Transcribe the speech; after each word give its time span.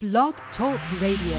Blog 0.00 0.32
Talk 0.56 0.78
Radio. 1.02 1.38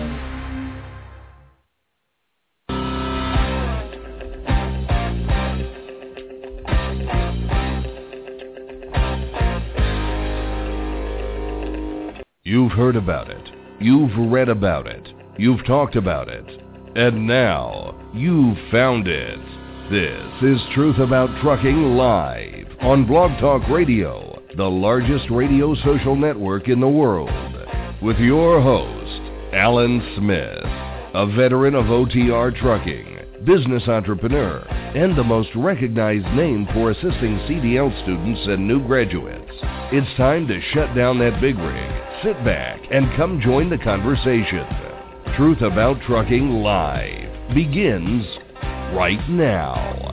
You've 12.44 12.74
heard 12.74 12.98
about 12.98 13.30
it. 13.30 13.38
You've 13.80 14.12
read 14.18 14.50
about 14.50 14.88
it. 14.88 15.08
You've 15.38 15.66
talked 15.66 15.96
about 15.96 16.28
it. 16.28 16.44
And 16.98 17.26
now, 17.26 18.12
you've 18.14 18.58
found 18.70 19.08
it. 19.08 19.40
This 19.90 20.52
is 20.52 20.60
Truth 20.76 20.98
About 20.98 21.30
Trucking 21.42 21.96
Live 21.96 22.68
on 22.82 23.08
Blog 23.08 23.40
Talk 23.40 23.70
Radio, 23.70 24.44
the 24.58 24.70
largest 24.70 25.30
radio 25.32 25.76
social 25.76 26.18
network 26.18 26.68
in 26.68 26.82
the 26.82 26.90
world. 26.90 27.49
With 28.02 28.18
your 28.18 28.62
host, 28.62 29.22
Alan 29.54 30.02
Smith, 30.16 30.64
a 31.14 31.28
veteran 31.36 31.76
of 31.76 31.88
OTR 31.88 32.58
trucking, 32.58 33.44
business 33.44 33.84
entrepreneur, 33.90 34.60
and 34.96 35.18
the 35.18 35.24
most 35.26 35.50
recognized 35.54 36.26
name 36.28 36.66
for 36.74 36.92
assisting 36.92 37.40
CDL 37.40 37.92
students 38.04 38.40
and 38.48 38.66
new 38.66 38.82
graduates. 38.88 39.52
It's 39.92 40.18
time 40.18 40.48
to 40.48 40.62
shut 40.74 40.96
down 40.96 41.20
that 41.20 41.42
big 41.42 41.58
rig, 41.58 41.92
sit 42.24 42.42
back, 42.46 42.80
and 42.90 43.14
come 43.18 43.42
join 43.42 43.70
the 43.70 43.78
conversation. 43.78 44.66
Truth 45.36 45.62
About 45.62 46.02
Trucking 46.08 46.52
Live 46.64 47.54
begins 47.54 48.26
right 48.96 49.30
now. 49.30 50.09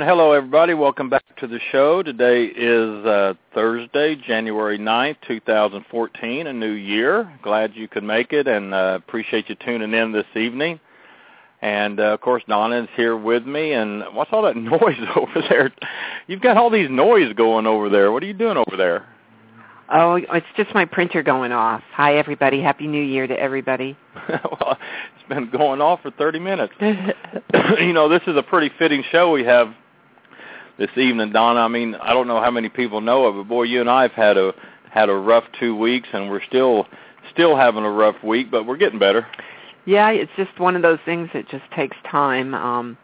And 0.00 0.08
hello, 0.08 0.32
everybody. 0.32 0.72
Welcome 0.72 1.10
back 1.10 1.36
to 1.40 1.46
the 1.46 1.60
show. 1.70 2.02
Today 2.02 2.46
is 2.46 3.04
uh, 3.04 3.34
Thursday, 3.52 4.16
January 4.16 4.78
9th, 4.78 5.16
2014, 5.28 6.46
a 6.46 6.52
new 6.54 6.70
year. 6.70 7.30
Glad 7.42 7.74
you 7.74 7.86
could 7.86 8.02
make 8.02 8.32
it 8.32 8.48
and 8.48 8.72
uh, 8.72 8.98
appreciate 8.98 9.50
you 9.50 9.56
tuning 9.56 9.92
in 9.92 10.10
this 10.10 10.24
evening. 10.34 10.80
And, 11.60 12.00
uh, 12.00 12.14
of 12.14 12.22
course, 12.22 12.42
Donna 12.48 12.84
is 12.84 12.88
here 12.96 13.14
with 13.14 13.44
me. 13.44 13.74
And 13.74 14.02
what's 14.14 14.30
all 14.32 14.40
that 14.44 14.56
noise 14.56 15.06
over 15.14 15.44
there? 15.50 15.70
You've 16.28 16.40
got 16.40 16.56
all 16.56 16.70
these 16.70 16.88
noise 16.88 17.34
going 17.34 17.66
over 17.66 17.90
there. 17.90 18.10
What 18.10 18.22
are 18.22 18.26
you 18.26 18.32
doing 18.32 18.56
over 18.56 18.78
there? 18.78 19.06
Oh, 19.92 20.14
it's 20.14 20.46
just 20.56 20.72
my 20.74 20.86
printer 20.86 21.22
going 21.22 21.52
off. 21.52 21.82
Hi, 21.92 22.16
everybody. 22.16 22.62
Happy 22.62 22.86
New 22.86 23.02
Year 23.02 23.26
to 23.26 23.38
everybody. 23.38 23.98
well, 24.30 24.78
it's 24.80 25.28
been 25.28 25.50
going 25.50 25.82
off 25.82 26.00
for 26.00 26.10
30 26.10 26.38
minutes. 26.38 26.72
you 26.80 27.92
know, 27.92 28.08
this 28.08 28.22
is 28.26 28.34
a 28.38 28.42
pretty 28.42 28.74
fitting 28.78 29.04
show 29.12 29.30
we 29.30 29.44
have 29.44 29.74
this 30.80 30.90
evening, 30.96 31.30
Donna. 31.30 31.60
I 31.60 31.68
mean, 31.68 31.94
I 31.94 32.14
don't 32.14 32.26
know 32.26 32.40
how 32.40 32.50
many 32.50 32.70
people 32.70 33.02
know 33.02 33.26
of 33.26 33.36
it, 33.36 33.38
but 33.40 33.48
boy, 33.48 33.64
you 33.64 33.80
and 33.80 33.90
I 33.90 34.02
have 34.02 34.12
had 34.12 34.36
a 34.38 34.52
had 34.90 35.08
a 35.10 35.14
rough 35.14 35.44
two 35.60 35.76
weeks, 35.76 36.08
and 36.12 36.28
we're 36.28 36.42
still 36.42 36.86
still 37.32 37.54
having 37.54 37.84
a 37.84 37.90
rough 37.90 38.16
week, 38.24 38.50
but 38.50 38.66
we're 38.66 38.78
getting 38.78 38.98
better. 38.98 39.26
Yeah, 39.84 40.10
it's 40.10 40.32
just 40.36 40.58
one 40.58 40.74
of 40.74 40.82
those 40.82 40.98
things 41.04 41.28
that 41.34 41.48
just 41.48 41.64
takes 41.76 41.96
time. 42.10 42.54
Um, 42.54 42.96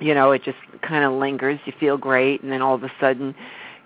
you 0.00 0.14
know, 0.14 0.32
it 0.32 0.42
just 0.42 0.58
kind 0.82 1.04
of 1.04 1.12
lingers. 1.12 1.60
You 1.66 1.74
feel 1.78 1.98
great, 1.98 2.42
and 2.42 2.50
then 2.50 2.62
all 2.62 2.74
of 2.74 2.82
a 2.82 2.92
sudden 2.98 3.34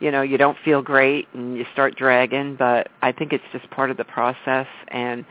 you 0.01 0.13
know 0.13 0.23
you 0.23 0.39
don't 0.39 0.57
feel 0.65 0.81
great 0.81 1.27
and 1.35 1.57
you 1.57 1.67
start 1.73 1.97
dragging 1.97 2.55
but 2.55 2.89
i 3.03 3.11
think 3.11 3.33
it's 3.33 3.43
just 3.51 3.69
part 3.71 3.91
of 3.91 3.97
the 3.97 4.05
process 4.05 4.69
and 4.89 5.25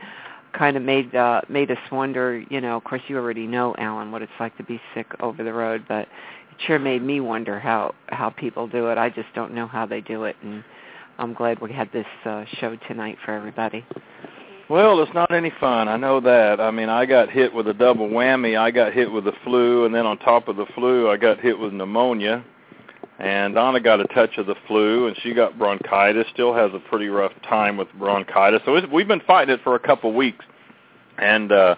kind 0.52 0.76
of 0.76 0.82
made 0.82 1.14
uh 1.14 1.40
made 1.48 1.70
us 1.70 1.78
wonder 1.90 2.44
you 2.50 2.60
know 2.60 2.76
of 2.76 2.84
course 2.84 3.00
you 3.08 3.16
already 3.16 3.46
know 3.46 3.74
alan 3.78 4.12
what 4.12 4.20
it's 4.20 4.32
like 4.38 4.54
to 4.58 4.62
be 4.62 4.78
sick 4.94 5.06
over 5.20 5.42
the 5.42 5.52
road 5.54 5.82
but 5.88 6.06
sure 6.66 6.78
made 6.78 7.02
me 7.02 7.20
wonder 7.20 7.58
how 7.58 7.94
how 8.08 8.30
people 8.30 8.66
do 8.66 8.88
it 8.88 8.98
i 8.98 9.08
just 9.08 9.28
don't 9.34 9.54
know 9.54 9.66
how 9.66 9.86
they 9.86 10.00
do 10.00 10.24
it 10.24 10.36
and 10.42 10.64
i'm 11.18 11.34
glad 11.34 11.60
we 11.60 11.72
had 11.72 11.90
this 11.92 12.06
uh 12.24 12.44
show 12.60 12.76
tonight 12.88 13.16
for 13.24 13.32
everybody 13.32 13.84
well, 14.70 15.02
it's 15.02 15.14
not 15.14 15.32
any 15.32 15.50
fun. 15.58 15.88
I 15.88 15.96
know 15.96 16.20
that. 16.20 16.60
I 16.60 16.70
mean, 16.70 16.90
I 16.90 17.06
got 17.06 17.30
hit 17.30 17.54
with 17.54 17.68
a 17.68 17.72
double 17.72 18.06
whammy. 18.06 18.58
I 18.58 18.70
got 18.70 18.92
hit 18.92 19.10
with 19.10 19.24
the 19.24 19.32
flu, 19.42 19.86
and 19.86 19.94
then 19.94 20.04
on 20.04 20.18
top 20.18 20.46
of 20.46 20.56
the 20.56 20.66
flu, 20.74 21.08
I 21.08 21.16
got 21.16 21.40
hit 21.40 21.58
with 21.58 21.72
pneumonia 21.72 22.44
and 23.18 23.54
Donna 23.54 23.80
got 23.80 24.00
a 24.00 24.04
touch 24.04 24.38
of 24.38 24.46
the 24.46 24.54
flu, 24.66 25.08
and 25.08 25.16
she 25.22 25.34
got 25.34 25.58
bronchitis. 25.58 26.26
Still 26.32 26.54
has 26.54 26.70
a 26.72 26.78
pretty 26.78 27.08
rough 27.08 27.32
time 27.48 27.76
with 27.76 27.88
bronchitis. 27.94 28.60
So 28.64 28.80
we've 28.92 29.08
been 29.08 29.22
fighting 29.26 29.54
it 29.54 29.60
for 29.64 29.74
a 29.74 29.80
couple 29.80 30.12
weeks, 30.14 30.44
and 31.18 31.50
uh, 31.50 31.74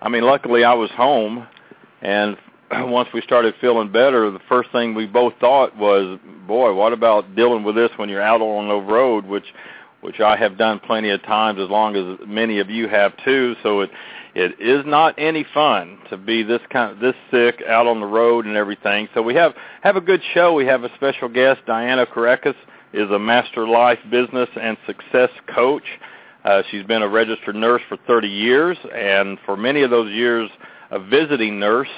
I 0.00 0.08
mean, 0.08 0.22
luckily 0.22 0.62
I 0.62 0.72
was 0.74 0.90
home, 0.90 1.46
and 2.00 2.36
once 2.90 3.08
we 3.12 3.20
started 3.22 3.54
feeling 3.60 3.90
better, 3.90 4.30
the 4.30 4.40
first 4.48 4.70
thing 4.72 4.94
we 4.94 5.06
both 5.06 5.34
thought 5.40 5.76
was, 5.76 6.18
boy, 6.46 6.74
what 6.74 6.92
about 6.92 7.34
dealing 7.34 7.64
with 7.64 7.74
this 7.74 7.90
when 7.96 8.08
you're 8.08 8.22
out 8.22 8.40
on 8.40 8.68
the 8.68 8.92
road, 8.92 9.24
which 9.24 9.46
which 10.00 10.20
I 10.20 10.36
have 10.36 10.58
done 10.58 10.80
plenty 10.80 11.08
of 11.08 11.22
times, 11.22 11.58
as 11.58 11.70
long 11.70 11.96
as 11.96 12.18
many 12.28 12.58
of 12.58 12.68
you 12.68 12.88
have 12.88 13.12
too. 13.24 13.56
So 13.62 13.80
it 13.80 13.90
it 14.34 14.60
is 14.60 14.84
not 14.84 15.14
any 15.16 15.46
fun 15.54 15.98
to 16.10 16.16
be 16.16 16.42
this 16.42 16.60
kind 16.70 16.92
of 16.92 16.98
this 16.98 17.14
sick 17.30 17.62
out 17.66 17.86
on 17.86 18.00
the 18.00 18.06
road 18.06 18.46
and 18.46 18.56
everything. 18.56 19.08
So 19.14 19.22
we 19.22 19.34
have 19.34 19.54
have 19.82 19.96
a 19.96 20.00
good 20.00 20.20
show. 20.34 20.52
We 20.52 20.66
have 20.66 20.84
a 20.84 20.94
special 20.96 21.28
guest, 21.28 21.60
Diana 21.66 22.04
Kerekes, 22.04 22.54
is 22.92 23.10
a 23.10 23.18
master 23.18 23.66
life 23.66 23.98
business 24.10 24.48
and 24.60 24.76
success 24.86 25.30
coach. 25.54 25.84
Uh, 26.44 26.62
she's 26.70 26.84
been 26.84 27.02
a 27.02 27.08
registered 27.08 27.56
nurse 27.56 27.80
for 27.88 27.96
30 28.06 28.28
years, 28.28 28.76
and 28.94 29.38
for 29.46 29.56
many 29.56 29.82
of 29.82 29.90
those 29.90 30.12
years, 30.12 30.50
a 30.90 30.98
visiting 30.98 31.58
nurse. 31.58 31.88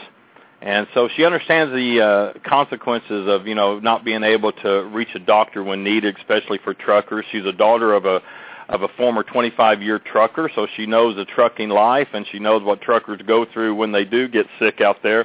And 0.66 0.88
so 0.94 1.08
she 1.14 1.24
understands 1.24 1.72
the 1.72 2.00
uh, 2.00 2.38
consequences 2.44 3.28
of 3.28 3.46
you 3.46 3.54
know 3.54 3.78
not 3.78 4.04
being 4.04 4.24
able 4.24 4.50
to 4.50 4.82
reach 4.92 5.10
a 5.14 5.20
doctor 5.20 5.62
when 5.62 5.84
needed, 5.84 6.16
especially 6.16 6.58
for 6.64 6.74
truckers. 6.74 7.24
She's 7.30 7.44
a 7.44 7.52
daughter 7.52 7.94
of 7.94 8.04
a 8.04 8.20
of 8.68 8.82
a 8.82 8.88
former 8.96 9.22
25-year 9.22 10.00
trucker, 10.00 10.50
so 10.56 10.66
she 10.76 10.86
knows 10.86 11.14
the 11.14 11.24
trucking 11.24 11.68
life 11.68 12.08
and 12.14 12.26
she 12.32 12.40
knows 12.40 12.64
what 12.64 12.80
truckers 12.80 13.20
go 13.24 13.46
through 13.52 13.76
when 13.76 13.92
they 13.92 14.04
do 14.04 14.26
get 14.26 14.44
sick 14.58 14.80
out 14.80 14.96
there. 15.04 15.24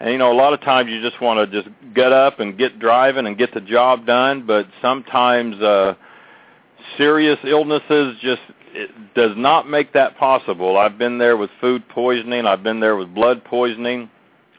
And 0.00 0.12
you 0.12 0.16
know, 0.16 0.32
a 0.32 0.38
lot 0.38 0.54
of 0.54 0.62
times 0.62 0.88
you 0.88 1.02
just 1.02 1.20
want 1.20 1.50
to 1.50 1.62
just 1.62 1.74
get 1.94 2.10
up 2.12 2.40
and 2.40 2.56
get 2.56 2.78
driving 2.78 3.26
and 3.26 3.36
get 3.36 3.52
the 3.52 3.60
job 3.60 4.06
done, 4.06 4.46
but 4.46 4.66
sometimes 4.80 5.60
uh 5.60 5.92
serious 6.96 7.38
illnesses 7.44 8.16
just 8.22 8.40
it 8.72 8.90
does 9.14 9.32
not 9.36 9.68
make 9.68 9.92
that 9.92 10.16
possible. 10.16 10.78
I've 10.78 10.96
been 10.96 11.18
there 11.18 11.36
with 11.36 11.50
food 11.60 11.86
poisoning, 11.90 12.46
I've 12.46 12.62
been 12.62 12.80
there 12.80 12.96
with 12.96 13.14
blood 13.14 13.44
poisoning. 13.44 14.08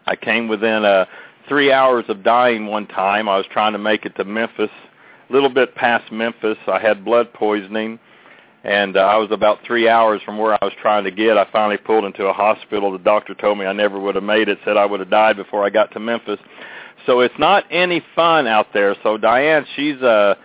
I 0.06 0.16
came 0.16 0.48
within 0.48 0.86
uh 0.86 1.06
3 1.48 1.72
hours 1.72 2.06
of 2.08 2.24
dying 2.24 2.68
one 2.68 2.88
time. 2.88 3.28
I 3.28 3.38
was 3.38 3.46
trying 3.52 3.74
to 3.74 3.80
make 3.80 4.06
it 4.06 4.16
to 4.18 4.24
Memphis, 4.24 4.70
a 5.30 5.34
little 5.34 5.50
bit 5.50 5.76
past 5.76 6.12
Memphis. 6.12 6.58
I 6.68 6.80
had 6.80 7.04
blood 7.04 7.34
poisoning 7.34 8.00
and 8.64 8.96
uh, 8.96 9.00
I 9.00 9.18
was 9.18 9.32
about 9.32 9.60
three 9.66 9.90
hours 9.90 10.22
from 10.24 10.38
where 10.38 10.54
I 10.54 10.66
was 10.66 10.74
trying 10.82 11.04
to 11.06 11.12
get. 11.12 11.38
I 11.38 11.48
finally 11.52 11.78
pulled 11.78 12.06
into 12.06 12.28
a 12.28 12.34
hospital. 12.34 12.92
The 12.92 13.00
doctor 13.00 13.34
told 13.34 13.58
me 13.58 13.66
I 13.66 13.74
never 13.74 14.00
would 14.00 14.16
have 14.16 14.24
made 14.24 14.50
it. 14.50 14.60
Said 14.64 14.78
I 14.78 14.86
would 14.86 15.00
have 15.00 15.10
died 15.10 15.36
before 15.36 15.66
I 15.66 15.70
got 15.70 15.92
to 15.94 16.00
Memphis. 16.00 16.40
So 17.08 17.22
it's 17.22 17.34
not 17.40 17.64
any 17.72 18.04
fun 18.16 18.46
out 18.46 18.68
there. 18.74 18.96
So 19.02 19.18
Diane, 19.18 19.66
she's 19.76 20.00
uh 20.02 20.36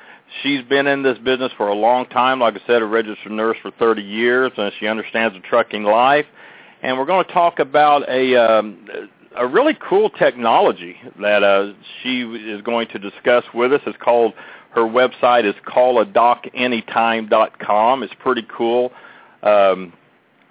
she's 0.42 0.62
been 0.64 0.86
in 0.86 1.02
this 1.02 1.18
business 1.18 1.52
for 1.58 1.68
a 1.68 1.74
long 1.74 2.06
time. 2.06 2.40
Like 2.40 2.54
I 2.54 2.66
said, 2.66 2.80
a 2.80 2.86
registered 2.86 3.32
nurse 3.32 3.58
for 3.60 3.70
30 3.72 4.02
years, 4.02 4.50
and 4.56 4.72
she 4.80 4.86
understands 4.86 5.34
the 5.34 5.40
trucking 5.40 5.82
life. 5.82 6.26
And 6.82 6.96
we're 6.96 7.06
going 7.06 7.24
to 7.24 7.32
talk 7.32 7.58
about 7.58 8.08
a 8.08 8.36
um, 8.36 8.86
a 9.36 9.46
really 9.46 9.76
cool 9.88 10.10
technology 10.10 10.96
that 11.20 11.42
uh, 11.42 11.72
she 12.02 12.22
is 12.22 12.62
going 12.62 12.88
to 12.88 12.98
discuss 12.98 13.44
with 13.54 13.72
us. 13.72 13.80
It's 13.86 13.96
called 14.00 14.34
her 14.76 14.82
website 14.82 15.44
is 15.46 15.54
calladocanytime.com. 15.66 18.02
It's 18.02 18.12
pretty 18.18 18.46
cool. 18.54 18.92
Um, 19.42 19.94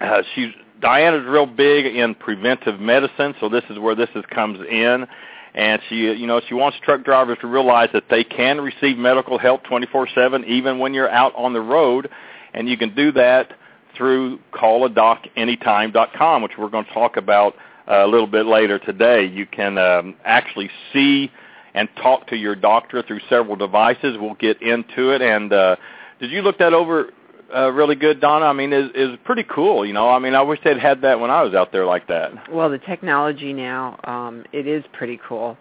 uh, 0.01 0.23
she's 0.33 0.49
Diana's 0.81 1.27
real 1.27 1.45
big 1.45 1.85
in 1.85 2.15
preventive 2.15 2.79
medicine, 2.79 3.35
so 3.39 3.49
this 3.49 3.63
is 3.69 3.77
where 3.79 3.93
this 3.95 4.09
is, 4.15 4.23
comes 4.33 4.59
in. 4.69 5.05
And 5.53 5.81
she, 5.87 5.95
you 5.95 6.27
know, 6.27 6.41
she 6.47 6.53
wants 6.53 6.77
truck 6.83 7.03
drivers 7.03 7.37
to 7.41 7.47
realize 7.47 7.89
that 7.93 8.05
they 8.09 8.25
can 8.25 8.59
receive 8.59 8.97
medical 8.97 9.37
help 9.37 9.63
24/7, 9.65 10.43
even 10.45 10.79
when 10.79 10.93
you're 10.93 11.09
out 11.09 11.33
on 11.35 11.53
the 11.53 11.61
road, 11.61 12.09
and 12.53 12.67
you 12.67 12.77
can 12.77 12.93
do 12.93 13.13
that 13.13 13.53
through 13.95 14.39
calladocanytime.com, 14.53 16.41
which 16.41 16.51
we're 16.57 16.69
going 16.69 16.83
to 16.85 16.93
talk 16.93 17.15
about 17.15 17.55
uh, 17.55 17.59
a 17.87 18.07
little 18.07 18.27
bit 18.27 18.45
later 18.45 18.79
today. 18.79 19.25
You 19.25 19.45
can 19.45 19.77
um, 19.77 20.15
actually 20.23 20.69
see 20.91 21.31
and 21.73 21.89
talk 22.01 22.27
to 22.27 22.35
your 22.35 22.55
doctor 22.55 23.03
through 23.03 23.19
several 23.29 23.55
devices. 23.55 24.17
We'll 24.19 24.35
get 24.35 24.61
into 24.61 25.11
it. 25.11 25.21
And 25.21 25.51
uh, 25.51 25.75
did 26.19 26.31
you 26.31 26.41
look 26.41 26.57
that 26.59 26.73
over 26.73 27.11
uh, 27.55 27.71
really 27.71 27.95
good, 27.95 28.19
Donna? 28.21 28.45
I 28.45 28.53
mean, 28.53 28.73
is 28.73 28.89
is 28.95 29.17
pretty 29.23 29.43
cool. 29.43 29.85
You 29.85 29.93
know, 29.93 30.09
I 30.09 30.17
mean, 30.17 30.33
I 30.33 30.41
wish 30.41 30.59
they'd 30.63 30.79
had 30.79 31.01
that 31.01 31.19
when 31.19 31.29
I 31.29 31.43
was 31.43 31.53
out 31.53 31.71
there 31.71 31.85
like 31.85 32.07
that. 32.07 32.49
Well, 32.51 32.69
the 32.69 32.79
technology 32.79 33.53
now, 33.53 33.99
um, 34.05 34.45
it 34.51 34.65
is 34.65 34.83
pretty 34.93 35.19
cool, 35.27 35.57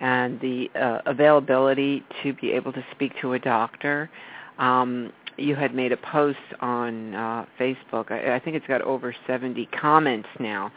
and 0.00 0.38
the 0.40 0.70
uh, 0.80 1.00
availability 1.06 2.04
to 2.22 2.34
be 2.34 2.52
able 2.52 2.72
to 2.74 2.84
speak 2.92 3.12
to 3.22 3.32
a 3.32 3.38
doctor. 3.38 4.10
Um, 4.58 5.12
you 5.36 5.56
had 5.56 5.74
made 5.74 5.90
a 5.90 5.96
post 5.96 6.38
on 6.60 7.14
uh, 7.14 7.46
Facebook. 7.58 8.12
I, 8.12 8.36
I 8.36 8.38
think 8.38 8.54
it's 8.54 8.66
got 8.68 8.82
over 8.82 9.12
70 9.26 9.66
comments 9.66 10.28
now 10.38 10.70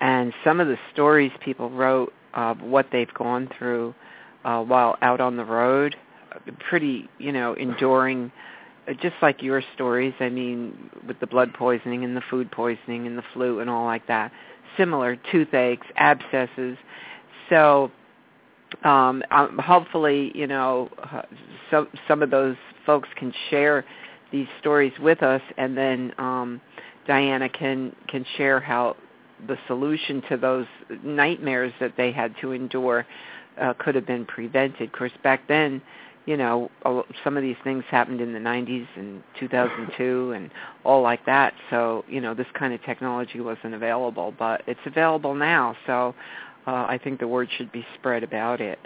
and 0.00 0.32
some 0.44 0.60
of 0.60 0.68
the 0.68 0.78
stories 0.92 1.32
people 1.44 1.70
wrote 1.70 2.12
of 2.34 2.60
what 2.60 2.86
they've 2.92 3.12
gone 3.14 3.48
through 3.58 3.94
uh, 4.44 4.62
while 4.62 4.96
out 5.02 5.20
on 5.20 5.36
the 5.36 5.44
road, 5.44 5.96
pretty, 6.68 7.08
you 7.18 7.32
know, 7.32 7.54
enduring, 7.54 8.30
uh, 8.88 8.92
just 8.94 9.16
like 9.20 9.42
your 9.42 9.62
stories. 9.74 10.14
I 10.20 10.28
mean, 10.28 10.90
with 11.06 11.18
the 11.20 11.26
blood 11.26 11.52
poisoning 11.54 12.04
and 12.04 12.16
the 12.16 12.22
food 12.30 12.50
poisoning 12.50 13.06
and 13.06 13.18
the 13.18 13.24
flu 13.32 13.60
and 13.60 13.68
all 13.68 13.84
like 13.84 14.06
that. 14.06 14.32
Similar 14.76 15.16
toothaches, 15.32 15.84
abscesses. 15.96 16.76
So 17.48 17.90
um, 18.84 19.22
um, 19.30 19.58
hopefully, 19.58 20.30
you 20.34 20.46
know, 20.46 20.90
uh, 21.02 21.22
some 21.70 21.88
some 22.06 22.22
of 22.22 22.30
those 22.30 22.56
folks 22.86 23.08
can 23.16 23.32
share 23.50 23.84
these 24.30 24.46
stories 24.60 24.92
with 25.00 25.22
us, 25.22 25.42
and 25.56 25.76
then 25.76 26.12
um, 26.18 26.60
Diana 27.06 27.48
can 27.48 27.94
can 28.08 28.24
share 28.36 28.60
how 28.60 28.96
the 29.46 29.56
solution 29.66 30.22
to 30.28 30.36
those 30.36 30.66
nightmares 31.02 31.72
that 31.80 31.94
they 31.96 32.12
had 32.12 32.34
to 32.40 32.52
endure 32.52 33.06
uh, 33.60 33.74
could 33.78 33.94
have 33.94 34.06
been 34.06 34.24
prevented. 34.24 34.82
Of 34.88 34.92
course, 34.92 35.12
back 35.22 35.46
then, 35.48 35.82
you 36.26 36.36
know, 36.36 36.70
some 37.24 37.36
of 37.36 37.42
these 37.42 37.56
things 37.64 37.84
happened 37.90 38.20
in 38.20 38.32
the 38.32 38.38
90s 38.38 38.86
and 38.96 39.22
2002 39.40 40.32
and 40.36 40.50
all 40.84 41.02
like 41.02 41.24
that. 41.26 41.54
So, 41.70 42.04
you 42.08 42.20
know, 42.20 42.34
this 42.34 42.46
kind 42.54 42.74
of 42.74 42.82
technology 42.84 43.40
wasn't 43.40 43.74
available, 43.74 44.34
but 44.38 44.62
it's 44.66 44.80
available 44.84 45.34
now. 45.34 45.76
So, 45.86 46.14
uh, 46.66 46.84
I 46.86 47.00
think 47.02 47.18
the 47.18 47.28
word 47.28 47.48
should 47.56 47.72
be 47.72 47.86
spread 47.94 48.22
about 48.22 48.60
it. 48.60 48.78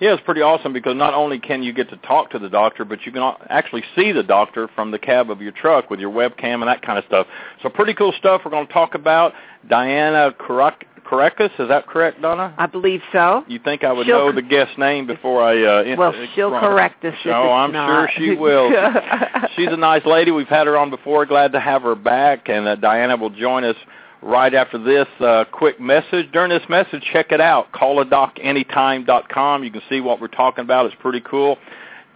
Yeah, 0.00 0.14
it's 0.14 0.22
pretty 0.24 0.42
awesome 0.42 0.72
because 0.72 0.94
not 0.94 1.12
only 1.12 1.40
can 1.40 1.62
you 1.62 1.72
get 1.72 1.90
to 1.90 1.96
talk 1.98 2.30
to 2.30 2.38
the 2.38 2.48
doctor, 2.48 2.84
but 2.84 3.04
you 3.04 3.10
can 3.10 3.34
actually 3.50 3.82
see 3.96 4.12
the 4.12 4.22
doctor 4.22 4.68
from 4.74 4.92
the 4.92 4.98
cab 4.98 5.28
of 5.30 5.42
your 5.42 5.50
truck 5.52 5.90
with 5.90 5.98
your 5.98 6.12
webcam 6.12 6.54
and 6.54 6.68
that 6.68 6.82
kind 6.82 6.98
of 6.98 7.04
stuff. 7.06 7.26
So 7.62 7.68
pretty 7.68 7.94
cool 7.94 8.12
stuff 8.16 8.42
we're 8.44 8.52
going 8.52 8.66
to 8.66 8.72
talk 8.72 8.94
about. 8.94 9.32
Diana 9.68 10.32
Kerekes, 10.38 11.58
is 11.58 11.68
that 11.68 11.88
correct, 11.88 12.22
Donna? 12.22 12.54
I 12.58 12.66
believe 12.66 13.00
so. 13.12 13.42
You 13.48 13.58
think 13.58 13.82
I 13.82 13.92
would 13.92 14.06
she'll 14.06 14.18
know 14.18 14.32
the 14.32 14.42
guest 14.42 14.78
name 14.78 15.06
before 15.08 15.42
I... 15.42 15.62
Uh, 15.62 15.96
well, 15.96 16.12
she'll 16.34 16.50
correct 16.50 17.04
us 17.04 17.14
Oh, 17.26 17.50
I'm 17.50 17.72
not. 17.72 18.10
sure 18.10 18.24
she 18.24 18.36
will. 18.36 18.70
She's 19.56 19.68
a 19.68 19.76
nice 19.76 20.06
lady. 20.06 20.30
We've 20.30 20.46
had 20.46 20.68
her 20.68 20.76
on 20.76 20.90
before. 20.90 21.26
Glad 21.26 21.52
to 21.52 21.60
have 21.60 21.82
her 21.82 21.96
back, 21.96 22.48
and 22.48 22.68
uh, 22.68 22.76
Diana 22.76 23.16
will 23.16 23.30
join 23.30 23.64
us 23.64 23.76
right 24.22 24.54
after 24.54 24.78
this 24.78 25.06
uh, 25.20 25.44
quick 25.52 25.80
message. 25.80 26.30
During 26.32 26.50
this 26.50 26.68
message, 26.68 27.02
check 27.12 27.32
it 27.32 27.40
out, 27.40 27.72
calladocanytime.com. 27.72 29.64
You 29.64 29.70
can 29.70 29.82
see 29.88 30.00
what 30.00 30.20
we're 30.20 30.28
talking 30.28 30.64
about. 30.64 30.86
It's 30.86 30.94
pretty 31.00 31.20
cool. 31.20 31.56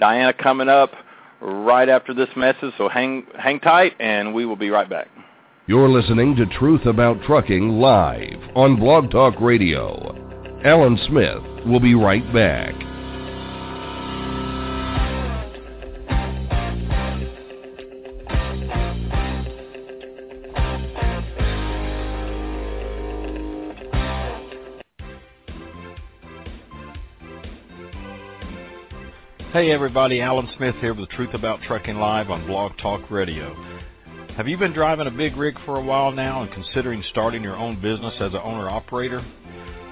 Diana 0.01 0.33
coming 0.33 0.69
up 0.69 0.93
right 1.41 1.89
after 1.89 2.15
this 2.15 2.29
message, 2.37 2.73
so 2.79 2.89
hang, 2.89 3.27
hang 3.39 3.61
tight, 3.61 3.93
and 4.01 4.35
we 4.35 4.47
will 4.47 4.57
be 4.57 4.71
right 4.71 4.89
back. 4.89 5.09
You're 5.67 5.89
listening 5.89 6.35
to 6.37 6.47
Truth 6.47 6.87
About 6.87 7.23
Trucking 7.23 7.69
live 7.69 8.41
on 8.57 8.77
Blog 8.77 9.11
Talk 9.11 9.41
Radio. 9.41 10.19
Alan 10.65 10.99
Smith 11.09 11.67
will 11.67 11.81
be 11.81 11.95
right 11.95 12.25
back. 12.33 12.75
Hey 29.53 29.71
everybody, 29.71 30.23
Alan 30.23 30.49
Smith 30.57 30.77
here 30.77 30.95
with 30.95 31.11
Truth 31.11 31.35
About 31.35 31.61
Trucking 31.61 31.97
Live 31.97 32.31
on 32.31 32.47
Blog 32.47 32.73
Talk 32.79 33.11
Radio. 33.11 33.55
Have 34.35 34.49
you 34.49 34.57
been 34.57 34.73
driving 34.73 35.09
a 35.09 35.11
big 35.11 35.37
rig 35.37 35.59
for 35.67 35.77
a 35.77 35.85
while 35.85 36.11
now 36.11 36.41
and 36.41 36.51
considering 36.51 37.05
starting 37.11 37.43
your 37.43 37.59
own 37.59 37.79
business 37.79 38.15
as 38.15 38.33
an 38.33 38.41
owner-operator? 38.43 39.23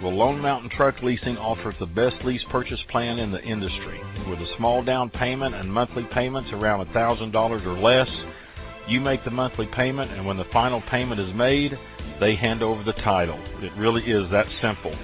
Well, 0.03 0.17
Lone 0.17 0.41
Mountain 0.41 0.71
Truck 0.71 1.03
Leasing 1.03 1.37
offers 1.37 1.75
the 1.79 1.85
best 1.85 2.25
lease 2.25 2.41
purchase 2.51 2.81
plan 2.89 3.19
in 3.19 3.33
the 3.33 3.43
industry. 3.43 4.01
With 4.31 4.39
a 4.39 4.57
small 4.57 4.83
down 4.83 5.11
payment 5.11 5.55
and 5.55 5.71
monthly 5.71 6.05
payments 6.05 6.49
around 6.55 6.87
$1,000 6.87 7.67
or 7.67 7.79
less, 7.83 8.09
you 8.89 8.99
make 8.99 9.23
the 9.27 9.31
monthly 9.31 9.67
payment 9.67 10.11
and 10.11 10.25
when 10.25 10.39
the 10.39 10.47
final 10.55 10.81
payment 10.91 11.21
is 11.21 11.35
made, 11.35 11.79
they 12.19 12.35
hand 12.35 12.63
over 12.63 12.83
the 12.83 12.95
title. 12.95 13.39
It 13.59 13.77
really 13.77 14.05
is 14.05 14.31
that 14.31 14.47
simple. 14.63 14.97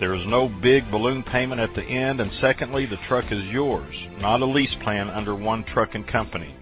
There 0.00 0.14
is 0.14 0.26
no 0.26 0.48
big 0.48 0.90
balloon 0.90 1.22
payment 1.24 1.60
at 1.60 1.74
the 1.74 1.82
end, 1.82 2.20
and 2.20 2.30
secondly, 2.40 2.86
the 2.86 2.96
truck 3.08 3.32
is 3.32 3.42
yours, 3.44 3.94
not 4.20 4.42
a 4.42 4.46
lease 4.46 4.74
plan 4.84 5.10
under 5.10 5.34
one 5.34 5.64
trucking 5.64 6.04
company. 6.04 6.54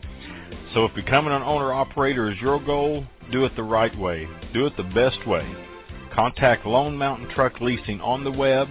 So 0.73 0.87
if 0.87 0.95
becoming 0.95 1.35
an 1.35 1.43
owner-operator 1.43 2.31
is 2.31 2.41
your 2.41 2.59
goal, 2.65 3.05
do 3.31 3.45
it 3.45 3.55
the 3.55 3.63
right 3.63 3.95
way. 3.99 4.27
Do 4.55 4.65
it 4.67 4.75
the 4.77 4.85
best 4.85 5.27
way. 5.27 5.47
Contact 6.15 6.65
Lone 6.65 6.97
Mountain 6.97 7.29
Truck 7.35 7.61
Leasing 7.61 8.01
on 8.01 8.25
the 8.25 8.33
web 8.33 8.69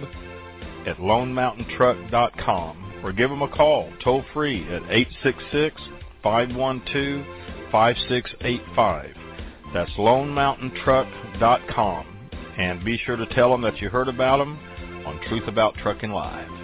at 0.84 0.96
lonemountaintruck.com 0.98 3.02
or 3.04 3.12
give 3.12 3.30
them 3.30 3.42
a 3.42 3.48
call 3.48 3.92
toll 4.02 4.24
free 4.34 4.66
at 4.68 4.82
866-512-5685. 6.24 9.14
That's 9.72 9.92
lonemountaintruck.com. 9.92 12.15
And 12.56 12.84
be 12.84 12.98
sure 13.04 13.16
to 13.16 13.26
tell 13.26 13.50
them 13.50 13.62
that 13.62 13.80
you 13.80 13.88
heard 13.88 14.08
about 14.08 14.38
them 14.38 14.58
on 15.04 15.20
Truth 15.28 15.46
About 15.46 15.74
Trucking 15.76 16.10
Live. 16.10 16.55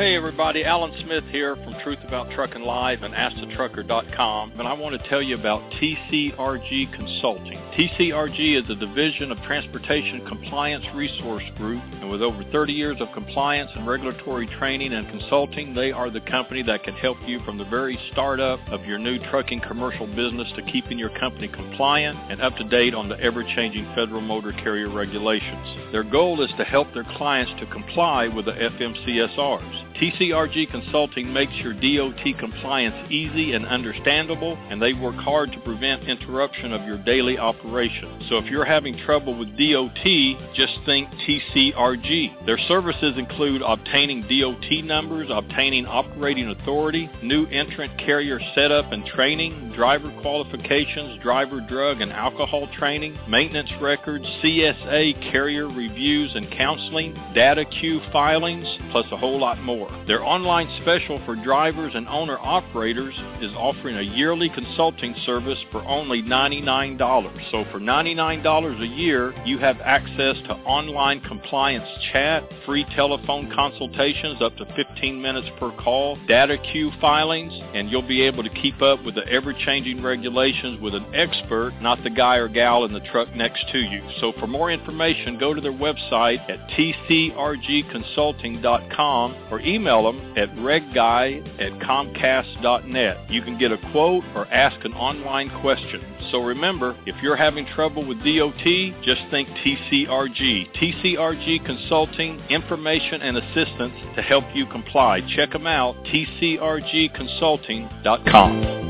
Hey 0.00 0.16
everybody, 0.16 0.64
Alan 0.64 0.94
Smith 1.04 1.24
here 1.24 1.56
from 1.56 1.74
Truth 1.84 1.98
About 2.08 2.30
Trucking 2.30 2.62
Live 2.62 3.02
and 3.02 3.12
AskTheTrucker.com, 3.12 4.58
and 4.58 4.66
I 4.66 4.72
want 4.72 4.98
to 4.98 5.08
tell 5.10 5.20
you 5.20 5.34
about 5.34 5.60
TCRG 5.72 6.90
Consulting. 6.94 7.58
TCRG 7.76 8.64
is 8.64 8.70
a 8.70 8.76
division 8.76 9.30
of 9.30 9.36
Transportation 9.42 10.26
Compliance 10.26 10.86
Resource 10.94 11.44
Group, 11.58 11.82
and 12.00 12.08
with 12.08 12.22
over 12.22 12.42
30 12.50 12.72
years 12.72 12.96
of 13.00 13.08
compliance 13.12 13.70
and 13.74 13.86
regulatory 13.86 14.46
training 14.58 14.94
and 14.94 15.06
consulting, 15.10 15.74
they 15.74 15.92
are 15.92 16.08
the 16.08 16.22
company 16.22 16.62
that 16.62 16.82
can 16.82 16.94
help 16.94 17.18
you 17.26 17.38
from 17.44 17.58
the 17.58 17.66
very 17.66 17.98
startup 18.10 18.58
of 18.70 18.86
your 18.86 18.98
new 18.98 19.18
trucking 19.28 19.60
commercial 19.68 20.06
business 20.06 20.50
to 20.56 20.62
keeping 20.62 20.98
your 20.98 21.10
company 21.20 21.46
compliant 21.46 22.18
and 22.30 22.40
up 22.40 22.56
to 22.56 22.64
date 22.64 22.94
on 22.94 23.10
the 23.10 23.20
ever-changing 23.20 23.84
federal 23.94 24.22
motor 24.22 24.52
carrier 24.52 24.88
regulations. 24.88 25.92
Their 25.92 26.04
goal 26.04 26.42
is 26.42 26.50
to 26.56 26.64
help 26.64 26.90
their 26.94 27.04
clients 27.18 27.52
to 27.60 27.66
comply 27.66 28.28
with 28.28 28.46
the 28.46 28.52
FMCSRs. 28.52 29.89
TCRG 30.00 30.70
Consulting 30.70 31.30
makes 31.30 31.52
your 31.56 31.74
DOT 31.74 32.38
compliance 32.38 33.12
easy 33.12 33.52
and 33.52 33.66
understandable, 33.66 34.56
and 34.70 34.80
they 34.80 34.94
work 34.94 35.16
hard 35.16 35.52
to 35.52 35.60
prevent 35.60 36.04
interruption 36.04 36.72
of 36.72 36.86
your 36.86 36.96
daily 37.04 37.36
operation. 37.36 38.24
So 38.30 38.38
if 38.38 38.46
you're 38.46 38.64
having 38.64 38.96
trouble 39.04 39.38
with 39.38 39.48
DOT, 39.58 40.54
just 40.54 40.72
think 40.86 41.06
TCRG. 41.10 42.46
Their 42.46 42.56
services 42.66 43.12
include 43.18 43.60
obtaining 43.60 44.22
DOT 44.22 44.84
numbers, 44.84 45.28
obtaining 45.30 45.84
operating 45.84 46.48
authority, 46.48 47.10
new 47.22 47.44
entrant 47.48 47.98
carrier 47.98 48.40
setup 48.54 48.92
and 48.92 49.04
training, 49.04 49.72
driver 49.76 50.10
qualifications, 50.22 51.22
driver 51.22 51.60
drug 51.60 52.00
and 52.00 52.10
alcohol 52.10 52.68
training, 52.78 53.18
maintenance 53.28 53.70
records, 53.82 54.24
CSA 54.42 55.30
carrier 55.30 55.68
reviews 55.68 56.32
and 56.34 56.50
counseling, 56.52 57.12
DataQs 57.36 58.10
filings, 58.12 58.66
plus 58.92 59.04
a 59.12 59.16
whole 59.18 59.38
lot 59.38 59.60
more. 59.60 59.89
Their 60.06 60.24
online 60.24 60.68
special 60.82 61.20
for 61.24 61.36
drivers 61.36 61.92
and 61.94 62.08
owner-operators 62.08 63.14
is 63.40 63.52
offering 63.54 63.96
a 63.96 64.02
yearly 64.02 64.48
consulting 64.48 65.14
service 65.26 65.58
for 65.70 65.84
only 65.84 66.22
$99. 66.22 67.50
So 67.50 67.64
for 67.70 67.78
$99 67.78 68.82
a 68.82 68.86
year, 68.86 69.34
you 69.44 69.58
have 69.58 69.78
access 69.80 70.36
to 70.48 70.54
online 70.64 71.20
compliance 71.20 71.86
chat, 72.12 72.42
free 72.66 72.84
telephone 72.96 73.52
consultations 73.54 74.42
up 74.42 74.56
to 74.56 74.64
15 74.74 75.20
minutes 75.20 75.48
per 75.58 75.70
call, 75.76 76.16
data 76.26 76.56
queue 76.72 76.90
filings, 77.00 77.52
and 77.74 77.90
you'll 77.90 78.06
be 78.06 78.22
able 78.22 78.42
to 78.42 78.50
keep 78.50 78.80
up 78.82 79.04
with 79.04 79.14
the 79.14 79.26
ever-changing 79.28 80.02
regulations 80.02 80.80
with 80.80 80.94
an 80.94 81.06
expert, 81.14 81.72
not 81.80 82.02
the 82.02 82.10
guy 82.10 82.36
or 82.36 82.48
gal 82.48 82.84
in 82.84 82.92
the 82.92 83.00
truck 83.12 83.28
next 83.36 83.64
to 83.70 83.78
you. 83.78 84.02
So 84.20 84.32
for 84.40 84.46
more 84.46 84.72
information, 84.72 85.38
go 85.38 85.52
to 85.54 85.60
their 85.60 85.72
website 85.72 86.40
at 86.50 86.68
tcrgconsulting.com 86.70 89.36
or 89.50 89.60
email 89.60 89.79
them 89.84 90.34
at 90.36 90.50
regguy 90.56 91.40
at 91.60 91.72
comcast.net. 91.80 93.30
You 93.30 93.42
can 93.42 93.56
get 93.58 93.70
a 93.72 93.78
quote 93.92 94.24
or 94.34 94.46
ask 94.48 94.84
an 94.84 94.92
online 94.94 95.50
question. 95.60 96.02
So 96.30 96.42
remember, 96.42 96.96
if 97.06 97.22
you're 97.22 97.36
having 97.36 97.66
trouble 97.66 98.06
with 98.06 98.18
DOT, 98.18 98.64
just 99.02 99.22
think 99.30 99.48
TCRG. 99.48 100.74
TCRG 100.76 101.64
Consulting, 101.64 102.40
information 102.48 103.22
and 103.22 103.36
assistance 103.36 103.94
to 104.16 104.22
help 104.22 104.44
you 104.54 104.66
comply. 104.66 105.20
Check 105.36 105.52
them 105.52 105.66
out, 105.66 105.96
tcrgconsulting.com. 106.04 108.89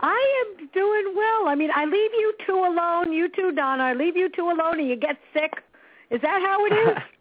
I 0.00 0.44
am 0.58 0.68
doing 0.74 1.14
well. 1.16 1.48
I 1.48 1.54
mean, 1.54 1.70
I 1.74 1.86
leave 1.86 2.10
you 2.12 2.34
two 2.46 2.58
alone, 2.58 3.10
you 3.10 3.30
two, 3.34 3.52
Donna. 3.52 3.82
I 3.82 3.94
leave 3.94 4.14
you 4.14 4.28
two 4.28 4.50
alone, 4.50 4.78
and 4.78 4.86
you 4.86 4.96
get 4.96 5.16
sick. 5.32 5.54
Is 6.10 6.20
that 6.20 6.42
how 6.42 6.66
it 6.66 6.90
is? 6.90 7.02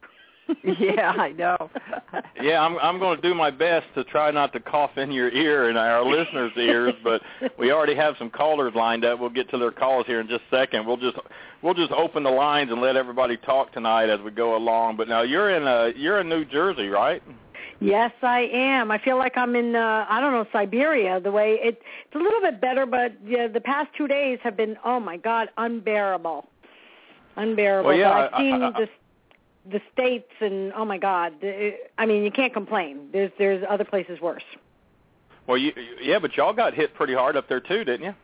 yeah, 0.63 1.11
I 1.11 1.31
know. 1.31 1.69
yeah, 2.41 2.61
I'm 2.61 2.77
I'm 2.77 2.99
going 2.99 3.19
to 3.19 3.21
do 3.21 3.33
my 3.33 3.49
best 3.51 3.87
to 3.95 4.03
try 4.03 4.31
not 4.31 4.53
to 4.53 4.59
cough 4.59 4.97
in 4.97 5.11
your 5.11 5.29
ear 5.29 5.69
and 5.69 5.77
our 5.77 6.05
listeners' 6.05 6.51
ears, 6.57 6.93
but 7.03 7.21
we 7.57 7.71
already 7.71 7.95
have 7.95 8.15
some 8.19 8.29
callers 8.29 8.73
lined 8.75 9.05
up. 9.05 9.19
We'll 9.19 9.29
get 9.29 9.49
to 9.51 9.57
their 9.57 9.71
calls 9.71 10.05
here 10.05 10.19
in 10.19 10.27
just 10.27 10.43
a 10.51 10.55
second. 10.55 10.85
We'll 10.85 10.97
just 10.97 11.17
we'll 11.61 11.73
just 11.73 11.91
open 11.91 12.23
the 12.23 12.31
lines 12.31 12.71
and 12.71 12.81
let 12.81 12.95
everybody 12.95 13.37
talk 13.37 13.71
tonight 13.73 14.09
as 14.09 14.19
we 14.21 14.31
go 14.31 14.55
along. 14.55 14.97
But 14.97 15.07
now 15.07 15.21
you're 15.21 15.49
in 15.49 15.63
uh 15.67 15.91
you're 15.95 16.21
in 16.21 16.29
New 16.29 16.45
Jersey, 16.45 16.87
right? 16.87 17.23
Yes, 17.81 18.11
I 18.21 18.41
am. 18.53 18.89
I 18.89 18.99
feel 18.99 19.17
like 19.17 19.37
I'm 19.37 19.55
in 19.55 19.75
uh 19.75 20.05
I 20.07 20.21
don't 20.21 20.31
know 20.31 20.45
Siberia. 20.51 21.19
The 21.19 21.31
way 21.31 21.57
it 21.61 21.81
it's 22.05 22.15
a 22.15 22.19
little 22.19 22.41
bit 22.41 22.61
better, 22.61 22.85
but 22.85 23.13
yeah, 23.25 23.47
the 23.47 23.61
past 23.61 23.89
2 23.97 24.07
days 24.07 24.39
have 24.43 24.55
been 24.55 24.77
oh 24.85 24.99
my 24.99 25.17
god, 25.17 25.49
unbearable. 25.57 26.47
Unbearable. 27.35 27.89
Well, 27.89 27.97
yeah, 27.97 28.29
but 28.29 28.33
I've 28.33 28.39
seen 28.39 28.61
I, 28.61 28.67
I, 28.67 28.71
the 28.71 28.87
the 29.71 29.81
states 29.91 30.31
and 30.41 30.71
oh 30.73 30.85
my 30.85 30.97
god 30.97 31.33
i 31.97 32.05
mean 32.05 32.23
you 32.23 32.31
can't 32.31 32.53
complain. 32.53 33.09
There's 33.11 33.31
there's 33.37 33.63
other 33.67 33.83
places 33.83 34.21
worse. 34.21 34.43
Well 35.47 35.57
you 35.57 35.73
yeah 36.01 36.19
but 36.19 36.35
y'all 36.37 36.53
got 36.53 36.73
hit 36.73 36.93
pretty 36.93 37.13
hard 37.13 37.35
up 37.35 37.47
there 37.49 37.59
too 37.59 37.83
didn't 37.83 38.05
you 38.05 38.15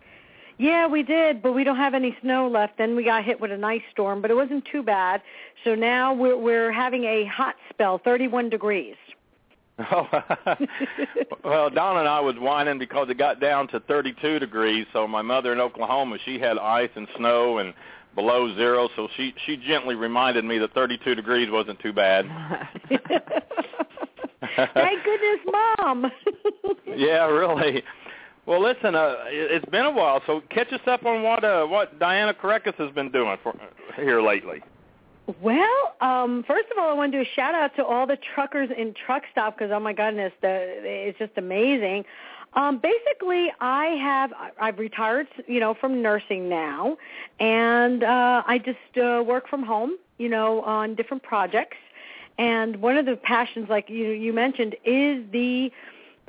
yeah 0.57 0.87
we 0.87 1.03
did 1.03 1.41
but 1.41 1.53
we 1.53 1.63
don't 1.63 1.77
have 1.77 1.93
any 1.93 2.15
snow 2.21 2.47
left. 2.47 2.77
Then 2.77 2.95
we 2.95 3.03
got 3.03 3.23
hit 3.23 3.39
with 3.39 3.51
an 3.51 3.63
ice 3.63 3.81
storm 3.91 4.21
but 4.21 4.31
it 4.31 4.35
wasn't 4.35 4.65
too 4.65 4.83
bad. 4.83 5.21
So 5.63 5.75
now 5.75 6.13
we're 6.13 6.37
we're 6.37 6.71
having 6.71 7.05
a 7.05 7.25
hot 7.25 7.55
spell 7.69 7.97
31 7.97 8.49
degrees. 8.49 8.95
Oh, 9.91 10.07
well, 11.43 11.69
Don 11.69 11.97
and 11.97 12.07
I 12.07 12.19
was 12.19 12.35
whining 12.37 12.77
because 12.77 13.09
it 13.09 13.17
got 13.17 13.39
down 13.39 13.67
to 13.69 13.79
32 13.79 14.39
degrees. 14.39 14.85
So 14.93 15.07
my 15.07 15.21
mother 15.21 15.53
in 15.53 15.59
Oklahoma, 15.59 16.17
she 16.23 16.39
had 16.39 16.57
ice 16.57 16.89
and 16.95 17.07
snow 17.17 17.57
and 17.57 17.73
below 18.15 18.53
zero, 18.55 18.89
so 18.95 19.07
she 19.15 19.33
she 19.45 19.57
gently 19.57 19.95
reminded 19.95 20.45
me 20.45 20.57
that 20.59 20.73
32 20.73 21.15
degrees 21.15 21.49
wasn't 21.49 21.79
too 21.79 21.93
bad. 21.93 22.25
Thank 24.73 25.03
goodness, 25.03 25.39
Mom. 25.77 26.11
yeah, 26.97 27.25
really. 27.27 27.83
Well, 28.45 28.61
listen, 28.61 28.95
uh, 28.95 29.15
it's 29.27 29.65
been 29.69 29.85
a 29.85 29.91
while, 29.91 30.21
so 30.25 30.41
catch 30.49 30.73
us 30.73 30.81
up 30.87 31.05
on 31.05 31.23
what 31.23 31.43
uh, 31.43 31.65
what 31.65 31.99
Diana 31.99 32.33
Kerekes 32.33 32.75
has 32.75 32.91
been 32.93 33.11
doing 33.11 33.37
for 33.43 33.53
here 33.95 34.21
lately. 34.21 34.61
Well, 35.41 35.95
um, 36.01 36.43
first 36.47 36.65
of 36.71 36.77
all, 36.79 36.89
I 36.89 36.93
want 36.93 37.11
to 37.11 37.19
do 37.19 37.21
a 37.21 37.35
shout 37.35 37.53
out 37.53 37.75
to 37.75 37.85
all 37.85 38.07
the 38.07 38.17
truckers 38.33 38.69
in 38.75 38.93
Truck 39.05 39.23
Stop 39.31 39.57
because 39.57 39.71
oh 39.73 39.79
my 39.79 39.93
goodness, 39.93 40.33
the, 40.41 40.49
it's 40.49 41.19
just 41.19 41.33
amazing. 41.37 42.03
Um, 42.53 42.79
basically, 42.79 43.51
I 43.61 43.85
have 44.01 44.33
I've 44.59 44.77
retired, 44.77 45.27
you 45.47 45.59
know, 45.59 45.73
from 45.73 46.01
nursing 46.01 46.49
now, 46.49 46.97
and 47.39 48.03
uh, 48.03 48.43
I 48.45 48.57
just 48.57 48.97
uh, 48.97 49.23
work 49.23 49.47
from 49.47 49.63
home, 49.63 49.97
you 50.17 50.27
know, 50.27 50.61
on 50.61 50.95
different 50.95 51.23
projects. 51.23 51.77
And 52.37 52.77
one 52.81 52.97
of 52.97 53.05
the 53.05 53.15
passions, 53.15 53.69
like 53.69 53.89
you 53.89 54.09
you 54.09 54.33
mentioned, 54.33 54.75
is 54.83 55.23
the 55.31 55.71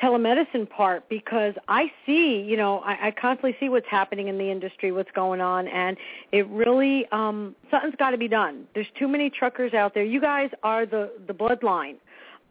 telemedicine 0.01 0.69
part 0.69 1.09
because 1.09 1.55
I 1.69 1.93
see, 2.05 2.41
you 2.41 2.57
know, 2.57 2.81
I, 2.81 3.09
I 3.09 3.11
constantly 3.13 3.57
see 3.61 3.69
what's 3.69 3.87
happening 3.89 4.29
in 4.29 4.37
the 4.37 4.51
industry, 4.51 4.91
what's 4.91 5.11
going 5.13 5.41
on, 5.41 5.69
and 5.69 5.97
it 6.33 6.47
really 6.49 7.07
um, 7.13 7.57
something's 7.71 7.97
got 7.97 8.11
to 8.11 8.19
be 8.19 8.29
done. 8.29 8.67
There's 8.75 8.91
too 8.97 9.09
many 9.09 9.29
truckers 9.29 9.75
out 9.75 9.95
there. 9.95 10.05
You 10.05 10.21
guys 10.21 10.51
are 10.63 10.87
the 10.87 11.11
the 11.27 11.35
bloodline 11.35 11.97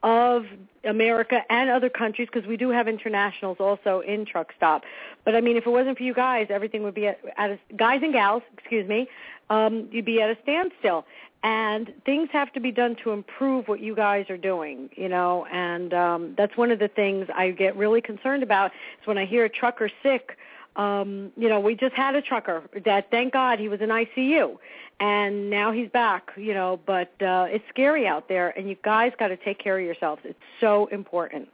of 0.03 0.45
America 0.83 1.41
and 1.49 1.69
other 1.69 1.89
countries 1.89 2.27
because 2.31 2.47
we 2.47 2.57
do 2.57 2.69
have 2.69 2.87
internationals 2.87 3.57
also 3.59 4.01
in 4.01 4.25
truck 4.25 4.51
stop. 4.57 4.83
But 5.25 5.35
I 5.35 5.41
mean, 5.41 5.57
if 5.57 5.65
it 5.65 5.69
wasn't 5.69 5.97
for 5.97 6.03
you 6.03 6.13
guys, 6.13 6.47
everything 6.49 6.83
would 6.83 6.95
be 6.95 7.07
at, 7.07 7.19
at 7.37 7.51
a, 7.51 7.59
guys 7.75 8.01
and 8.01 8.13
gals, 8.13 8.43
excuse 8.57 8.87
me, 8.87 9.07
um, 9.49 9.87
you'd 9.91 10.05
be 10.05 10.21
at 10.21 10.29
a 10.29 10.37
standstill. 10.41 11.05
And 11.43 11.91
things 12.05 12.29
have 12.33 12.53
to 12.53 12.59
be 12.59 12.71
done 12.71 12.95
to 13.03 13.11
improve 13.11 13.67
what 13.67 13.79
you 13.79 13.95
guys 13.95 14.29
are 14.29 14.37
doing, 14.37 14.91
you 14.95 15.09
know. 15.09 15.47
And 15.51 15.91
um, 15.91 16.35
that's 16.37 16.55
one 16.55 16.69
of 16.69 16.77
the 16.77 16.87
things 16.87 17.27
I 17.33 17.49
get 17.49 17.75
really 17.75 17.99
concerned 17.99 18.43
about 18.43 18.71
is 19.01 19.07
when 19.07 19.17
I 19.17 19.25
hear 19.25 19.45
a 19.45 19.49
trucker 19.49 19.89
sick. 20.03 20.37
Um, 20.75 21.31
you 21.35 21.49
know, 21.49 21.59
we 21.59 21.75
just 21.75 21.95
had 21.95 22.15
a 22.15 22.21
trucker 22.21 22.63
that, 22.85 23.11
thank 23.11 23.33
God, 23.33 23.59
he 23.59 23.67
was 23.67 23.81
in 23.81 23.89
ICU, 23.89 24.57
and 25.01 25.49
now 25.49 25.71
he's 25.71 25.89
back, 25.89 26.31
you 26.37 26.53
know, 26.53 26.79
but 26.85 27.11
uh 27.21 27.47
it's 27.49 27.65
scary 27.69 28.07
out 28.07 28.29
there 28.29 28.57
and 28.57 28.69
you 28.69 28.77
guys 28.83 29.11
got 29.17 29.29
to 29.29 29.37
take 29.37 29.57
care 29.57 29.79
of 29.79 29.83
yourselves. 29.83 30.21
It's 30.23 30.39
so 30.61 30.85
important. 30.87 31.49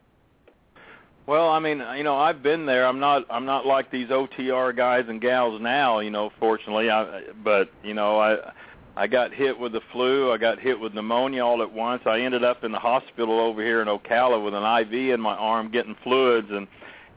Well, 1.25 1.50
I 1.50 1.59
mean, 1.59 1.83
you 1.95 2.03
know, 2.03 2.15
I've 2.15 2.43
been 2.43 2.65
there. 2.65 2.86
I'm 2.86 3.00
not 3.00 3.25
I'm 3.29 3.45
not 3.45 3.65
like 3.65 3.89
these 3.89 4.09
OTR 4.09 4.75
guys 4.75 5.05
and 5.07 5.21
gals 5.21 5.62
now, 5.62 6.00
you 6.00 6.09
know, 6.09 6.31
fortunately. 6.39 6.89
I 6.89 7.24
but, 7.43 7.71
you 7.83 7.93
know, 7.93 8.19
I 8.19 8.51
I 8.97 9.07
got 9.07 9.33
hit 9.33 9.57
with 9.57 9.71
the 9.71 9.81
flu, 9.93 10.31
I 10.31 10.38
got 10.38 10.59
hit 10.59 10.79
with 10.79 10.93
pneumonia 10.93 11.45
all 11.45 11.62
at 11.62 11.71
once. 11.71 12.03
I 12.05 12.19
ended 12.19 12.43
up 12.43 12.63
in 12.63 12.71
the 12.71 12.79
hospital 12.79 13.39
over 13.39 13.63
here 13.63 13.81
in 13.81 13.88
Ocala 13.88 14.43
with 14.43 14.55
an 14.55 14.63
IV 14.63 15.13
in 15.13 15.21
my 15.21 15.36
arm 15.36 15.69
getting 15.69 15.95
fluids 16.03 16.50
and 16.51 16.67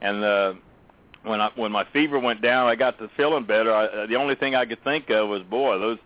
and 0.00 0.22
uh 0.22 0.54
when 1.22 1.40
I 1.40 1.50
when 1.54 1.72
my 1.72 1.84
fever 1.92 2.18
went 2.18 2.40
down, 2.40 2.68
I 2.68 2.76
got 2.76 2.98
to 2.98 3.08
feeling 3.16 3.44
better. 3.44 3.72
I, 3.72 4.06
the 4.06 4.16
only 4.16 4.34
thing 4.34 4.54
I 4.54 4.64
could 4.64 4.82
think 4.82 5.10
of 5.10 5.28
was, 5.28 5.42
boy, 5.42 5.78
those 5.78 5.98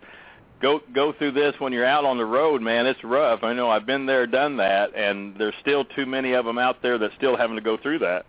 go 0.60 0.80
go 0.92 1.12
through 1.12 1.32
this 1.32 1.54
when 1.58 1.72
you're 1.72 1.84
out 1.84 2.04
on 2.04 2.18
the 2.18 2.24
road, 2.24 2.62
man. 2.62 2.86
It's 2.86 3.02
rough. 3.04 3.42
I 3.42 3.52
know 3.52 3.70
I've 3.70 3.86
been 3.86 4.06
there, 4.06 4.26
done 4.26 4.56
that, 4.58 4.94
and 4.94 5.36
there's 5.36 5.54
still 5.60 5.84
too 5.84 6.06
many 6.06 6.32
of 6.32 6.44
them 6.44 6.58
out 6.58 6.82
there 6.82 6.98
that 6.98 7.12
still 7.16 7.36
having 7.36 7.56
to 7.56 7.62
go 7.62 7.76
through 7.76 8.00
that. 8.00 8.26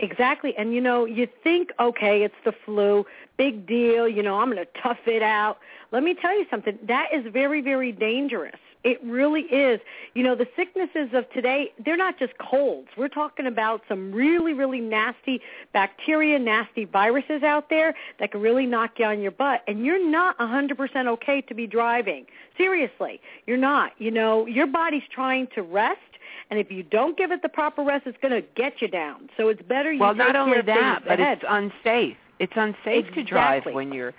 Exactly. 0.00 0.54
And 0.56 0.74
you 0.74 0.80
know, 0.80 1.04
you 1.04 1.28
think, 1.42 1.70
okay, 1.78 2.22
it's 2.22 2.34
the 2.44 2.52
flu, 2.64 3.06
big 3.36 3.66
deal, 3.66 4.08
you 4.08 4.22
know, 4.22 4.38
I'm 4.38 4.50
going 4.50 4.64
to 4.64 4.80
tough 4.82 5.06
it 5.06 5.22
out. 5.22 5.58
Let 5.92 6.02
me 6.02 6.14
tell 6.14 6.36
you 6.36 6.46
something. 6.50 6.78
That 6.86 7.08
is 7.12 7.30
very 7.32 7.60
very 7.60 7.92
dangerous. 7.92 8.58
It 8.82 8.98
really 9.04 9.42
is. 9.42 9.80
You 10.14 10.22
know, 10.22 10.34
the 10.34 10.48
sicknesses 10.56 11.10
of 11.12 11.30
today, 11.30 11.72
they're 11.84 11.96
not 11.96 12.18
just 12.18 12.38
colds. 12.38 12.88
We're 12.96 13.08
talking 13.08 13.46
about 13.46 13.82
some 13.88 14.10
really, 14.12 14.54
really 14.54 14.80
nasty 14.80 15.42
bacteria, 15.72 16.38
nasty 16.38 16.86
viruses 16.86 17.42
out 17.42 17.68
there 17.68 17.94
that 18.18 18.32
can 18.32 18.40
really 18.40 18.66
knock 18.66 18.98
you 18.98 19.04
on 19.04 19.20
your 19.20 19.32
butt. 19.32 19.62
And 19.66 19.84
you're 19.84 20.04
not 20.10 20.38
100% 20.38 21.06
okay 21.08 21.42
to 21.42 21.54
be 21.54 21.66
driving. 21.66 22.24
Seriously, 22.56 23.20
you're 23.46 23.58
not. 23.58 23.92
You 23.98 24.10
know, 24.10 24.46
your 24.46 24.66
body's 24.66 25.02
trying 25.10 25.48
to 25.54 25.62
rest. 25.62 26.00
And 26.48 26.58
if 26.58 26.70
you 26.70 26.82
don't 26.82 27.16
give 27.16 27.30
it 27.32 27.42
the 27.42 27.48
proper 27.48 27.82
rest, 27.82 28.06
it's 28.06 28.18
going 28.20 28.34
to 28.34 28.46
get 28.54 28.80
you 28.80 28.88
down. 28.88 29.28
So 29.36 29.48
it's 29.48 29.62
better 29.62 29.92
you 29.92 30.00
well, 30.00 30.14
not 30.14 30.36
only 30.36 30.62
that, 30.62 31.04
but 31.06 31.20
ahead. 31.20 31.38
it's 31.42 31.46
unsafe. 31.46 32.16
It's 32.38 32.52
unsafe 32.56 33.08
exactly. 33.08 33.22
to 33.22 33.28
drive 33.28 33.66
when 33.66 33.92
you're 33.92 34.14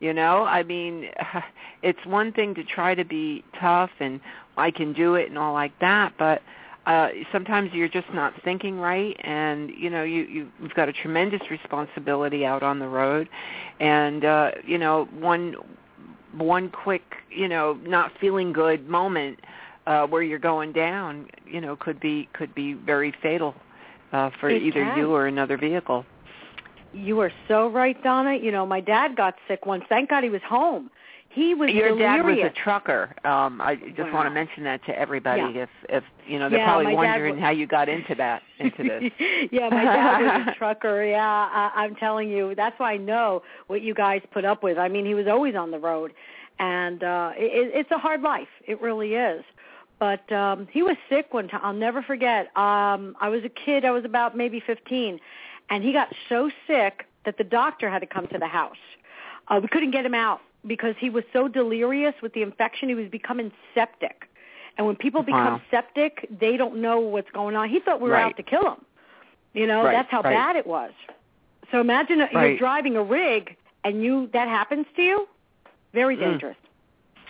you 0.00 0.12
know, 0.12 0.44
I 0.44 0.62
mean, 0.62 1.08
it's 1.82 2.04
one 2.06 2.32
thing 2.32 2.54
to 2.54 2.64
try 2.64 2.94
to 2.94 3.04
be 3.04 3.44
tough 3.60 3.90
and 4.00 4.20
I 4.56 4.70
can 4.70 4.92
do 4.92 5.14
it 5.14 5.28
and 5.28 5.38
all 5.38 5.52
like 5.52 5.78
that, 5.80 6.14
but 6.18 6.42
uh 6.86 7.08
sometimes 7.32 7.72
you're 7.72 7.88
just 7.88 8.06
not 8.14 8.32
thinking 8.44 8.78
right 8.78 9.16
and 9.24 9.70
you 9.70 9.90
know 9.90 10.04
you, 10.04 10.22
you 10.22 10.48
you've 10.62 10.74
got 10.74 10.88
a 10.88 10.92
tremendous 10.92 11.40
responsibility 11.50 12.44
out 12.46 12.62
on 12.62 12.78
the 12.78 12.86
road 12.86 13.28
and 13.80 14.24
uh 14.24 14.52
you 14.64 14.78
know 14.78 15.06
one 15.18 15.56
one 16.36 16.70
quick 16.70 17.02
you 17.28 17.48
know 17.48 17.76
not 17.82 18.12
feeling 18.20 18.52
good 18.52 18.88
moment 18.88 19.40
uh 19.88 20.06
where 20.06 20.22
you're 20.22 20.38
going 20.38 20.70
down 20.72 21.26
you 21.44 21.60
know 21.60 21.74
could 21.74 21.98
be 21.98 22.28
could 22.32 22.54
be 22.54 22.74
very 22.74 23.12
fatal 23.20 23.52
uh 24.12 24.30
for 24.38 24.48
It 24.48 24.62
either 24.62 24.84
can. 24.84 24.96
you 24.96 25.10
or 25.12 25.26
another 25.26 25.56
vehicle 25.58 26.06
You 26.96 27.20
are 27.20 27.32
so 27.48 27.68
right, 27.68 28.00
Donna. 28.02 28.34
You 28.34 28.50
know, 28.50 28.66
my 28.66 28.80
dad 28.80 29.16
got 29.16 29.34
sick 29.48 29.66
once. 29.66 29.84
Thank 29.88 30.10
God 30.10 30.24
he 30.24 30.30
was 30.30 30.42
home. 30.42 30.90
He 31.28 31.54
was 31.54 31.68
Your 31.70 31.98
dad 31.98 32.24
was 32.24 32.38
a 32.38 32.48
trucker. 32.48 33.14
Um, 33.24 33.60
I 33.60 33.74
just 33.76 33.98
Wow. 34.08 34.14
want 34.14 34.26
to 34.26 34.30
mention 34.30 34.64
that 34.64 34.82
to 34.86 34.98
everybody. 34.98 35.42
Yeah. 35.42 35.62
If 35.64 35.68
if 35.90 36.04
you 36.26 36.38
know, 36.38 36.48
they're 36.48 36.60
Yeah, 36.60 36.72
probably 36.72 36.94
wondering 36.94 37.34
was- 37.34 37.42
how 37.42 37.50
you 37.50 37.66
got 37.66 37.90
into 37.90 38.14
that 38.14 38.42
into 38.58 38.82
this. 38.82 39.12
yeah, 39.50 39.68
my 39.68 39.84
dad 39.84 40.20
was 40.22 40.46
a 40.48 40.54
trucker. 40.58 41.04
Yeah, 41.04 41.22
I, 41.52 41.70
I'm 41.74 41.94
telling 41.96 42.30
you, 42.30 42.54
that's 42.54 42.78
why 42.80 42.92
I 42.94 42.96
know 42.96 43.42
what 43.66 43.82
you 43.82 43.92
guys 43.92 44.22
put 44.32 44.46
up 44.46 44.62
with. 44.62 44.78
I 44.78 44.88
mean, 44.88 45.04
he 45.04 45.14
was 45.14 45.26
always 45.26 45.54
on 45.54 45.70
the 45.70 45.78
road, 45.78 46.14
and 46.58 47.04
uh, 47.04 47.32
it, 47.36 47.70
it's 47.74 47.90
a 47.90 47.98
hard 47.98 48.22
life. 48.22 48.48
It 48.66 48.80
really 48.80 49.14
is. 49.14 49.44
But 49.98 50.30
um, 50.32 50.68
he 50.72 50.82
was 50.82 50.96
sick 51.10 51.32
one 51.34 51.48
time. 51.48 51.60
I'll 51.62 51.72
never 51.74 52.02
forget. 52.02 52.46
Um, 52.56 53.14
I 53.20 53.28
was 53.28 53.44
a 53.44 53.48
kid. 53.50 53.84
I 53.84 53.90
was 53.90 54.04
about 54.06 54.36
maybe 54.36 54.60
15, 54.60 55.18
and 55.70 55.82
he 55.82 55.92
got 55.92 56.08
so 56.28 56.50
sick 56.66 57.06
that 57.24 57.38
the 57.38 57.44
doctor 57.44 57.90
had 57.90 58.00
to 58.00 58.06
come 58.06 58.26
to 58.28 58.38
the 58.38 58.46
house. 58.46 58.76
Uh, 59.48 59.60
we 59.62 59.68
couldn't 59.68 59.90
get 59.90 60.04
him 60.04 60.14
out 60.14 60.40
because 60.66 60.94
he 60.98 61.10
was 61.10 61.24
so 61.32 61.48
delirious 61.48 62.14
with 62.22 62.32
the 62.34 62.42
infection. 62.42 62.88
He 62.88 62.94
was 62.94 63.08
becoming 63.08 63.52
septic. 63.74 64.28
And 64.76 64.86
when 64.86 64.96
people 64.96 65.22
become 65.22 65.54
Wow. 65.54 65.60
septic, 65.70 66.26
they 66.30 66.56
don't 66.56 66.76
know 66.76 67.00
what's 67.00 67.30
going 67.30 67.56
on. 67.56 67.68
He 67.68 67.80
thought 67.80 68.00
we 68.00 68.08
were 68.08 68.16
Right. 68.16 68.26
out 68.26 68.36
to 68.36 68.42
kill 68.42 68.68
him. 68.72 68.84
You 69.54 69.66
know, 69.66 69.84
Right, 69.84 69.92
that's 69.92 70.10
how 70.10 70.22
right. 70.22 70.34
bad 70.34 70.56
it 70.56 70.66
was. 70.66 70.92
So 71.70 71.80
imagine 71.80 72.18
that 72.18 72.32
you're 72.32 72.56
driving 72.58 72.96
a 72.96 73.02
rig 73.02 73.56
and 73.84 74.02
you 74.02 74.28
that 74.32 74.48
happens 74.48 74.86
to 74.96 75.02
you. 75.02 75.28
Very 75.94 76.16
Mm. 76.16 76.20
dangerous. 76.20 76.56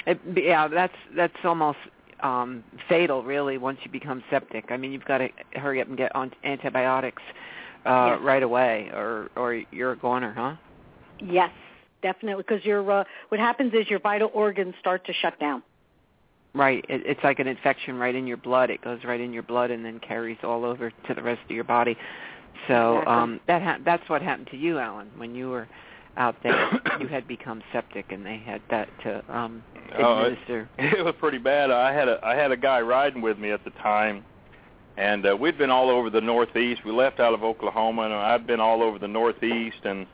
It, 0.06 0.20
yeah, 0.36 0.68
that's 0.68 0.96
that's 1.14 1.44
almost 1.44 1.78
um 2.20 2.64
fatal, 2.88 3.22
really. 3.22 3.58
Once 3.58 3.78
you 3.84 3.90
become 3.90 4.24
septic, 4.30 4.70
I 4.70 4.76
mean, 4.76 4.92
you've 4.92 5.04
got 5.04 5.18
to 5.18 5.28
hurry 5.54 5.80
up 5.80 5.88
and 5.88 5.96
get 5.96 6.14
on 6.16 6.32
antibiotics 6.44 7.22
uh 7.86 8.06
Yes. 8.16 8.18
right 8.22 8.42
away, 8.42 8.90
or 8.92 9.30
or 9.36 9.62
you're 9.70 9.92
a 9.92 9.96
goner, 9.96 10.32
huh? 10.36 10.54
Yes, 11.20 11.50
definitely. 12.02 12.42
Because 12.46 12.64
your 12.64 12.90
uh, 12.90 13.04
what 13.28 13.40
happens 13.40 13.72
is 13.74 13.88
your 13.88 14.00
vital 14.00 14.30
organs 14.34 14.74
start 14.80 15.04
to 15.06 15.12
shut 15.12 15.38
down. 15.40 15.62
Right. 16.54 16.84
It, 16.88 17.02
it's 17.04 17.20
like 17.22 17.38
an 17.38 17.46
infection 17.46 17.96
right 17.98 18.14
in 18.14 18.26
your 18.26 18.38
blood. 18.38 18.70
It 18.70 18.80
goes 18.82 19.00
right 19.04 19.20
in 19.20 19.32
your 19.32 19.42
blood 19.42 19.70
and 19.70 19.84
then 19.84 19.98
carries 20.00 20.38
all 20.42 20.64
over 20.64 20.90
to 20.90 21.14
the 21.14 21.22
rest 21.22 21.40
of 21.48 21.54
your 21.54 21.64
body. 21.64 21.96
So 22.68 22.98
Exactly. 22.98 23.14
um 23.14 23.40
that 23.46 23.62
ha- 23.62 23.78
that's 23.84 24.08
what 24.08 24.22
happened 24.22 24.48
to 24.52 24.56
you, 24.56 24.78
Alan, 24.78 25.10
when 25.16 25.34
you 25.34 25.50
were 25.50 25.68
out 26.16 26.36
there. 26.42 26.80
you 27.00 27.08
had 27.08 27.28
become 27.28 27.62
septic, 27.72 28.06
and 28.10 28.24
they 28.24 28.38
had 28.38 28.62
that 28.70 28.88
to 29.04 29.22
um 29.34 29.62
Oh, 29.98 30.20
it- 30.22 30.32
administer. 30.32 30.68
it 30.78 31.04
was 31.04 31.14
pretty 31.20 31.38
bad. 31.38 31.70
I 31.70 31.92
had 31.92 32.08
a 32.08 32.18
I 32.22 32.34
had 32.34 32.50
a 32.52 32.56
guy 32.56 32.80
riding 32.80 33.20
with 33.22 33.38
me 33.38 33.50
at 33.50 33.62
the 33.64 33.70
time, 33.82 34.24
and 34.96 35.26
uh, 35.26 35.36
we'd 35.36 35.58
been 35.58 35.70
all 35.70 35.90
over 35.90 36.08
the 36.08 36.20
Northeast. 36.20 36.82
We 36.84 36.92
left 36.92 37.20
out 37.20 37.34
of 37.34 37.42
Oklahoma, 37.42 38.02
and 38.02 38.14
I'd 38.14 38.46
been 38.46 38.60
all 38.60 38.82
over 38.82 38.98
the 38.98 39.08
Northeast. 39.08 39.78
And 39.84 40.06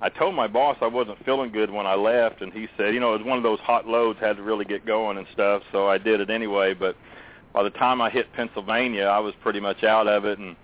I 0.00 0.08
told 0.08 0.34
my 0.34 0.46
boss 0.46 0.78
I 0.80 0.86
wasn't 0.86 1.22
feeling 1.24 1.52
good 1.52 1.70
when 1.70 1.86
I 1.86 1.94
left, 1.94 2.40
and 2.40 2.52
he 2.52 2.66
said, 2.76 2.94
you 2.94 3.00
know, 3.00 3.14
it 3.14 3.18
was 3.18 3.26
one 3.26 3.36
of 3.36 3.44
those 3.44 3.60
hot 3.60 3.86
loads, 3.86 4.18
had 4.18 4.36
to 4.36 4.42
really 4.42 4.64
get 4.64 4.86
going 4.86 5.18
and 5.18 5.26
stuff. 5.32 5.62
So 5.72 5.88
I 5.88 5.98
did 5.98 6.20
it 6.20 6.30
anyway. 6.30 6.72
But 6.72 6.96
by 7.52 7.62
the 7.62 7.70
time 7.70 8.00
I 8.00 8.08
hit 8.08 8.32
Pennsylvania, 8.32 9.04
I 9.04 9.18
was 9.18 9.34
pretty 9.42 9.60
much 9.60 9.84
out 9.84 10.06
of 10.06 10.24
it, 10.24 10.38
and 10.38 10.56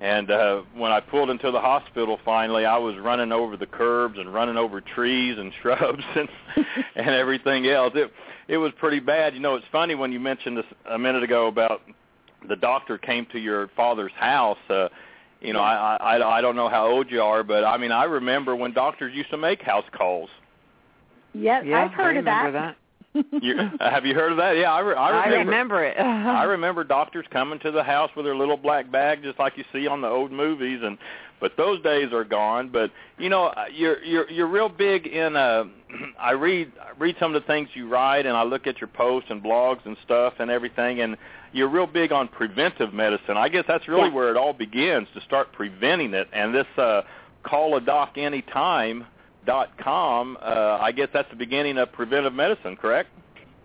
and 0.00 0.30
uh, 0.30 0.62
when 0.74 0.92
I 0.92 1.00
pulled 1.00 1.30
into 1.30 1.50
the 1.50 1.60
hospital 1.60 2.18
finally, 2.24 2.66
I 2.66 2.76
was 2.78 2.96
running 2.98 3.32
over 3.32 3.56
the 3.56 3.66
curbs 3.66 4.18
and 4.18 4.32
running 4.32 4.56
over 4.56 4.80
trees 4.80 5.38
and 5.38 5.52
shrubs 5.62 6.02
and 6.16 6.28
and 6.96 7.10
everything 7.10 7.66
else. 7.66 7.92
It 7.94 8.12
it 8.48 8.56
was 8.56 8.72
pretty 8.78 9.00
bad. 9.00 9.34
You 9.34 9.40
know, 9.40 9.56
it's 9.56 9.66
funny 9.70 9.94
when 9.94 10.10
you 10.10 10.20
mentioned 10.20 10.56
this 10.56 10.66
a 10.90 10.98
minute 10.98 11.22
ago 11.22 11.48
about 11.48 11.82
the 12.48 12.56
doctor 12.56 12.98
came 12.98 13.26
to 13.32 13.38
your 13.38 13.68
father's 13.76 14.12
house. 14.16 14.58
Uh, 14.68 14.88
you 15.40 15.52
know, 15.52 15.60
I, 15.60 15.96
I 15.96 16.38
I 16.38 16.40
don't 16.40 16.56
know 16.56 16.68
how 16.68 16.86
old 16.86 17.10
you 17.10 17.20
are, 17.22 17.42
but 17.42 17.64
I 17.64 17.76
mean, 17.76 17.92
I 17.92 18.04
remember 18.04 18.56
when 18.56 18.72
doctors 18.72 19.14
used 19.14 19.30
to 19.30 19.36
make 19.36 19.62
house 19.62 19.84
calls. 19.92 20.30
Yes, 21.34 21.64
yeah, 21.66 21.84
I've 21.84 21.92
heard 21.92 22.16
I 22.16 22.18
of 22.20 22.24
remember 22.24 22.52
that. 22.52 22.76
that. 22.76 22.76
You, 23.42 23.56
have 23.80 24.04
you 24.04 24.14
heard 24.14 24.32
of 24.32 24.38
that? 24.38 24.56
Yeah, 24.56 24.72
I, 24.72 24.80
re- 24.80 24.96
I 24.96 25.10
I 25.10 25.26
remember. 25.26 25.50
remember 25.50 25.84
it. 25.84 25.96
I 26.00 26.42
remember 26.56 26.82
doctors 26.82 27.26
coming 27.30 27.60
to 27.60 27.70
the 27.70 27.82
house 27.82 28.10
with 28.16 28.24
their 28.24 28.34
little 28.34 28.56
black 28.56 28.90
bag, 28.90 29.22
just 29.22 29.38
like 29.38 29.56
you 29.56 29.64
see 29.72 29.86
on 29.86 30.00
the 30.00 30.08
old 30.08 30.32
movies, 30.32 30.80
and 30.82 30.98
but 31.40 31.56
those 31.56 31.80
days 31.82 32.12
are 32.12 32.24
gone. 32.24 32.70
But 32.70 32.90
you 33.18 33.28
know, 33.28 33.46
uh, 33.46 33.66
you're 33.72 34.02
you're 34.02 34.30
you're 34.30 34.48
real 34.48 34.68
big 34.68 35.06
in. 35.06 35.36
Uh, 35.36 35.64
I 36.18 36.32
read 36.32 36.72
I 36.80 36.90
read 36.98 37.14
some 37.20 37.34
of 37.34 37.40
the 37.40 37.46
things 37.46 37.68
you 37.74 37.88
write, 37.88 38.26
and 38.26 38.36
I 38.36 38.42
look 38.42 38.66
at 38.66 38.80
your 38.80 38.88
posts 38.88 39.30
and 39.30 39.42
blogs 39.42 39.84
and 39.84 39.96
stuff 40.04 40.34
and 40.40 40.50
everything, 40.50 41.00
and 41.00 41.16
you're 41.54 41.68
real 41.68 41.86
big 41.86 42.12
on 42.12 42.28
preventive 42.28 42.92
medicine. 42.92 43.36
I 43.36 43.48
guess 43.48 43.64
that's 43.66 43.88
really 43.88 44.08
Yeah. 44.08 44.14
where 44.14 44.30
it 44.30 44.36
all 44.36 44.52
begins 44.52 45.08
to 45.14 45.20
start 45.22 45.52
preventing 45.52 46.12
it. 46.12 46.28
And 46.32 46.54
this 46.54 46.66
uh, 46.76 47.02
call 47.42 47.76
a 47.76 47.80
doc 47.80 48.18
anytime 48.18 49.06
dot 49.46 49.76
com. 49.78 50.36
Uh, 50.42 50.78
I 50.80 50.92
guess 50.92 51.08
that's 51.12 51.30
the 51.30 51.36
beginning 51.36 51.78
of 51.78 51.92
preventive 51.92 52.34
medicine, 52.34 52.76
correct? 52.76 53.10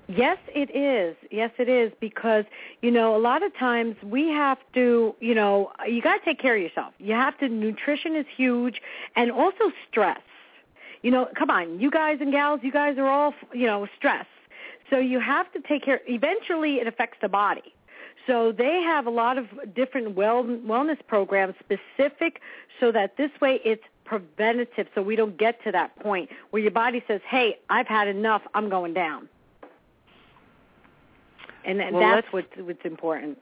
Yes, 0.08 0.38
it 0.56 0.75
is. 0.75 1.15
Yes, 1.30 1.52
it 1.60 1.69
is 1.69 1.91
because 1.99 2.45
you 2.82 2.91
know 2.91 3.15
a 3.15 3.21
lot 3.30 3.43
of 3.43 3.56
times 3.56 3.95
we 4.04 4.30
have 4.30 4.58
to, 4.73 5.15
you 5.19 5.36
know, 5.36 5.71
you 5.88 6.02
got 6.02 6.17
to 6.17 6.25
take 6.25 6.39
care 6.39 6.56
of 6.56 6.62
yourself. 6.62 6.93
You 6.97 7.13
have 7.13 7.38
to. 7.39 7.47
Nutrition 7.47 8.15
is 8.15 8.25
huge, 8.36 8.82
and 9.15 9.32
also 9.32 9.71
stress. 9.89 10.21
You 11.02 11.12
know, 11.12 11.28
come 11.36 11.49
on, 11.49 11.80
you 11.80 11.89
guys 11.91 12.17
and 12.21 12.32
gals, 12.32 12.60
you 12.63 12.71
guys 12.71 12.97
are 12.97 13.08
all, 13.08 13.34
you 13.54 13.67
know, 13.67 13.88
stress. 13.97 14.25
So 14.89 14.97
you 14.97 15.19
have 15.19 15.49
to 15.54 15.62
take 15.62 15.86
care. 15.86 16.02
Eventually, 16.08 16.75
it 16.82 16.88
affects 16.88 17.17
the 17.21 17.30
body. 17.30 17.73
So 18.27 18.51
they 18.51 18.82
have 18.82 19.08
a 19.08 19.10
lot 19.10 19.38
of 19.38 19.47
different 19.75 20.15
well, 20.15 20.43
wellness 20.43 20.97
programs 21.08 21.55
specific 21.60 22.41
so 22.79 22.91
that 22.91 23.17
this 23.17 23.32
way 23.41 23.60
it's 23.65 23.84
preventative 24.05 24.88
so 24.95 25.01
we 25.01 25.15
don't 25.15 25.38
get 25.38 25.63
to 25.63 25.71
that 25.71 25.95
point 25.99 26.29
where 26.49 26.62
your 26.62 26.71
body 26.71 27.03
says, 27.08 27.21
hey, 27.27 27.60
I've 27.69 27.88
had 27.88 28.08
enough, 28.08 28.41
I'm 28.53 28.69
going 28.69 28.93
down. 28.93 29.29
And, 31.65 31.82
and 31.82 31.95
Well, 31.95 32.15
that's 32.15 32.27
what's, 32.32 32.47
what's 32.58 32.84
important. 32.86 33.38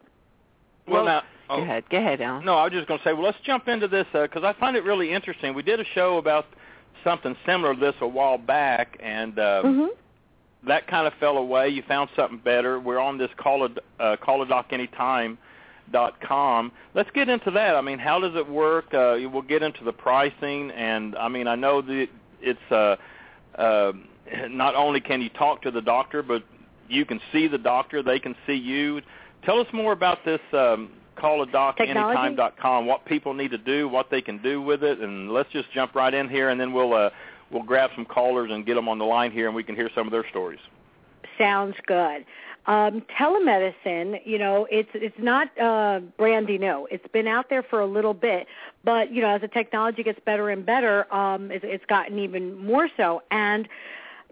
Well, 0.88 1.06
now, 1.06 1.24
Go 1.48 1.62
ahead. 1.62 1.90
Go 1.90 1.98
ahead, 1.98 2.22
Alan. 2.22 2.46
No, 2.46 2.56
I 2.56 2.66
was 2.66 2.74
just 2.74 2.88
going 2.88 3.00
to 3.00 3.04
say, 3.04 3.13
well, 3.13 3.24
let's 3.24 3.38
jump 3.46 3.68
into 3.68 3.88
this 3.88 4.06
because 4.12 4.44
I 4.44 4.54
find 4.60 4.76
it 4.76 4.84
really 4.84 5.12
interesting. 5.12 5.54
We 5.54 5.63
did 5.63 5.80
a 5.80 5.86
show 5.96 6.18
about 6.18 6.46
something 7.04 7.36
similar 7.46 7.74
to 7.74 7.80
this 7.80 7.96
a 8.02 8.08
while 8.08 8.38
back, 8.38 8.98
and 9.00 9.40
uh, 9.40 9.62
hmm 9.62 9.86
that 10.68 10.88
kind 10.88 11.08
of 11.08 11.14
fell 11.20 11.38
away. 11.38 11.70
You 11.70 11.84
found 11.88 12.10
something 12.16 12.40
better. 12.44 12.80
We're 12.80 13.00
on 13.00 13.18
this 13.18 13.30
call 13.38 13.66
a, 13.66 13.70
uh, 14.04 14.18
call 14.18 14.42
a 14.42 14.48
doc 14.48 14.68
anytime 14.72 15.38
dot 15.92 16.20
com. 16.22 16.72
Let's 16.94 17.10
get 17.12 17.30
into 17.30 17.52
that. 17.52 17.76
I 17.76 17.82
mean, 17.82 18.00
how 18.00 18.20
does 18.20 18.36
it 18.36 18.48
work? 18.48 18.94
Uh, 18.94 19.18
we'll 19.32 19.42
get 19.42 19.64
into 19.64 19.84
the 19.84 19.94
pricing, 19.94 20.72
and 20.72 21.16
I 21.16 21.30
mean, 21.30 21.48
I 21.48 21.56
know 21.56 21.82
that 21.82 22.08
it's 22.42 22.72
uh, 22.72 22.96
uh, 23.58 23.94
not 24.50 24.76
only 24.76 25.00
can 25.00 25.22
you 25.22 25.30
talk 25.30 25.62
to 25.62 25.72
the 25.72 25.82
doctor, 25.82 26.22
but 26.22 26.44
you 26.90 27.06
can 27.06 27.20
see 27.32 27.48
the 27.48 27.58
doctor. 27.58 28.04
They 28.04 28.20
can 28.20 28.36
see 28.46 28.56
you. 28.56 29.02
Tell 29.44 29.60
us 29.60 29.68
more 29.72 29.94
about 29.94 30.26
this 30.26 30.42
um, 30.52 30.90
call 31.16 31.42
a 31.42 31.46
doc 31.46 31.80
anytime 31.80 32.36
dot 32.36 32.58
com. 32.60 32.86
What 32.86 33.06
people 33.06 33.34
need 33.34 33.52
to 33.52 33.58
do, 33.58 33.88
what 33.88 34.10
they 34.10 34.22
can 34.22 34.42
do 34.42 34.62
with 34.62 34.84
it, 34.84 35.00
and 35.00 35.32
let's 35.32 35.52
just 35.52 35.72
jump 35.72 35.96
right 35.96 36.14
in 36.14 36.28
here, 36.30 36.50
and 36.50 36.60
then 36.60 36.74
we'll 36.74 36.94
uh, 36.94 37.10
we'll 37.52 37.64
grab 37.64 37.92
some 37.96 38.06
callers 38.06 38.52
and 38.52 38.66
get 38.66 38.76
them 38.76 38.88
on 38.88 38.98
the 38.98 39.06
line 39.06 39.32
here, 39.32 39.48
and 39.48 39.56
we 39.56 39.64
can 39.64 39.76
hear 39.76 39.90
some 39.94 40.08
of 40.08 40.12
their 40.12 40.28
stories. 40.30 40.60
Sounds 41.38 41.76
good. 41.86 42.26
Um, 42.66 43.02
telemedicine, 43.18 44.20
you 44.26 44.38
know, 44.38 44.68
it's 44.70 44.90
it's 44.94 45.18
not 45.18 45.58
uh, 45.58 46.02
brandy 46.18 46.58
new. 46.58 46.86
It's 46.92 47.08
been 47.08 47.28
out 47.28 47.50
there 47.50 47.64
for 47.64 47.80
a 47.80 47.86
little 47.86 48.14
bit, 48.14 48.46
but 48.84 49.12
you 49.12 49.22
know, 49.22 49.30
as 49.30 49.42
the 49.42 49.48
technology 49.48 50.04
gets 50.04 50.20
better 50.26 50.50
and 50.50 50.66
better, 50.66 51.12
um, 51.14 51.50
it's, 51.50 51.64
it's 51.66 51.86
gotten 51.86 52.20
even 52.20 52.58
more 52.58 52.90
so. 52.98 53.24
And 53.32 53.70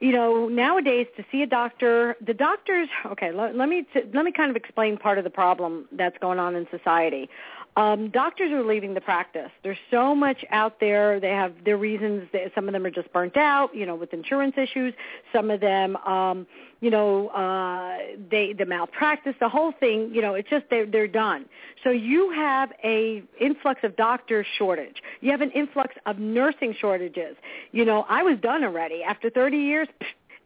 you 0.01 0.11
know, 0.11 0.49
nowadays 0.49 1.07
to 1.15 1.23
see 1.31 1.43
a 1.43 1.47
doctor, 1.47 2.17
the 2.19 2.33
doctors. 2.33 2.89
Okay, 3.05 3.31
let, 3.31 3.55
let 3.55 3.69
me 3.69 3.87
let 4.13 4.25
me 4.25 4.33
kind 4.33 4.49
of 4.49 4.57
explain 4.57 4.97
part 4.97 5.17
of 5.17 5.23
the 5.23 5.29
problem 5.29 5.87
that's 5.93 6.17
going 6.17 6.39
on 6.39 6.55
in 6.55 6.67
society. 6.69 7.29
Um, 7.77 8.09
doctors 8.09 8.51
are 8.51 8.63
leaving 8.63 8.93
the 8.93 9.01
practice. 9.01 9.51
There's 9.61 9.77
so 9.91 10.15
much 10.15 10.45
out 10.49 10.79
there. 10.79 11.19
They 11.19 11.31
have 11.31 11.53
their 11.65 11.77
reasons. 11.77 12.29
That 12.31 12.51
some 12.55 12.67
of 12.69 12.73
them 12.73 12.85
are 12.85 12.91
just 12.91 13.11
burnt 13.11 13.35
out, 13.35 13.75
you 13.75 13.85
know, 13.85 13.95
with 13.95 14.13
insurance 14.13 14.55
issues. 14.57 14.93
Some 15.33 15.51
of 15.51 15.59
them, 15.59 15.97
um, 15.97 16.47
you 16.79 16.89
know, 16.89 17.27
uh, 17.29 17.97
they 18.31 18.53
the 18.53 18.65
malpractice, 18.65 19.35
the 19.41 19.49
whole 19.49 19.73
thing. 19.73 20.11
You 20.13 20.21
know, 20.21 20.35
it's 20.35 20.49
just 20.49 20.65
they're 20.69 20.85
they're 20.85 21.07
done. 21.07 21.45
So 21.83 21.89
you 21.89 22.31
have 22.31 22.71
a 22.83 23.23
influx 23.41 23.81
of 23.83 23.97
doctor 23.97 24.45
shortage. 24.57 25.03
You 25.19 25.31
have 25.31 25.41
an 25.41 25.51
influx 25.51 25.95
of 26.05 26.17
nursing 26.17 26.75
shortages. 26.79 27.35
You 27.73 27.83
know, 27.83 28.05
I 28.07 28.23
was 28.23 28.39
done 28.39 28.63
already 28.63 29.03
after 29.03 29.29
30 29.29 29.57
years, 29.57 29.87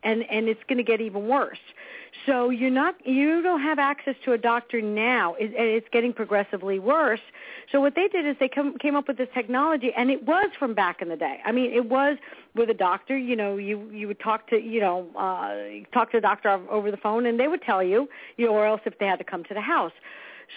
and 0.03 0.23
and 0.29 0.47
it's 0.47 0.61
going 0.67 0.77
to 0.77 0.83
get 0.83 1.01
even 1.01 1.27
worse. 1.27 1.59
So 2.25 2.49
you're 2.49 2.69
not 2.69 2.95
you 3.05 3.41
don't 3.41 3.61
have 3.61 3.79
access 3.79 4.15
to 4.25 4.33
a 4.33 4.37
doctor 4.37 4.81
now. 4.81 5.35
It, 5.35 5.51
it's 5.55 5.87
getting 5.91 6.13
progressively 6.13 6.79
worse. 6.79 7.21
So 7.71 7.79
what 7.79 7.95
they 7.95 8.07
did 8.07 8.25
is 8.25 8.35
they 8.39 8.49
come, 8.49 8.77
came 8.77 8.95
up 8.95 9.07
with 9.07 9.17
this 9.17 9.29
technology, 9.33 9.91
and 9.95 10.09
it 10.09 10.25
was 10.25 10.49
from 10.57 10.73
back 10.73 11.01
in 11.01 11.09
the 11.09 11.15
day. 11.15 11.39
I 11.45 11.51
mean, 11.51 11.71
it 11.71 11.85
was 11.85 12.17
with 12.55 12.69
a 12.69 12.73
doctor. 12.73 13.17
You 13.17 13.35
know, 13.35 13.57
you 13.57 13.89
you 13.91 14.07
would 14.07 14.19
talk 14.19 14.47
to 14.49 14.59
you 14.59 14.79
know 14.79 15.07
uh, 15.15 15.85
talk 15.93 16.11
to 16.11 16.17
a 16.17 16.21
doctor 16.21 16.49
over 16.69 16.91
the 16.91 16.97
phone, 16.97 17.25
and 17.25 17.39
they 17.39 17.47
would 17.47 17.61
tell 17.61 17.83
you, 17.83 18.09
you 18.37 18.47
know, 18.47 18.53
or 18.53 18.65
else 18.65 18.81
if 18.85 18.97
they 18.99 19.05
had 19.05 19.19
to 19.19 19.25
come 19.25 19.43
to 19.45 19.53
the 19.53 19.61
house. 19.61 19.93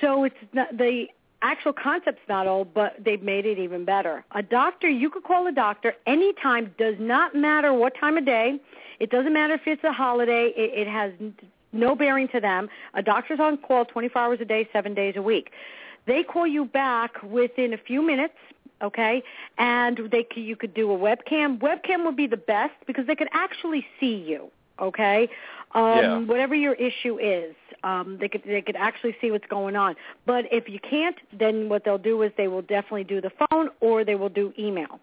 So 0.00 0.24
it's 0.24 0.36
not 0.52 0.76
the 0.76 1.06
actual 1.42 1.72
concept's 1.72 2.22
not 2.28 2.46
old, 2.46 2.72
but 2.72 2.94
they've 2.98 3.22
made 3.22 3.44
it 3.44 3.58
even 3.58 3.84
better. 3.84 4.24
A 4.32 4.42
doctor, 4.42 4.88
you 4.88 5.10
could 5.10 5.24
call 5.24 5.46
a 5.46 5.52
doctor 5.52 5.94
anytime. 6.06 6.74
Does 6.78 6.94
not 6.98 7.34
matter 7.34 7.74
what 7.74 7.94
time 7.98 8.16
of 8.16 8.24
day. 8.24 8.60
It 9.02 9.10
doesn't 9.10 9.32
matter 9.32 9.54
if 9.54 9.62
it's 9.66 9.82
a 9.82 9.90
holiday. 9.90 10.52
It, 10.56 10.86
it 10.86 10.88
has 10.88 11.12
no 11.72 11.96
bearing 11.96 12.28
to 12.28 12.38
them. 12.38 12.68
A 12.94 13.02
doctor's 13.02 13.40
on 13.40 13.56
call 13.56 13.84
24 13.84 14.22
hours 14.22 14.38
a 14.40 14.44
day, 14.44 14.68
seven 14.72 14.94
days 14.94 15.14
a 15.16 15.22
week. 15.22 15.50
They 16.06 16.22
call 16.22 16.46
you 16.46 16.66
back 16.66 17.20
within 17.20 17.72
a 17.74 17.78
few 17.78 18.00
minutes, 18.00 18.36
okay? 18.80 19.24
And 19.58 19.98
they 20.12 20.24
c- 20.32 20.42
you 20.42 20.54
could 20.54 20.72
do 20.72 20.92
a 20.92 20.96
webcam. 20.96 21.58
Webcam 21.58 22.04
would 22.04 22.14
be 22.14 22.28
the 22.28 22.36
best 22.36 22.74
because 22.86 23.08
they 23.08 23.16
could 23.16 23.28
actually 23.32 23.84
see 23.98 24.14
you, 24.14 24.52
Okay, 24.80 25.28
um, 25.72 25.82
Yeah. 25.84 26.18
whatever 26.20 26.54
your 26.54 26.74
issue 26.74 27.18
is, 27.18 27.56
um, 27.82 28.18
they 28.18 28.28
could 28.28 28.42
they 28.44 28.62
could 28.62 28.76
actually 28.76 29.16
see 29.20 29.32
what's 29.32 29.46
going 29.46 29.74
on. 29.74 29.96
But 30.26 30.44
if 30.52 30.68
you 30.68 30.78
can't, 30.78 31.16
then 31.32 31.68
what 31.68 31.82
they'll 31.84 31.98
do 31.98 32.22
is 32.22 32.30
they 32.36 32.48
will 32.48 32.62
definitely 32.62 33.04
do 33.04 33.20
the 33.20 33.32
phone 33.40 33.68
or 33.80 34.04
they 34.04 34.14
will 34.14 34.28
do 34.28 34.54
email. 34.56 35.00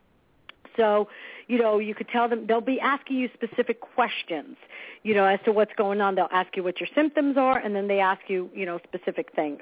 So, 0.80 1.10
you 1.48 1.58
know, 1.58 1.80
you 1.80 1.94
could 1.94 2.08
tell 2.08 2.30
them 2.30 2.48
they'll 2.48 2.62
be 2.62 2.80
asking 2.80 3.18
you 3.18 3.30
specific 3.34 3.82
questions, 3.82 4.56
you 5.04 5.14
know, 5.14 5.26
as 5.26 5.40
to 5.44 5.52
what's 5.52 5.74
going 5.76 6.00
on. 6.00 6.16
They'll 6.16 6.30
ask 6.32 6.56
you 6.56 6.64
what 6.64 6.80
your 6.80 6.88
symptoms 6.96 7.36
are, 7.38 7.58
and 7.58 7.76
then 7.76 7.90
they 7.90 8.00
ask 8.00 8.22
you, 8.28 8.50
you 8.56 8.66
know, 8.66 8.80
specific 8.88 9.34
things. 9.36 9.62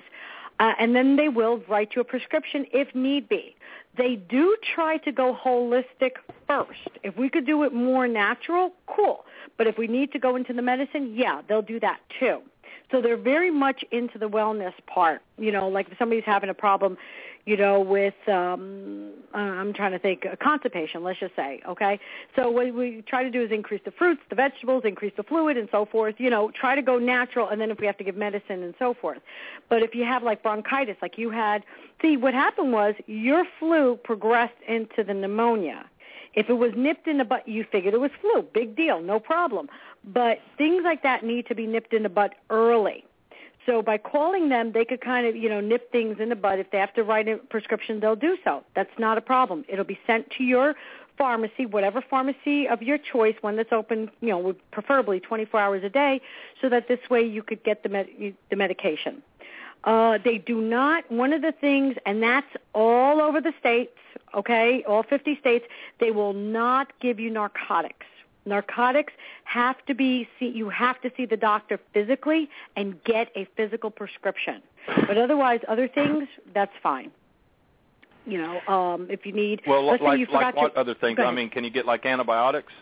Uh, 0.60 0.74
and 0.80 0.96
then 0.96 1.16
they 1.16 1.30
will 1.30 1.62
write 1.68 1.90
you 1.96 2.02
a 2.02 2.06
prescription 2.06 2.66
if 2.72 2.94
need 2.94 3.28
be. 3.28 3.56
They 3.98 4.16
do 4.16 4.56
try 4.76 4.98
to 4.98 5.12
go 5.12 5.36
holistic 5.44 6.12
first. 6.48 6.90
If 7.04 7.18
we 7.18 7.30
could 7.30 7.48
do 7.48 7.64
it 7.64 7.74
more 7.74 8.08
natural, 8.08 8.74
cool. 8.86 9.26
But 9.58 9.66
if 9.66 9.78
we 9.78 9.88
need 9.88 10.12
to 10.12 10.20
go 10.20 10.36
into 10.36 10.54
the 10.54 10.62
medicine, 10.62 11.16
yeah, 11.16 11.42
they'll 11.48 11.62
do 11.64 11.80
that 11.80 12.00
too. 12.20 12.42
So 12.91 13.02
they're 13.02 13.17
very 13.17 13.52
much 13.52 13.84
into 13.91 14.17
the 14.17 14.30
wellness 14.30 14.73
part. 14.86 15.21
You 15.38 15.52
know, 15.52 15.67
like 15.67 15.89
if 15.91 15.97
somebody's 15.97 16.23
having 16.26 16.50
a 16.50 16.54
problem, 16.54 16.97
you 17.45 17.58
know, 17.58 17.80
with 17.80 18.15
um 18.28 19.12
uh, 19.34 19.38
I'm 19.38 19.73
trying 19.73 19.91
to 19.91 20.00
think 20.00 20.26
uh, 20.26 20.36
constipation, 20.41 21.04
let's 21.04 21.19
just 21.19 21.36
say, 21.36 21.62
okay? 21.67 22.00
So 22.36 22.50
what 22.50 22.73
we 22.73 23.04
try 23.08 23.23
to 23.23 23.30
do 23.30 23.41
is 23.43 23.52
increase 23.52 23.82
the 23.84 23.91
fruits, 23.91 24.21
the 24.30 24.36
vegetables, 24.36 24.84
increase 24.86 25.13
the 25.17 25.23
fluid 25.23 25.58
and 25.58 25.67
so 25.71 25.86
forth, 25.86 26.15
you 26.17 26.30
know, 26.30 26.52
try 26.52 26.76
to 26.76 26.82
go 26.82 26.97
natural 26.97 27.50
and 27.50 27.60
then 27.60 27.71
if 27.71 27.80
we 27.80 27.86
have 27.86 27.97
to 27.97 28.04
give 28.04 28.15
medicine 28.15 28.63
and 28.63 28.73
so 28.80 28.93
forth. 28.93 29.19
But 29.69 29.84
if 29.84 29.93
you 29.93 30.06
have 30.06 30.23
like 30.23 30.43
bronchitis 30.43 30.97
like 31.02 31.17
you 31.17 31.30
had, 31.30 31.63
see 32.02 32.15
what 32.15 32.34
happened 32.34 32.71
was 32.71 32.95
your 33.06 33.45
flu 33.60 33.97
progressed 33.97 34.60
into 34.67 35.04
the 35.04 35.13
pneumonia. 35.13 35.86
If 36.34 36.50
it 36.50 36.54
was 36.54 36.71
nipped 36.76 37.08
in 37.08 37.17
the 37.17 37.26
butt, 37.26 37.47
you 37.47 37.65
figured 37.71 37.95
it 37.95 38.00
was 38.00 38.12
flu. 38.21 38.43
Big 38.43 38.76
deal, 38.76 39.02
no 39.02 39.19
problem. 39.19 39.69
But 40.04 40.40
things 40.58 40.84
like 40.84 41.04
that 41.04 41.24
need 41.24 41.48
to 41.48 41.56
be 41.56 41.68
nipped 41.68 41.94
in 41.94 42.04
the 42.04 42.10
butt 42.10 42.36
early. 42.50 43.04
So 43.66 43.82
by 43.82 43.98
calling 43.98 44.48
them, 44.48 44.72
they 44.72 44.86
could 44.86 45.02
kind 45.02 45.28
of, 45.28 45.36
you 45.36 45.50
know, 45.50 45.60
nip 45.60 45.92
things 45.92 46.18
in 46.20 46.30
the 46.30 46.36
bud. 46.36 46.58
If 46.58 46.72
they 46.72 46.78
have 46.78 46.94
to 46.94 47.04
write 47.04 47.28
a 47.28 47.36
prescription, 47.36 48.00
they'll 48.00 48.16
do 48.16 48.38
so. 48.44 48.64
That's 48.76 48.98
not 48.98 49.18
a 49.18 49.22
problem. 49.22 49.66
It'll 49.68 49.84
be 49.84 50.00
sent 50.08 50.30
to 50.38 50.44
your 50.44 50.76
pharmacy, 51.18 51.66
whatever 51.66 52.02
pharmacy 52.02 52.68
of 52.68 52.82
your 52.82 52.98
choice, 52.98 53.36
one 53.42 53.58
that's 53.58 53.74
open, 53.74 54.10
you 54.22 54.30
know, 54.30 54.56
preferably 54.72 55.20
24 55.20 55.60
hours 55.60 55.84
a 55.84 55.90
day, 55.90 56.22
so 56.62 56.70
that 56.70 56.88
this 56.88 57.00
way 57.10 57.22
you 57.22 57.44
could 57.44 57.62
get 57.64 57.84
the 57.84 57.90
med- 57.90 58.36
the 58.50 58.56
medication. 58.56 59.22
Uh, 59.84 60.18
they 60.24 60.38
do 60.38 60.62
not. 60.62 61.10
One 61.12 61.34
of 61.34 61.42
the 61.42 61.52
things, 61.52 61.96
and 62.06 62.24
that's 62.24 62.48
all 62.74 63.22
over 63.22 63.42
the 63.42 63.54
states. 63.60 63.98
Okay, 64.34 64.84
all 64.88 65.04
50 65.04 65.38
states. 65.40 65.66
They 66.00 66.12
will 66.12 66.34
not 66.34 66.92
give 67.00 67.20
you 67.20 67.30
narcotics. 67.30 68.06
Narcotics 68.48 69.14
have 69.44 69.76
to 69.86 69.94
be 69.94 70.28
see 70.40 70.48
you 70.48 70.70
have 70.70 71.00
to 71.02 71.12
see 71.18 71.26
the 71.26 71.38
doctor 71.38 71.80
physically 71.94 72.50
and 72.76 73.04
get 73.04 73.30
a 73.36 73.48
physical 73.58 73.92
prescription. 73.92 74.62
But 75.08 75.18
otherwise 75.18 75.60
other 75.68 75.88
things 75.88 76.28
that's 76.54 76.72
fine. 76.82 77.12
You 78.26 78.40
know, 78.42 78.60
um 78.74 79.08
if 79.10 79.26
you 79.26 79.34
need 79.34 79.62
Well, 79.68 79.86
let's 79.86 80.02
say 80.02 80.06
like 80.08 80.20
you 80.20 80.26
like 80.26 80.34
forgot 80.34 80.56
what 80.56 80.74
your, 80.74 80.80
other 80.80 80.96
things? 80.96 81.20
I 81.22 81.32
mean, 81.32 81.50
can 81.50 81.64
you 81.64 81.70
get 81.70 81.86
like 81.86 82.06
antibiotics? 82.06 82.74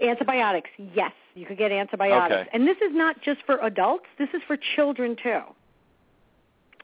antibiotics. 0.00 0.70
Yes, 0.94 1.12
you 1.34 1.46
could 1.46 1.58
get 1.58 1.70
antibiotics. 1.72 2.40
Okay. 2.42 2.50
And 2.52 2.66
this 2.66 2.76
is 2.78 2.92
not 2.92 3.20
just 3.22 3.40
for 3.46 3.58
adults, 3.58 4.06
this 4.18 4.28
is 4.34 4.42
for 4.46 4.56
children 4.76 5.16
too. 5.22 5.40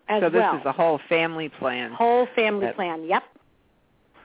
As 0.08 0.22
so 0.22 0.30
this 0.30 0.40
well. 0.40 0.56
is 0.56 0.62
a 0.64 0.72
whole 0.72 1.00
family 1.08 1.48
plan. 1.48 1.92
whole 1.92 2.26
family 2.34 2.66
That- 2.66 2.74
plan. 2.76 3.04
Yep. 3.04 3.22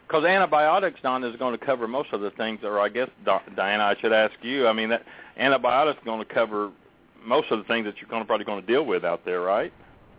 Because 0.07 0.23
antibiotics, 0.23 0.99
Don, 1.01 1.23
is 1.23 1.35
going 1.37 1.57
to 1.57 1.65
cover 1.65 1.87
most 1.87 2.13
of 2.13 2.21
the 2.21 2.29
things, 2.31 2.59
or 2.63 2.79
I 2.79 2.89
guess, 2.89 3.09
Diana, 3.23 3.83
I 3.83 3.95
should 3.99 4.13
ask 4.13 4.33
you. 4.41 4.67
I 4.67 4.73
mean, 4.73 4.89
that 4.89 5.03
antibiotics 5.37 5.99
going 6.05 6.25
to 6.25 6.31
cover 6.31 6.71
most 7.23 7.51
of 7.51 7.57
the 7.57 7.65
things 7.65 7.85
that 7.85 7.97
you're 7.97 8.09
going 8.09 8.21
to 8.21 8.25
probably 8.25 8.45
going 8.45 8.61
to 8.61 8.67
deal 8.67 8.85
with 8.85 9.03
out 9.03 9.25
there, 9.25 9.41
right? 9.41 9.73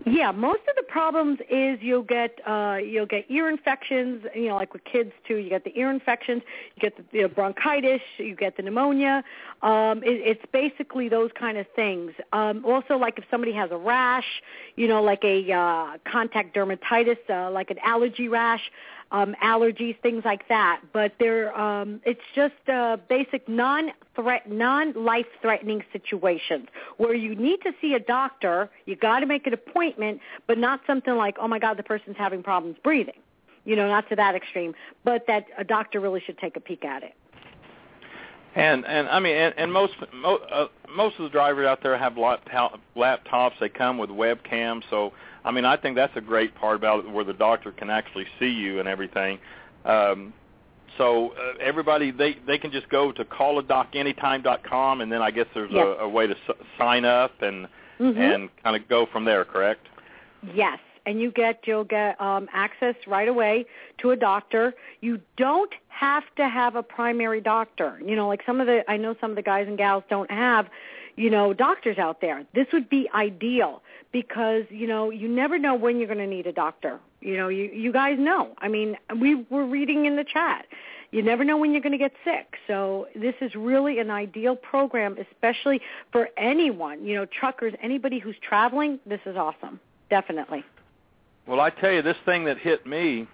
Yeah, 0.04 0.30
most 0.30 0.60
of 0.68 0.76
the 0.76 0.82
problems 0.82 1.38
is 1.50 1.78
you'll 1.80 2.02
get 2.02 2.38
uh 2.46 2.76
you'll 2.76 3.06
get 3.06 3.24
ear 3.28 3.48
infections, 3.48 4.24
you 4.34 4.48
know, 4.48 4.54
like 4.54 4.72
with 4.72 4.84
kids 4.84 5.10
too. 5.26 5.36
You 5.36 5.48
get 5.48 5.64
the 5.64 5.76
ear 5.76 5.90
infections, 5.90 6.42
you 6.74 6.80
get 6.80 6.96
the 6.96 7.04
you 7.16 7.22
know, 7.22 7.28
bronchitis, 7.28 8.02
you 8.18 8.36
get 8.36 8.56
the 8.56 8.62
pneumonia. 8.62 9.24
Um 9.62 10.02
it, 10.04 10.20
it's 10.22 10.44
basically 10.52 11.08
those 11.08 11.30
kind 11.36 11.56
of 11.56 11.66
things. 11.74 12.12
Um 12.32 12.64
also 12.64 12.96
like 12.96 13.18
if 13.18 13.24
somebody 13.30 13.52
has 13.54 13.70
a 13.72 13.76
rash, 13.76 14.42
you 14.76 14.86
know, 14.86 15.02
like 15.02 15.24
a 15.24 15.50
uh 15.50 15.98
contact 16.10 16.54
dermatitis, 16.54 17.18
uh 17.28 17.50
like 17.50 17.70
an 17.70 17.78
allergy 17.82 18.28
rash, 18.28 18.70
um 19.12 19.34
allergies, 19.42 19.98
things 20.00 20.24
like 20.24 20.48
that. 20.48 20.80
But 20.92 21.12
they're 21.18 21.56
um 21.58 22.00
it's 22.04 22.20
just 22.34 22.54
uh 22.72 22.96
basic 23.08 23.48
non 23.48 23.92
threat 24.14 24.50
non 24.50 24.92
life 24.92 25.26
threatening 25.40 25.82
situations 25.92 26.68
where 26.96 27.14
you 27.14 27.34
need 27.34 27.60
to 27.62 27.72
see 27.80 27.94
a 27.94 28.00
doctor, 28.00 28.70
you 28.86 28.96
got 28.96 29.20
to 29.20 29.26
make 29.26 29.46
an 29.46 29.52
appointment, 29.52 30.20
but 30.46 30.58
not 30.58 30.80
something 30.86 31.14
like, 31.14 31.36
"Oh 31.40 31.48
my 31.48 31.58
god, 31.58 31.76
the 31.76 31.82
person's 31.82 32.16
having 32.16 32.42
problems 32.42 32.76
breathing." 32.82 33.20
You 33.64 33.74
know, 33.74 33.88
not 33.88 34.08
to 34.10 34.16
that 34.16 34.34
extreme, 34.34 34.74
but 35.04 35.26
that 35.26 35.46
a 35.58 35.64
doctor 35.64 36.00
really 36.00 36.20
should 36.20 36.38
take 36.38 36.56
a 36.56 36.60
peek 36.60 36.84
at 36.84 37.02
it. 37.02 37.14
And 38.56 38.86
and 38.86 39.06
I 39.08 39.20
mean, 39.20 39.36
and, 39.36 39.54
and 39.58 39.72
most 39.72 39.92
mo, 40.14 40.36
uh, 40.50 40.68
most 40.94 41.18
of 41.18 41.24
the 41.24 41.28
drivers 41.28 41.66
out 41.66 41.82
there 41.82 41.96
have 41.98 42.16
laptop, 42.16 42.80
laptops. 42.96 43.52
They 43.60 43.68
come 43.68 43.98
with 43.98 44.08
webcams. 44.08 44.82
So 44.88 45.12
I 45.46 45.52
mean, 45.52 45.64
I 45.64 45.76
think 45.76 45.96
that's 45.96 46.16
a 46.16 46.20
great 46.20 46.54
part 46.56 46.76
about 46.76 47.04
it, 47.04 47.10
where 47.10 47.24
the 47.24 47.32
doctor 47.32 47.70
can 47.72 47.88
actually 47.88 48.26
see 48.38 48.50
you 48.50 48.80
and 48.80 48.88
everything. 48.88 49.38
Um, 49.84 50.32
so 50.98 51.30
uh, 51.30 51.54
everybody, 51.60 52.10
they 52.10 52.36
they 52.46 52.58
can 52.58 52.72
just 52.72 52.88
go 52.88 53.12
to 53.12 53.24
calladocanytime.com, 53.24 55.00
and 55.00 55.10
then 55.12 55.22
I 55.22 55.30
guess 55.30 55.46
there's 55.54 55.70
Yes. 55.72 55.84
a, 55.86 56.04
a 56.04 56.08
way 56.08 56.26
to 56.26 56.34
s- 56.48 56.56
sign 56.78 57.04
up 57.04 57.42
and 57.42 57.68
Mhm. 58.00 58.34
and 58.34 58.48
kind 58.62 58.76
of 58.76 58.88
go 58.88 59.06
from 59.06 59.24
there. 59.24 59.44
Correct? 59.44 59.86
Yes, 60.54 60.78
and 61.06 61.20
you 61.20 61.30
get 61.30 61.60
you'll 61.66 61.84
get 61.84 62.20
um, 62.20 62.48
access 62.52 62.94
right 63.06 63.28
away 63.28 63.66
to 63.98 64.10
a 64.10 64.16
doctor. 64.16 64.74
You 65.00 65.20
don't 65.36 65.72
have 65.88 66.24
to 66.36 66.48
have 66.48 66.76
a 66.76 66.82
primary 66.82 67.40
doctor. 67.40 68.00
You 68.04 68.16
know, 68.16 68.28
like 68.28 68.42
some 68.44 68.60
of 68.60 68.66
the 68.66 68.88
I 68.90 68.96
know 68.96 69.14
some 69.20 69.30
of 69.30 69.36
the 69.36 69.42
guys 69.42 69.66
and 69.68 69.78
gals 69.78 70.04
don't 70.10 70.30
have, 70.30 70.66
you 71.16 71.30
know, 71.30 71.52
doctors 71.52 71.98
out 71.98 72.20
there. 72.20 72.44
This 72.54 72.66
would 72.72 72.88
be 72.88 73.08
ideal 73.14 73.82
because 74.12 74.64
you 74.70 74.86
know 74.86 75.10
you 75.10 75.28
never 75.28 75.58
know 75.58 75.74
when 75.74 75.98
you're 75.98 76.06
going 76.06 76.18
to 76.18 76.26
need 76.26 76.46
a 76.46 76.52
doctor. 76.52 77.00
You 77.20 77.36
know, 77.36 77.48
you 77.48 77.64
you 77.64 77.92
guys 77.92 78.16
know. 78.18 78.54
I 78.58 78.68
mean, 78.68 78.96
we 79.20 79.46
were 79.50 79.66
reading 79.66 80.06
in 80.06 80.16
the 80.16 80.24
chat. 80.24 80.66
You 81.12 81.22
never 81.22 81.44
know 81.44 81.56
when 81.56 81.72
you're 81.72 81.80
going 81.80 81.92
to 81.92 81.98
get 81.98 82.12
sick. 82.24 82.56
So 82.66 83.06
this 83.14 83.34
is 83.40 83.54
really 83.54 84.00
an 84.00 84.10
ideal 84.10 84.56
program, 84.56 85.16
especially 85.18 85.80
for 86.12 86.28
anyone. 86.36 87.04
You 87.04 87.14
know, 87.16 87.26
truckers, 87.26 87.72
anybody 87.82 88.18
who's 88.18 88.36
traveling. 88.46 88.98
This 89.06 89.20
is 89.24 89.36
awesome. 89.36 89.80
Definitely. 90.10 90.64
Well, 91.46 91.60
I 91.60 91.70
tell 91.70 91.92
you, 91.92 92.02
this 92.02 92.16
thing 92.24 92.44
that 92.46 92.58
hit 92.58 92.86
me, 92.86 93.26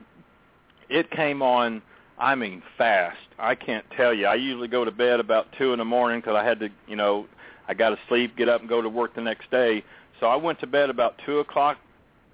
it 0.89 1.11
came 1.11 1.43
on. 1.43 1.83
I 2.19 2.35
mean, 2.35 2.63
fast. 2.79 3.17
I 3.39 3.55
can't 3.55 3.85
tell 3.97 4.15
you. 4.15 4.27
I 4.27 4.35
usually 4.35 4.69
go 4.69 4.85
to 4.85 4.93
bed 4.93 5.19
about 5.19 5.49
two 5.59 5.73
in 5.73 5.79
the 5.79 5.85
morning 5.85 6.21
because 6.21 6.37
I 6.37 6.45
had 6.45 6.61
to, 6.61 6.69
you 6.87 6.95
know, 6.95 7.27
I 7.69 7.75
got 7.75 7.91
to 7.91 7.99
sleep, 8.09 8.37
get 8.37 8.49
up, 8.49 8.61
and 8.61 8.69
go 8.69 8.83
to 8.83 8.89
work 8.89 9.15
the 9.15 9.21
next 9.21 9.51
day. 9.51 9.85
So 10.21 10.27
I 10.27 10.37
went 10.37 10.61
to 10.61 10.67
bed 10.67 10.91
about 10.91 11.15
two 11.25 11.39
o'clock 11.39 11.79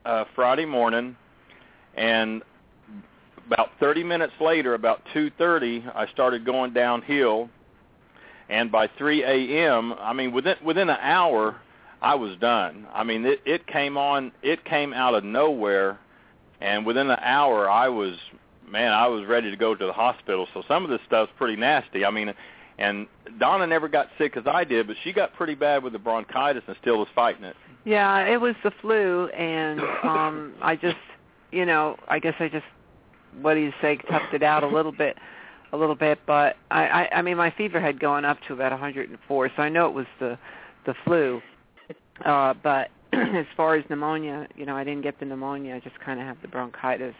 uh, 0.04 0.24
Friday 0.34 0.64
morning, 0.64 1.16
and 1.96 2.42
about 3.46 3.70
30 3.80 4.04
minutes 4.04 4.34
later, 4.40 4.74
about 4.74 5.02
2:30, 5.14 5.94
I 5.94 6.06
started 6.08 6.44
going 6.44 6.72
downhill, 6.72 7.48
and 8.48 8.70
by 8.70 8.88
3 8.98 9.24
a.m., 9.24 9.94
I 9.94 10.12
mean, 10.12 10.32
within 10.32 10.56
within 10.64 10.88
an 10.90 10.98
hour, 11.00 11.56
I 12.00 12.14
was 12.14 12.36
done. 12.38 12.86
I 12.92 13.04
mean, 13.04 13.24
it, 13.24 13.40
it 13.44 13.66
came 13.66 13.96
on, 13.96 14.32
it 14.42 14.64
came 14.64 14.92
out 14.92 15.14
of 15.14 15.24
nowhere, 15.24 15.98
and 16.60 16.86
within 16.86 17.10
an 17.10 17.18
hour, 17.20 17.68
I 17.68 17.88
was, 17.88 18.16
man, 18.70 18.92
I 18.92 19.08
was 19.08 19.26
ready 19.26 19.50
to 19.50 19.56
go 19.56 19.74
to 19.74 19.86
the 19.86 19.92
hospital. 19.92 20.46
So 20.54 20.62
some 20.68 20.84
of 20.84 20.90
this 20.90 21.00
stuff's 21.06 21.32
pretty 21.36 21.56
nasty. 21.56 22.04
I 22.04 22.10
mean, 22.10 22.32
and 22.78 23.06
Donna 23.38 23.66
never 23.66 23.88
got 23.88 24.08
sick 24.18 24.36
as 24.36 24.44
I 24.46 24.64
did, 24.64 24.86
but 24.86 24.96
she 25.02 25.12
got 25.12 25.34
pretty 25.34 25.54
bad 25.54 25.82
with 25.82 25.92
the 25.92 25.98
bronchitis 25.98 26.62
and 26.66 26.76
still 26.80 26.98
was 26.98 27.08
fighting 27.14 27.44
it. 27.44 27.56
Yeah, 27.84 28.26
it 28.26 28.40
was 28.40 28.54
the 28.62 28.72
flu, 28.80 29.28
and 29.28 29.80
um 30.02 30.54
I 30.62 30.76
just, 30.76 30.96
you 31.52 31.66
know, 31.66 31.96
I 32.08 32.18
guess 32.18 32.34
I 32.38 32.48
just, 32.48 32.66
what 33.40 33.54
do 33.54 33.60
you 33.60 33.72
say, 33.80 33.98
toughed 34.10 34.34
it 34.34 34.42
out 34.42 34.62
a 34.62 34.68
little 34.68 34.92
bit, 34.92 35.16
a 35.72 35.76
little 35.76 35.94
bit. 35.94 36.20
But 36.26 36.56
I, 36.70 36.86
I, 36.86 37.08
I 37.16 37.22
mean, 37.22 37.36
my 37.36 37.50
fever 37.50 37.80
had 37.80 37.98
gone 37.98 38.24
up 38.24 38.38
to 38.46 38.54
about 38.54 38.72
104, 38.72 39.50
so 39.56 39.62
I 39.62 39.68
know 39.68 39.86
it 39.86 39.94
was 39.94 40.06
the, 40.20 40.38
the 40.86 40.94
flu. 41.04 41.40
Uh, 42.24 42.54
but 42.62 42.90
as 43.12 43.46
far 43.56 43.76
as 43.76 43.84
pneumonia, 43.88 44.48
you 44.56 44.66
know, 44.66 44.76
I 44.76 44.84
didn't 44.84 45.02
get 45.02 45.18
the 45.18 45.26
pneumonia. 45.26 45.74
I 45.74 45.80
just 45.80 45.98
kind 46.00 46.20
of 46.20 46.26
have 46.26 46.40
the 46.42 46.48
bronchitis 46.48 47.14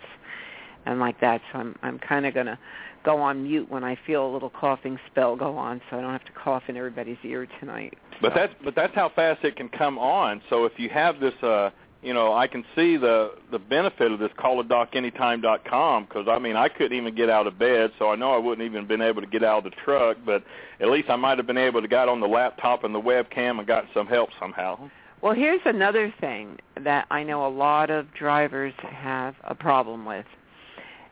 and 0.87 1.01
like 1.01 1.21
that. 1.21 1.41
So 1.53 1.59
I'm, 1.59 1.77
I'm 1.83 1.99
kind 1.99 2.27
of 2.27 2.35
gonna 2.35 2.59
go 3.05 3.21
on 3.21 3.45
mute 3.45 3.71
when 3.71 3.85
I 3.85 3.97
feel 4.07 4.27
a 4.27 4.31
little 4.33 4.51
coughing 4.51 4.99
spell 5.11 5.37
go 5.37 5.57
on, 5.57 5.81
so 5.89 5.99
I 5.99 6.01
don't 6.01 6.13
have 6.13 6.25
to 6.25 6.33
cough 6.33 6.65
in 6.69 6.77
everybody's 6.77 7.19
ear 7.25 7.47
tonight. 7.61 7.97
But 8.21 8.35
that's 8.35 8.53
but 8.65 8.75
that's 8.75 8.95
how 8.95 9.11
fast 9.15 9.45
it 9.45 9.57
can 9.57 9.69
come 9.69 9.99
on. 9.99 10.43
So 10.51 10.65
if 10.65 10.73
you 10.77 10.89
have 10.91 11.21
this 11.21 11.35
uh 11.43 11.71
you 12.03 12.15
know, 12.15 12.33
I 12.33 12.47
can 12.47 12.65
see 12.77 12.97
the 12.97 13.33
the 13.51 13.59
benefit 13.59 14.13
of 14.13 14.19
this 14.19 14.31
calladocanytime.com 14.39 16.05
because 16.05 16.29
I 16.29 16.39
mean 16.39 16.57
I 16.57 16.69
couldn't 16.69 16.97
even 16.97 17.15
get 17.15 17.29
out 17.29 17.47
of 17.47 17.59
bed, 17.59 17.93
so 17.99 18.11
I 18.11 18.17
know 18.17 18.33
I 18.33 18.39
wouldn't 18.39 18.65
even 18.65 18.87
been 18.87 19.03
able 19.03 19.21
to 19.21 19.27
get 19.27 19.43
out 19.43 19.59
of 19.59 19.65
the 19.65 19.77
truck, 19.85 20.19
but 20.25 20.45
at 20.81 20.89
least 20.89 21.11
I 21.11 21.17
might 21.17 21.39
have 21.39 21.47
been 21.47 21.59
able 21.59 21.83
to 21.83 21.89
got 21.89 22.09
on 22.09 22.21
the 22.21 22.29
laptop 22.29 22.85
and 22.85 22.95
the 22.95 23.01
webcam 23.01 23.59
and 23.59 23.67
got 23.67 23.87
some 23.95 24.07
help 24.07 24.31
somehow. 24.39 24.91
Well, 25.21 25.35
here's 25.35 25.61
another 25.65 26.15
thing 26.21 26.59
that 26.85 27.07
I 27.11 27.25
know 27.25 27.45
a 27.45 27.51
lot 27.51 27.91
of 27.91 28.15
drivers 28.15 28.73
have 28.83 29.35
a 29.43 29.55
problem 29.55 30.05
with, 30.05 30.27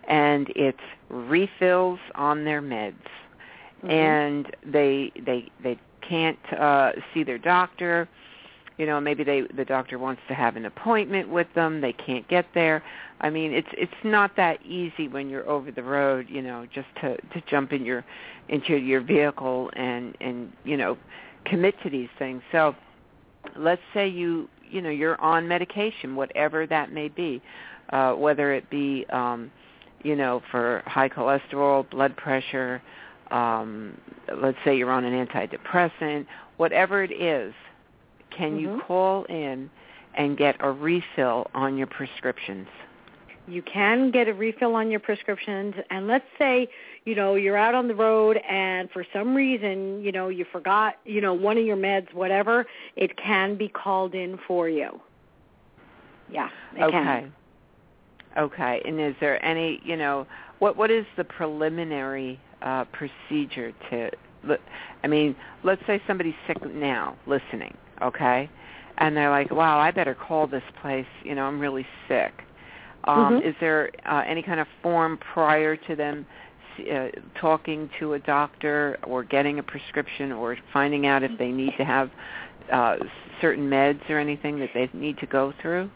and 0.06 0.52
it's 0.56 0.78
refills 1.08 1.98
on 2.14 2.44
their 2.44 2.62
meds, 2.62 2.94
Mhm. 3.84 3.90
and 3.90 4.56
they 4.64 5.12
they 5.24 5.50
they 5.62 5.78
can't 6.00 6.38
uh, 6.52 6.92
see 7.12 7.22
their 7.24 7.38
doctor. 7.38 8.08
You 8.78 8.86
know 8.86 9.00
maybe 9.00 9.24
they 9.24 9.42
the 9.42 9.64
doctor 9.64 9.98
wants 9.98 10.22
to 10.28 10.34
have 10.34 10.56
an 10.56 10.66
appointment 10.66 11.28
with 11.28 11.52
them. 11.54 11.80
They 11.80 11.92
can't 11.92 12.26
get 12.28 12.46
there. 12.54 12.82
I 13.20 13.30
mean 13.30 13.52
it's 13.52 13.68
it's 13.72 14.04
not 14.04 14.36
that 14.36 14.64
easy 14.64 15.08
when 15.08 15.28
you're 15.30 15.48
over 15.48 15.70
the 15.70 15.82
road 15.82 16.26
you 16.28 16.42
know 16.42 16.66
just 16.72 16.88
to 17.00 17.16
to 17.16 17.40
jump 17.48 17.72
in 17.72 17.84
your 17.84 18.04
into 18.48 18.76
your 18.76 19.00
vehicle 19.00 19.70
and 19.74 20.16
and 20.20 20.52
you 20.64 20.76
know 20.76 20.98
commit 21.46 21.74
to 21.82 21.90
these 21.90 22.10
things. 22.18 22.42
So 22.52 22.74
let's 23.56 23.82
say 23.94 24.06
you 24.08 24.48
you 24.68 24.82
know 24.82 24.90
you're 24.90 25.20
on 25.20 25.48
medication 25.48 26.14
whatever 26.16 26.66
that 26.66 26.92
may 26.92 27.08
be 27.08 27.40
uh 27.90 28.12
whether 28.12 28.52
it 28.52 28.68
be 28.68 29.06
um 29.10 29.50
you 30.06 30.14
know 30.14 30.40
for 30.50 30.82
high 30.86 31.08
cholesterol 31.08 31.88
blood 31.90 32.16
pressure 32.16 32.80
um 33.32 33.98
let's 34.40 34.58
say 34.64 34.76
you're 34.76 34.90
on 34.92 35.04
an 35.04 35.26
antidepressant 35.26 36.26
whatever 36.58 37.02
it 37.02 37.10
is 37.10 37.52
can 38.30 38.58
you 38.58 38.68
Mhm. 38.68 38.86
call 38.86 39.24
in 39.24 39.68
and 40.14 40.36
get 40.36 40.56
a 40.60 40.70
refill 40.70 41.50
on 41.54 41.76
your 41.76 41.86
prescriptions? 41.86 42.68
you 43.48 43.62
can 43.62 44.10
get 44.10 44.26
a 44.26 44.34
refill 44.34 44.74
on 44.74 44.90
your 44.90 44.98
prescriptions 44.98 45.74
and 45.90 46.08
let's 46.08 46.24
say 46.36 46.68
you 47.04 47.14
know 47.14 47.36
you're 47.36 47.56
out 47.56 47.76
on 47.76 47.86
the 47.86 47.94
road 47.94 48.36
and 48.48 48.90
for 48.90 49.04
some 49.12 49.34
reason 49.36 50.02
you 50.02 50.10
know 50.10 50.28
you 50.28 50.44
forgot 50.50 50.98
you 51.04 51.20
know 51.20 51.32
one 51.32 51.56
of 51.56 51.64
your 51.64 51.76
meds 51.76 52.12
whatever 52.12 52.66
it 52.96 53.16
can 53.16 53.56
be 53.56 53.68
called 53.68 54.14
in 54.16 54.36
for 54.48 54.68
you 54.68 55.00
yeah 56.28 56.48
it 56.74 56.82
okay. 56.82 56.90
can 56.90 57.32
Okay. 58.38 58.82
And 58.84 59.00
is 59.00 59.14
there 59.20 59.44
any, 59.44 59.80
you 59.84 59.96
know, 59.96 60.26
what 60.58 60.76
what 60.76 60.90
is 60.90 61.06
the 61.16 61.24
preliminary 61.24 62.40
uh 62.62 62.84
procedure 62.86 63.72
to 63.90 64.10
I 65.02 65.08
mean, 65.08 65.34
let's 65.64 65.82
say 65.86 66.00
somebody's 66.06 66.34
sick 66.46 66.58
now 66.72 67.16
listening, 67.26 67.76
okay? 68.02 68.48
And 68.98 69.16
they're 69.16 69.30
like, 69.30 69.50
"Wow, 69.50 69.78
I 69.78 69.90
better 69.90 70.14
call 70.14 70.46
this 70.46 70.62
place, 70.80 71.06
you 71.24 71.34
know, 71.34 71.44
I'm 71.46 71.60
really 71.60 71.86
sick." 72.08 72.32
Um 73.04 73.36
Mhm. 73.36 73.42
is 73.48 73.54
there 73.60 73.90
uh, 74.06 74.22
any 74.26 74.42
kind 74.42 74.60
of 74.60 74.66
form 74.82 75.18
prior 75.18 75.76
to 75.76 75.96
them 75.96 76.26
uh, 76.92 77.08
talking 77.40 77.88
to 77.98 78.14
a 78.14 78.18
doctor 78.18 78.98
or 79.04 79.24
getting 79.24 79.58
a 79.58 79.62
prescription 79.62 80.32
or 80.32 80.56
finding 80.72 81.06
out 81.06 81.22
if 81.22 81.32
they 81.38 81.50
need 81.52 81.72
to 81.78 81.84
have 81.84 82.10
uh 82.72 82.96
certain 83.40 83.68
meds 83.70 84.08
or 84.10 84.18
anything 84.18 84.58
that 84.60 84.70
they 84.74 84.88
need 84.92 85.18
to 85.18 85.26
go 85.26 85.52
through? 85.62 85.90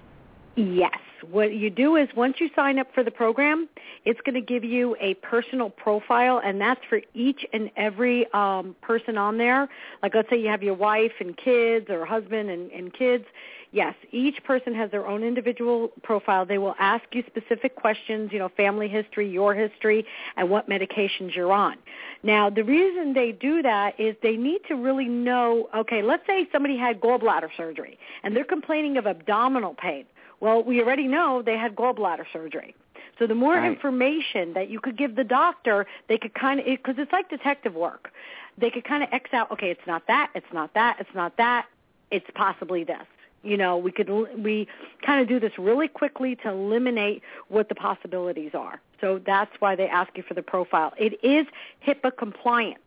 Yes. 0.57 0.99
What 1.31 1.55
you 1.55 1.71
do 1.71 1.97
is 1.97 2.09
once 2.17 2.37
you 2.41 2.49
sign 2.57 2.79
up 2.79 2.89
for 2.95 3.05
the 3.05 3.11
program, 3.11 3.69
it's 4.05 4.21
going 4.23 4.35
to 4.35 4.41
give 4.41 4.65
you 4.65 4.97
a 5.01 5.15
personal 5.15 5.69
profile, 5.69 6.41
and 6.43 6.61
that's 6.61 6.81
for 6.89 7.01
each 7.15 7.45
and 7.53 7.71
every 7.77 8.27
um, 8.33 8.75
person 8.81 9.19
on 9.19 9.37
there. 9.37 9.69
Like 10.03 10.15
let's 10.15 10.31
say 10.31 10.41
you 10.41 10.49
have 10.49 10.63
your 10.63 10.75
wife 10.75 11.13
and 11.21 11.37
kids 11.37 11.87
or 11.91 12.07
husband 12.07 12.49
and, 12.51 12.71
and 12.73 12.93
kids. 12.93 13.25
Yes, 13.73 13.95
each 14.11 14.43
person 14.43 14.75
has 14.75 14.91
their 14.91 15.07
own 15.07 15.23
individual 15.23 15.93
profile. 16.03 16.45
They 16.45 16.59
will 16.59 16.75
ask 16.81 17.05
you 17.13 17.23
specific 17.29 17.77
questions, 17.77 18.31
you 18.33 18.41
know, 18.41 18.49
family 18.57 18.89
history, 18.89 19.31
your 19.31 19.55
history, 19.55 20.05
and 20.37 20.51
what 20.51 20.69
medications 20.69 21.37
you're 21.37 21.53
on. 21.53 21.77
Now, 22.25 22.51
the 22.51 22.65
reason 22.65 23.13
they 23.13 23.31
do 23.31 23.63
that 23.63 24.01
is 24.01 24.17
they 24.25 24.37
need 24.37 24.63
to 24.67 24.75
really 24.75 25.05
know, 25.05 25.69
okay, 25.77 26.03
let's 26.03 26.27
say 26.27 26.49
somebody 26.51 26.77
had 26.77 27.01
gallbladder 27.01 27.51
surgery 27.57 27.97
and 28.25 28.35
they're 28.35 28.45
complaining 28.45 28.97
of 28.97 29.07
abdominal 29.07 29.75
pain. 29.75 30.05
Well, 30.41 30.63
we 30.63 30.81
already 30.81 31.07
know 31.07 31.43
they 31.43 31.57
had 31.57 31.77
gallbladder 31.77 32.25
surgery. 32.33 32.75
So 33.19 33.27
the 33.27 33.35
more 33.35 33.57
Right. 33.57 33.67
information 33.71 34.55
that 34.55 34.71
you 34.71 34.81
could 34.81 34.97
give 34.97 35.15
the 35.15 35.25
doctor, 35.25 35.87
they 36.09 36.17
could 36.17 36.33
kind 36.35 36.59
of, 36.61 36.67
because 36.67 36.97
it's 36.99 37.13
like 37.13 37.29
detective 37.29 37.75
work. 37.75 38.13
They 38.57 38.71
could 38.71 38.85
kind 38.85 39.03
of 39.03 39.11
X 39.13 39.33
out, 39.35 39.51
okay, 39.51 39.71
it's 39.71 39.87
not 39.87 40.07
that, 40.07 40.31
it's 40.35 40.53
not 40.53 40.73
that, 40.75 40.97
it's 40.99 41.15
not 41.15 41.37
that, 41.37 41.67
it's 42.11 42.27
possibly 42.35 42.85
this. 42.85 43.07
You 43.43 43.57
know, 43.57 43.77
we 43.77 43.91
could, 43.91 44.09
we 44.43 44.69
kind 45.03 45.21
of 45.21 45.29
do 45.29 45.41
this 45.41 45.53
really 45.59 45.89
quickly 45.89 46.37
to 46.37 46.51
eliminate 46.51 47.23
what 47.49 47.69
the 47.69 47.75
possibilities 47.75 48.51
are. 48.55 48.81
So 49.01 49.19
that's 49.19 49.53
why 49.61 49.77
they 49.77 49.89
ask 49.89 50.17
you 50.17 50.23
for 50.23 50.35
the 50.35 50.43
profile. 50.43 50.93
It 50.99 51.23
is 51.23 51.47
HIPAA 51.87 52.17
compliant. 52.17 52.81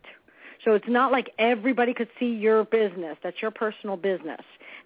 So 0.64 0.74
it's 0.74 0.88
not 0.88 1.12
like 1.12 1.30
everybody 1.38 1.92
could 1.92 2.08
see 2.18 2.32
your 2.34 2.64
business. 2.64 3.18
That's 3.22 3.42
your 3.42 3.50
personal 3.50 3.96
business. 3.96 4.42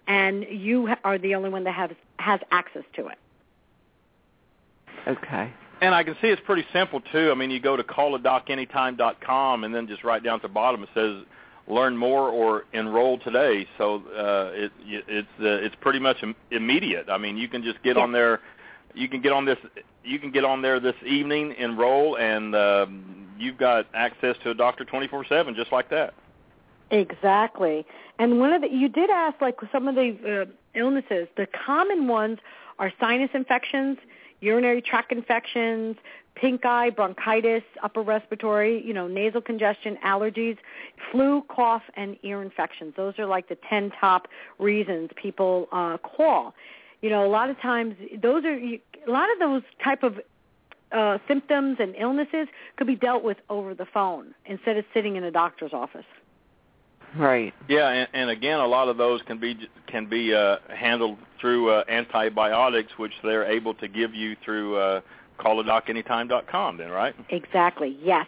And 0.09 0.45
you 0.49 0.89
are 1.03 1.17
the 1.17 1.35
only 1.35 1.49
one 1.49 1.63
that 1.65 1.75
has, 1.75 1.91
has 2.17 2.41
access 2.51 2.83
to 2.95 3.07
it. 3.07 3.17
Okay. 5.07 5.53
And 5.81 5.95
I 5.95 6.03
can 6.03 6.15
see 6.21 6.27
it's 6.27 6.41
pretty 6.45 6.65
simple 6.73 6.99
too. 6.99 7.31
I 7.31 7.35
mean, 7.35 7.51
you 7.51 7.59
go 7.61 7.77
to 7.77 7.83
calladocanytime.com 7.83 9.63
and 9.63 9.73
then 9.73 9.87
just 9.87 10.03
right 10.03 10.21
down 10.21 10.35
at 10.37 10.41
the 10.41 10.49
bottom 10.49 10.83
it 10.83 10.89
says 10.93 11.23
learn 11.67 11.95
more 11.95 12.29
or 12.29 12.65
enroll 12.73 13.19
today. 13.19 13.67
So 13.77 14.03
uh, 14.07 14.51
it 14.53 14.71
it's 14.85 15.27
uh, 15.39 15.45
it's 15.45 15.75
pretty 15.79 15.99
much 15.99 16.17
immediate. 16.51 17.07
I 17.09 17.17
mean, 17.17 17.37
you 17.37 17.47
can 17.47 17.63
just 17.63 17.81
get 17.83 17.95
Yeah. 17.95 18.03
on 18.03 18.11
there. 18.11 18.41
You 18.95 19.07
can 19.07 19.21
get 19.21 19.31
on 19.31 19.45
this. 19.45 19.57
You 20.03 20.19
can 20.19 20.31
get 20.31 20.43
on 20.43 20.61
there 20.61 20.79
this 20.79 20.95
evening, 21.05 21.53
enroll, 21.57 22.17
and 22.17 22.55
um, 22.55 23.27
you've 23.37 23.57
got 23.57 23.85
access 23.93 24.35
to 24.43 24.49
a 24.49 24.53
doctor 24.55 24.83
24/7, 24.83 25.55
just 25.55 25.71
like 25.71 25.89
that. 25.91 26.13
Exactly. 26.91 27.85
And 28.17 28.39
one 28.39 28.51
of 28.51 28.61
the 28.61 28.69
you 28.69 28.89
did 28.89 29.09
ask 29.09 29.39
like 29.41 29.57
some 29.71 29.87
of 29.87 29.95
the 29.95 30.45
uh, 30.47 30.51
illnesses. 30.75 31.27
The 31.37 31.47
common 31.47 32.07
ones 32.07 32.39
are 32.79 32.91
sinus 32.99 33.29
infections, 33.33 33.97
urinary 34.41 34.81
tract 34.81 35.11
infections, 35.11 35.97
pink 36.35 36.65
eye, 36.65 36.89
bronchitis, 36.89 37.63
upper 37.83 38.01
respiratory, 38.01 38.85
you 38.85 38.93
know, 38.93 39.07
nasal 39.07 39.41
congestion, 39.41 39.97
allergies, 40.05 40.57
flu, 41.11 41.43
cough, 41.49 41.83
and 41.95 42.17
ear 42.23 42.41
infections. 42.41 42.93
Those 42.95 43.19
are 43.19 43.25
like 43.25 43.49
the 43.49 43.57
10 43.69 43.91
top 43.99 44.27
reasons 44.57 45.09
people 45.15 45.67
uh, 45.71 45.97
call. 45.97 46.55
You 47.01 47.09
know, 47.09 47.25
a 47.25 47.29
lot 47.29 47.49
of 47.49 47.59
times 47.59 47.95
those 48.21 48.45
are 48.45 48.53
a 48.55 48.81
lot 49.07 49.31
of 49.31 49.39
those 49.39 49.63
type 49.83 50.03
of 50.03 50.19
uh, 50.91 51.17
symptoms 51.27 51.77
and 51.79 51.95
illnesses 51.97 52.47
could 52.75 52.87
be 52.87 52.95
dealt 52.95 53.23
with 53.23 53.37
over 53.49 53.73
the 53.73 53.85
phone 53.85 54.33
instead 54.45 54.77
of 54.77 54.85
sitting 54.93 55.15
in 55.15 55.23
a 55.23 55.31
doctor's 55.31 55.73
office. 55.73 56.05
Right. 57.17 57.53
Yeah, 57.67 57.89
and, 57.89 58.07
and 58.13 58.29
again, 58.29 58.59
a 58.59 58.67
lot 58.67 58.87
of 58.87 58.97
those 58.97 59.21
can 59.23 59.39
be 59.39 59.57
can 59.87 60.07
be 60.07 60.33
uh, 60.33 60.57
handled 60.69 61.17
through 61.41 61.69
uh, 61.71 61.83
antibiotics, 61.89 62.91
which 62.97 63.13
they're 63.23 63.45
able 63.45 63.73
to 63.75 63.87
give 63.87 64.13
you 64.13 64.35
through 64.43 64.77
uh, 64.77 65.01
calladocanytime.com. 65.39 66.77
Then, 66.77 66.89
right? 66.89 67.15
Exactly. 67.29 67.97
Yes. 68.03 68.27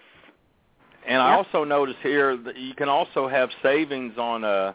And 1.08 1.22
I 1.22 1.34
also 1.34 1.64
notice 1.64 1.96
here 2.04 2.38
that 2.38 2.58
you 2.58 2.76
can 2.76 2.88
also 2.88 3.28
have 3.28 3.50
savings 3.64 4.18
on 4.18 4.44
uh, 4.44 4.74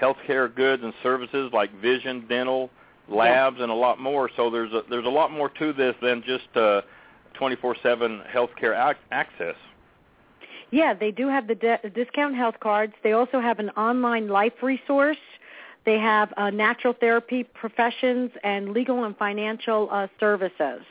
healthcare 0.00 0.52
goods 0.52 0.82
and 0.82 0.92
services 1.02 1.50
like 1.52 1.72
vision, 1.80 2.26
dental, 2.28 2.70
labs, 3.08 3.60
and 3.60 3.70
a 3.70 3.74
lot 3.74 4.00
more. 4.00 4.30
So 4.36 4.50
there's 4.50 4.72
a, 4.72 4.82
there's 4.90 5.06
a 5.06 5.10
lot 5.10 5.30
more 5.30 5.48
to 5.48 5.72
this 5.72 5.94
than 6.02 6.22
just 6.26 6.48
uh, 6.56 6.82
24/7 7.40 8.28
healthcare 8.28 8.90
ac- 8.90 8.98
access. 9.12 9.54
Yeah, 10.70 10.94
they 10.94 11.10
do 11.10 11.28
have 11.28 11.48
the 11.48 11.54
de- 11.54 11.90
discount 11.94 12.36
health 12.36 12.60
cards. 12.60 12.94
They 13.02 13.12
also 13.12 13.40
have 13.40 13.58
an 13.58 13.70
online 13.70 14.28
life 14.28 14.62
resource. 14.62 15.18
They 15.84 15.98
have 15.98 16.32
uh, 16.36 16.50
natural 16.50 16.92
therapy 16.92 17.42
professions 17.42 18.30
and 18.44 18.70
legal 18.70 19.04
and 19.04 19.16
financial 19.16 19.88
uh, 19.90 20.08
services. 20.20 20.82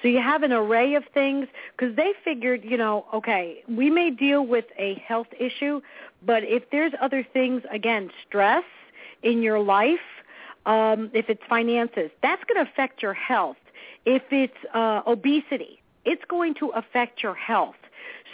So 0.00 0.08
you 0.08 0.20
have 0.20 0.42
an 0.42 0.52
array 0.52 0.94
of 0.94 1.04
things 1.12 1.48
because 1.76 1.96
they 1.96 2.12
figured, 2.24 2.64
you 2.64 2.76
know, 2.76 3.06
okay, 3.12 3.62
we 3.68 3.90
may 3.90 4.10
deal 4.10 4.46
with 4.46 4.66
a 4.78 4.94
health 4.94 5.26
issue, 5.38 5.80
but 6.24 6.44
if 6.44 6.70
there's 6.70 6.92
other 7.00 7.26
things, 7.32 7.62
again, 7.70 8.10
stress 8.26 8.64
in 9.22 9.42
your 9.42 9.58
life, 9.58 9.98
um, 10.64 11.10
if 11.12 11.28
it's 11.28 11.42
finances, 11.48 12.10
that's 12.22 12.42
going 12.44 12.64
to 12.64 12.70
affect 12.70 13.02
your 13.02 13.14
health. 13.14 13.56
If 14.04 14.22
it's 14.30 14.56
uh, 14.74 15.02
obesity, 15.06 15.82
it's 16.04 16.24
going 16.28 16.54
to 16.54 16.68
affect 16.68 17.22
your 17.22 17.34
health. 17.34 17.76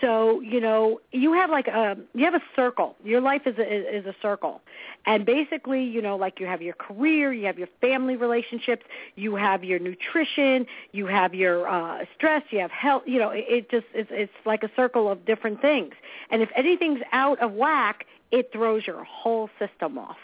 So 0.01 0.41
you 0.41 0.61
know 0.61 1.01
you 1.13 1.33
have 1.35 1.51
like 1.51 1.69
a 1.69 1.97
you 2.15 2.25
have 2.25 2.35
a 2.35 2.43
circle. 2.57 2.97
Your 3.05 3.21
life 3.21 3.43
is 3.47 3.57
a, 3.59 3.97
is 3.97 4.07
a 4.07 4.15
circle, 4.21 4.61
and 5.07 5.25
basically 5.25 5.85
you 5.85 6.03
know 6.03 6.17
like 6.17 6.41
you 6.41 6.47
have 6.47 6.61
your 6.61 6.75
career, 6.75 7.33
you 7.33 7.47
have 7.47 7.59
your 7.59 7.69
family 7.81 8.17
relationships, 8.17 8.85
you 9.15 9.37
have 9.37 9.63
your 9.63 9.79
nutrition, 9.79 10.67
you 10.91 11.07
have 11.07 11.35
your 11.35 11.69
uh, 11.69 12.05
stress, 12.17 12.43
you 12.51 12.59
have 12.59 12.73
health. 12.73 13.05
You 13.07 13.21
know 13.21 13.31
it, 13.31 13.45
it 13.49 13.71
just 13.71 13.87
it's, 13.95 14.11
it's 14.13 14.33
like 14.45 14.65
a 14.65 14.71
circle 14.75 15.09
of 15.09 15.25
different 15.25 15.61
things. 15.61 15.95
And 16.31 16.43
if 16.43 16.51
anything's 16.57 17.01
out 17.13 17.41
of 17.41 17.53
whack, 17.53 18.07
it 18.33 18.51
throws 18.53 18.87
your 18.87 19.05
whole 19.05 19.51
system 19.59 19.99
off. 19.99 20.17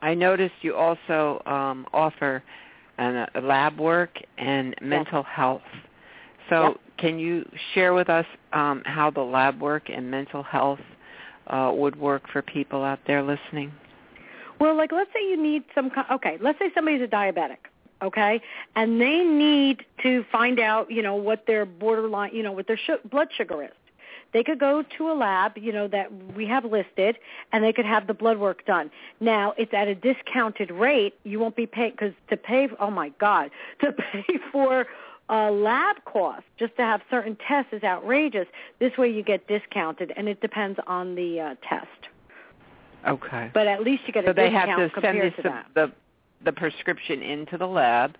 I 0.00 0.14
noticed 0.14 0.54
you 0.62 0.74
also 0.74 1.42
um, 1.44 1.86
offer 1.92 2.42
an, 2.98 3.26
a 3.34 3.40
lab 3.40 3.78
work 3.78 4.18
and 4.36 4.74
mental 4.80 5.22
health. 5.22 5.62
So, 6.48 6.62
Yep. 6.62 6.80
can 6.98 7.18
you 7.18 7.48
share 7.74 7.94
with 7.94 8.08
us 8.08 8.26
um, 8.52 8.82
how 8.84 9.10
the 9.10 9.22
lab 9.22 9.60
work 9.60 9.88
and 9.88 10.10
mental 10.10 10.42
health 10.42 10.80
uh, 11.46 11.72
would 11.74 11.96
work 11.96 12.28
for 12.30 12.42
people 12.42 12.82
out 12.84 13.00
there 13.06 13.22
listening? 13.22 13.72
Well, 14.60 14.76
like 14.76 14.92
let's 14.92 15.10
say 15.12 15.28
you 15.28 15.40
need 15.40 15.64
some 15.74 15.90
okay, 16.10 16.36
let's 16.40 16.58
say 16.58 16.70
somebody's 16.74 17.02
a 17.02 17.06
diabetic, 17.06 17.58
okay? 18.02 18.40
And 18.74 19.00
they 19.00 19.22
need 19.22 19.84
to 20.02 20.24
find 20.32 20.58
out, 20.58 20.90
you 20.90 21.02
know, 21.02 21.14
what 21.14 21.46
their 21.46 21.64
borderline, 21.64 22.34
you 22.34 22.42
know, 22.42 22.52
what 22.52 22.66
their 22.66 22.76
sh- 22.76 23.02
blood 23.08 23.28
sugar 23.36 23.62
is. 23.62 23.70
They 24.32 24.44
could 24.44 24.58
go 24.58 24.84
to 24.98 25.10
a 25.10 25.14
lab, 25.14 25.56
you 25.56 25.72
know, 25.72 25.88
that 25.88 26.12
we 26.34 26.46
have 26.46 26.64
listed, 26.64 27.16
and 27.52 27.64
they 27.64 27.72
could 27.72 27.86
have 27.86 28.06
the 28.06 28.14
blood 28.14 28.38
work 28.38 28.66
done. 28.66 28.90
Now, 29.20 29.54
it's 29.56 29.72
at 29.72 29.88
a 29.88 29.94
discounted 29.94 30.70
rate. 30.70 31.14
You 31.24 31.40
won't 31.40 31.56
be 31.56 31.66
paid 31.66 31.92
because 31.92 32.12
to 32.28 32.36
pay, 32.36 32.68
oh 32.78 32.90
my 32.90 33.08
God, 33.20 33.50
to 33.80 33.92
pay 33.92 34.38
for 34.52 34.86
a 35.28 35.50
lab 35.50 35.96
cost 36.04 36.44
just 36.58 36.74
to 36.76 36.82
have 36.82 37.00
certain 37.10 37.36
tests 37.46 37.72
is 37.72 37.82
outrageous. 37.84 38.46
This 38.78 38.96
way, 38.96 39.08
you 39.10 39.22
get 39.22 39.46
discounted, 39.46 40.12
and 40.16 40.28
it 40.28 40.40
depends 40.40 40.78
on 40.86 41.14
the 41.14 41.40
uh, 41.40 41.54
test. 41.68 41.86
Okay. 43.06 43.50
But 43.54 43.66
at 43.66 43.82
least 43.82 44.02
you 44.06 44.12
get 44.12 44.24
so 44.24 44.30
a 44.30 44.34
they 44.34 44.50
discount 44.50 44.80
have 44.80 44.92
to 44.94 45.00
send 45.00 45.20
the, 45.20 45.30
to 45.30 45.42
that. 45.42 45.66
the 45.74 45.92
the 46.44 46.52
prescription 46.52 47.22
into 47.22 47.58
the 47.58 47.66
lab, 47.66 48.16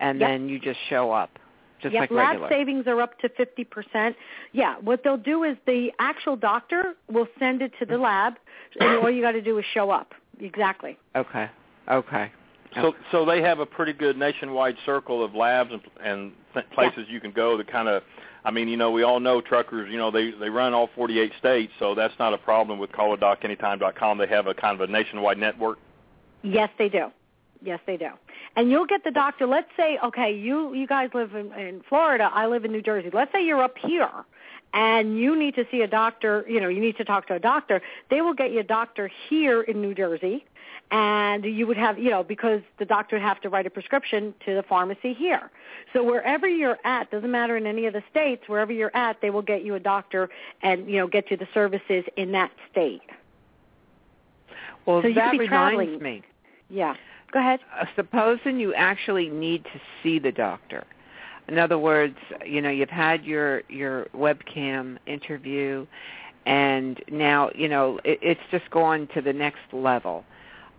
and 0.00 0.18
Yep. 0.18 0.28
then 0.28 0.48
you 0.48 0.58
just 0.58 0.78
show 0.88 1.12
up, 1.12 1.38
just 1.80 1.92
yep, 1.92 2.00
like 2.02 2.10
lab 2.10 2.28
regular. 2.40 2.48
savings 2.48 2.86
are 2.86 3.00
up 3.02 3.18
to 3.20 3.28
50%. 3.28 4.14
Yeah, 4.52 4.76
what 4.80 5.02
they'll 5.04 5.18
do 5.18 5.44
is 5.44 5.56
the 5.66 5.92
actual 5.98 6.36
doctor 6.36 6.94
will 7.10 7.28
send 7.38 7.60
it 7.60 7.72
to 7.80 7.84
the 7.84 7.98
lab, 7.98 8.34
and 8.80 8.96
all 8.98 9.10
you 9.10 9.20
got 9.20 9.32
to 9.32 9.42
do 9.42 9.58
is 9.58 9.64
show 9.74 9.90
up. 9.90 10.14
Exactly. 10.40 10.98
Okay. 11.14 11.50
Okay. 11.90 12.32
So 12.74 12.94
so 13.12 13.24
they 13.24 13.42
have 13.42 13.60
a 13.60 13.66
pretty 13.66 13.92
good 13.92 14.16
nationwide 14.16 14.76
circle 14.84 15.24
of 15.24 15.34
labs 15.34 15.70
and, 15.72 15.82
and 16.02 16.32
th- 16.54 16.66
places 16.70 17.06
you 17.08 17.20
can 17.20 17.32
go 17.32 17.56
to 17.56 17.64
kind 17.64 17.88
of. 17.88 18.02
I 18.46 18.50
mean, 18.50 18.68
you 18.68 18.76
know, 18.76 18.90
we 18.90 19.04
all 19.04 19.20
know 19.20 19.40
truckers. 19.40 19.90
You 19.90 19.96
know, 19.96 20.10
they 20.10 20.32
they 20.32 20.50
run 20.50 20.74
all 20.74 20.90
48 20.94 21.32
states, 21.38 21.72
so 21.78 21.94
that's 21.94 22.14
not 22.18 22.34
a 22.34 22.38
problem 22.38 22.78
with 22.78 22.90
calladocanytime.com. 22.92 24.18
They 24.18 24.26
have 24.26 24.46
a 24.46 24.54
kind 24.54 24.80
of 24.80 24.88
a 24.88 24.92
nationwide 24.92 25.38
network. 25.38 25.78
Yes, 26.42 26.68
they 26.76 26.88
do. 26.88 27.06
Yes, 27.62 27.80
they 27.86 27.96
do. 27.96 28.10
And 28.56 28.70
you'll 28.70 28.86
get 28.86 29.02
the 29.02 29.10
doctor. 29.10 29.46
Let's 29.46 29.70
say, 29.76 29.98
okay, 30.04 30.32
you 30.36 30.74
you 30.74 30.86
guys 30.86 31.10
live 31.14 31.34
in, 31.34 31.52
in 31.54 31.82
Florida. 31.88 32.30
I 32.32 32.46
live 32.46 32.64
in 32.64 32.72
New 32.72 32.82
Jersey. 32.82 33.10
Let's 33.12 33.32
say 33.32 33.44
you're 33.44 33.62
up 33.62 33.76
here, 33.78 34.10
and 34.74 35.18
you 35.18 35.36
need 35.36 35.54
to 35.54 35.64
see 35.70 35.80
a 35.80 35.88
doctor. 35.88 36.44
You 36.48 36.60
know, 36.60 36.68
you 36.68 36.80
need 36.80 36.96
to 36.98 37.04
talk 37.04 37.26
to 37.28 37.34
a 37.34 37.40
doctor. 37.40 37.80
They 38.10 38.20
will 38.20 38.34
get 38.34 38.52
you 38.52 38.60
a 38.60 38.64
doctor 38.64 39.10
here 39.28 39.62
in 39.62 39.80
New 39.80 39.94
Jersey, 39.94 40.44
and 40.90 41.44
you 41.44 41.66
would 41.66 41.76
have, 41.76 41.98
you 41.98 42.10
know, 42.10 42.22
because 42.22 42.60
the 42.78 42.84
doctor 42.84 43.16
would 43.16 43.22
have 43.22 43.40
to 43.40 43.48
write 43.48 43.66
a 43.66 43.70
prescription 43.70 44.34
to 44.44 44.54
the 44.54 44.62
pharmacy 44.62 45.12
here. 45.12 45.50
So 45.92 46.04
wherever 46.04 46.46
you're 46.46 46.78
at, 46.84 47.10
doesn't 47.10 47.30
matter 47.30 47.56
in 47.56 47.66
any 47.66 47.86
of 47.86 47.92
the 47.94 48.02
states. 48.10 48.44
Wherever 48.46 48.72
you're 48.72 48.94
at, 48.96 49.20
they 49.20 49.30
will 49.30 49.42
get 49.42 49.64
you 49.64 49.74
a 49.74 49.80
doctor 49.80 50.28
and 50.62 50.88
you 50.88 50.98
know 50.98 51.06
get 51.06 51.30
you 51.30 51.36
the 51.36 51.48
services 51.52 52.04
in 52.16 52.32
that 52.32 52.50
state. 52.70 53.02
Well, 54.86 55.02
So 55.02 55.12
that 55.12 55.32
reminds 55.32 55.48
traveling. 55.48 55.98
me. 56.02 56.22
Yeah. 56.68 56.94
Go 57.32 57.40
ahead. 57.40 57.60
Uh, 57.78 57.86
supposing 57.96 58.60
you 58.60 58.74
actually 58.74 59.28
need 59.28 59.64
to 59.64 59.80
see 60.02 60.18
the 60.18 60.30
doctor. 60.30 60.84
In 61.48 61.58
other 61.58 61.78
words, 61.78 62.16
you 62.46 62.60
know, 62.60 62.70
you've 62.70 62.90
had 62.90 63.24
your 63.24 63.62
your 63.68 64.06
webcam 64.14 64.98
interview, 65.06 65.86
and 66.46 67.02
now 67.10 67.50
you 67.54 67.68
know 67.68 67.98
it, 68.04 68.18
it's 68.22 68.40
just 68.50 68.70
gone 68.70 69.08
to 69.14 69.20
the 69.20 69.32
next 69.32 69.72
level. 69.72 70.24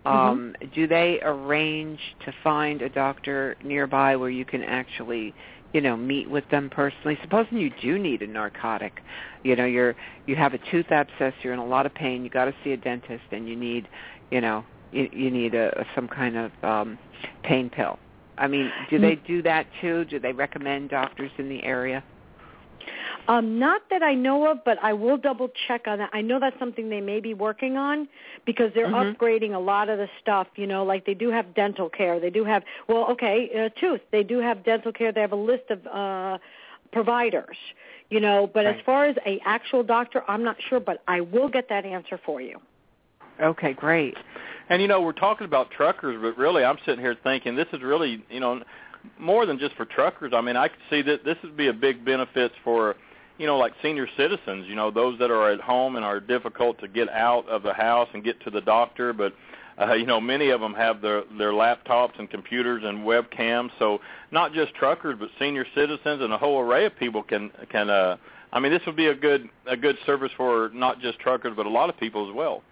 Um, 0.06 0.54
Do 0.74 0.86
they 0.86 1.20
arrange 1.22 2.00
to 2.24 2.32
find 2.44 2.82
a 2.82 2.88
doctor 2.88 3.56
nearby 3.64 4.16
where 4.16 4.30
you 4.30 4.44
can 4.44 4.62
actually, 4.62 5.34
you 5.72 5.80
know, 5.80 5.96
meet 5.96 6.30
with 6.30 6.48
them 6.50 6.70
personally? 6.70 7.18
Supposing 7.22 7.58
you 7.58 7.70
do 7.82 7.98
need 7.98 8.22
a 8.22 8.26
narcotic, 8.26 9.02
you 9.42 9.56
know, 9.56 9.64
you're 9.64 9.96
you 10.26 10.36
have 10.36 10.54
a 10.54 10.58
tooth 10.70 10.90
abscess, 10.90 11.34
you're 11.42 11.52
in 11.52 11.58
a 11.58 11.66
lot 11.66 11.86
of 11.86 11.94
pain, 11.94 12.24
you 12.24 12.30
got 12.30 12.46
to 12.46 12.54
see 12.62 12.72
a 12.72 12.76
dentist, 12.76 13.24
and 13.32 13.48
you 13.48 13.56
need, 13.56 13.88
you 14.30 14.40
know, 14.40 14.64
you, 14.92 15.08
you 15.12 15.30
need 15.30 15.54
a, 15.54 15.84
some 15.94 16.08
kind 16.08 16.36
of 16.36 16.52
um, 16.62 16.98
pain 17.42 17.68
pill. 17.68 17.98
I 18.38 18.48
mean, 18.48 18.70
do 18.90 18.98
they 18.98 19.14
do 19.16 19.42
that 19.42 19.66
too? 19.80 20.04
Do 20.04 20.18
they 20.20 20.32
recommend 20.32 20.90
doctors 20.90 21.30
in 21.38 21.48
the 21.48 21.62
area? 21.64 22.04
Um, 23.28 23.58
not 23.58 23.82
that 23.90 24.02
I 24.02 24.14
know 24.14 24.50
of, 24.50 24.64
but 24.64 24.78
I 24.82 24.92
will 24.92 25.16
double 25.16 25.50
check 25.66 25.86
on 25.86 25.98
that. 25.98 26.10
I 26.12 26.20
know 26.20 26.38
that's 26.38 26.58
something 26.58 26.88
they 26.88 27.00
may 27.00 27.20
be 27.20 27.34
working 27.34 27.76
on 27.76 28.08
because 28.44 28.72
they're 28.74 28.86
Mhm. 28.86 29.16
upgrading 29.16 29.54
a 29.54 29.58
lot 29.58 29.88
of 29.88 29.98
the 29.98 30.08
stuff. 30.20 30.46
You 30.56 30.66
know, 30.66 30.84
like 30.84 31.04
they 31.04 31.14
do 31.14 31.30
have 31.30 31.54
dental 31.54 31.88
care. 31.88 32.20
They 32.20 32.30
do 32.30 32.44
have 32.44 32.62
well, 32.86 33.10
okay, 33.12 33.50
uh, 33.54 33.68
tooth. 33.80 34.02
They 34.10 34.22
do 34.22 34.38
have 34.38 34.62
dental 34.64 34.92
care. 34.92 35.12
They 35.12 35.20
have 35.20 35.32
a 35.32 35.36
list 35.36 35.70
of 35.70 35.86
uh, 35.86 36.38
providers. 36.92 37.56
You 38.08 38.20
know, 38.20 38.46
but 38.46 38.66
as 38.66 38.80
far 38.82 39.06
as 39.06 39.16
a 39.26 39.40
actual 39.44 39.82
doctor, 39.82 40.22
I'm 40.28 40.44
not 40.44 40.62
sure, 40.62 40.78
but 40.78 41.02
I 41.08 41.22
will 41.22 41.48
get 41.48 41.68
that 41.70 41.84
answer 41.84 42.18
for 42.24 42.40
you. 42.40 42.60
Okay, 43.40 43.72
great. 43.72 44.16
And 44.68 44.82
you 44.82 44.88
know, 44.88 45.00
we're 45.00 45.12
talking 45.12 45.44
about 45.44 45.70
truckers, 45.70 46.16
but 46.20 46.36
really, 46.36 46.64
I'm 46.64 46.78
sitting 46.84 47.00
here 47.00 47.16
thinking 47.22 47.54
this 47.54 47.68
is 47.72 47.82
really, 47.82 48.24
you 48.30 48.40
know, 48.40 48.62
more 49.18 49.46
than 49.46 49.58
just 49.58 49.74
for 49.76 49.84
truckers. 49.84 50.32
I 50.34 50.40
mean, 50.40 50.56
I 50.56 50.68
could 50.68 50.80
see 50.90 51.02
that 51.02 51.24
this 51.24 51.36
would 51.42 51.56
be 51.56 51.68
a 51.68 51.72
big 51.72 52.04
benefit 52.04 52.52
for, 52.64 52.96
you 53.38 53.46
know, 53.46 53.58
like 53.58 53.72
senior 53.82 54.06
citizens. 54.16 54.66
You 54.68 54.74
know, 54.74 54.90
those 54.90 55.18
that 55.18 55.30
are 55.30 55.50
at 55.50 55.60
home 55.60 55.96
and 55.96 56.04
are 56.04 56.20
difficult 56.20 56.78
to 56.80 56.88
get 56.88 57.08
out 57.08 57.48
of 57.48 57.62
the 57.62 57.72
house 57.72 58.08
and 58.14 58.24
get 58.24 58.40
to 58.42 58.50
the 58.50 58.60
doctor, 58.60 59.12
but. 59.12 59.34
Uh, 59.78 59.92
you 59.92 60.06
know, 60.06 60.18
many 60.18 60.48
of 60.48 60.58
them 60.58 60.72
have 60.72 61.02
their 61.02 61.24
their 61.36 61.52
laptops 61.52 62.18
and 62.18 62.30
computers 62.30 62.82
and 62.82 63.00
webcams. 63.00 63.68
So 63.78 64.00
not 64.30 64.54
just 64.54 64.74
truckers, 64.74 65.16
but 65.18 65.28
senior 65.38 65.66
citizens 65.74 66.22
and 66.22 66.32
a 66.32 66.38
whole 66.38 66.60
array 66.60 66.86
of 66.86 66.96
people 66.96 67.22
can 67.22 67.50
can. 67.68 67.90
uh 67.90 68.16
I 68.54 68.58
mean, 68.58 68.72
this 68.72 68.80
would 68.86 68.96
be 68.96 69.08
a 69.08 69.14
good 69.14 69.50
a 69.66 69.76
good 69.76 69.98
service 70.06 70.32
for 70.34 70.70
not 70.72 71.00
just 71.00 71.18
truckers, 71.18 71.52
but 71.54 71.66
a 71.66 71.68
lot 71.68 71.90
of 71.90 71.98
people 71.98 72.26
as 72.26 72.34
well. 72.34 72.62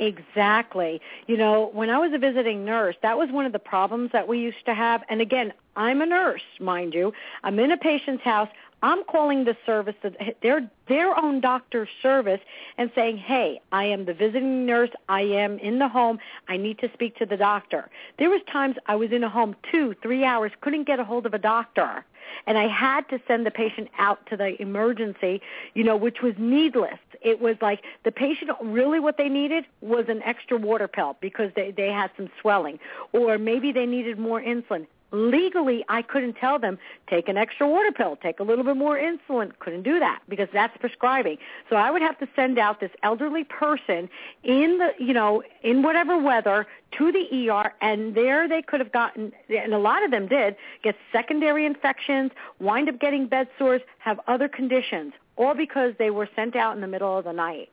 Exactly. 0.00 1.00
You 1.26 1.36
know, 1.36 1.70
when 1.72 1.88
I 1.88 1.98
was 1.98 2.12
a 2.12 2.18
visiting 2.18 2.64
nurse, 2.64 2.96
that 3.02 3.16
was 3.16 3.30
one 3.30 3.46
of 3.46 3.52
the 3.52 3.60
problems 3.60 4.10
that 4.12 4.26
we 4.26 4.40
used 4.40 4.64
to 4.66 4.74
have. 4.74 5.04
And 5.08 5.20
again, 5.20 5.52
I'm 5.76 6.02
a 6.02 6.06
nurse, 6.06 6.42
mind 6.58 6.94
you. 6.94 7.12
I'm 7.44 7.58
in 7.60 7.70
a 7.70 7.76
patient's 7.76 8.24
house. 8.24 8.48
I'm 8.84 9.02
calling 9.04 9.44
the 9.44 9.56
service, 9.64 9.94
their 10.42 10.70
their 10.88 11.18
own 11.18 11.40
doctor's 11.40 11.88
service, 12.02 12.40
and 12.76 12.90
saying, 12.94 13.16
"Hey, 13.16 13.62
I 13.72 13.84
am 13.84 14.04
the 14.04 14.12
visiting 14.12 14.66
nurse. 14.66 14.90
I 15.08 15.22
am 15.22 15.58
in 15.58 15.78
the 15.78 15.88
home. 15.88 16.18
I 16.48 16.58
need 16.58 16.76
to 16.80 16.92
speak 16.92 17.16
to 17.16 17.24
the 17.24 17.38
doctor." 17.38 17.88
There 18.18 18.28
was 18.28 18.42
times 18.42 18.76
I 18.84 18.96
was 18.96 19.10
in 19.10 19.24
a 19.24 19.30
home 19.30 19.56
two, 19.72 19.94
three 20.02 20.22
hours, 20.22 20.52
couldn't 20.60 20.84
get 20.84 21.00
a 21.00 21.04
hold 21.04 21.24
of 21.24 21.32
a 21.32 21.38
doctor, 21.38 22.04
and 22.46 22.58
I 22.58 22.66
had 22.68 23.08
to 23.08 23.18
send 23.26 23.46
the 23.46 23.50
patient 23.50 23.88
out 23.98 24.26
to 24.26 24.36
the 24.36 24.60
emergency, 24.60 25.40
you 25.72 25.82
know, 25.82 25.96
which 25.96 26.20
was 26.20 26.34
needless. 26.36 27.00
It 27.22 27.40
was 27.40 27.56
like 27.62 27.84
the 28.02 28.12
patient 28.12 28.50
really 28.60 29.00
what 29.00 29.16
they 29.16 29.30
needed 29.30 29.64
was 29.80 30.10
an 30.10 30.22
extra 30.24 30.58
water 30.58 30.88
pill 30.88 31.16
because 31.22 31.50
they 31.56 31.70
they 31.70 31.90
had 31.90 32.10
some 32.18 32.28
swelling, 32.38 32.78
or 33.12 33.38
maybe 33.38 33.72
they 33.72 33.86
needed 33.86 34.18
more 34.18 34.42
insulin 34.42 34.86
legally 35.14 35.84
I 35.88 36.02
couldn't 36.02 36.34
tell 36.34 36.58
them 36.58 36.78
take 37.08 37.28
an 37.28 37.36
extra 37.36 37.68
water 37.68 37.92
pill, 37.92 38.16
take 38.16 38.40
a 38.40 38.42
little 38.42 38.64
bit 38.64 38.76
more 38.76 38.98
insulin. 38.98 39.52
Couldn't 39.58 39.82
do 39.82 39.98
that 40.00 40.20
because 40.28 40.48
that's 40.52 40.76
prescribing. 40.78 41.38
So 41.70 41.76
I 41.76 41.90
would 41.90 42.02
have 42.02 42.18
to 42.18 42.28
send 42.36 42.58
out 42.58 42.80
this 42.80 42.90
elderly 43.02 43.44
person 43.44 44.08
in 44.42 44.78
the 44.78 44.92
you 44.98 45.14
know 45.14 45.42
in 45.62 45.82
whatever 45.82 46.18
weather 46.18 46.66
to 46.98 47.12
the 47.12 47.50
ER, 47.50 47.72
and 47.80 48.14
there 48.14 48.48
they 48.48 48.62
could 48.62 48.80
have 48.80 48.92
gotten, 48.92 49.32
and 49.48 49.74
a 49.74 49.78
lot 49.78 50.04
of 50.04 50.10
them 50.10 50.28
did 50.28 50.56
get 50.82 50.96
secondary 51.12 51.66
infections, 51.66 52.30
wind 52.60 52.88
up 52.88 53.00
getting 53.00 53.26
bed 53.26 53.48
sores, 53.58 53.82
have 53.98 54.20
other 54.26 54.48
conditions, 54.48 55.12
all 55.36 55.54
because 55.54 55.94
they 55.98 56.10
were 56.10 56.28
sent 56.36 56.54
out 56.56 56.74
in 56.74 56.80
the 56.80 56.86
middle 56.86 57.18
of 57.18 57.24
the 57.24 57.32
night, 57.32 57.70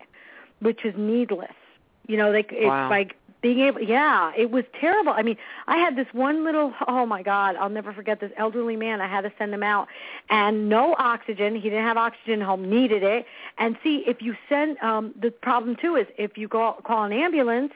which 0.59 0.85
is 0.85 0.93
needless. 0.97 1.51
You 2.07 2.17
know, 2.17 2.31
they 2.31 2.45
it's 2.49 2.89
like 2.89 3.15
being 3.41 3.59
able 3.59 3.81
yeah 3.81 4.31
it 4.37 4.51
was 4.51 4.63
terrible. 4.79 5.13
I 5.13 5.23
mean 5.23 5.37
i 5.67 5.77
had 5.77 5.95
this 5.95 6.07
one 6.13 6.43
little 6.43 6.73
oh 6.87 7.05
my 7.05 7.23
god 7.23 7.55
i'll 7.55 7.69
never 7.69 7.93
forget 7.93 8.19
this 8.19 8.31
elderly 8.37 8.75
man 8.75 9.01
i 9.01 9.07
had 9.07 9.21
to 9.21 9.31
send 9.37 9.53
him 9.53 9.63
out. 9.63 9.87
And 10.29 10.69
no 10.69 10.95
oxygen 10.97 11.55
he 11.55 11.69
didn't 11.69 11.85
have 11.85 11.97
oxygen 11.97 12.41
home 12.41 12.69
needed 12.69 13.03
it. 13.03 13.25
And 13.57 13.77
see 13.83 14.03
if 14.07 14.21
you 14.21 14.35
send 14.47 14.77
um 14.79 15.13
the 15.19 15.31
problem 15.31 15.75
too 15.75 15.95
is 15.95 16.07
if 16.17 16.37
you 16.37 16.47
go 16.47 16.77
call 16.83 17.03
an 17.03 17.13
ambulance 17.13 17.73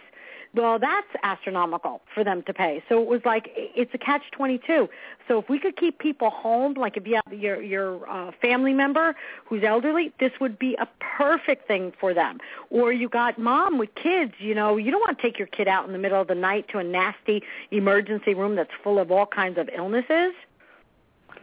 well 0.55 0.79
that's 0.79 1.07
astronomical 1.23 2.01
for 2.13 2.23
them 2.23 2.41
to 2.43 2.53
pay 2.53 2.83
so 2.89 3.01
it 3.01 3.07
was 3.07 3.21
like 3.25 3.51
it's 3.55 3.93
a 3.93 3.97
catch 3.97 4.23
22 4.31 4.89
so 5.27 5.39
if 5.39 5.49
we 5.49 5.59
could 5.59 5.75
keep 5.77 5.99
people 5.99 6.29
home 6.29 6.73
like 6.73 6.97
if 6.97 7.05
you 7.05 7.15
have 7.15 7.33
your 7.33 7.61
your 7.61 8.09
uh, 8.09 8.31
family 8.41 8.73
member 8.73 9.15
who's 9.45 9.63
elderly 9.63 10.13
this 10.19 10.31
would 10.39 10.57
be 10.57 10.75
a 10.75 10.87
perfect 10.99 11.67
thing 11.67 11.91
for 11.99 12.13
them 12.13 12.39
or 12.69 12.91
you 12.91 13.09
got 13.09 13.37
mom 13.37 13.77
with 13.77 13.93
kids 13.95 14.33
you 14.39 14.55
know 14.55 14.77
you 14.77 14.91
don't 14.91 15.01
want 15.01 15.17
to 15.17 15.21
take 15.21 15.37
your 15.37 15.47
kid 15.47 15.67
out 15.67 15.85
in 15.85 15.93
the 15.93 15.99
middle 15.99 16.19
of 16.19 16.27
the 16.27 16.35
night 16.35 16.67
to 16.69 16.77
a 16.77 16.83
nasty 16.83 17.43
emergency 17.71 18.33
room 18.33 18.55
that's 18.55 18.71
full 18.83 18.99
of 18.99 19.11
all 19.11 19.25
kinds 19.25 19.57
of 19.57 19.69
illnesses 19.75 20.33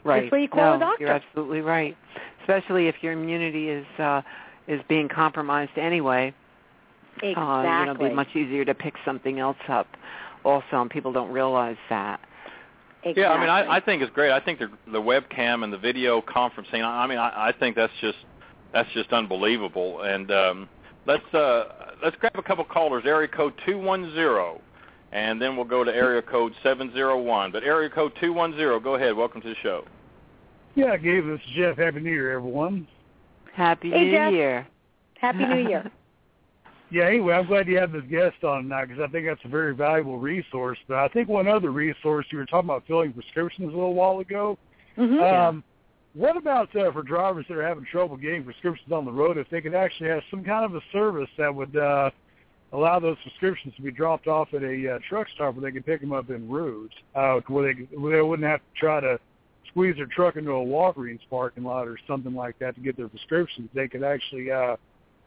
Right. 0.05 0.23
That's 0.23 0.33
where 0.33 0.41
you 0.41 0.49
call 0.49 0.75
a 0.75 0.79
no, 0.79 0.87
doctor. 0.87 1.05
You're 1.05 1.15
absolutely 1.15 1.61
right. 1.61 1.97
Especially 2.41 2.89
if 2.89 2.97
your 3.03 3.13
immunity 3.13 3.69
is 3.69 3.87
uh 3.99 4.23
is 4.67 4.81
being 4.89 5.09
compromised 5.09 5.77
anyway. 5.77 6.35
Exactly. 7.17 7.35
Uh, 7.35 7.63
you 7.63 7.87
know, 7.87 7.93
it'd 7.93 7.99
be 8.11 8.15
much 8.15 8.35
easier 8.35 8.65
to 8.65 8.75
pick 8.75 8.95
something 9.05 9.39
else 9.39 9.57
up. 9.69 9.87
Also, 10.45 10.81
and 10.81 10.91
people 10.91 11.13
don't 11.13 11.31
realize 11.31 11.77
that. 11.89 12.21
Exactly. 13.05 13.23
Yeah, 13.23 13.31
I 13.33 13.41
mean, 13.41 13.49
I, 13.49 13.77
I 13.77 13.81
think 13.81 14.03
it's 14.03 14.13
great. 14.13 14.31
I 14.31 14.41
think 14.41 14.59
the 14.59 14.71
the 14.91 15.01
webcam 15.01 15.65
and 15.65 15.73
the 15.73 15.79
video 15.79 16.21
conferencing. 16.23 16.85
I 16.85 17.07
mean, 17.07 17.19
I, 17.19 17.49
I 17.49 17.53
think 17.59 17.77
that's 17.77 17.93
just 18.01 18.19
that's 18.73 18.89
just 18.93 19.13
unbelievable. 19.13 20.03
And 20.03 20.31
um, 20.31 20.69
let's 21.07 21.35
uh, 21.35 21.65
let's 22.03 22.17
grab 22.17 22.37
a 22.37 22.43
couple 22.43 22.65
callers. 22.65 23.05
Area 23.07 23.29
code 23.29 23.55
two 23.67 23.79
one 23.79 24.13
zero, 24.15 24.61
and 25.13 25.41
then 25.43 25.57
we'll 25.57 25.65
go 25.65 25.83
to 25.85 25.93
area 25.95 26.23
code 26.23 26.53
seven 26.63 26.93
zero 26.93 27.21
one. 27.21 27.51
But 27.53 27.65
area 27.65 27.91
code 27.91 28.13
two 28.21 28.33
one 28.33 28.55
zero. 28.57 28.79
Go 28.79 28.95
ahead. 28.95 29.17
Welcome 29.17 29.41
to 29.43 29.49
the 29.49 29.57
show. 29.63 29.85
Yeah, 30.75 30.97
Gabe, 30.97 31.27
this 31.27 31.41
is 31.41 31.47
Jeff. 31.55 31.77
Happy 31.77 32.01
New 32.01 32.11
Year, 32.11 32.33
everyone. 32.33 32.87
Happy 33.53 33.91
Hey, 33.91 34.05
New 34.05 34.11
Jeff. 34.13 34.33
Year. 34.33 34.67
Happy 35.21 35.45
New 35.45 35.69
Year. 35.69 35.91
Yeah, 36.93 37.07
anyway, 37.07 37.33
I'm 37.33 37.47
glad 37.47 37.69
you 37.69 37.79
have 37.79 37.91
this 37.91 38.05
guest 38.11 38.45
on 38.45 38.69
now 38.69 38.85
because 38.85 39.01
I 39.01 39.11
think 39.11 39.27
that's 39.27 39.41
a 39.47 39.49
very 39.49 39.75
valuable 39.75 40.19
resource. 40.19 40.77
But 40.87 40.99
I 40.99 41.09
think 41.09 41.27
one 41.27 41.49
other 41.49 41.71
resource, 41.71 42.27
you 42.31 42.37
were 42.37 42.45
talking 42.45 42.69
about 42.69 42.85
filling 42.87 43.15
prescriptions 43.15 43.73
a 43.73 43.75
little 43.75 43.95
while 43.95 44.19
ago. 44.19 44.59
hmm 44.97 45.19
Um, 45.19 45.65
what 46.13 46.37
about 46.37 46.77
uh, 46.77 46.93
for 46.93 47.03
drivers 47.03 47.47
that 47.49 47.57
are 47.57 47.67
having 47.67 47.87
trouble 47.91 48.19
getting 48.19 48.45
prescriptions 48.45 48.93
on 48.93 49.07
the 49.07 49.11
road? 49.11 49.39
If 49.39 49.49
they 49.49 49.63
could 49.63 49.75
actually 49.75 50.11
have 50.11 50.23
some 50.31 50.45
kind 50.45 50.67
of 50.67 50.75
a 50.75 50.83
service 50.93 51.31
that 51.39 51.55
would 51.55 51.75
uh, 51.75 52.11
allow 52.75 53.01
those 53.01 53.17
prescriptions 53.23 53.75
to 53.77 53.83
be 53.83 53.91
dropped 53.91 54.27
off 54.27 54.53
at 54.53 54.63
a 54.63 54.97
uh, 54.97 54.99
truck 55.09 55.29
stop 55.35 55.55
where 55.55 55.63
they 55.63 55.73
could 55.73 55.87
pick 55.87 56.03
them 56.03 56.13
up 56.13 56.29
en 56.29 56.47
route, 56.47 56.93
uh, 57.15 57.41
where 57.47 57.73
they 57.73 57.97
where 57.97 58.17
they 58.17 58.21
wouldn't 58.21 58.47
have 58.47 58.61
to 58.61 58.79
try 58.79 59.01
to 59.01 59.19
squeeze 59.69 59.97
their 59.97 60.05
truck 60.05 60.37
into 60.37 60.51
a 60.51 60.63
Walgreens 60.63 61.21
parking 61.31 61.65
lot 61.65 61.89
or 61.89 61.97
something 62.07 62.35
like 62.35 62.59
that 62.59 62.75
to 62.75 62.83
get 62.83 62.99
their 62.99 63.09
prescriptions. 63.09 63.71
They 63.73 63.89
could 63.89 64.05
actually 64.05 64.51
uh, 64.51 64.77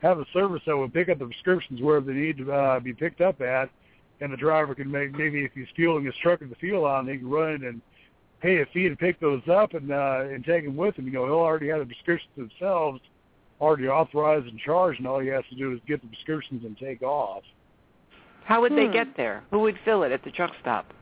have 0.02 0.20
a 0.20 0.26
service 0.34 0.62
that 0.66 0.78
would 0.78 0.94
pick 0.94 1.10
up 1.10 1.20
the 1.20 1.26
prescriptions 1.26 1.82
wherever 1.82 2.06
they 2.06 2.14
need 2.14 2.38
to 2.38 2.52
uh, 2.52 2.80
be 2.80 2.94
picked 2.94 3.22
up 3.22 3.42
at, 3.42 3.70
and 4.22 4.32
the 4.32 4.38
driver 4.38 4.76
could 4.76 4.88
make 4.88 5.12
maybe 5.18 5.44
if 5.44 5.52
he's 5.54 5.68
fueling 5.76 6.06
his 6.06 6.16
truck 6.22 6.42
at 6.42 6.50
the 6.50 6.56
fuel 6.56 6.84
line, 6.84 7.08
he 7.08 7.18
can 7.18 7.30
run 7.30 7.56
in 7.56 7.66
and 7.66 7.82
pay 8.42 8.62
a 8.62 8.66
fee 8.68 8.90
to 8.90 8.96
pick 8.96 9.20
those 9.20 9.42
up 9.50 9.74
and 9.74 9.92
uh, 9.92 10.26
and 10.30 10.46
take 10.46 10.66
them 10.66 10.76
with 10.76 10.96
him. 10.96 11.06
You 11.06 11.12
know, 11.14 11.26
he'll 11.26 11.36
already 11.36 11.70
have 11.70 11.80
the 11.80 11.86
prescriptions 11.86 12.32
themselves 12.36 13.02
already 13.62 13.88
authorized 13.88 14.48
and 14.48 14.60
charged, 14.60 15.00
and 15.00 15.08
all 15.08 15.20
he 15.20 15.30
has 15.30 15.44
to 15.50 15.56
do 15.56 15.72
is 15.74 15.80
get 15.88 16.02
the 16.02 16.08
prescriptions 16.08 16.66
and 16.66 16.78
take 16.78 17.02
off. 17.02 17.44
How 18.44 18.62
would 18.62 18.74
they 18.74 18.86
Hmm. 18.88 18.94
get 18.94 19.16
there? 19.16 19.44
Who 19.52 19.60
would 19.62 19.78
fill 19.80 20.04
it 20.04 20.12
at 20.12 20.24
the 20.24 20.32
truck 20.32 20.52
stop? 20.62 20.94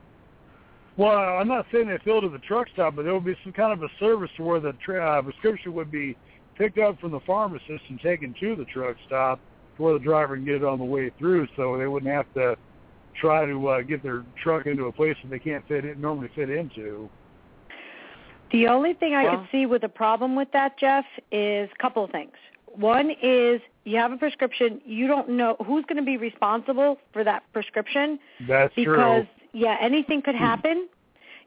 Well, 0.95 1.17
I'm 1.17 1.47
not 1.47 1.65
saying 1.71 1.87
they 1.87 1.97
fill 1.97 2.21
to 2.21 2.29
the 2.29 2.37
truck 2.39 2.67
stop, 2.69 2.95
but 2.95 3.03
there 3.03 3.13
would 3.13 3.25
be 3.25 3.35
some 3.43 3.51
kind 3.51 3.73
of 3.73 3.81
a 3.81 3.89
service 3.99 4.29
where 4.37 4.59
the 4.59 4.73
tra- 4.73 5.03
uh, 5.03 5.21
prescription 5.23 5.73
would 5.73 5.89
be 5.91 6.15
picked 6.57 6.77
up 6.77 6.99
from 6.99 7.11
the 7.11 7.19
pharmacist 7.21 7.83
and 7.89 7.99
taken 8.01 8.33
to 8.39 8.55
the 8.55 8.65
truck 8.65 8.95
stop 9.07 9.39
to 9.77 9.83
where 9.83 9.93
the 9.93 9.99
driver 9.99 10.35
can 10.35 10.45
get 10.45 10.55
it 10.55 10.63
on 10.63 10.79
the 10.79 10.85
way 10.85 11.11
through, 11.17 11.47
so 11.55 11.77
they 11.77 11.87
wouldn't 11.87 12.11
have 12.11 12.31
to 12.35 12.55
try 13.19 13.45
to 13.45 13.67
uh, 13.67 13.81
get 13.81 14.01
their 14.03 14.23
truck 14.41 14.65
into 14.65 14.85
a 14.85 14.91
place 14.91 15.15
that 15.23 15.29
they 15.29 15.39
can't 15.39 15.67
fit 15.67 15.85
it 15.85 15.97
normally 15.99 16.29
fit 16.35 16.49
into. 16.49 17.09
The 18.51 18.67
only 18.67 18.93
thing 18.93 19.15
I 19.15 19.23
Well- 19.23 19.37
could 19.39 19.47
see 19.51 19.65
with 19.65 19.83
a 19.83 19.89
problem 19.89 20.35
with 20.35 20.51
that, 20.51 20.77
Jeff, 20.77 21.05
is 21.31 21.69
a 21.71 21.81
couple 21.81 22.03
of 22.03 22.11
things. 22.11 22.33
One 22.67 23.11
is 23.21 23.61
you 23.83 23.97
have 23.97 24.11
a 24.11 24.17
prescription, 24.17 24.81
you 24.85 25.07
don't 25.07 25.29
know 25.29 25.55
who's 25.65 25.85
going 25.85 25.97
to 25.97 26.03
be 26.03 26.17
responsible 26.17 26.97
for 27.11 27.23
that 27.23 27.43
prescription 27.53 28.19
That's 28.47 28.73
because 28.73 29.25
true. 29.25 29.61
yeah, 29.61 29.77
anything 29.79 30.21
could 30.23 30.35
happen. 30.35 30.87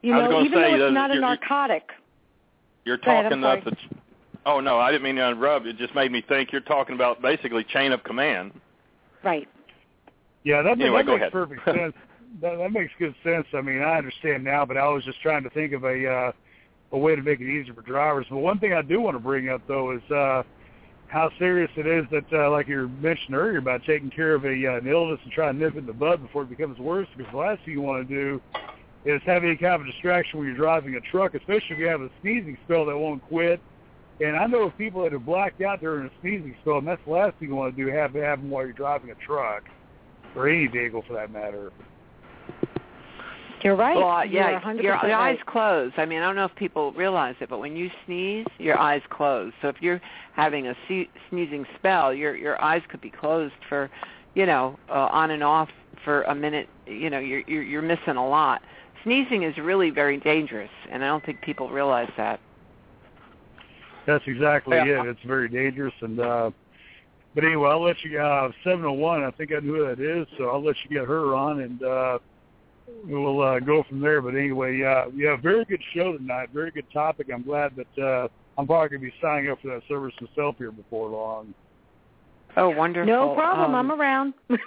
You 0.01 0.13
know, 0.13 0.41
even 0.41 0.53
say, 0.59 0.77
though 0.77 0.85
uh, 0.85 0.87
it's 0.87 0.93
not 0.93 1.11
a 1.11 1.15
you're- 1.15 1.25
you're- 1.25 1.37
narcotic. 1.37 1.91
You're 2.85 2.97
Go 2.97 3.11
ahead, 3.11 3.33
I'm 3.33 3.41
talking 3.41 3.67
up 3.67 3.77
the. 3.89 3.95
Oh 4.47 4.61
no, 4.61 4.79
I 4.79 4.91
didn't 4.91 5.03
mean 5.03 5.17
to 5.17 5.27
interrupt. 5.27 5.67
It 5.67 5.77
just 5.77 5.93
made 5.93 6.09
me 6.09 6.23
think 6.27 6.53
you're 6.53 6.61
talking 6.61 6.95
about 6.95 7.21
basically 7.21 7.65
chain 7.65 7.91
of 7.91 8.01
command. 8.05 8.53
Right. 9.21 9.45
Yeah, 10.45 10.61
that, 10.61 10.79
Anyway, 10.79 11.03
that 11.03 11.05
makes 11.05 11.17
ahead. 11.21 11.31
perfect 11.33 11.65
sense. 11.65 11.93
That, 12.41 12.57
that 12.57 12.71
makes 12.71 12.93
good 12.97 13.13
sense. 13.25 13.45
I 13.53 13.59
mean, 13.59 13.81
I 13.81 13.97
understand 13.97 14.45
now, 14.45 14.65
but 14.65 14.77
I 14.77 14.87
was 14.87 15.03
just 15.03 15.21
trying 15.21 15.43
to 15.43 15.49
think 15.49 15.73
of 15.73 15.83
a 15.83 16.07
uh, 16.09 16.31
a 16.93 16.97
way 16.97 17.13
to 17.13 17.21
make 17.21 17.41
it 17.41 17.49
easier 17.49 17.73
for 17.73 17.81
drivers. 17.81 18.25
But 18.29 18.37
one 18.37 18.57
thing 18.59 18.71
I 18.71 18.81
do 18.81 19.01
want 19.01 19.15
to 19.15 19.19
bring 19.19 19.49
up 19.49 19.61
though 19.67 19.91
is 19.91 20.11
uh, 20.11 20.43
how 21.07 21.29
serious 21.37 21.69
it 21.75 21.85
is 21.85 22.05
that, 22.11 22.25
uh, 22.31 22.49
like 22.49 22.69
you 22.69 22.87
mentioned 23.01 23.35
earlier, 23.35 23.57
about 23.57 23.83
taking 23.83 24.09
care 24.09 24.33
of 24.33 24.45
a 24.45 24.67
uh, 24.67 24.77
an 24.77 24.87
illness 24.87 25.19
and 25.23 25.31
trying 25.33 25.55
to 25.55 25.59
nip 25.59 25.75
it 25.75 25.79
in 25.79 25.85
the 25.85 25.93
bud 25.93 26.21
before 26.21 26.43
it 26.43 26.49
becomes 26.49 26.79
worse. 26.79 27.07
Because 27.17 27.31
the 27.33 27.37
last 27.37 27.65
thing 27.65 27.73
you 27.73 27.81
want 27.81 28.07
to 28.07 28.15
do 28.15 28.41
is 29.03 29.21
have 29.25 29.43
any 29.43 29.57
kind 29.57 29.81
of 29.81 29.85
distraction 29.85 30.39
when 30.39 30.47
you're 30.47 30.57
driving 30.57 30.95
a 30.95 31.01
truck, 31.01 31.35
especially 31.35 31.71
if 31.71 31.79
you 31.79 31.87
have 31.87 32.01
a 32.01 32.09
sneezing 32.21 32.57
spell 32.63 32.85
that 32.85 32.97
won't 32.97 33.21
quit. 33.27 33.59
And 34.19 34.35
I 34.35 34.47
know 34.47 34.63
of 34.63 34.77
people 34.77 35.03
that 35.03 35.11
have 35.11 35.25
blacked 35.25 35.61
out 35.61 35.79
during 35.79 36.07
a 36.07 36.11
sneezing 36.21 36.55
spell, 36.61 36.79
and 36.79 36.87
that's 36.87 37.01
the 37.05 37.11
last 37.11 37.37
thing 37.37 37.49
you 37.49 37.55
want 37.55 37.75
to 37.75 37.85
do 37.85 37.91
have 37.91 38.13
have 38.13 38.39
them 38.41 38.49
while 38.49 38.63
you're 38.63 38.73
driving 38.73 39.11
a 39.11 39.15
truck 39.15 39.63
or 40.35 40.49
any 40.49 40.67
vehicle 40.67 41.03
for 41.07 41.13
that 41.13 41.31
matter. 41.31 41.71
You're 43.63 43.75
right. 43.75 43.97
Well, 43.97 44.25
You're 44.25 44.51
yeah, 44.51 44.61
100% 44.61 44.75
your, 44.75 44.83
your 44.83 45.15
eyes 45.15 45.37
right. 45.37 45.45
close. 45.45 45.91
I 45.97 46.05
mean, 46.05 46.21
I 46.21 46.25
don't 46.25 46.35
know 46.35 46.45
if 46.45 46.55
people 46.55 46.91
realize 46.93 47.35
it, 47.39 47.49
but 47.49 47.59
when 47.59 47.75
you 47.75 47.89
sneeze, 48.05 48.45
your 48.59 48.77
eyes 48.77 49.01
close. 49.09 49.51
So 49.61 49.67
if 49.67 49.81
you're 49.81 49.99
having 50.33 50.67
a 50.67 50.75
se- 50.87 51.09
sneezing 51.29 51.65
spell, 51.77 52.13
your 52.13 52.35
your 52.35 52.61
eyes 52.61 52.83
could 52.87 53.01
be 53.01 53.09
closed 53.09 53.55
for, 53.67 53.89
you 54.35 54.45
know, 54.45 54.77
uh, 54.89 55.07
on 55.11 55.31
and 55.31 55.43
off 55.43 55.69
for 56.03 56.21
a 56.23 56.35
minute. 56.35 56.69
You 56.85 57.09
know, 57.09 57.19
you're 57.19 57.41
you're, 57.47 57.63
you're 57.63 57.81
missing 57.81 58.15
a 58.15 58.27
lot. 58.27 58.61
Sneezing 59.03 59.43
is 59.43 59.57
really 59.57 59.89
very 59.89 60.17
dangerous, 60.17 60.71
and 60.91 61.03
I 61.03 61.07
don't 61.07 61.25
think 61.25 61.41
people 61.41 61.69
realize 61.69 62.11
that. 62.17 62.39
That's 64.07 64.23
exactly 64.25 64.77
Yeah. 64.77 65.03
it. 65.03 65.07
It's 65.09 65.19
very 65.23 65.49
dangerous. 65.49 65.93
And 66.01 66.19
uh, 66.19 66.49
but 67.35 67.43
anyway, 67.43 67.69
I'll 67.69 67.83
let 67.83 68.01
you. 68.03 68.19
Uh, 68.19 68.51
Seven 68.63 68.85
oh 68.85 68.93
one. 68.93 69.23
I 69.23 69.29
think 69.31 69.51
I 69.51 69.55
know 69.59 69.73
who 69.73 69.95
that 69.95 69.99
is, 69.99 70.25
so 70.37 70.45
I'll 70.49 70.63
let 70.63 70.75
you 70.83 70.89
get 70.97 71.05
her 71.07 71.35
on, 71.35 71.59
and 71.59 71.83
uh, 71.83 72.17
we'll 73.05 73.41
uh, 73.41 73.59
go 73.59 73.83
from 73.87 73.99
there. 73.99 74.21
But 74.21 74.35
anyway, 74.35 74.81
uh, 74.81 75.11
yeah, 75.13 75.35
very 75.35 75.65
good 75.65 75.81
show 75.93 76.17
tonight. 76.17 76.49
Very 76.53 76.71
good 76.71 76.89
topic. 76.91 77.27
I'm 77.31 77.43
glad 77.43 77.73
that 77.75 78.03
uh, 78.03 78.27
I'm 78.57 78.65
probably 78.65 78.89
going 78.89 79.01
to 79.01 79.07
be 79.07 79.13
signing 79.21 79.51
up 79.51 79.61
for 79.61 79.67
that 79.67 79.81
service 79.87 80.13
myself 80.21 80.55
here 80.57 80.71
before 80.71 81.09
long. 81.09 81.53
Oh, 82.55 82.69
wonderful. 82.69 83.05
No 83.13 83.35
problem. 83.35 83.75
Um, 83.75 83.91
I'm 83.91 83.99
around. 83.99 84.33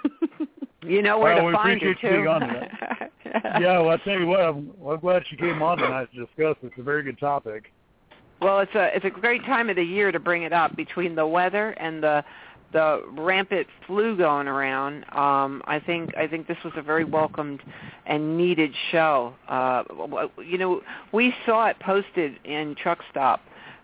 You 0.83 1.03
know 1.03 1.19
where 1.19 1.35
Well, 1.35 1.43
to 1.43 1.47
we 1.49 1.53
find 1.53 1.79
her 1.81 1.91
appreciate 1.91 2.09
you 2.11 2.17
too. 2.17 2.23
being 2.23 2.27
on 2.27 2.41
yeah, 3.61 3.79
well, 3.79 3.89
I 3.89 3.97
tell 3.97 4.17
you 4.19 4.25
what, 4.25 4.39
I'm, 4.41 4.71
I'm 4.87 4.99
glad 4.99 5.21
she 5.29 5.35
came 5.35 5.61
on 5.61 5.77
tonight 5.77 6.09
to 6.15 6.25
discuss. 6.25 6.57
It's 6.63 6.73
a 6.79 6.81
very 6.81 7.03
good 7.03 7.19
topic. 7.19 7.71
Well, 8.41 8.59
it's 8.59 8.73
a 8.73 8.95
it's 8.95 9.05
a 9.05 9.09
great 9.11 9.45
time 9.45 9.69
of 9.69 9.75
the 9.75 9.83
year 9.83 10.11
to 10.11 10.19
bring 10.19 10.43
it 10.43 10.51
up 10.51 10.75
between 10.75 11.13
the 11.15 11.27
weather 11.27 11.71
and 11.71 12.01
the 12.01 12.23
the 12.73 13.03
rampant 13.11 13.67
flu 13.85 14.17
going 14.17 14.47
around. 14.47 15.03
Um, 15.11 15.61
I 15.65 15.79
think 15.85 16.17
I 16.17 16.25
think 16.27 16.47
this 16.47 16.57
was 16.63 16.73
a 16.75 16.81
very 16.81 17.05
welcomed 17.05 17.61
and 18.07 18.37
needed 18.37 18.73
show. 18.91 19.35
Uh, 19.47 19.83
you 20.43 20.57
know, 20.57 20.81
we 21.11 21.35
saw 21.45 21.67
it 21.67 21.77
posted 21.79 22.39
in 22.43 22.75
Truck 22.75 22.99
Stop 23.11 23.41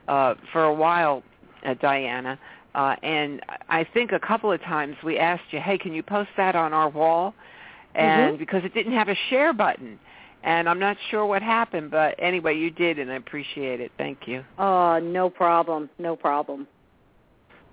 uh, 0.08 0.34
for 0.52 0.64
a 0.64 0.74
while, 0.74 1.22
uh, 1.64 1.76
Diana, 1.76 2.40
uh, 2.74 2.96
and 3.04 3.42
I 3.70 3.84
think 3.84 4.12
a 4.12 4.20
couple 4.20 4.52
of 4.52 4.60
times 4.62 4.96
we 5.04 5.20
asked 5.20 5.44
you, 5.52 5.60
"Hey, 5.60 5.78
can 5.78 5.94
you 5.94 6.02
post 6.02 6.32
that 6.36 6.56
on 6.56 6.74
our 6.74 6.90
wall?" 6.90 7.36
And 7.94 8.36
Mhm. 8.36 8.40
because 8.40 8.64
it 8.64 8.74
didn't 8.74 8.94
have 8.94 9.10
a 9.10 9.16
share 9.30 9.54
button, 9.54 10.00
and 10.44 10.70
I'm 10.70 10.80
not 10.80 10.98
sure 11.10 11.26
what 11.26 11.42
happened, 11.42 11.92
but 11.92 12.16
anyway, 12.20 12.58
you 12.58 12.70
did, 12.72 13.00
and 13.00 13.12
I 13.12 13.16
appreciate 13.16 13.82
it. 13.82 13.92
Thank 13.98 14.28
you. 14.28 14.44
Oh, 14.58 15.00
no 15.00 15.30
problem. 15.30 15.90
No 16.00 16.16
problem. 16.16 16.68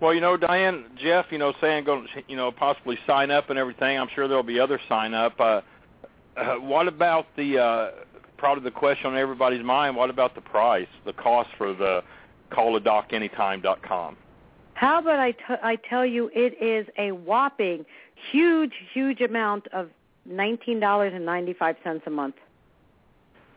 Well, 0.01 0.13
you 0.13 0.21
know, 0.21 0.37
Diane, 0.37 0.87
Jeff, 0.97 1.27
you 1.31 1.39
know, 1.39 1.55
saying 1.61 1.85
go, 1.85 2.05
you 2.29 2.37
know, 2.37 2.51
possibly 2.51 2.99
sign 3.07 3.31
up 3.31 3.51
and 3.51 3.59
everything. 3.59 3.99
I'm 3.99 4.09
sure 4.15 4.29
there'll 4.29 4.43
be 4.43 4.59
other 4.59 4.81
sign 4.89 5.15
up. 5.15 5.39
Uh, 5.39 5.61
uh, 6.37 6.57
what 6.57 6.89
about 6.89 7.27
the 7.37 7.59
uh, 7.59 7.91
probably 8.37 8.65
the 8.65 8.71
question 8.71 9.07
on 9.07 9.17
everybody's 9.17 9.65
mind? 9.65 9.97
What 9.97 10.11
about 10.11 10.35
the 10.35 10.41
price, 10.41 10.89
the 11.07 11.13
cost 11.13 11.49
for 11.57 11.73
the 11.73 12.03
calladocanytime.com? 12.51 14.17
How 14.75 14.99
about 14.99 15.21
I, 15.21 15.31
t- 15.31 15.39
I 15.63 15.77
tell 15.89 16.05
you, 16.05 16.31
it 16.35 16.61
is 16.61 16.87
a 16.99 17.13
whopping, 17.13 17.87
huge, 18.33 18.73
huge 18.93 19.21
amount 19.21 19.69
of 19.73 19.89
nineteen 20.27 20.81
dollars 20.81 21.13
and 21.15 21.25
ninety 21.25 21.53
five 21.53 21.77
cents 21.85 22.03
a 22.07 22.11
month. 22.11 22.35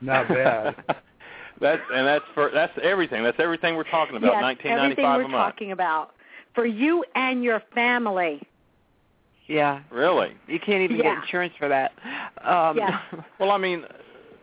Not 0.02 0.28
bad. 0.28 0.76
that's 1.62 1.82
and 1.94 2.06
that's 2.08 2.26
for 2.34 2.52
that's 2.54 2.74
everything. 2.84 3.24
That's 3.24 3.40
everything 3.40 3.76
we're 3.76 3.84
talking 3.86 4.16
about. 4.16 4.34
yes, 4.34 4.42
Nineteen 4.42 4.72
ninety 4.76 5.02
everything 5.02 5.32
we're 5.32 5.38
talking 5.38 5.72
about 5.72 6.12
for 6.54 6.66
you 6.66 7.04
and 7.16 7.44
your 7.44 7.62
family. 7.74 8.42
Yeah, 9.48 9.82
Really? 9.92 10.34
you 10.48 10.60
can't 10.60 10.82
even 10.82 10.98
Yeah. 10.98 11.16
get 11.16 11.24
insurance 11.24 11.54
for 11.58 11.68
that. 11.70 11.94
Um, 12.44 12.78
Yeah. 12.78 13.00
Well, 13.40 13.52
I 13.52 13.58
mean, 13.58 13.86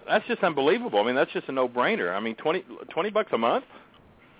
that's 0.09 0.27
just 0.27 0.43
unbelievable. 0.43 0.99
I 0.99 1.05
mean, 1.05 1.15
that's 1.15 1.31
just 1.33 1.49
a 1.49 1.53
no-brainer. 1.53 2.15
I 2.15 2.21
mean, 2.21 2.35
twenty 2.37 2.65
twenty 2.91 3.11
bucks 3.11 3.31
a 3.33 3.39
month. 3.39 3.65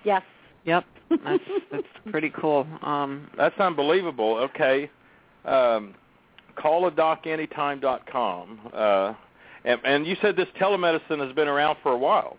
Yes. 0.03 0.23
Yep, 0.65 0.83
that's 1.23 1.43
that's 1.71 1.87
pretty 2.09 2.31
cool. 2.31 2.65
Um, 2.81 3.29
That's 3.37 3.57
unbelievable. 3.59 4.35
Okay. 4.37 4.89
Um, 5.45 5.93
calladocanytime.com. 6.57 8.59
Uh, 8.73 9.13
and, 9.65 9.81
and 9.83 10.07
you 10.07 10.15
said 10.21 10.35
this 10.35 10.47
telemedicine 10.59 11.25
has 11.25 11.35
been 11.35 11.47
around 11.47 11.77
for 11.83 11.91
a 11.91 11.97
while. 11.97 12.37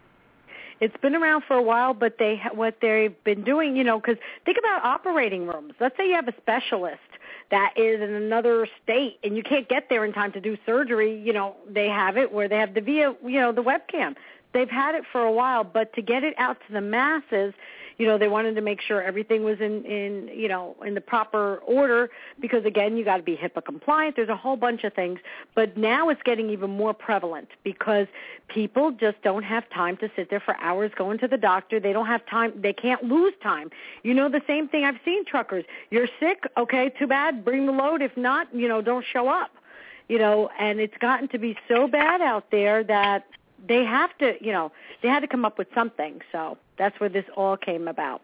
It's 0.81 0.97
been 0.99 1.15
around 1.15 1.45
for 1.49 1.57
a 1.57 1.63
while, 1.63 1.95
but 1.95 2.17
they 2.19 2.37
ha- 2.37 2.55
what 2.55 2.77
they've 2.83 3.15
been 3.25 3.45
doing, 3.45 3.77
you 3.77 3.85
know, 3.85 3.99
because 3.99 4.17
think 4.45 4.59
about 4.59 4.85
operating 4.85 5.47
rooms. 5.47 5.73
Let's 5.81 5.97
say 5.97 6.09
you 6.09 6.15
have 6.15 6.29
a 6.29 6.35
specialist 6.37 7.01
that 7.51 7.73
is 7.77 8.01
in 8.01 8.11
another 8.11 8.69
state 8.83 9.19
and 9.23 9.37
you 9.37 9.43
can't 9.43 9.69
get 9.69 9.89
there 9.89 10.05
in 10.05 10.13
time 10.13 10.33
to 10.33 10.41
do 10.41 10.57
surgery, 10.67 11.19
you 11.19 11.33
know, 11.33 11.57
they 11.69 11.89
have 11.89 12.17
it 12.17 12.33
where 12.33 12.49
they 12.49 12.57
have 12.57 12.75
the 12.75 12.81
via, 12.81 13.15
you 13.25 13.41
know, 13.41 13.53
the 13.53 13.63
webcam. 13.63 14.17
They've 14.53 14.69
had 14.69 14.95
it 14.95 15.05
for 15.13 15.21
a 15.23 15.33
while, 15.33 15.65
but 15.65 15.93
to 15.95 16.03
get 16.03 16.25
it 16.25 16.35
out 16.39 16.59
to 16.67 16.73
the 16.73 16.81
masses, 16.81 17.55
you 17.99 18.07
know 18.07 18.19
they 18.19 18.29
wanted 18.29 18.55
to 18.55 18.61
make 18.61 18.81
sure 18.81 19.03
everything 19.03 19.43
was 19.45 19.59
in 19.61 19.85
in 19.85 20.31
you 20.35 20.49
know 20.49 20.77
in 20.85 20.95
the 20.95 21.01
proper 21.01 21.57
order 21.59 22.11
because 22.41 22.65
again 22.65 22.97
you 22.97 23.05
got 23.05 23.17
to 23.17 23.23
be 23.23 23.37
HIPAA 23.37 23.65
compliant. 23.65 24.17
There's 24.17 24.29
a 24.29 24.37
whole 24.37 24.57
bunch 24.57 24.85
of 24.85 24.93
things. 24.95 25.19
But 25.55 25.77
now 25.77 26.09
it's 26.09 26.23
getting 26.23 26.51
even 26.51 26.71
more 26.71 26.93
prevalent 26.93 27.49
because 27.65 28.07
people 28.49 28.91
just 28.93 29.21
don't 29.23 29.43
have 29.43 29.69
time 29.71 29.97
to 29.99 30.11
sit 30.17 30.31
there 30.31 30.41
for 30.41 30.57
hours 30.59 30.91
going 30.97 31.19
to 31.19 31.29
the 31.29 31.39
doctor. 31.39 31.81
They 31.81 31.93
don't 31.93 32.07
have 32.07 32.25
time 32.27 32.53
they 32.61 32.73
can't 32.73 33.03
lose 33.05 33.35
time. 33.43 33.71
You 34.03 34.15
know 34.15 34.29
the 34.29 34.43
same 34.47 34.69
thing 34.69 34.85
I've 34.85 35.01
seen 35.05 35.25
truckers. 35.25 35.65
You're 35.91 36.09
sick? 36.21 36.45
Okay 36.57 36.91
too 36.99 37.07
bad. 37.07 37.45
Bring 37.45 37.67
the 37.67 37.73
load. 37.73 38.03
If 38.03 38.17
not 38.17 38.55
you 38.55 38.69
know 38.69 38.83
don't 38.83 39.05
show 39.13 39.29
up. 39.29 39.51
You 40.09 40.19
know 40.19 40.51
and 40.59 40.81
it's 40.81 40.97
gotten 41.01 41.29
to 41.29 41.39
be 41.39 41.57
so 41.69 41.89
bad 41.89 42.21
out 42.21 42.51
there 42.51 42.85
that 42.85 43.27
they 43.67 43.85
have 43.85 44.17
to, 44.19 44.35
you 44.41 44.53
know, 44.53 44.73
they 45.03 45.09
had 45.09 45.21
to 45.21 45.29
come 45.29 45.45
up 45.45 45.59
with 45.59 45.69
something. 45.75 46.21
So 46.33 46.59
that's 46.79 46.99
where 47.01 47.09
this 47.09 47.25
all 47.37 47.57
came 47.57 47.89
about. 47.89 48.23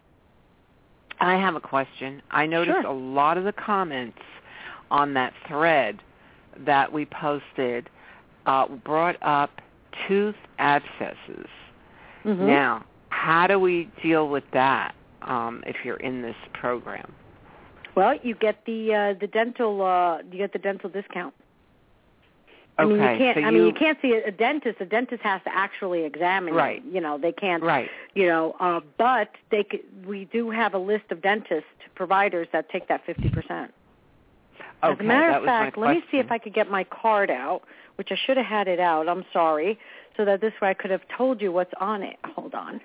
I 1.19 1.35
have 1.35 1.55
a 1.55 1.61
question. 1.61 2.21
I 2.31 2.45
noticed 2.45 2.81
sure. 2.81 2.89
a 2.89 2.93
lot 2.93 3.37
of 3.37 3.43
the 3.43 3.53
comments 3.53 4.19
on 4.91 5.13
that 5.13 5.33
thread 5.47 6.01
that 6.65 6.91
we 6.91 7.05
posted 7.05 7.89
uh, 8.45 8.67
brought 8.67 9.15
up 9.21 9.61
tooth 10.07 10.35
abscesses. 10.59 11.47
Mm-hmm. 12.25 12.47
Now, 12.47 12.85
how 13.09 13.47
do 13.47 13.59
we 13.59 13.89
deal 14.01 14.27
with 14.29 14.43
that 14.53 14.95
um, 15.21 15.63
if 15.65 15.77
you're 15.83 15.97
in 15.97 16.21
this 16.21 16.35
program? 16.53 17.13
Well, 17.95 18.15
you 18.23 18.33
get 18.33 18.65
the 18.65 18.93
uh, 18.93 19.19
the 19.19 19.27
dental 19.27 19.81
uh, 19.83 20.17
you 20.31 20.39
get 20.39 20.51
the 20.51 20.59
dental 20.59 20.89
discount. 20.89 21.33
I 22.77 22.83
okay, 22.83 22.93
mean, 22.93 23.01
you 23.01 23.17
can't. 23.17 23.37
so 23.37 23.43
I 23.43 23.51
mean, 23.51 23.65
you 23.65 23.73
can't 23.73 23.97
see 24.01 24.13
a, 24.13 24.27
a 24.27 24.31
dentist. 24.31 24.81
A 24.81 24.85
dentist 24.85 25.21
has 25.21 25.41
to 25.43 25.55
actually 25.55 26.05
examine 26.05 26.53
Right. 26.55 26.83
you. 26.83 26.93
You 26.93 27.01
know, 27.01 27.17
they 27.19 27.31
can't. 27.31 27.61
Right. 27.61 27.87
You 28.15 28.25
know, 28.27 28.55
uh, 28.59 28.79
but 28.97 29.29
they 29.51 29.63
could, 29.63 29.81
we 30.07 30.25
do 30.25 30.49
have 30.49 30.73
a 30.73 30.79
list 30.79 31.05
of 31.11 31.21
dentist 31.21 31.67
providers 31.95 32.47
that 32.51 32.69
take 32.69 32.87
that 32.87 33.05
fifty 33.05 33.29
percent. 33.29 33.73
Okay, 34.83 34.93
As 34.93 34.99
a 34.99 35.03
matter 35.03 35.37
of 35.37 35.45
fact, 35.45 35.77
let 35.77 35.91
me 35.95 36.03
see 36.11 36.17
if. 36.17 36.31
I 36.31 36.37
could 36.39 36.53
get 36.53 36.69
my 36.69 36.83
card 36.83 37.29
out, 37.29 37.61
which 37.95 38.09
I 38.11 38.17
should 38.25 38.37
have 38.37 38.45
had 38.45 38.67
it 38.67 38.79
out. 38.79 39.07
I'm 39.07 39.23
sorry, 39.31 39.77
so 40.17 40.25
that 40.25 40.41
this 40.41 40.53
way 40.61 40.69
I 40.69 40.73
could 40.73 40.91
have 40.91 41.01
told 41.15 41.41
you 41.41 41.51
what's 41.51 41.73
on 41.79 42.01
it. 42.01 42.17
Hold 42.35 42.55
on. 42.55 42.81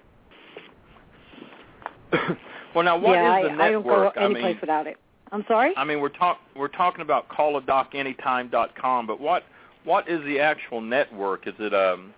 well, 2.75 2.85
now 2.85 2.99
what 2.99 3.13
is 3.13 3.17
yeah, 3.17 3.43
the 3.43 3.49
I, 3.49 3.67
I 3.69 3.71
don't 3.71 3.83
go 3.83 3.89
network? 3.91 4.17
any 4.17 4.35
mean, 4.35 4.43
place 4.43 4.57
without 4.61 4.87
it. 4.87 4.97
I'm 5.33 5.45
sorry. 5.49 5.75
I 5.77 5.85
mean, 5.85 6.01
we're 6.01 6.09
talk 6.11 6.41
we're 6.55 6.69
talking 6.69 7.01
about 7.01 7.29
calladocanytime.com, 7.31 9.07
but 9.07 9.21
what 9.21 9.45
what 9.85 10.09
is 10.09 10.23
the 10.25 10.41
actual 10.41 10.81
network? 10.81 11.47
Is 11.47 11.55
it 11.59 11.75
um 11.75 12.15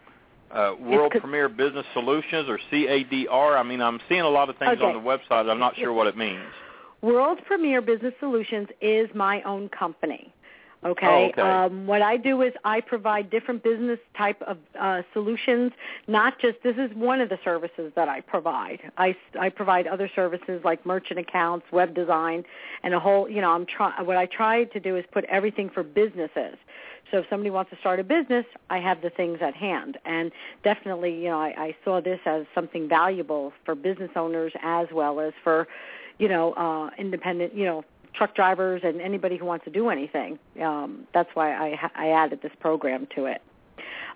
uh, 0.51 0.75
World 0.81 1.13
co- 1.13 1.21
Premier 1.21 1.49
Business 1.49 1.87
Solutions 1.95 2.49
or 2.49 2.59
CADR? 2.73 3.59
I 3.59 3.63
mean, 3.63 3.81
I'm 3.81 4.01
seeing 4.09 4.23
a 4.23 4.29
lot 4.29 4.49
of 4.51 4.57
things 4.57 4.79
Okay. 4.79 4.85
on 4.85 4.95
the 4.95 5.01
website. 5.09 5.49
I'm 5.49 5.61
not 5.61 5.77
sure 5.77 5.93
what 5.93 6.07
it 6.09 6.17
means. 6.17 6.43
World 7.03 7.39
Premier 7.47 7.81
Business 7.81 8.13
Solutions 8.21 8.69
is 8.81 9.09
my 9.15 9.43
own 9.43 9.69
company. 9.69 10.33
Okay. 10.83 11.07
Oh, 11.07 11.29
okay. 11.29 11.43
Um, 11.43 11.87
what 11.87 12.01
I 12.01 12.17
do 12.17 12.41
is 12.41 12.55
I 12.65 12.81
provide 12.81 13.29
different 13.29 13.63
business 13.63 13.99
type 14.17 14.41
of 14.43 14.57
uh, 14.81 15.03
solutions. 15.13 15.73
Not 16.09 16.41
just 16.41 16.57
this 16.63 16.77
is 16.79 16.91
one 16.95 17.21
of 17.21 17.29
the 17.29 17.39
services 17.45 17.93
that 17.97 18.09
I 18.09 18.23
provide. 18.23 18.81
I, 18.97 19.15
I 19.39 19.51
provide 19.51 19.87
other 19.87 20.11
services 20.17 20.63
like 20.65 20.87
merchant 20.87 21.21
accounts, 21.21 21.67
web 21.71 21.95
design, 21.95 22.45
and 22.83 22.95
a 22.95 23.01
whole. 23.01 23.29
You 23.29 23.43
know, 23.43 23.51
I'm 23.51 23.67
try. 23.67 24.01
What 24.01 24.17
I 24.17 24.25
try 24.25 24.65
to 24.65 24.81
do 24.81 24.97
is 24.97 25.05
put 25.13 25.25
everything 25.25 25.69
for 25.69 25.83
businesses. 25.83 26.57
So 27.11 27.19
if 27.19 27.27
somebody 27.29 27.51
wants 27.51 27.71
to 27.73 27.77
start 27.79 28.01
a 28.01 28.05
business, 28.05 28.47
I 28.71 28.79
have 28.79 29.03
the 29.03 29.11
things 29.11 29.39
at 29.43 29.55
hand. 29.55 29.99
And 30.05 30.31
definitely, 30.63 31.15
you 31.15 31.29
know, 31.29 31.41
I, 31.41 31.55
I 31.57 31.77
saw 31.85 32.01
this 32.01 32.21
as 32.25 32.47
something 32.55 32.89
valuable 32.89 33.53
for 33.65 33.75
business 33.75 34.11
owners 34.17 34.53
as 34.63 34.87
well 34.93 35.21
as 35.21 35.33
for, 35.43 35.67
you 36.19 36.29
know, 36.29 36.53
uh, 36.55 36.91
independent, 36.99 37.55
you 37.55 37.65
know, 37.65 37.85
truck 38.15 38.35
drivers 38.35 38.83
and 38.85 39.01
anybody 39.01 39.37
who 39.37 39.45
wants 39.45 39.65
to 39.65 39.71
do 39.71 39.89
anything. 39.89 40.39
Um, 40.61 41.07
that's 41.15 41.31
why 41.35 41.53
I, 41.53 41.91
I 41.95 42.09
added 42.11 42.43
this 42.43 42.53
program 42.61 43.07
to 43.15 43.27
it. 43.27 43.43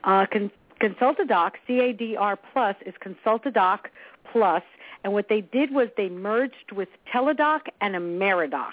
Uh, 0.02 0.26
Con- 0.26 0.50
Consultadoc, 0.80 1.52
CADR 1.68 2.36
Plus, 2.52 2.76
is 2.84 2.94
Consultadoc 3.00 3.86
Plus, 4.30 4.62
and 5.02 5.12
what 5.12 5.28
they 5.28 5.40
did 5.40 5.72
was 5.72 5.88
they 5.96 6.08
merged 6.08 6.72
with 6.72 6.88
Teladoc 7.12 7.60
and 7.80 7.94
Ameridoc. 7.94 8.72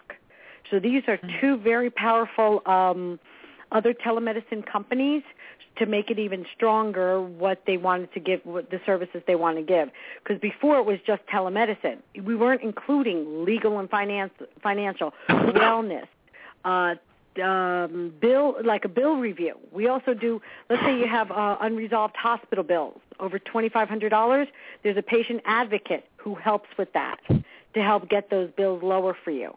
So 0.69 0.79
these 0.79 1.03
are 1.07 1.19
two 1.39 1.57
very 1.57 1.89
powerful 1.89 2.61
um, 2.65 3.19
other 3.71 3.93
telemedicine 3.93 4.65
companies 4.65 5.23
to 5.77 5.85
make 5.85 6.11
it 6.11 6.19
even 6.19 6.45
stronger 6.55 7.21
what 7.21 7.63
they 7.65 7.77
wanted 7.77 8.13
to 8.13 8.19
give, 8.19 8.41
what 8.43 8.69
the 8.69 8.81
services 8.85 9.21
they 9.25 9.35
want 9.35 9.57
to 9.57 9.63
give. 9.63 9.89
Because 10.23 10.39
before 10.41 10.77
it 10.79 10.85
was 10.85 10.99
just 11.05 11.25
telemedicine. 11.27 11.99
We 12.21 12.35
weren't 12.35 12.61
including 12.61 13.45
legal 13.45 13.79
and 13.79 13.89
finance, 13.89 14.33
financial, 14.61 15.13
wellness, 15.29 16.07
uh, 16.65 16.95
um, 17.41 18.13
bill, 18.19 18.57
like 18.63 18.83
a 18.83 18.89
bill 18.89 19.15
review. 19.15 19.57
We 19.71 19.87
also 19.87 20.13
do, 20.13 20.41
let's 20.69 20.83
say 20.83 20.99
you 20.99 21.07
have 21.07 21.31
uh, 21.31 21.57
unresolved 21.61 22.15
hospital 22.17 22.63
bills 22.63 22.99
over 23.19 23.39
$2,500. 23.39 24.47
There's 24.83 24.97
a 24.97 25.01
patient 25.01 25.41
advocate 25.45 26.05
who 26.17 26.35
helps 26.35 26.67
with 26.77 26.91
that 26.93 27.19
to 27.29 27.81
help 27.81 28.09
get 28.09 28.29
those 28.29 28.49
bills 28.51 28.83
lower 28.83 29.15
for 29.23 29.31
you. 29.31 29.55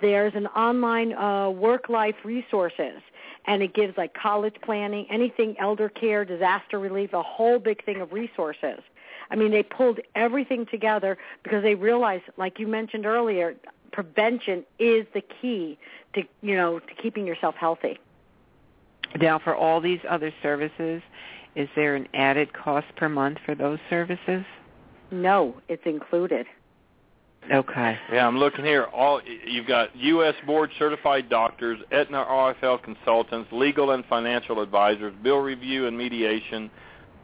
There's 0.00 0.34
an 0.34 0.48
online 0.48 1.12
uh, 1.12 1.50
work-life 1.50 2.16
resources, 2.24 3.00
and 3.46 3.62
it 3.62 3.74
gives 3.74 3.96
like 3.96 4.14
college 4.14 4.54
planning, 4.62 5.06
anything 5.10 5.56
elder 5.58 5.88
care, 5.88 6.24
disaster 6.24 6.78
relief, 6.78 7.12
a 7.12 7.22
whole 7.22 7.58
big 7.58 7.84
thing 7.84 8.00
of 8.00 8.12
resources. 8.12 8.80
I 9.30 9.36
mean, 9.36 9.50
they 9.50 9.62
pulled 9.62 10.00
everything 10.14 10.66
together 10.66 11.16
because 11.42 11.62
they 11.62 11.74
realized, 11.74 12.24
like 12.36 12.58
you 12.58 12.66
mentioned 12.68 13.06
earlier, 13.06 13.56
prevention 13.92 14.64
is 14.78 15.06
the 15.14 15.20
key 15.22 15.78
to 16.14 16.22
you 16.42 16.56
know 16.56 16.78
to 16.78 16.94
keeping 16.94 17.26
yourself 17.26 17.54
healthy. 17.54 17.98
Now, 19.20 19.38
for 19.38 19.54
all 19.54 19.80
these 19.80 20.00
other 20.08 20.32
services, 20.42 21.02
is 21.54 21.68
there 21.76 21.94
an 21.94 22.08
added 22.14 22.52
cost 22.52 22.86
per 22.96 23.08
month 23.08 23.38
for 23.44 23.54
those 23.54 23.78
services? 23.90 24.44
No, 25.10 25.60
it's 25.68 25.84
included. 25.84 26.46
Okay. 27.50 27.98
Yeah, 28.12 28.26
I'm 28.26 28.38
looking 28.38 28.64
here. 28.64 28.84
All 28.84 29.20
you've 29.46 29.66
got 29.66 29.94
U.S. 29.96 30.34
board 30.46 30.70
certified 30.78 31.28
doctors, 31.28 31.78
Aetna 31.90 32.24
RFL 32.24 32.82
consultants, 32.82 33.50
legal 33.50 33.90
and 33.90 34.04
financial 34.06 34.60
advisors, 34.60 35.12
bill 35.22 35.38
review 35.38 35.86
and 35.86 35.98
mediation, 35.98 36.70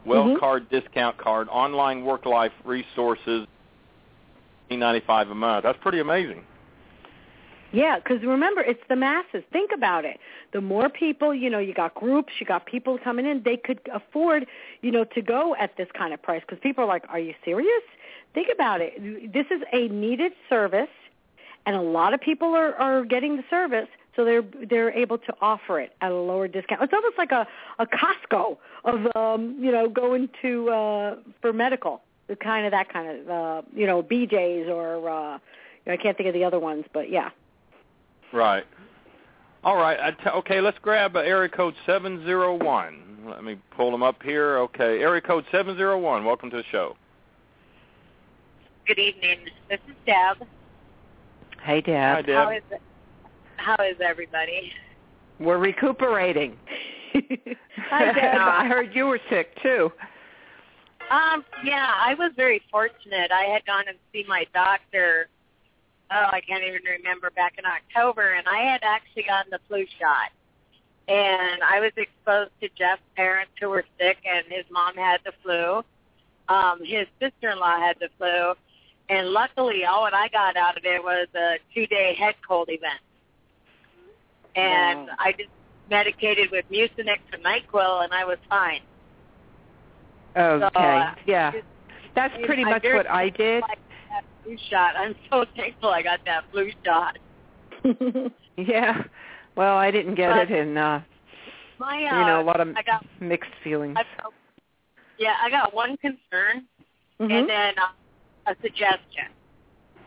well 0.05 0.25
Mhm. 0.25 0.39
card 0.39 0.69
discount 0.69 1.17
card, 1.17 1.47
online 1.49 2.03
work 2.03 2.25
life 2.25 2.51
resources, 2.65 3.47
ninety 4.69 4.99
five 4.99 5.29
a 5.29 5.35
month. 5.35 5.63
That's 5.63 5.79
pretty 5.79 5.99
amazing. 5.99 6.43
Yeah, 7.71 7.99
because 7.99 8.21
remember, 8.23 8.61
it's 8.61 8.83
the 8.89 8.95
masses. 8.95 9.43
Think 9.53 9.71
about 9.71 10.03
it. 10.03 10.19
The 10.53 10.61
more 10.61 10.89
people, 10.89 11.35
you 11.35 11.49
know, 11.51 11.59
you 11.59 11.73
got 11.73 11.93
groups, 11.93 12.33
you 12.39 12.45
got 12.45 12.65
people 12.65 12.97
coming 12.97 13.27
in, 13.27 13.43
they 13.43 13.57
could 13.57 13.79
afford, 13.93 14.47
you 14.81 14.91
know, 14.91 15.03
to 15.03 15.21
go 15.21 15.55
at 15.55 15.77
this 15.77 15.87
kind 15.93 16.11
of 16.13 16.21
price. 16.21 16.41
Because 16.41 16.59
people 16.59 16.83
are 16.83 16.87
like, 16.87 17.05
are 17.09 17.19
you 17.19 17.35
serious? 17.45 17.83
Think 18.33 18.49
about 18.53 18.81
it. 18.81 19.33
This 19.33 19.47
is 19.49 19.61
a 19.73 19.87
needed 19.87 20.33
service, 20.49 20.89
and 21.65 21.75
a 21.75 21.81
lot 21.81 22.13
of 22.13 22.21
people 22.21 22.49
are, 22.55 22.75
are 22.75 23.03
getting 23.03 23.37
the 23.37 23.43
service, 23.49 23.87
so 24.15 24.23
they're 24.23 24.43
they're 24.69 24.91
able 24.91 25.17
to 25.17 25.33
offer 25.41 25.79
it 25.79 25.93
at 26.01 26.11
a 26.11 26.15
lower 26.15 26.47
discount. 26.47 26.81
It's 26.81 26.93
almost 26.93 27.17
like 27.17 27.31
a 27.31 27.47
a 27.79 27.87
Costco 27.87 28.57
of 28.85 29.15
um, 29.15 29.57
you 29.59 29.71
know 29.71 29.89
going 29.89 30.29
to 30.41 30.69
uh, 30.69 31.15
for 31.41 31.53
medical, 31.53 32.01
the 32.27 32.35
kind 32.35 32.65
of 32.65 32.71
that 32.71 32.91
kind 32.91 33.19
of 33.19 33.29
uh, 33.29 33.61
you 33.73 33.87
know 33.87 34.03
BJ's 34.03 34.69
or 34.69 35.09
uh, 35.09 35.39
I 35.87 35.97
can't 35.97 36.15
think 36.15 36.27
of 36.27 36.33
the 36.33 36.43
other 36.43 36.59
ones, 36.59 36.85
but 36.93 37.09
yeah. 37.09 37.29
Right. 38.31 38.65
All 39.63 39.75
right. 39.75 40.15
T- 40.23 40.29
okay, 40.29 40.61
let's 40.61 40.77
grab 40.79 41.15
uh, 41.15 41.19
area 41.19 41.49
code 41.49 41.73
701. 41.85 43.25
Let 43.27 43.43
me 43.43 43.57
pull 43.75 43.91
them 43.91 44.03
up 44.03 44.21
here. 44.23 44.59
Okay, 44.59 45.01
area 45.01 45.21
code 45.21 45.45
701. 45.51 46.23
Welcome 46.23 46.49
to 46.51 46.57
the 46.57 46.63
show. 46.71 46.95
Good 48.89 48.97
evening. 48.97 49.37
This 49.69 49.79
is 49.87 49.93
Deb. 50.07 50.47
Hey, 51.61 51.79
Deb. 51.79 51.93
Hi, 51.93 52.21
Deb. 52.23 52.35
How 52.35 52.49
is 52.49 52.63
it? 52.71 52.81
How 53.57 53.75
is 53.85 53.97
everybody? 54.03 54.71
We're 55.39 55.59
recuperating. 55.59 56.57
Hi, 57.13 58.05
Deb. 58.13 58.17
I 58.41 58.65
heard 58.67 58.95
you 58.95 59.05
were 59.05 59.19
sick 59.29 59.55
too. 59.61 59.91
Um, 61.11 61.45
yeah, 61.63 61.93
I 62.03 62.15
was 62.15 62.31
very 62.35 62.63
fortunate. 62.71 63.31
I 63.31 63.43
had 63.43 63.63
gone 63.67 63.83
and 63.87 63.97
see 64.11 64.25
my 64.27 64.47
doctor. 64.55 65.27
Oh, 66.09 66.29
I 66.31 66.41
can't 66.41 66.63
even 66.63 66.81
remember 66.81 67.29
back 67.29 67.59
in 67.59 67.65
October, 67.67 68.33
and 68.33 68.47
I 68.47 68.71
had 68.71 68.79
actually 68.81 69.21
gotten 69.21 69.51
the 69.51 69.59
flu 69.67 69.85
shot. 69.99 70.31
And 71.07 71.61
I 71.61 71.79
was 71.79 71.91
exposed 71.95 72.59
to 72.61 72.69
Jeff's 72.75 73.03
parents 73.15 73.51
who 73.61 73.69
were 73.69 73.85
sick, 73.99 74.17
and 74.27 74.45
his 74.49 74.65
mom 74.71 74.95
had 74.95 75.19
the 75.23 75.33
flu. 75.43 75.83
Um, 76.51 76.79
his 76.83 77.05
sister-in-law 77.21 77.77
had 77.77 77.97
the 77.99 78.09
flu, 78.17 78.55
and 79.09 79.29
luckily, 79.29 79.85
all 79.85 80.01
what 80.01 80.13
I 80.13 80.27
got 80.29 80.55
out 80.55 80.77
of 80.77 80.85
it 80.85 81.03
was 81.03 81.27
a 81.35 81.55
two-day 81.73 82.15
head 82.17 82.35
cold 82.47 82.69
event. 82.69 82.99
and 84.55 85.07
Wow. 85.07 85.15
I 85.19 85.31
just 85.33 85.49
medicated 85.89 86.49
with 86.51 86.65
Mucinex 86.71 87.19
and 87.33 87.43
Nyquil, 87.43 88.03
and 88.03 88.13
I 88.13 88.25
was 88.25 88.37
fine. 88.49 88.81
Okay. 90.35 90.69
So, 90.73 90.79
uh, 90.79 91.15
yeah. 91.25 91.51
just- 91.51 91.65
That's 92.15 92.33
pretty 92.45 92.65
much 92.65 92.83
what 92.83 93.09
I 93.09 93.29
did. 93.29 93.63
I 93.63 93.75
That 94.09 94.23
flu 94.43 94.57
shot. 94.69 94.95
I'm 94.97 95.15
so 95.29 95.45
thankful 95.55 95.89
I 95.89 96.01
got 96.01 96.19
that 96.25 96.43
flu 96.51 96.71
shot. 96.85 97.17
Yeah. 98.57 99.03
Well, 99.55 99.77
I 99.77 99.89
didn't 99.89 100.15
get 100.15 100.29
But- 100.31 100.51
it 100.51 100.59
and 100.59 100.77
uh 100.77 100.99
My, 101.77 102.03
uh, 102.05 102.19
you 102.19 102.25
know, 102.25 102.41
a 102.41 102.43
lot 102.43 102.59
of 102.59 102.75
I 102.75 102.81
got, 102.83 103.05
mixed 103.21 103.51
feelings. 103.63 103.95
I, 103.97 104.03
yeah, 105.17 105.35
I 105.41 105.49
got 105.49 105.73
one 105.73 105.95
concern 105.97 106.65
Mhm. 107.21 107.31
and 107.31 107.49
then 107.49 107.73
uh, 107.79 107.87
a 108.49 108.55
suggestion. 108.61 109.27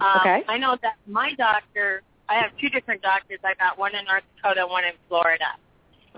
Um, 0.01 0.19
Okay. 0.21 0.43
I 0.49 0.59
know 0.59 0.77
that 0.83 0.95
my 1.07 1.33
doctor, 1.35 2.03
I 2.29 2.35
have 2.35 2.51
two 2.61 2.69
different 2.69 3.03
doctors. 3.03 3.39
I 3.45 3.55
got 3.55 3.79
one 3.79 3.95
in 3.95 4.05
North 4.05 4.25
Dakota, 4.37 4.67
one 4.67 4.85
in 4.85 4.95
Florida. 5.09 5.45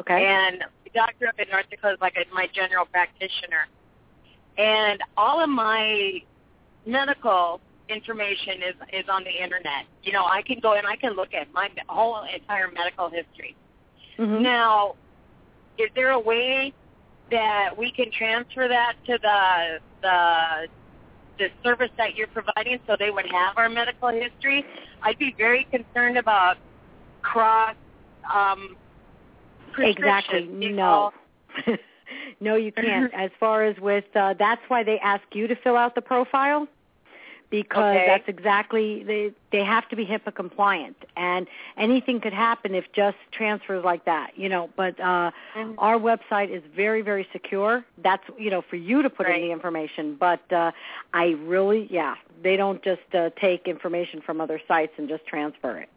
okay. 0.01 0.25
And 0.27 0.65
the 0.85 0.91
doctor 0.95 1.29
up 1.29 1.39
in 1.39 1.49
North 1.51 1.69
Dakota 1.71 1.95
is 1.95 2.01
like 2.01 2.15
a, 2.17 2.25
my 2.35 2.47
general 2.55 2.87
practitioner. 2.87 3.69
And 4.57 5.01
all 5.17 5.41
of 5.43 5.49
my 5.51 6.23
medical 6.87 7.61
information 7.89 8.63
is 8.63 8.75
is 8.93 9.05
on 9.11 9.25
the 9.25 9.31
internet. 9.43 9.85
You 10.03 10.13
know, 10.13 10.25
I 10.25 10.43
can 10.43 10.59
go 10.61 10.75
and 10.75 10.87
I 10.87 10.97
can 10.97 11.13
look 11.15 11.35
at 11.35 11.53
my 11.53 11.69
whole 11.89 12.23
entire 12.33 12.69
medical 12.71 13.11
history. 13.11 13.55
Mhm. 14.19 14.41
Now, 14.41 14.95
is 15.77 15.91
there 15.95 16.11
a 16.11 16.19
way 16.19 16.73
that 17.31 17.77
we 17.77 17.91
can 17.91 18.11
transfer 18.11 18.69
that 18.69 18.95
to 19.07 19.19
the 19.19 19.81
the 20.03 20.69
the 21.39 21.49
service 21.63 21.91
that 21.97 22.15
you're 22.15 22.29
providing 22.29 22.79
so 22.87 22.97
they 22.99 23.11
would 23.11 23.27
have 23.27 23.57
our 23.57 23.69
medical 23.69 24.09
history? 24.09 24.65
I'd 25.03 25.19
be 25.19 25.35
very 25.37 25.67
concerned 25.71 26.19
about 26.19 26.57
cross 27.23 27.77
um 28.33 28.77
Exactly. 29.79 30.47
No. 30.47 31.13
no, 32.41 32.57
you 32.57 32.73
can't. 32.73 33.13
As 33.17 33.31
far 33.41 33.65
as 33.65 33.77
with, 33.81 34.05
uh, 34.15 34.35
that's 34.39 34.61
why 34.69 34.85
they 34.85 34.99
ask 35.01 35.23
you 35.33 35.47
to 35.49 35.57
fill 35.57 35.77
out 35.77 35.95
the 35.95 36.01
profile 36.01 36.69
because 37.63 37.97
Okay. 37.97 38.07
that's 38.07 38.29
exactly 38.29 39.05
they 39.05 39.33
they 39.53 39.63
have 39.63 39.89
to 39.89 39.95
be 39.95 40.05
HIPAA 40.05 40.35
compliant, 40.35 40.97
and 41.17 41.47
anything 41.77 42.21
could 42.21 42.33
happen 42.33 42.75
if 42.75 42.91
just 42.93 43.17
transfers 43.31 43.85
like 43.85 44.05
that, 44.07 44.37
you 44.37 44.49
know. 44.49 44.71
But 44.75 44.99
uh, 44.99 45.31
Mhm. 45.55 45.75
our 45.79 45.97
website 45.97 46.51
is 46.51 46.63
very 46.75 47.03
very 47.03 47.29
secure. 47.33 47.85
That's 47.99 48.25
you 48.37 48.51
know 48.51 48.63
for 48.63 48.77
you 48.77 49.03
to 49.03 49.11
put 49.11 49.29
in 49.29 49.41
the 49.41 49.53
information, 49.53 50.17
but 50.17 50.53
uh, 50.53 50.73
I 51.13 51.37
really 51.55 51.87
yeah 51.91 52.17
they 52.43 52.57
don't 52.57 52.83
just 52.83 53.15
uh, 53.15 53.31
take 53.41 53.69
information 53.69 54.21
from 54.21 54.41
other 54.41 54.61
sites 54.67 54.95
and 54.99 55.09
just 55.09 55.25
transfer 55.27 55.79
it. 55.79 55.89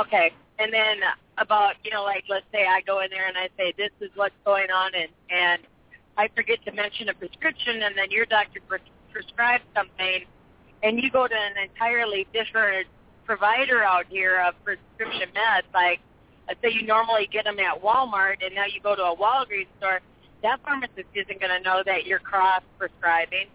Okay. 0.00 0.32
And 0.58 0.72
then 0.72 0.98
about, 1.38 1.74
you 1.84 1.90
know, 1.90 2.02
like 2.02 2.24
let's 2.28 2.46
say 2.52 2.66
I 2.66 2.80
go 2.80 3.00
in 3.00 3.10
there 3.10 3.26
and 3.26 3.36
I 3.38 3.48
say 3.56 3.72
this 3.76 3.90
is 4.00 4.10
what's 4.16 4.34
going 4.44 4.70
on 4.70 4.94
and 4.94 5.08
and 5.30 5.62
I 6.16 6.28
forget 6.34 6.64
to 6.66 6.72
mention 6.72 7.08
a 7.08 7.14
prescription 7.14 7.82
and 7.82 7.96
then 7.96 8.10
your 8.10 8.26
doctor 8.26 8.60
pres- 9.12 9.24
prescribes 9.24 9.64
something 9.74 10.24
and 10.82 11.00
you 11.02 11.10
go 11.10 11.28
to 11.28 11.34
an 11.34 11.52
entirely 11.62 12.26
different 12.32 12.86
provider 13.24 13.82
out 13.82 14.06
here 14.08 14.40
of 14.40 14.54
prescription 14.64 15.28
meds 15.34 15.62
like 15.74 16.00
let's 16.48 16.60
say 16.62 16.70
you 16.70 16.82
normally 16.82 17.28
get 17.30 17.44
them 17.44 17.58
at 17.58 17.82
Walmart 17.82 18.44
and 18.44 18.54
now 18.54 18.64
you 18.66 18.80
go 18.82 18.96
to 18.96 19.02
a 19.02 19.16
Walgreens 19.16 19.66
store 19.78 20.00
that 20.42 20.60
pharmacist 20.62 21.06
isn't 21.14 21.40
going 21.40 21.56
to 21.56 21.60
know 21.60 21.82
that 21.86 22.04
you're 22.06 22.18
cross 22.18 22.62
prescribing. 22.78 23.46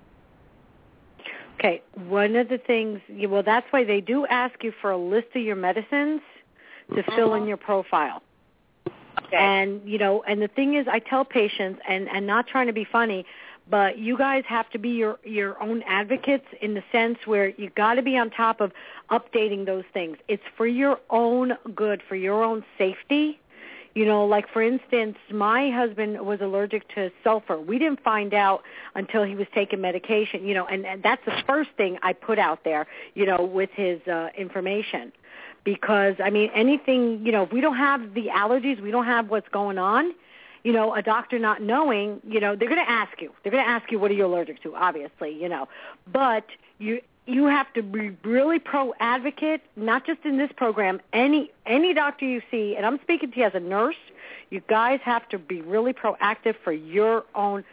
Okay, 1.59 1.81
one 1.95 2.35
of 2.35 2.49
the 2.49 2.59
things, 2.59 3.01
well, 3.27 3.43
that's 3.43 3.65
why 3.71 3.83
they 3.83 3.99
do 3.99 4.25
ask 4.27 4.63
you 4.63 4.71
for 4.81 4.91
a 4.91 4.97
list 4.97 5.27
of 5.35 5.41
your 5.41 5.55
medicines 5.55 6.21
to 6.95 7.03
fill 7.15 7.33
in 7.33 7.43
Mhm. 7.43 7.47
your 7.47 7.57
profile. 7.57 8.21
Okay. 9.23 9.35
And 9.35 9.81
you 9.83 9.97
know, 9.97 10.23
and 10.23 10.41
the 10.41 10.47
thing 10.47 10.75
is, 10.75 10.87
I 10.87 10.99
tell 10.99 11.25
patients, 11.25 11.81
and 11.87 12.07
and 12.09 12.25
not 12.27 12.47
trying 12.47 12.67
to 12.67 12.73
be 12.73 12.85
funny, 12.85 13.25
but 13.69 13.97
you 13.97 14.17
guys 14.17 14.43
have 14.47 14.69
to 14.71 14.79
be 14.79 14.89
your 14.89 15.19
your 15.23 15.61
own 15.61 15.83
advocates 15.83 16.45
in 16.61 16.73
the 16.73 16.83
sense 16.91 17.17
where 17.25 17.49
you 17.49 17.69
got 17.71 17.95
to 17.95 18.01
be 18.01 18.17
on 18.17 18.29
top 18.29 18.61
of 18.61 18.71
updating 19.11 19.65
those 19.65 19.83
things. 19.93 20.17
It's 20.27 20.43
for 20.55 20.67
your 20.67 20.99
own 21.09 21.53
good, 21.75 22.01
for 22.07 22.15
your 22.15 22.43
own 22.43 22.63
safety. 22.77 23.39
You 23.93 24.05
know, 24.05 24.25
like 24.25 24.47
for 24.53 24.61
instance, 24.61 25.17
my 25.31 25.71
husband 25.71 26.23
was 26.23 26.39
allergic 26.39 26.87
to 26.93 27.11
sulfur. 27.23 27.59
We 27.59 27.79
didn't 27.79 28.03
find 28.03 28.33
out 28.33 28.61
until 28.93 29.23
he 29.23 29.33
was 29.35 29.47
taking 29.55 29.81
medication. 29.81 30.45
You 30.45 30.53
know, 30.53 30.67
and, 30.67 30.85
and 30.85 31.01
that's 31.01 31.25
the 31.25 31.43
first 31.47 31.71
thing 31.77 31.97
I 32.03 32.13
put 32.13 32.37
out 32.37 32.63
there. 32.63 32.87
You 33.15 33.25
know, 33.25 33.43
with 33.43 33.71
his 33.73 33.99
uh, 34.07 34.29
information 34.37 35.11
because 35.63 36.15
I 36.23 36.29
mean 36.29 36.49
anything 36.55 37.25
you 37.25 37.33
know 37.33 37.43
if 37.43 37.51
we 37.51 37.59
don't 37.59 37.75
have 37.75 38.13
the 38.13 38.27
allergies 38.27 38.81
we 38.81 38.89
don't 38.89 39.05
have 39.05 39.29
what's 39.29 39.49
going 39.49 39.77
on 39.77 40.13
you 40.63 40.73
know 40.73 40.93
a 40.93 41.01
doctor 41.01 41.39
not 41.39 41.61
knowing 41.61 42.21
you 42.27 42.39
know 42.39 42.55
they're 42.55 42.69
going 42.69 42.83
to 42.83 42.89
ask 42.89 43.21
you. 43.21 43.31
They're 43.43 43.51
going 43.51 43.63
to 43.63 43.69
ask 43.69 43.91
you 43.91 43.99
what 43.99 44.11
are 44.11 44.15
you 44.15 44.25
allergic 44.25 44.61
to? 44.63 44.75
obviously 44.75 45.31
you 45.33 45.49
know. 45.49 45.67
But 46.11 46.45
you 46.79 47.01
you 47.25 47.45
have 47.45 47.71
to 47.73 47.83
be 47.83 48.11
really 48.23 48.59
pro 48.59 48.93
advocate 48.99 49.61
not 49.75 50.05
just 50.05 50.23
in 50.23 50.37
this 50.37 50.51
program 50.55 51.01
any 51.13 51.51
any 51.65 51.93
doctor 51.93 52.25
you 52.25 52.41
see 52.49 52.75
and 52.75 52.85
I'm 52.85 52.99
speaking 53.01 53.31
to 53.31 53.37
you 53.37 53.45
as 53.45 53.55
a 53.55 53.59
nurse 53.59 53.97
you 54.49 54.61
guys 54.69 54.99
have 55.03 55.27
to 55.29 55.37
be 55.37 55.61
really 55.61 55.93
proactive 55.93 56.55
for 56.63 56.71
your 56.71 57.25
own 57.35 57.63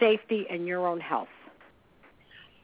safety 0.00 0.46
and 0.50 0.66
your 0.66 0.86
own 0.86 1.00
health. 1.00 1.28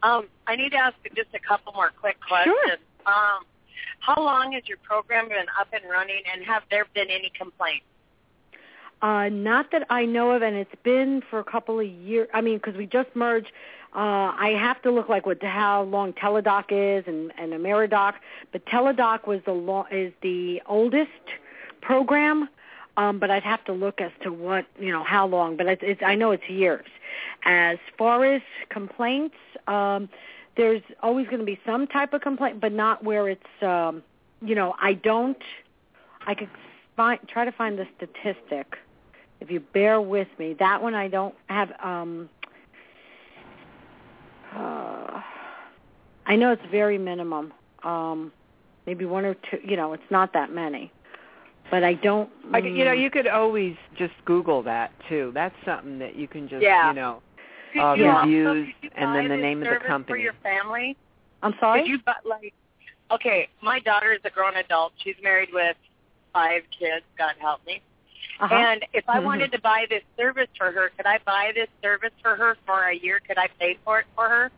Um, 0.02 0.26
I 0.46 0.56
need 0.56 0.70
to 0.70 0.76
ask 0.76 0.96
just 1.16 1.28
a 1.34 1.38
couple 1.38 1.72
more 1.72 1.90
quick 1.98 2.18
questions. 2.20 2.80
Um, 3.06 3.44
how 4.00 4.22
long 4.22 4.52
has 4.52 4.68
your 4.68 4.78
program 4.78 5.28
been 5.28 5.46
up 5.58 5.68
and 5.72 5.90
running, 5.90 6.22
and 6.32 6.44
have 6.44 6.62
there 6.70 6.86
been 6.94 7.08
any 7.08 7.30
complaints? 7.36 7.86
Uh, 9.02 9.28
not 9.28 9.70
that 9.72 9.86
I 9.90 10.06
know 10.06 10.30
of, 10.30 10.42
and 10.42 10.56
it's 10.56 10.74
been 10.82 11.22
for 11.28 11.38
a 11.38 11.44
couple 11.44 11.78
of 11.78 11.86
years. 11.86 12.28
I 12.32 12.40
mean, 12.40 12.56
because 12.56 12.76
we 12.76 12.86
just 12.86 13.14
merged. 13.14 13.52
Uh, 13.94 14.32
I 14.36 14.56
have 14.58 14.82
to 14.82 14.90
look 14.90 15.08
like 15.08 15.24
what 15.24 15.42
how 15.42 15.82
long 15.82 16.12
Teladoc 16.14 16.64
is 16.70 17.04
and 17.06 17.32
and 17.38 17.52
Ameridoc, 17.52 18.14
but 18.50 18.64
Teladoc 18.66 19.26
was 19.26 19.40
the 19.44 19.52
lo- 19.52 19.86
is 19.90 20.12
the 20.22 20.62
oldest 20.66 21.10
program. 21.80 22.48
Um, 22.96 23.18
but 23.18 23.30
I'd 23.30 23.42
have 23.42 23.64
to 23.64 23.72
look 23.72 24.00
as 24.00 24.12
to 24.22 24.32
what 24.32 24.66
you 24.78 24.90
know 24.90 25.04
how 25.04 25.26
long. 25.26 25.56
But 25.56 25.66
it's, 25.66 25.82
it's 25.84 26.02
I 26.02 26.14
know 26.14 26.30
it's 26.30 26.48
years. 26.48 26.86
As 27.44 27.78
far 27.98 28.24
as 28.24 28.42
complaints, 28.68 29.36
um, 29.66 30.08
there's 30.56 30.82
always 31.02 31.26
going 31.26 31.40
to 31.40 31.44
be 31.44 31.60
some 31.66 31.86
type 31.86 32.14
of 32.14 32.22
complaint, 32.22 32.60
but 32.60 32.72
not 32.72 33.04
where 33.04 33.28
it's 33.28 33.62
um, 33.62 34.02
you 34.40 34.54
know 34.54 34.74
I 34.80 34.94
don't. 34.94 35.42
I 36.26 36.34
could 36.34 36.48
find 36.96 37.20
try 37.28 37.44
to 37.44 37.52
find 37.52 37.78
the 37.78 37.86
statistic 37.96 38.76
if 39.40 39.50
you 39.50 39.60
bear 39.60 40.00
with 40.00 40.28
me. 40.38 40.54
That 40.58 40.82
one 40.82 40.94
I 40.94 41.08
don't 41.08 41.34
have. 41.48 41.70
Um, 41.82 42.28
uh, 44.54 45.20
I 46.26 46.36
know 46.36 46.52
it's 46.52 46.62
very 46.70 46.98
minimum. 46.98 47.52
Um, 47.82 48.32
maybe 48.86 49.04
one 49.04 49.24
or 49.24 49.34
two. 49.34 49.58
You 49.64 49.76
know, 49.76 49.92
it's 49.92 50.10
not 50.10 50.32
that 50.32 50.50
many. 50.50 50.90
But 51.70 51.82
I 51.82 51.94
don't. 51.94 52.30
I, 52.52 52.58
you 52.58 52.84
know, 52.84 52.92
mm, 52.92 53.02
you 53.02 53.10
could 53.10 53.26
always 53.26 53.74
just 53.96 54.12
Google 54.24 54.62
that 54.64 54.92
too. 55.08 55.32
That's 55.34 55.54
something 55.64 55.98
that 55.98 56.14
you 56.14 56.28
can 56.28 56.48
just, 56.48 56.62
Yeah. 56.62 56.88
you 56.88 56.94
know, 56.94 57.22
Could 57.72 57.80
Uh, 57.82 57.94
you 57.94 58.06
reviews 58.10 58.74
could 58.80 58.84
you 58.84 58.90
and 58.96 59.14
then 59.16 59.28
the 59.28 59.36
name 59.36 59.62
of 59.62 59.68
the 59.68 59.76
company. 59.86 60.06
for 60.06 60.16
your 60.16 60.34
family? 60.42 60.96
I'm 61.42 61.54
sorry. 61.58 61.80
Could 61.82 61.88
you 61.90 61.98
buy 62.04 62.14
like? 62.24 62.52
Okay, 63.10 63.48
my 63.62 63.80
daughter 63.80 64.12
is 64.12 64.20
a 64.24 64.30
grown 64.30 64.56
adult. 64.56 64.92
She's 65.02 65.16
married 65.22 65.50
with 65.52 65.76
five 66.32 66.62
kids. 66.78 67.04
God 67.18 67.34
help 67.38 67.64
me. 67.66 67.82
Uh-huh. 68.40 68.54
And 68.54 68.84
if 68.92 69.04
I 69.08 69.20
Mhm. 69.20 69.24
wanted 69.24 69.52
to 69.52 69.60
buy 69.60 69.86
this 69.88 70.02
service 70.16 70.48
for 70.58 70.70
her, 70.72 70.90
could 70.96 71.06
I 71.06 71.18
buy 71.24 71.52
this 71.54 71.68
service 71.82 72.12
for 72.22 72.34
her 72.36 72.56
for 72.66 72.88
a 72.88 72.94
year? 72.94 73.20
Could 73.26 73.38
I 73.38 73.48
pay 73.58 73.78
for 73.84 74.00
it 74.00 74.06
for 74.14 74.28
her? 74.28 74.50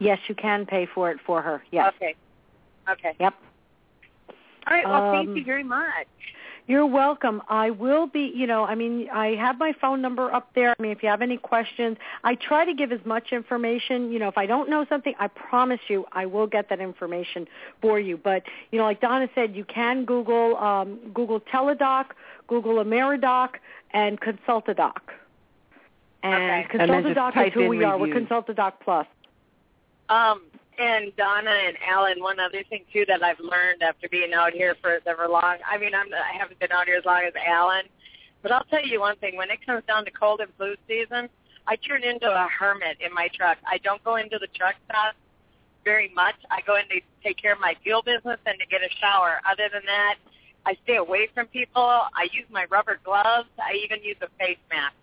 yes, 0.00 0.18
you 0.28 0.34
can 0.34 0.66
pay 0.66 0.86
for 0.86 1.10
it 1.10 1.18
for 1.20 1.40
her. 1.40 1.62
Yes. 1.70 1.94
Okay. 1.96 2.14
Okay. 2.90 3.14
Yep. 3.18 3.34
All 4.66 4.74
right. 4.76 4.86
Well, 4.86 5.12
thank 5.12 5.28
Um, 5.28 5.36
you 5.36 5.44
very 5.44 5.64
much. 5.64 6.06
You're 6.66 6.86
welcome. 6.86 7.42
I 7.48 7.70
will 7.70 8.06
be, 8.06 8.32
you 8.34 8.46
know, 8.46 8.64
I 8.64 8.74
mean, 8.74 9.08
I 9.10 9.34
have 9.34 9.58
my 9.58 9.74
phone 9.74 10.00
number 10.00 10.32
up 10.32 10.54
there. 10.54 10.70
I 10.70 10.82
mean, 10.82 10.92
if 10.92 11.02
you 11.02 11.10
have 11.10 11.20
any 11.20 11.36
questions, 11.36 11.98
I 12.24 12.36
try 12.36 12.64
to 12.64 12.72
give 12.72 12.90
as 12.90 13.04
much 13.04 13.32
information. 13.32 14.10
You 14.10 14.18
know, 14.18 14.28
if 14.28 14.38
I 14.38 14.46
don't 14.46 14.70
know 14.70 14.86
something, 14.88 15.14
I 15.18 15.28
promise 15.28 15.80
you 15.88 16.06
I 16.12 16.24
will 16.24 16.46
get 16.46 16.70
that 16.70 16.80
information 16.80 17.46
for 17.82 18.00
you. 18.00 18.16
But, 18.16 18.44
you 18.70 18.78
know, 18.78 18.84
like 18.84 19.02
Donna 19.02 19.28
said, 19.34 19.54
you 19.54 19.64
can 19.64 20.06
Google 20.06 20.56
um, 20.56 20.98
Google 21.12 21.40
Teladoc, 21.40 22.06
Google 22.46 22.76
Ameridoc, 22.76 23.50
and 23.92 24.20
Consultadoc. 24.20 24.98
And 26.22 26.34
Okay. 26.34 26.78
And 26.78 26.90
then 26.90 27.02
just 27.02 27.16
Consultadoc 27.16 27.46
is 27.48 27.52
who 27.52 27.62
in 27.62 27.68
we 27.68 27.84
are. 27.84 27.98
We're 27.98 28.06
reviews. 28.06 28.28
Consultadoc 28.28 28.72
Plus. 28.82 29.06
Um, 30.08 30.42
and 30.78 31.14
Donna 31.16 31.50
and 31.50 31.76
Alan, 31.86 32.20
one 32.20 32.40
other 32.40 32.62
thing 32.64 32.84
too 32.92 33.04
that 33.06 33.22
I've 33.22 33.40
learned 33.40 33.82
after 33.82 34.08
being 34.08 34.32
out 34.34 34.52
here 34.52 34.76
for 34.80 35.00
ever 35.06 35.28
long. 35.28 35.56
I 35.70 35.78
mean, 35.78 35.94
I'm 35.94 36.12
I 36.12 36.36
haven't 36.36 36.58
been 36.58 36.72
out 36.72 36.86
here 36.86 36.96
as 36.96 37.04
long 37.04 37.22
as 37.26 37.32
Alan, 37.46 37.84
but 38.42 38.52
I'll 38.52 38.64
tell 38.64 38.84
you 38.84 39.00
one 39.00 39.16
thing: 39.16 39.36
when 39.36 39.50
it 39.50 39.64
comes 39.64 39.84
down 39.86 40.04
to 40.04 40.10
cold 40.10 40.40
and 40.40 40.50
flu 40.56 40.74
season, 40.88 41.28
I 41.66 41.76
turn 41.76 42.02
into 42.02 42.26
a 42.26 42.48
hermit 42.48 42.98
in 43.00 43.14
my 43.14 43.28
truck. 43.34 43.58
I 43.66 43.78
don't 43.78 44.02
go 44.02 44.16
into 44.16 44.38
the 44.38 44.48
truck 44.48 44.74
stop 44.88 45.14
very 45.84 46.10
much. 46.14 46.36
I 46.50 46.60
go 46.66 46.76
in 46.76 46.88
to 46.88 47.00
take 47.22 47.36
care 47.36 47.52
of 47.52 47.60
my 47.60 47.76
fuel 47.82 48.02
business 48.02 48.40
and 48.46 48.58
to 48.58 48.66
get 48.66 48.80
a 48.82 48.88
shower. 49.00 49.40
Other 49.48 49.68
than 49.72 49.82
that, 49.86 50.16
I 50.66 50.76
stay 50.84 50.96
away 50.96 51.28
from 51.34 51.46
people. 51.46 51.82
I 51.82 52.28
use 52.32 52.46
my 52.50 52.66
rubber 52.70 52.98
gloves. 53.04 53.48
I 53.58 53.74
even 53.84 54.02
use 54.02 54.16
a 54.22 54.28
face 54.38 54.58
mask. 54.70 54.94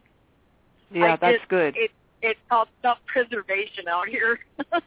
Yeah, 0.92 1.14
I 1.14 1.16
that's 1.18 1.38
just- 1.38 1.50
good. 1.50 1.76
It, 1.78 1.92
it's 2.22 2.40
called 2.50 2.68
self-preservation 2.82 3.88
out 3.88 4.08
here. 4.08 4.40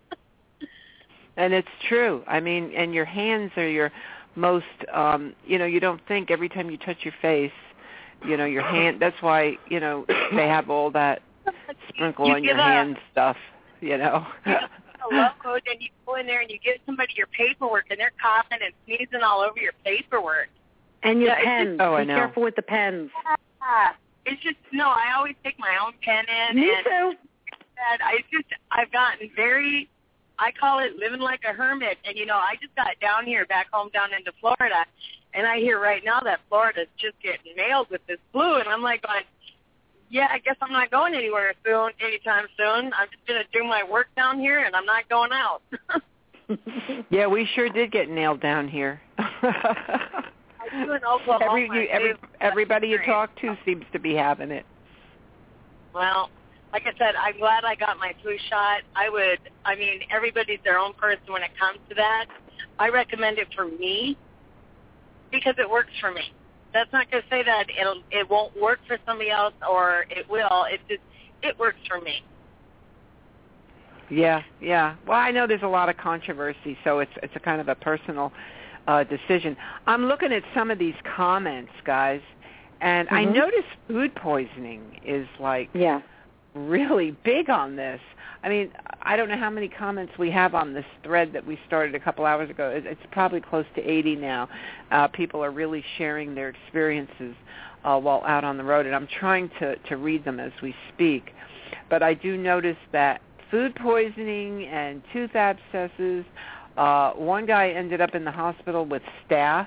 And 1.37 1.53
it's 1.53 1.69
true. 1.89 2.23
I 2.27 2.41
mean, 2.41 2.73
and 2.77 2.95
your 2.95 3.05
hands 3.05 3.51
are 3.57 3.69
your 3.69 3.91
most 4.37 4.65
um 4.93 5.35
you 5.47 5.59
know, 5.59 5.65
you 5.65 5.81
don't 5.81 6.01
think 6.07 6.31
every 6.31 6.49
time 6.49 6.71
you 6.71 6.77
touch 6.77 6.99
your 7.03 7.15
face, 7.21 7.53
you 8.27 8.37
know, 8.37 8.45
your 8.45 8.63
hand 8.63 9.01
that's 9.01 9.21
why, 9.21 9.59
you 9.69 9.81
know, 9.81 10.05
they 10.35 10.47
have 10.49 10.71
all 10.71 10.91
that 10.93 11.23
sprinkle 11.89 12.29
you 12.29 12.35
on 12.35 12.45
your 12.45 12.57
a- 12.57 12.63
hand 12.63 12.99
stuff, 13.11 13.37
you 13.81 13.99
know. 13.99 14.25
a 14.47 14.69
load 15.45 15.63
and 15.71 15.81
you 15.83 15.89
go 16.07 16.15
in 16.15 16.27
there 16.27 16.41
and 16.41 16.51
you 16.51 16.59
give 16.65 16.77
somebody 16.87 17.13
your 17.17 17.27
paperwork 17.27 17.87
and 17.91 17.99
they're 17.99 18.13
coughing 18.23 18.59
and 18.65 18.73
sneezing 18.87 19.23
all 19.23 19.41
over 19.41 19.59
your 19.59 19.75
paperwork. 19.85 20.49
And 21.05 21.21
your 21.21 21.29
Yeah, 21.31 21.37
it's 21.39 21.45
pens. 21.45 21.77
Oh, 21.81 21.95
I 21.95 22.01
Be 22.03 22.07
know. 22.09 22.17
careful 22.17 22.43
with 22.43 22.57
the 22.57 22.63
pens. 22.63 23.11
Ah, 23.61 23.95
It's 24.27 24.43
just 24.43 24.57
no. 24.73 24.89
I 24.89 25.13
always 25.17 25.35
take 25.45 25.59
my 25.59 25.77
own 25.85 25.93
pen 26.03 26.25
in, 26.29 26.57
Me 26.57 26.71
and, 26.75 26.85
too. 26.85 27.17
and 27.93 28.03
I 28.03 28.19
just 28.33 28.47
I've 28.71 28.91
gotten 28.93 29.31
very. 29.37 29.89
I 30.39 30.51
call 30.59 30.81
it 30.81 30.97
living 30.99 31.21
like 31.21 31.41
a 31.49 31.53
hermit, 31.53 31.99
and 32.05 32.17
you 32.19 32.27
know 32.27 32.37
I 32.37 32.57
just 32.61 32.75
got 32.75 32.89
down 33.01 33.25
here, 33.25 33.47
back 33.47 33.69
home 33.73 33.91
down 33.93 34.13
into 34.13 34.33
Florida, 34.41 34.85
and 35.33 35.47
I 35.47 35.59
hear 35.59 35.79
right 35.79 36.03
now 36.05 36.21
that 36.21 36.41
Florida's 36.49 36.89
just 36.99 37.15
getting 37.23 37.55
nailed 37.57 37.89
with 37.91 38.05
this 38.09 38.19
flu, 38.33 38.57
and 38.57 38.69
I'm 38.69 38.83
like 38.83 39.03
going, 39.03 39.23
yeah, 40.11 40.27
I 40.33 40.39
guess 40.41 40.57
I'm 40.61 40.73
not 40.73 40.91
going 40.91 41.15
anywhere 41.15 41.55
soon, 41.65 41.91
anytime 42.01 42.47
soon. 42.57 42.93
I'm 42.95 43.09
just 43.13 43.25
gonna 43.29 43.45
do 43.53 43.63
my 43.63 43.85
work 43.89 44.09
down 44.17 44.41
here, 44.41 44.59
and 44.65 44.75
I'm 44.75 44.87
not 44.87 45.09
going 45.09 45.31
out. 45.33 45.63
yeah, 47.11 47.27
we 47.29 47.47
sure 47.55 47.69
did 47.69 47.93
get 47.93 48.09
nailed 48.11 48.41
down 48.41 48.67
here. 48.69 49.01
I 50.75 50.97
in 50.97 51.05
Oklahoma. 51.05 51.45
Every, 51.45 51.65
you, 51.65 51.89
every 51.89 52.15
everybody 52.41 52.89
you 52.89 52.99
talk 53.05 53.35
to 53.41 53.57
seems 53.65 53.85
to 53.93 53.99
be 53.99 54.15
having 54.15 54.51
it. 54.51 54.67
Well, 55.95 56.31
like 56.73 56.83
I 56.87 56.99
said, 56.99 57.15
I'm 57.15 57.39
glad 57.39 57.65
I 57.65 57.77
got 57.77 57.99
my 57.99 58.15
flu 58.21 58.37
shot. 58.51 58.83
I 58.97 59.09
would, 59.09 59.39
I 59.65 59.77
mean, 59.77 60.01
everybody's 60.11 60.59
their 60.65 60.79
own 60.79 60.93
person 60.95 61.33
when 61.33 61.43
it 61.43 61.53
comes 61.59 61.79
to 61.89 61.95
that. 61.95 62.27
I 62.81 62.89
recommend 62.89 63.39
it 63.39 63.47
for 63.55 63.67
me 63.67 64.19
because 65.31 65.55
it 65.59 65.71
works 65.71 65.93
for 66.01 66.11
me. 66.11 66.33
That's 66.73 66.93
not 66.93 67.09
going 67.13 67.23
to 67.23 67.29
say 67.29 67.45
that 67.45 67.67
it'll, 67.81 68.03
it 68.11 68.29
won't 68.29 68.61
work 68.61 68.81
for 68.89 68.99
somebody 69.07 69.31
else 69.31 69.55
or 69.71 70.07
it 70.11 70.29
will. 70.29 70.67
It 70.69 70.81
just, 70.89 71.03
it 71.45 71.57
works 71.61 71.79
for 71.89 72.01
me. 72.01 72.25
Yeah, 74.11 74.43
yeah. 74.61 74.97
Well, 75.07 75.19
I 75.19 75.31
know 75.31 75.47
there's 75.47 75.63
a 75.63 75.69
lot 75.69 75.89
of 75.89 75.97
controversy, 75.97 76.77
so 76.85 76.99
it's 76.99 77.13
it's 77.23 77.35
a 77.37 77.41
kind 77.41 77.61
of 77.61 77.69
a 77.69 77.75
personal 77.75 78.33
uh 78.87 79.05
decision. 79.05 79.57
I'm 79.87 80.07
looking 80.07 80.33
at 80.33 80.43
some 80.55 80.71
of 80.71 80.79
these 80.79 80.95
comments, 81.17 81.73
guys, 81.85 82.21
and 82.81 83.09
I 83.11 83.25
Mhm. 83.25 83.35
notice 83.35 83.65
food 83.89 84.15
poisoning 84.15 85.01
is 85.05 85.27
like 85.39 85.71
Yeah. 85.75 86.01
really 86.55 87.13
big 87.25 87.51
on 87.51 87.77
this. 87.77 88.01
I 88.45 88.49
mean, 88.49 88.71
I 89.03 89.17
don't 89.17 89.29
know 89.29 89.37
how 89.39 89.51
many 89.51 89.69
comments 89.69 90.19
we 90.19 90.31
have 90.31 90.55
on 90.55 90.75
this 90.75 90.85
thread 91.03 91.33
that 91.33 91.45
we 91.47 91.59
started 91.67 91.95
a 91.95 91.99
couple 91.99 92.27
hours 92.27 92.51
ago. 92.51 92.71
It's 92.71 93.07
probably 93.11 93.41
close 93.41 93.65
to 93.75 93.83
80 93.83 94.17
now. 94.17 94.49
Uh, 94.91 95.09
people 95.09 95.43
are 95.43 95.51
really 95.51 95.83
sharing 95.97 96.35
their 96.35 96.51
experiences 96.51 97.35
uh, 97.85 97.99
while 97.99 98.23
out 98.27 98.45
on 98.45 98.57
the 98.57 98.65
road, 98.65 98.87
and 98.87 98.95
I'm 98.95 99.07
trying 99.07 99.49
to, 99.61 99.77
to 99.77 99.97
read 99.97 100.25
them 100.25 100.41
as 100.41 100.53
we 100.63 100.75
speak. 100.93 101.35
But 101.89 102.03
I 102.03 102.15
do 102.15 102.37
notice 102.37 102.77
that 102.93 103.21
food 103.51 103.75
poisoning 103.77 104.65
and 104.67 105.03
tooth 105.13 105.35
abscesses. 105.35 106.25
Uh, 106.77 107.13
one 107.13 107.47
guy 107.47 107.71
ended 107.71 108.01
up 108.01 108.15
in 108.15 108.25
the 108.25 108.31
hospital 108.31 108.85
with 108.85 109.03
staph. 109.29 109.67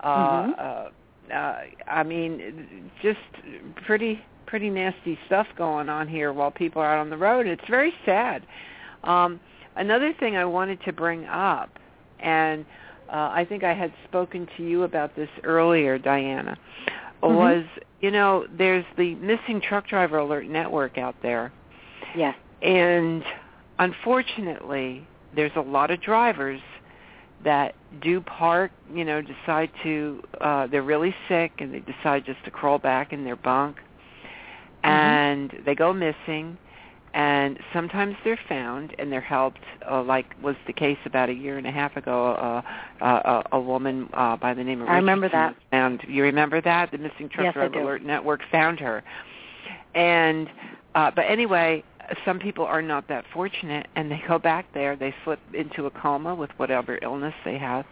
Uh, 0.00 0.44
Mhm. 0.46 0.58
uh, 0.58 1.32
uh, 1.32 1.60
I 1.86 2.02
mean, 2.02 2.90
just 3.02 3.20
pretty 3.86 4.20
pretty 4.46 4.68
nasty 4.70 5.18
stuff 5.26 5.46
going 5.56 5.88
on 5.88 6.06
here 6.06 6.32
while 6.32 6.50
people 6.50 6.80
are 6.82 6.86
out 6.94 6.98
on 6.98 7.08
the 7.10 7.16
road. 7.16 7.46
It's 7.46 7.66
very 7.66 7.92
sad. 8.04 8.42
Um, 9.02 9.40
another 9.76 10.12
thing 10.12 10.36
I 10.36 10.44
wanted 10.44 10.80
to 10.84 10.92
bring 10.92 11.24
up, 11.26 11.70
and 12.20 12.64
uh, 13.08 13.30
I 13.32 13.44
think 13.48 13.64
I 13.64 13.72
had 13.72 13.92
spoken 14.04 14.46
to 14.56 14.62
you 14.62 14.82
about 14.82 15.16
this 15.16 15.30
earlier, 15.44 15.98
Diana, 15.98 16.56
Mhm. 17.22 17.34
was 17.36 17.64
you 18.00 18.10
know 18.10 18.46
there's 18.56 18.84
the 18.96 19.14
missing 19.16 19.60
truck 19.60 19.86
driver 19.86 20.18
alert 20.18 20.46
network 20.46 20.98
out 20.98 21.16
there, 21.22 21.50
Yes. 22.14 22.36
and 22.62 23.24
unfortunately 23.78 25.06
there's 25.34 25.56
a 25.56 25.60
lot 25.60 25.90
of 25.90 26.00
drivers 26.00 26.60
that 27.44 27.74
do 28.00 28.20
park, 28.20 28.72
you 28.92 29.04
know, 29.04 29.20
decide 29.20 29.70
to 29.82 30.22
uh 30.40 30.66
they're 30.66 30.82
really 30.82 31.14
sick 31.28 31.52
and 31.58 31.74
they 31.74 31.80
decide 31.80 32.24
just 32.24 32.42
to 32.44 32.50
crawl 32.50 32.78
back 32.78 33.12
in 33.12 33.24
their 33.24 33.36
bunk. 33.36 33.76
And 34.82 35.52
they 35.64 35.74
go 35.74 35.92
missing. 35.92 36.58
And 37.14 37.60
sometimes 37.72 38.16
they're 38.24 38.40
found 38.48 38.94
and 38.98 39.12
they're 39.12 39.20
helped 39.20 39.60
uh, 39.88 40.02
like 40.02 40.34
was 40.42 40.56
the 40.66 40.72
case 40.72 40.98
about 41.04 41.28
a 41.28 41.32
year 41.32 41.58
and 41.58 41.66
a 41.66 41.70
half 41.70 41.96
ago 41.96 42.32
uh, 42.32 42.62
uh 43.04 43.42
a, 43.52 43.56
a 43.56 43.60
woman 43.60 44.08
uh 44.14 44.36
by 44.36 44.52
the 44.52 44.64
name 44.64 44.82
of 44.82 44.88
I 44.88 44.96
remember 44.96 45.28
that. 45.28 45.54
and 45.70 46.02
you 46.08 46.24
remember 46.24 46.60
that? 46.60 46.90
The 46.90 46.98
missing 46.98 47.28
truck 47.28 47.44
Yes, 47.44 47.54
driver 47.54 47.78
alert 47.78 48.02
network 48.02 48.40
found 48.50 48.80
her. 48.80 49.04
And 49.94 50.48
uh 50.96 51.12
but 51.14 51.26
anyway 51.28 51.84
some 52.24 52.38
people 52.38 52.64
are 52.64 52.82
not 52.82 53.08
that 53.08 53.24
fortunate 53.32 53.86
and 53.96 54.10
they 54.10 54.22
go 54.26 54.38
back 54.38 54.66
there 54.74 54.96
they 54.96 55.14
slip 55.24 55.40
into 55.52 55.86
a 55.86 55.90
coma 55.90 56.34
with 56.34 56.50
whatever 56.56 56.98
illness 57.02 57.34
they 57.44 57.58
have 57.58 57.84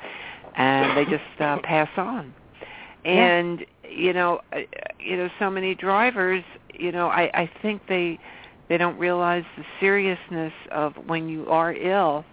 and 0.57 0.97
they 0.97 1.05
just 1.05 1.41
uh 1.41 1.59
pass 1.63 1.89
on. 1.97 2.35
And 3.05 3.65
you 3.89 4.13
know 4.13 4.41
uh, 4.53 4.61
you 4.99 5.17
know 5.17 5.29
so 5.39 5.51
many 5.51 5.75
drivers 5.75 6.45
you 6.73 6.93
know 6.93 7.09
i 7.09 7.31
i 7.35 7.51
think 7.61 7.83
they 7.89 8.19
they 8.69 8.79
don't 8.79 8.99
realize 8.99 9.45
the 9.57 9.65
seriousness 9.81 10.53
of 10.71 10.95
when 11.07 11.29
you 11.29 11.47
are 11.49 11.73
ill. 11.75 12.25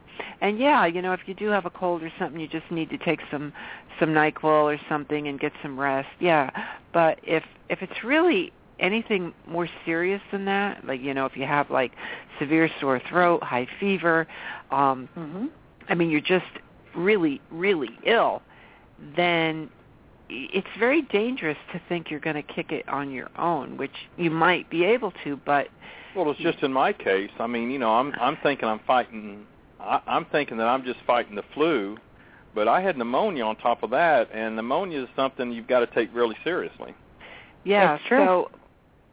And 0.41 0.59
yeah 0.59 0.85
you 0.85 1.01
know 1.01 1.13
if 1.13 1.21
you 1.27 1.33
do 1.33 1.47
have 1.47 1.65
a 1.65 1.69
cold 1.69 2.03
or 2.03 2.11
something 2.19 2.39
you 2.39 2.47
just 2.47 2.69
need 2.71 2.89
to 2.89 2.97
take 2.97 3.19
some 3.31 3.53
some 3.99 4.09
nyquil 4.09 4.43
or 4.43 4.79
something 4.87 5.27
and 5.27 5.39
get 5.39 5.51
some 5.61 5.79
rest. 5.79 6.09
Yeah. 6.19 6.49
But 6.93 7.19
if 7.23 7.43
if 7.69 7.81
it's 7.81 8.03
really 8.03 8.51
anything 8.79 9.33
more 9.47 9.67
serious 9.85 10.21
than 10.31 10.45
that 10.45 10.85
like 10.85 11.01
you 11.01 11.13
know 11.13 11.25
if 11.25 11.35
you 11.35 11.43
have 11.45 11.69
like 11.69 11.91
severe 12.39 12.69
sore 12.79 13.01
throat 13.09 13.43
high 13.43 13.67
fever 13.79 14.27
um 14.71 15.07
Mhm. 15.17 15.49
I 15.89 15.95
mean, 15.95 16.11
you're 16.11 16.21
just 16.21 16.45
really, 16.95 17.41
really 17.49 17.89
ill, 18.05 18.43
then 19.15 19.69
it's 20.29 20.67
very 20.77 21.01
dangerous 21.01 21.57
to 21.73 21.81
think 21.89 22.11
you're 22.11 22.19
going 22.19 22.35
to 22.35 22.43
kick 22.43 22.71
it 22.71 22.87
on 22.87 23.11
your 23.11 23.29
own, 23.39 23.75
which 23.77 23.95
you 24.15 24.29
might 24.29 24.69
be 24.69 24.83
able 24.83 25.11
to, 25.23 25.35
but 25.45 25.67
Well, 26.15 26.29
it's 26.29 26.39
just 26.39 26.61
in 26.61 26.71
my 26.71 26.93
case. 26.93 27.31
I 27.39 27.47
mean, 27.47 27.71
you 27.71 27.79
know, 27.79 27.89
I'm 27.91 28.13
I'm 28.21 28.37
thinking 28.43 28.67
I'm 28.67 28.81
fighting. 28.85 29.45
I, 29.79 29.99
I'm 30.05 30.25
thinking 30.25 30.57
that 30.57 30.67
I'm 30.67 30.83
just 30.83 30.99
fighting 31.07 31.35
the 31.35 31.43
flu, 31.55 31.97
but 32.53 32.67
I 32.67 32.81
had 32.81 32.95
pneumonia 32.97 33.43
on 33.45 33.55
top 33.55 33.81
of 33.81 33.89
that, 33.89 34.29
and 34.31 34.55
pneumonia 34.55 35.01
is 35.01 35.09
something 35.15 35.51
you've 35.51 35.67
got 35.67 35.79
to 35.79 35.87
take 35.87 36.13
really 36.13 36.35
seriously. 36.43 36.93
yeah. 37.63 37.93
That's 37.93 38.03
true. 38.07 38.17
So 38.25 38.51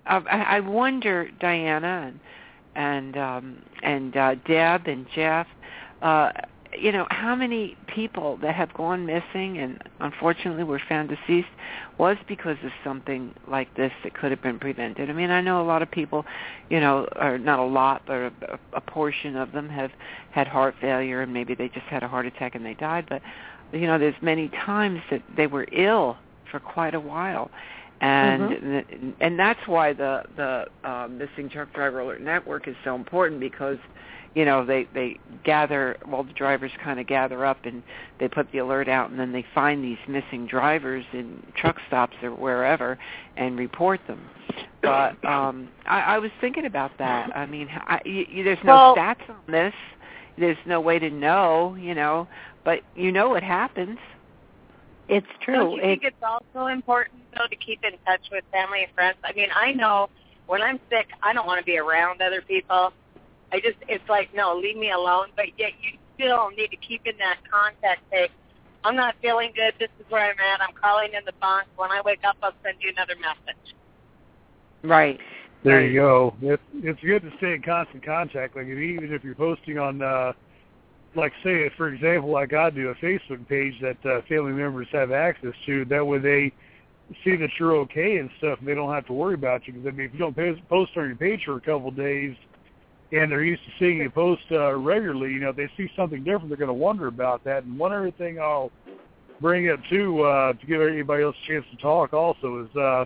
uh, 0.08 0.20
I, 0.30 0.56
I 0.56 0.60
wonder, 0.60 1.30
Diana 1.40 2.08
and 2.08 2.20
and 2.76 3.16
um, 3.16 3.62
and 3.82 4.16
uh, 4.16 4.34
Deb 4.46 4.86
and 4.86 5.06
Jeff, 5.14 5.46
uh, 6.02 6.30
you 6.78 6.92
know, 6.92 7.06
how 7.10 7.34
many 7.34 7.76
people 7.86 8.36
that 8.42 8.54
have 8.54 8.72
gone 8.74 9.06
missing 9.06 9.58
and 9.58 9.82
unfortunately 10.00 10.64
were 10.64 10.80
found 10.88 11.08
deceased 11.08 11.48
was 11.98 12.16
because 12.28 12.58
of 12.64 12.70
something 12.84 13.34
like 13.48 13.74
this 13.76 13.92
that 14.04 14.14
could 14.14 14.30
have 14.30 14.42
been 14.42 14.58
prevented. 14.58 15.08
I 15.08 15.12
mean, 15.14 15.30
I 15.30 15.40
know 15.40 15.62
a 15.62 15.64
lot 15.64 15.80
of 15.80 15.90
people, 15.90 16.26
you 16.68 16.80
know, 16.80 17.08
or 17.16 17.38
not 17.38 17.58
a 17.58 17.64
lot, 17.64 18.02
but 18.06 18.14
a, 18.16 18.32
a 18.74 18.80
portion 18.80 19.36
of 19.36 19.52
them 19.52 19.68
have 19.70 19.90
had 20.32 20.46
heart 20.46 20.74
failure 20.80 21.22
and 21.22 21.32
maybe 21.32 21.54
they 21.54 21.68
just 21.68 21.86
had 21.86 22.02
a 22.02 22.08
heart 22.08 22.26
attack 22.26 22.54
and 22.54 22.64
they 22.64 22.74
died. 22.74 23.06
But 23.08 23.22
you 23.72 23.86
know, 23.86 23.98
there's 23.98 24.14
many 24.20 24.48
times 24.48 25.00
that 25.10 25.22
they 25.36 25.46
were 25.46 25.66
ill 25.72 26.18
for 26.50 26.60
quite 26.60 26.94
a 26.94 27.00
while. 27.00 27.50
And 28.00 29.14
and 29.20 29.38
that's 29.38 29.66
why 29.66 29.92
the 29.94 30.22
the 30.36 30.66
uh, 30.84 31.08
missing 31.08 31.48
truck 31.48 31.72
driver 31.72 32.00
alert 32.00 32.20
network 32.20 32.68
is 32.68 32.76
so 32.84 32.94
important 32.94 33.40
because 33.40 33.78
you 34.34 34.44
know 34.44 34.66
they 34.66 34.86
they 34.92 35.18
gather 35.44 35.96
well 36.06 36.22
the 36.22 36.32
drivers 36.34 36.70
kind 36.84 37.00
of 37.00 37.06
gather 37.06 37.46
up 37.46 37.64
and 37.64 37.82
they 38.20 38.28
put 38.28 38.52
the 38.52 38.58
alert 38.58 38.86
out 38.86 39.08
and 39.08 39.18
then 39.18 39.32
they 39.32 39.44
find 39.54 39.82
these 39.82 39.96
missing 40.06 40.46
drivers 40.46 41.06
in 41.14 41.42
truck 41.56 41.76
stops 41.86 42.16
or 42.22 42.30
wherever 42.34 42.98
and 43.38 43.58
report 43.58 44.00
them. 44.06 44.20
But 44.82 45.24
um 45.24 45.68
i 45.86 46.00
i 46.00 46.18
was 46.18 46.30
thinking 46.40 46.66
about 46.66 46.90
that. 46.98 47.34
I 47.34 47.46
mean 47.46 47.68
I, 47.70 48.00
y 48.04 48.26
y 48.30 48.42
there's 48.42 48.58
no 48.62 48.74
Well- 48.74 48.96
stats 48.96 49.26
on 49.30 49.36
this. 49.50 49.74
There's 50.38 50.58
no 50.66 50.82
way 50.82 50.98
to 50.98 51.08
know 51.08 51.74
you 51.80 51.94
know. 51.94 52.28
But 52.62 52.80
you 52.94 53.10
know 53.10 53.30
what 53.30 53.42
happens 53.42 53.98
It's 55.08 55.26
true. 55.40 55.54
Don't 55.54 55.72
you 55.72 55.80
think 55.80 56.02
It, 56.02 56.14
it's 56.14 56.22
also 56.22 56.66
important 56.66 57.22
though 57.36 57.46
to 57.48 57.56
keep 57.56 57.84
in 57.84 57.92
touch 58.04 58.22
with 58.30 58.44
family 58.52 58.84
and 58.84 58.92
friends? 58.92 59.16
I 59.24 59.32
mean, 59.32 59.48
I 59.54 59.72
know 59.72 60.08
when 60.46 60.62
I'm 60.62 60.80
sick, 60.90 61.06
I 61.22 61.32
don't 61.32 61.46
want 61.46 61.60
to 61.60 61.64
be 61.64 61.78
around 61.78 62.22
other 62.22 62.42
people. 62.42 62.92
I 63.52 63.60
just 63.60 63.76
it's 63.88 64.08
like 64.08 64.34
no, 64.34 64.56
leave 64.56 64.76
me 64.76 64.90
alone. 64.90 65.28
But 65.36 65.46
yet 65.58 65.72
you 65.80 65.98
still 66.14 66.50
need 66.50 66.68
to 66.68 66.76
keep 66.76 67.06
in 67.06 67.16
that 67.18 67.38
contact. 67.50 68.02
Say, 68.10 68.28
I'm 68.84 68.96
not 68.96 69.14
feeling 69.22 69.52
good. 69.54 69.74
This 69.78 69.90
is 70.00 70.10
where 70.10 70.24
I'm 70.24 70.38
at. 70.38 70.60
I'm 70.60 70.74
calling 70.74 71.10
in 71.16 71.24
the 71.24 71.32
bunk. 71.40 71.66
When 71.76 71.90
I 71.90 72.00
wake 72.04 72.24
up, 72.24 72.36
I'll 72.42 72.52
send 72.64 72.78
you 72.80 72.90
another 72.90 73.14
message. 73.16 73.74
Right. 74.82 75.18
There 75.64 75.78
right. 75.78 75.90
you 75.90 76.00
go. 76.00 76.34
It's 76.42 76.62
it's 76.74 77.00
good 77.00 77.22
to 77.22 77.30
stay 77.38 77.54
in 77.54 77.62
constant 77.62 78.04
contact. 78.04 78.56
Like 78.56 78.66
even 78.66 79.12
if 79.12 79.24
you're 79.24 79.34
posting 79.34 79.78
on, 79.78 80.02
uh, 80.02 80.32
like 81.16 81.32
say 81.42 81.68
for 81.76 81.88
example, 81.88 82.30
like 82.30 82.52
I 82.52 82.70
do, 82.70 82.88
a 82.88 82.94
Facebook 82.96 83.46
page 83.48 83.74
that 83.80 84.04
uh, 84.04 84.22
family 84.28 84.52
members 84.52 84.88
have 84.92 85.12
access 85.12 85.54
to. 85.66 85.84
That 85.86 86.06
way 86.06 86.18
they 86.18 86.52
see 87.24 87.36
that 87.36 87.50
you're 87.58 87.76
okay 87.76 88.18
and 88.18 88.30
stuff, 88.38 88.58
and 88.58 88.68
they 88.68 88.74
don't 88.74 88.92
have 88.92 89.06
to 89.06 89.12
worry 89.12 89.34
about 89.34 89.66
you. 89.66 89.72
Because 89.72 89.88
I 89.88 89.90
mean, 89.92 90.06
if 90.06 90.12
you 90.12 90.18
don't 90.18 90.36
post 90.68 90.92
on 90.96 91.06
your 91.06 91.16
page 91.16 91.44
for 91.44 91.56
a 91.56 91.60
couple 91.60 91.88
of 91.88 91.96
days, 91.96 92.36
and 93.12 93.30
they're 93.30 93.44
used 93.44 93.64
to 93.64 93.70
seeing 93.78 93.98
you 93.98 94.10
post 94.10 94.42
uh, 94.50 94.74
regularly, 94.74 95.32
you 95.32 95.40
know, 95.40 95.50
if 95.50 95.56
they 95.56 95.70
see 95.76 95.90
something 95.96 96.22
different, 96.24 96.48
they're 96.48 96.56
going 96.56 96.68
to 96.68 96.74
wonder 96.74 97.06
about 97.06 97.44
that. 97.44 97.64
And 97.64 97.78
one 97.78 97.92
other 97.92 98.10
thing 98.10 98.38
I'll 98.40 98.70
bring 99.40 99.70
up 99.70 99.80
too, 99.88 100.22
uh, 100.22 100.52
to 100.52 100.66
give 100.66 100.80
anybody 100.82 101.22
else 101.22 101.36
a 101.44 101.52
chance 101.52 101.66
to 101.70 101.76
talk, 101.78 102.12
also 102.12 102.64
is. 102.64 102.76
uh 102.76 103.04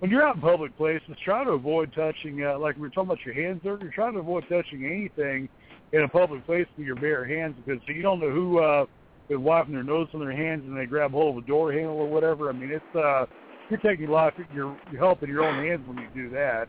when 0.00 0.12
you're 0.12 0.22
out 0.22 0.36
in 0.36 0.40
public 0.40 0.76
places, 0.76 1.08
try 1.24 1.42
to 1.42 1.50
avoid 1.50 1.92
touching, 1.92 2.44
uh, 2.44 2.56
like 2.58 2.76
we 2.76 2.82
were 2.82 2.88
talking 2.88 3.10
about 3.10 3.24
your 3.26 3.34
hands 3.34 3.60
you're 3.64 3.78
trying 3.92 4.12
to 4.12 4.20
avoid 4.20 4.44
touching 4.48 4.86
anything 4.86 5.48
in 5.92 6.02
a 6.02 6.08
public 6.08 6.44
place 6.46 6.66
with 6.76 6.86
your 6.86 6.96
bare 6.96 7.24
hands 7.24 7.56
because 7.64 7.80
you 7.86 8.02
don't 8.02 8.20
know 8.20 8.30
who 8.30 8.58
uh, 8.58 8.84
is 9.28 9.38
wiping 9.38 9.74
their 9.74 9.82
nose 9.82 10.08
on 10.14 10.20
their 10.20 10.32
hands 10.32 10.62
and 10.66 10.76
they 10.76 10.86
grab 10.86 11.12
hold 11.12 11.36
of 11.36 11.44
a 11.44 11.46
door 11.46 11.72
handle 11.72 11.96
or 11.96 12.08
whatever. 12.08 12.48
I 12.48 12.52
mean, 12.52 12.70
it's 12.70 12.96
uh, 12.96 13.26
you're 13.70 13.80
taking 13.80 14.08
life, 14.08 14.34
you're, 14.54 14.76
you're 14.90 15.00
helping 15.00 15.28
your 15.28 15.44
own 15.44 15.64
hands 15.64 15.86
when 15.86 15.98
you 15.98 16.08
do 16.14 16.30
that. 16.30 16.68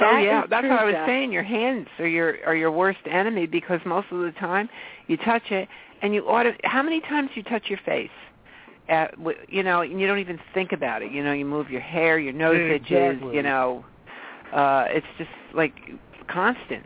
oh 0.00 0.18
yeah, 0.18 0.44
that's 0.48 0.64
what 0.66 0.78
I 0.78 0.84
was 0.84 0.94
saying. 1.06 1.32
Your 1.32 1.42
hands 1.42 1.88
are 1.98 2.08
your 2.08 2.36
are 2.46 2.54
your 2.54 2.70
worst 2.70 3.00
enemy 3.10 3.46
because 3.46 3.80
most 3.84 4.08
of 4.10 4.20
the 4.20 4.32
time 4.32 4.68
you 5.06 5.16
touch 5.18 5.50
it 5.50 5.68
and 6.02 6.14
you 6.14 6.26
ought 6.28 6.44
to. 6.44 6.54
How 6.64 6.82
many 6.82 7.00
times 7.00 7.30
you 7.34 7.42
touch 7.42 7.64
your 7.68 7.80
face? 7.84 8.10
at 8.88 9.14
you 9.48 9.62
know 9.62 9.82
and 9.82 10.00
you 10.00 10.06
don't 10.06 10.18
even 10.18 10.38
think 10.52 10.72
about 10.72 11.00
it 11.00 11.12
you 11.12 11.22
know 11.22 11.32
you 11.32 11.44
move 11.44 11.70
your 11.70 11.80
hair 11.80 12.18
your 12.18 12.32
nose 12.32 12.58
exactly. 12.58 12.96
itches 12.96 13.22
you 13.32 13.42
know 13.42 13.84
uh 14.52 14.84
it's 14.88 15.06
just 15.16 15.30
like 15.54 15.74
constant 16.26 16.84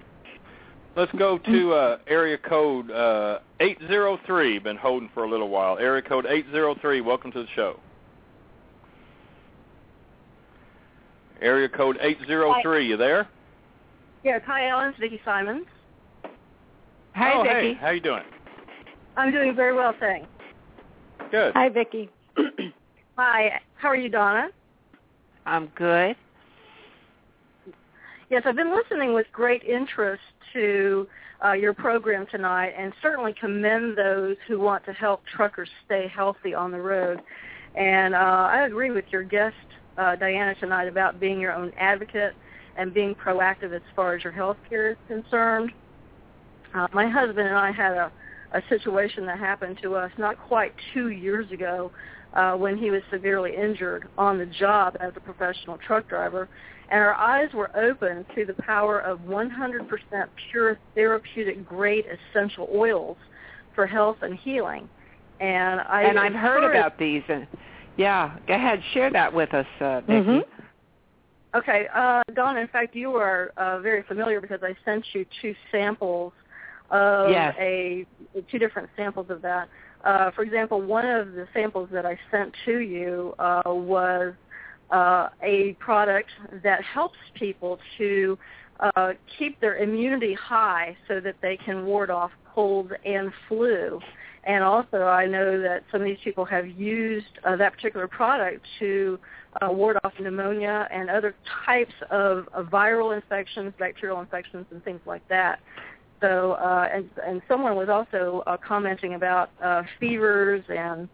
let's 0.97 1.13
go 1.13 1.39
to 1.39 1.73
uh 1.73 1.99
area 2.07 2.39
code 2.39 2.91
uh 2.91 3.39
803 3.61 4.59
been 4.59 4.77
holding 4.77 5.11
for 5.15 5.25
a 5.25 5.31
little 5.31 5.49
while. 5.49 5.79
Area 5.79 6.03
code 6.03 6.27
803 6.27 7.01
welcome 7.01 7.33
to 7.33 7.43
the 7.43 7.49
show. 7.55 7.79
Area 11.41 11.69
code 11.69 11.99
803 12.01 12.63
hi. 12.63 12.79
you 12.79 12.97
there? 12.97 13.29
Yes. 14.23 14.41
Hi 14.47 14.69
Ellen 14.69 14.91
it's 14.91 14.99
Vicki 14.99 15.21
Simons. 15.25 15.67
Hi 17.15 17.33
oh, 17.35 17.43
Vicki. 17.43 17.75
hey. 17.75 17.75
How 17.75 17.91
you 17.91 18.01
doing? 18.01 18.23
I'm 19.17 19.31
doing 19.31 19.55
very 19.55 19.75
well 19.75 19.95
thanks. 20.01 20.29
Good. 21.31 21.53
Hi, 21.55 21.69
Vicki. 21.69 22.09
Hi. 23.17 23.61
How 23.75 23.89
are 23.89 23.97
you, 23.97 24.09
Donna? 24.09 24.49
I'm 25.47 25.67
good. 25.75 26.17
Yes, 28.31 28.43
I've 28.47 28.57
been 28.57 28.75
listening 28.75 29.13
with 29.13 29.27
great 29.33 29.63
interest 29.65 30.23
to 30.55 31.07
uh, 31.45 31.53
your 31.53 31.75
program 31.75 32.27
tonight 32.31 32.73
and 32.77 32.93
certainly 33.03 33.35
commend 33.39 33.99
those 33.99 34.37
who 34.49 34.59
want 34.59 34.85
to 34.87 34.93
help 34.93 35.23
truckers 35.27 35.69
stay 35.85 36.11
healthy 36.15 36.55
on 36.55 36.71
the 36.71 36.81
road. 36.81 37.21
And 37.75 38.15
uh, 38.15 38.19
I 38.19 38.67
agree 38.67 38.91
with 38.91 39.05
your 39.11 39.25
guest, 39.25 39.57
uh, 39.99 40.17
Diana, 40.17 40.55
tonight 40.55 40.89
about 40.89 41.21
being 41.21 41.39
your 41.39 41.53
own 41.53 41.73
advocate 41.79 42.35
and 42.77 42.95
being 42.95 43.15
proactive 43.15 43.75
as 43.75 43.83
far 43.95 44.15
as 44.15 44.25
your 44.25 44.33
health 44.33 44.57
care 44.69 44.93
is 44.93 44.97
concerned. 45.07 45.71
Uh, 46.75 46.89
my 46.93 47.09
husband 47.09 47.47
and 47.47 47.57
I 47.57 47.71
had 47.71 47.93
a 47.93 48.11
a 48.55 48.63
situation 48.69 49.27
that 49.27 49.39
happened 49.39 49.79
to 49.83 49.97
us 49.97 50.11
not 50.17 50.39
quite 50.39 50.73
two 50.95 51.09
years 51.09 51.51
ago 51.51 51.91
uh, 52.35 52.55
when 52.55 52.79
he 52.79 52.91
was 52.91 53.03
severely 53.11 53.55
injured 53.55 54.09
on 54.17 54.39
the 54.39 54.47
job 54.47 54.97
as 55.01 55.13
a 55.17 55.21
professional 55.21 55.77
truck 55.79 56.09
driver. 56.09 56.49
And 56.91 57.01
our 57.01 57.15
eyes 57.15 57.53
were 57.55 57.75
open 57.77 58.27
to 58.35 58.45
the 58.45 58.55
power 58.55 59.01
of 59.01 59.21
100% 59.21 59.89
pure 60.51 60.79
therapeutic 60.95 61.67
grade 61.67 62.05
essential 62.07 62.69
oils 62.75 63.17
for 63.75 63.87
health 63.87 64.19
and 64.23 64.35
healing. 64.35 64.89
And 65.41 65.81
I 65.81 66.03
and 66.03 66.19
I've 66.19 66.35
heard 66.35 66.71
about 66.71 66.99
these. 66.99 67.23
And 67.29 67.47
yeah, 67.97 68.37
go 68.47 68.55
ahead, 68.55 68.81
share 68.93 69.11
that 69.11 69.33
with 69.33 69.53
us, 69.53 69.67
uh, 69.81 70.01
Vicki. 70.03 70.13
Mm-hmm. 70.13 71.59
Okay, 71.59 71.87
uh, 71.95 72.23
Dawn. 72.35 72.57
In 72.57 72.69
fact, 72.69 72.95
you 72.97 73.15
are 73.15 73.53
uh, 73.57 73.79
very 73.81 74.03
familiar 74.03 74.41
because 74.41 74.61
I 74.63 74.77
sent 74.85 75.05
you 75.13 75.25
two 75.41 75.55
samples 75.71 76.33
of 76.91 77.31
yes. 77.31 77.55
a 77.59 78.07
two 78.51 78.59
different 78.59 78.89
samples 78.97 79.27
of 79.31 79.43
that. 79.43 79.69
Uh, 80.05 80.31
for 80.33 80.43
example, 80.43 80.83
one 80.83 81.07
of 81.07 81.33
the 81.33 81.47
samples 81.55 81.89
that 81.93 82.05
I 82.05 82.19
sent 82.31 82.55
to 82.67 82.79
you 82.79 83.35
uh, 83.39 83.63
was 83.67 84.35
uh, 84.91 85.29
a 85.43 85.73
product 85.75 86.31
that 86.63 86.83
helps 86.83 87.19
people 87.35 87.79
to 87.99 88.39
uh, 88.81 89.13
keep 89.39 89.61
their 89.61 89.77
immunity 89.77 90.35
high 90.35 90.97
so 91.09 91.21
that 91.21 91.37
they 91.41 91.57
can 91.57 91.87
ward 91.87 92.11
off 92.11 92.31
cold 92.55 92.93
and 93.05 93.33
flu. 93.49 94.01
And 94.47 94.63
also, 94.63 95.05
I 95.05 95.27
know 95.27 95.61
that 95.63 95.85
some 95.91 96.03
of 96.03 96.07
these 96.07 96.19
people 96.23 96.45
have 96.45 96.69
used 96.69 97.27
uh, 97.45 97.57
that 97.57 97.73
particular 97.75 98.07
product 98.07 98.65
to 98.79 99.19
uh, 99.63 99.73
ward 99.73 99.97
off 100.05 100.13
pneumonia 100.21 100.87
and 100.91 101.09
other 101.09 101.35
types 101.65 101.95
of, 102.11 102.47
of 102.53 102.67
viral 102.67 103.15
infections, 103.15 103.73
bacterial 103.79 104.21
infections, 104.21 104.67
and 104.71 104.85
things 104.85 105.01
like 105.07 105.27
that. 105.29 105.61
So, 106.21 106.53
uh, 106.53 106.89
and, 106.93 107.09
and 107.27 107.43
someone 107.49 107.77
was 107.77 107.89
also 107.89 108.43
uh, 108.47 108.57
commenting 108.57 109.15
about 109.15 109.51
uh, 109.63 109.83
fevers 109.99 110.63
and 110.69 111.09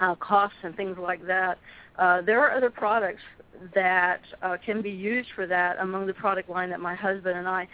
uh, 0.00 0.14
coughs 0.16 0.54
and 0.62 0.76
things 0.76 0.96
like 0.98 1.26
that. 1.26 1.58
Uh, 1.98 2.22
there 2.22 2.40
are 2.40 2.56
other 2.56 2.70
products 2.70 3.20
that 3.74 4.22
uh, 4.42 4.56
can 4.64 4.80
be 4.82 4.90
used 4.90 5.28
for 5.34 5.46
that 5.46 5.78
among 5.80 6.06
the 6.06 6.14
product 6.14 6.48
line 6.48 6.70
that 6.70 6.80
my 6.80 6.94
husband 6.94 7.36
and 7.36 7.46
I, 7.46 7.68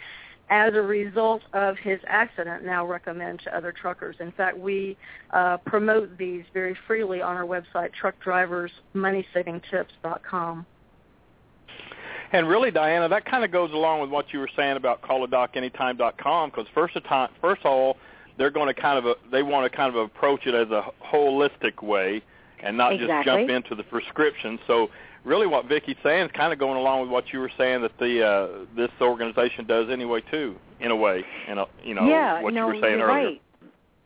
as 0.49 0.73
a 0.73 0.81
result 0.81 1.43
of 1.53 1.77
his 1.77 2.01
accident, 2.07 2.65
now 2.65 2.85
recommend 2.85 3.39
to 3.41 3.55
other 3.55 3.71
truckers. 3.71 4.17
In 4.19 4.31
fact, 4.31 4.57
we 4.57 4.97
uh, 5.31 5.57
promote 5.57 6.17
these 6.17 6.43
very 6.53 6.75
freely 6.87 7.21
on 7.21 7.35
our 7.35 7.45
website, 7.45 7.91
truckdriversmoneysavingtips.com. 8.01 10.65
And 12.33 12.47
really, 12.47 12.71
Diana, 12.71 13.07
that 13.09 13.25
kind 13.25 13.45
of 13.45 13.51
goes 13.51 13.71
along 13.71 14.01
with 14.01 14.09
what 14.09 14.33
you 14.33 14.39
were 14.39 14.49
saying 14.55 14.75
about 14.75 15.01
calladocanytime.com 15.01 16.49
because 16.49 16.65
first 16.73 16.95
of 16.95 17.03
time, 17.05 17.29
first 17.41 17.61
of 17.61 17.71
all, 17.71 17.97
they're 18.37 18.51
going 18.51 18.73
to 18.73 18.79
kind 18.79 18.97
of 18.97 19.05
a, 19.05 19.15
they 19.31 19.43
want 19.43 19.69
to 19.69 19.75
kind 19.75 19.95
of 19.95 20.01
approach 20.01 20.45
it 20.45 20.53
as 20.53 20.69
a 20.69 20.85
holistic 21.03 21.81
way 21.81 22.21
and 22.61 22.77
not 22.77 22.93
exactly. 22.93 23.15
just 23.15 23.25
jump 23.25 23.49
into 23.49 23.75
the 23.75 23.83
prescription. 23.83 24.59
So 24.67 24.89
really, 25.23 25.47
what 25.47 25.65
Vicki's 25.65 25.97
saying 26.03 26.25
is 26.27 26.31
kind 26.31 26.53
of 26.53 26.59
going 26.59 26.77
along 26.77 27.01
with 27.01 27.09
what 27.09 27.31
you 27.33 27.39
were 27.39 27.51
saying 27.57 27.81
that 27.81 27.97
the 27.99 28.25
uh, 28.25 28.47
this 28.75 28.91
organization 29.01 29.65
does 29.65 29.89
anyway 29.89 30.21
too, 30.31 30.55
in 30.79 30.91
a 30.91 30.95
way. 30.95 31.23
You 31.47 31.55
know, 31.55 31.69
you 31.83 31.93
know 31.93 32.07
yeah, 32.07 32.41
what 32.41 32.53
no, 32.53 32.67
you 32.67 32.75
were 32.75 32.81
saying 32.81 32.99
you're 32.99 33.07
earlier. 33.07 33.25
Right. 33.27 33.41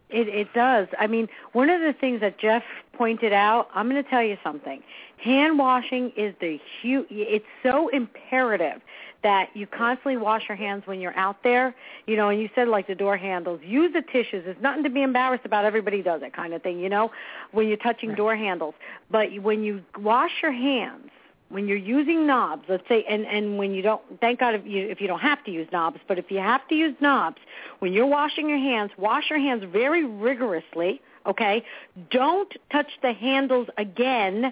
It 0.09 0.27
it 0.27 0.53
does. 0.53 0.87
I 0.99 1.07
mean, 1.07 1.29
one 1.53 1.69
of 1.69 1.81
the 1.81 1.93
things 1.93 2.19
that 2.21 2.37
Jeff 2.37 2.63
pointed 2.93 3.33
out, 3.33 3.69
I'm 3.73 3.89
going 3.89 4.03
to 4.03 4.09
tell 4.09 4.23
you 4.23 4.37
something. 4.43 4.83
Hand 5.17 5.57
washing 5.57 6.11
is 6.17 6.33
the 6.41 6.59
huge 6.81 7.07
it's 7.09 7.45
so 7.63 7.87
imperative 7.89 8.81
that 9.23 9.49
you 9.53 9.67
constantly 9.67 10.17
wash 10.17 10.43
your 10.47 10.55
hands 10.55 10.83
when 10.85 10.99
you're 10.99 11.15
out 11.15 11.43
there. 11.43 11.75
You 12.07 12.15
know, 12.15 12.29
and 12.29 12.39
you 12.39 12.49
said 12.55 12.67
like 12.67 12.87
the 12.87 12.95
door 12.95 13.17
handles, 13.17 13.59
use 13.63 13.93
the 13.93 14.01
tissues. 14.01 14.43
It's 14.45 14.61
nothing 14.61 14.83
to 14.83 14.89
be 14.89 15.01
embarrassed 15.01 15.45
about. 15.45 15.65
Everybody 15.65 16.01
does 16.01 16.21
it 16.23 16.33
kind 16.33 16.53
of 16.53 16.61
thing, 16.61 16.79
you 16.79 16.89
know, 16.89 17.11
when 17.51 17.67
you're 17.67 17.77
touching 17.77 18.15
door 18.15 18.35
handles. 18.35 18.75
But 19.09 19.29
when 19.41 19.63
you 19.63 19.83
wash 19.99 20.31
your 20.41 20.51
hands, 20.51 21.09
when 21.49 21.67
you're 21.67 21.77
using 21.77 22.25
knobs, 22.25 22.63
let's 22.69 22.87
say, 22.87 23.03
and 23.09 23.25
and 23.25 23.57
when 23.57 23.73
you 23.73 23.81
don't, 23.81 24.01
thank 24.21 24.39
God 24.39 24.55
if 24.55 24.65
you 24.65 24.87
if 24.87 25.01
you 25.01 25.07
don't 25.07 25.19
have 25.19 25.43
to 25.45 25.51
use 25.51 25.67
knobs, 25.71 25.99
but 26.07 26.17
if 26.17 26.31
you 26.31 26.39
have 26.39 26.67
to 26.69 26.75
use 26.75 26.95
knobs, 27.01 27.37
when 27.79 27.93
you're 27.93 28.05
washing 28.07 28.49
your 28.49 28.57
hands, 28.57 28.91
wash 28.97 29.29
your 29.29 29.39
hands 29.39 29.63
very 29.71 30.05
rigorously. 30.05 31.01
Okay, 31.27 31.63
don't 32.09 32.51
touch 32.71 32.87
the 33.03 33.13
handles 33.13 33.67
again 33.77 34.51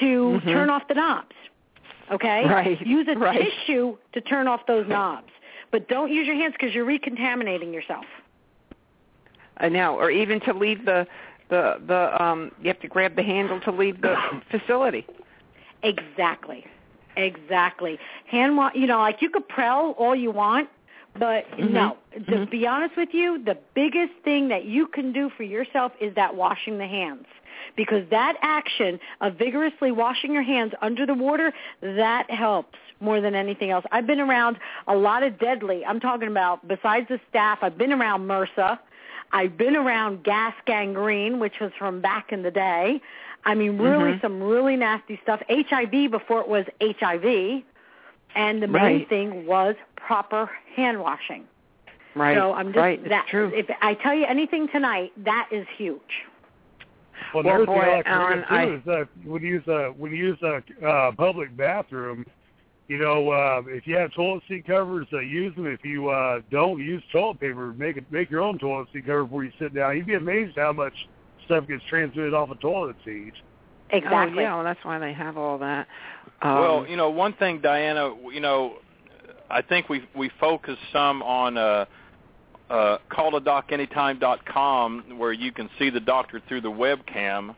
to 0.00 0.40
Mhm. 0.42 0.52
turn 0.52 0.70
off 0.70 0.88
the 0.88 0.94
knobs. 0.94 1.34
Okay, 2.10 2.44
Right, 2.46 2.80
use 2.86 3.06
a 3.08 3.18
right. 3.18 3.50
tissue 3.66 3.96
to 4.12 4.20
turn 4.20 4.48
off 4.48 4.66
those 4.66 4.86
knobs, 4.88 5.30
but 5.70 5.88
don't 5.88 6.10
use 6.12 6.26
your 6.26 6.36
hands 6.36 6.54
because 6.58 6.74
you're 6.74 6.84
recontaminating 6.86 7.72
yourself. 7.72 8.06
I 9.58 9.68
know, 9.68 9.96
or 9.96 10.10
even 10.10 10.40
to 10.40 10.52
leave 10.54 10.84
the 10.84 11.06
the 11.50 11.80
the 11.86 12.22
um 12.22 12.52
you 12.62 12.68
have 12.68 12.80
to 12.80 12.88
grab 12.88 13.16
the 13.16 13.22
handle 13.22 13.60
to 13.60 13.70
leave 13.72 14.00
the 14.00 14.16
facility. 14.50 15.06
Exactly. 15.82 16.64
Exactly. 17.16 17.98
Hand 18.26 18.56
wa- 18.56 18.70
you 18.74 18.86
know, 18.86 18.98
like 18.98 19.20
you 19.20 19.28
could 19.30 19.48
Purell 19.48 19.94
all 19.98 20.14
you 20.14 20.30
want, 20.30 20.68
but 21.16 21.50
Mhm. 21.52 21.70
no. 21.70 21.96
To 22.14 22.20
Mhm. 22.20 22.50
be 22.50 22.66
honest 22.66 22.96
with 22.96 23.14
you, 23.14 23.38
the 23.38 23.56
biggest 23.74 24.12
thing 24.24 24.48
that 24.48 24.64
you 24.64 24.86
can 24.86 25.12
do 25.12 25.28
for 25.30 25.42
yourself 25.42 25.92
is 26.00 26.14
that 26.14 26.34
washing 26.34 26.78
the 26.78 26.86
hands. 26.86 27.26
Because 27.76 28.08
that 28.08 28.36
action 28.40 29.00
of 29.20 29.34
vigorously 29.34 29.90
washing 29.90 30.32
your 30.32 30.42
hands 30.42 30.74
under 30.80 31.06
the 31.06 31.14
water, 31.14 31.52
that 31.82 32.30
helps 32.30 32.78
more 33.00 33.20
than 33.20 33.34
anything 33.34 33.70
else. 33.70 33.84
I've 33.92 34.06
been 34.06 34.20
around 34.20 34.58
a 34.86 34.96
lot 34.96 35.22
of 35.22 35.38
deadly. 35.38 35.84
I'm 35.84 36.00
talking 36.00 36.28
about 36.28 36.66
besides 36.66 37.08
the 37.08 37.20
staph, 37.32 37.58
I've 37.62 37.78
been 37.78 37.92
around 37.92 38.26
MRSA. 38.26 38.78
I've 39.32 39.56
been 39.58 39.76
around 39.76 40.24
gas 40.24 40.54
gangrene, 40.64 41.38
which 41.38 41.60
was 41.60 41.70
from 41.78 42.00
back 42.00 42.32
in 42.32 42.42
the 42.42 42.50
day. 42.50 43.00
I 43.44 43.54
mean, 43.54 43.78
really 43.78 44.14
Mhm. 44.14 44.20
some 44.20 44.42
really 44.42 44.76
nasty 44.76 45.18
stuff. 45.22 45.42
HIV 45.48 46.08
before 46.08 46.40
it 46.40 46.48
was 46.48 46.66
HIV, 46.80 47.62
and 48.34 48.62
the 48.62 48.66
main 48.68 48.82
Right. 48.82 49.08
thing 49.08 49.46
was 49.46 49.74
proper 49.96 50.50
hand 50.74 51.00
washing. 51.00 51.44
Right. 52.14 52.36
So 52.36 52.52
I'm 52.52 52.68
just 52.68 52.76
right. 52.78 52.98
It's 53.00 53.08
that. 53.08 53.26
true. 53.28 53.50
If 53.54 53.66
I 53.80 53.94
tell 53.94 54.14
you 54.14 54.24
anything 54.26 54.68
tonight, 54.68 55.12
that 55.24 55.48
is 55.52 55.66
huge. 55.76 56.00
Well, 57.34 57.44
Well, 57.44 57.54
another 57.54 57.66
boy, 57.66 57.72
thing 57.74 57.82
I 57.82 57.96
like 57.96 58.04
to 58.04 58.10
Alan, 58.10 58.42
forget, 58.42 58.68
too 58.68 58.74
is 58.74 58.88
uh, 58.88 59.04
when 59.24 59.42
you 59.42 59.48
use 59.48 59.68
a 59.68 59.88
when 59.96 60.12
you 60.12 60.18
use 60.18 60.38
a 60.42 60.86
uh, 60.86 61.12
public 61.12 61.56
bathroom, 61.56 62.24
you 62.88 62.98
know, 62.98 63.30
uh, 63.30 63.62
if 63.66 63.86
you 63.86 63.96
have 63.96 64.12
toilet 64.14 64.42
seat 64.48 64.66
covers, 64.66 65.06
uh, 65.12 65.18
use 65.20 65.54
them. 65.54 65.66
If 65.66 65.84
you 65.84 66.08
uh, 66.08 66.40
don't 66.50 66.78
use 66.80 67.02
toilet 67.12 67.38
paper, 67.40 67.72
make 67.74 67.96
it 67.96 68.10
make 68.10 68.30
your 68.30 68.40
own 68.40 68.58
toilet 68.58 68.88
seat 68.92 69.06
cover 69.06 69.24
before 69.24 69.44
you 69.44 69.52
sit 69.58 69.74
down. 69.74 69.96
You'd 69.96 70.06
be 70.06 70.14
amazed 70.14 70.56
how 70.56 70.72
much 70.72 70.94
stuff 71.44 71.66
gets 71.68 71.84
transmitted 71.84 72.34
off 72.34 72.50
a 72.50 72.54
toilet 72.56 72.96
seat. 73.04 73.32
Exactly. 73.90 74.38
Oh, 74.38 74.42
yeah, 74.42 74.54
well, 74.54 74.64
that's 74.64 74.84
why 74.84 74.98
they 74.98 75.12
have 75.12 75.36
all 75.36 75.58
that. 75.58 75.86
Um, 76.40 76.54
well, 76.54 76.86
you 76.86 76.96
know, 76.96 77.10
one 77.10 77.32
thing, 77.34 77.60
Diana, 77.60 78.14
you 78.32 78.40
know, 78.40 78.76
I 79.50 79.62
think 79.62 79.88
we 79.88 80.04
we 80.14 80.30
focus 80.40 80.78
some 80.92 81.22
on 81.22 81.58
uh, 81.58 81.84
uh, 82.70 82.98
calladocanytime.com 83.10 85.18
where 85.18 85.32
you 85.32 85.52
can 85.52 85.68
see 85.78 85.90
the 85.90 86.00
doctor 86.00 86.40
through 86.46 86.60
the 86.60 86.70
webcam, 86.70 87.54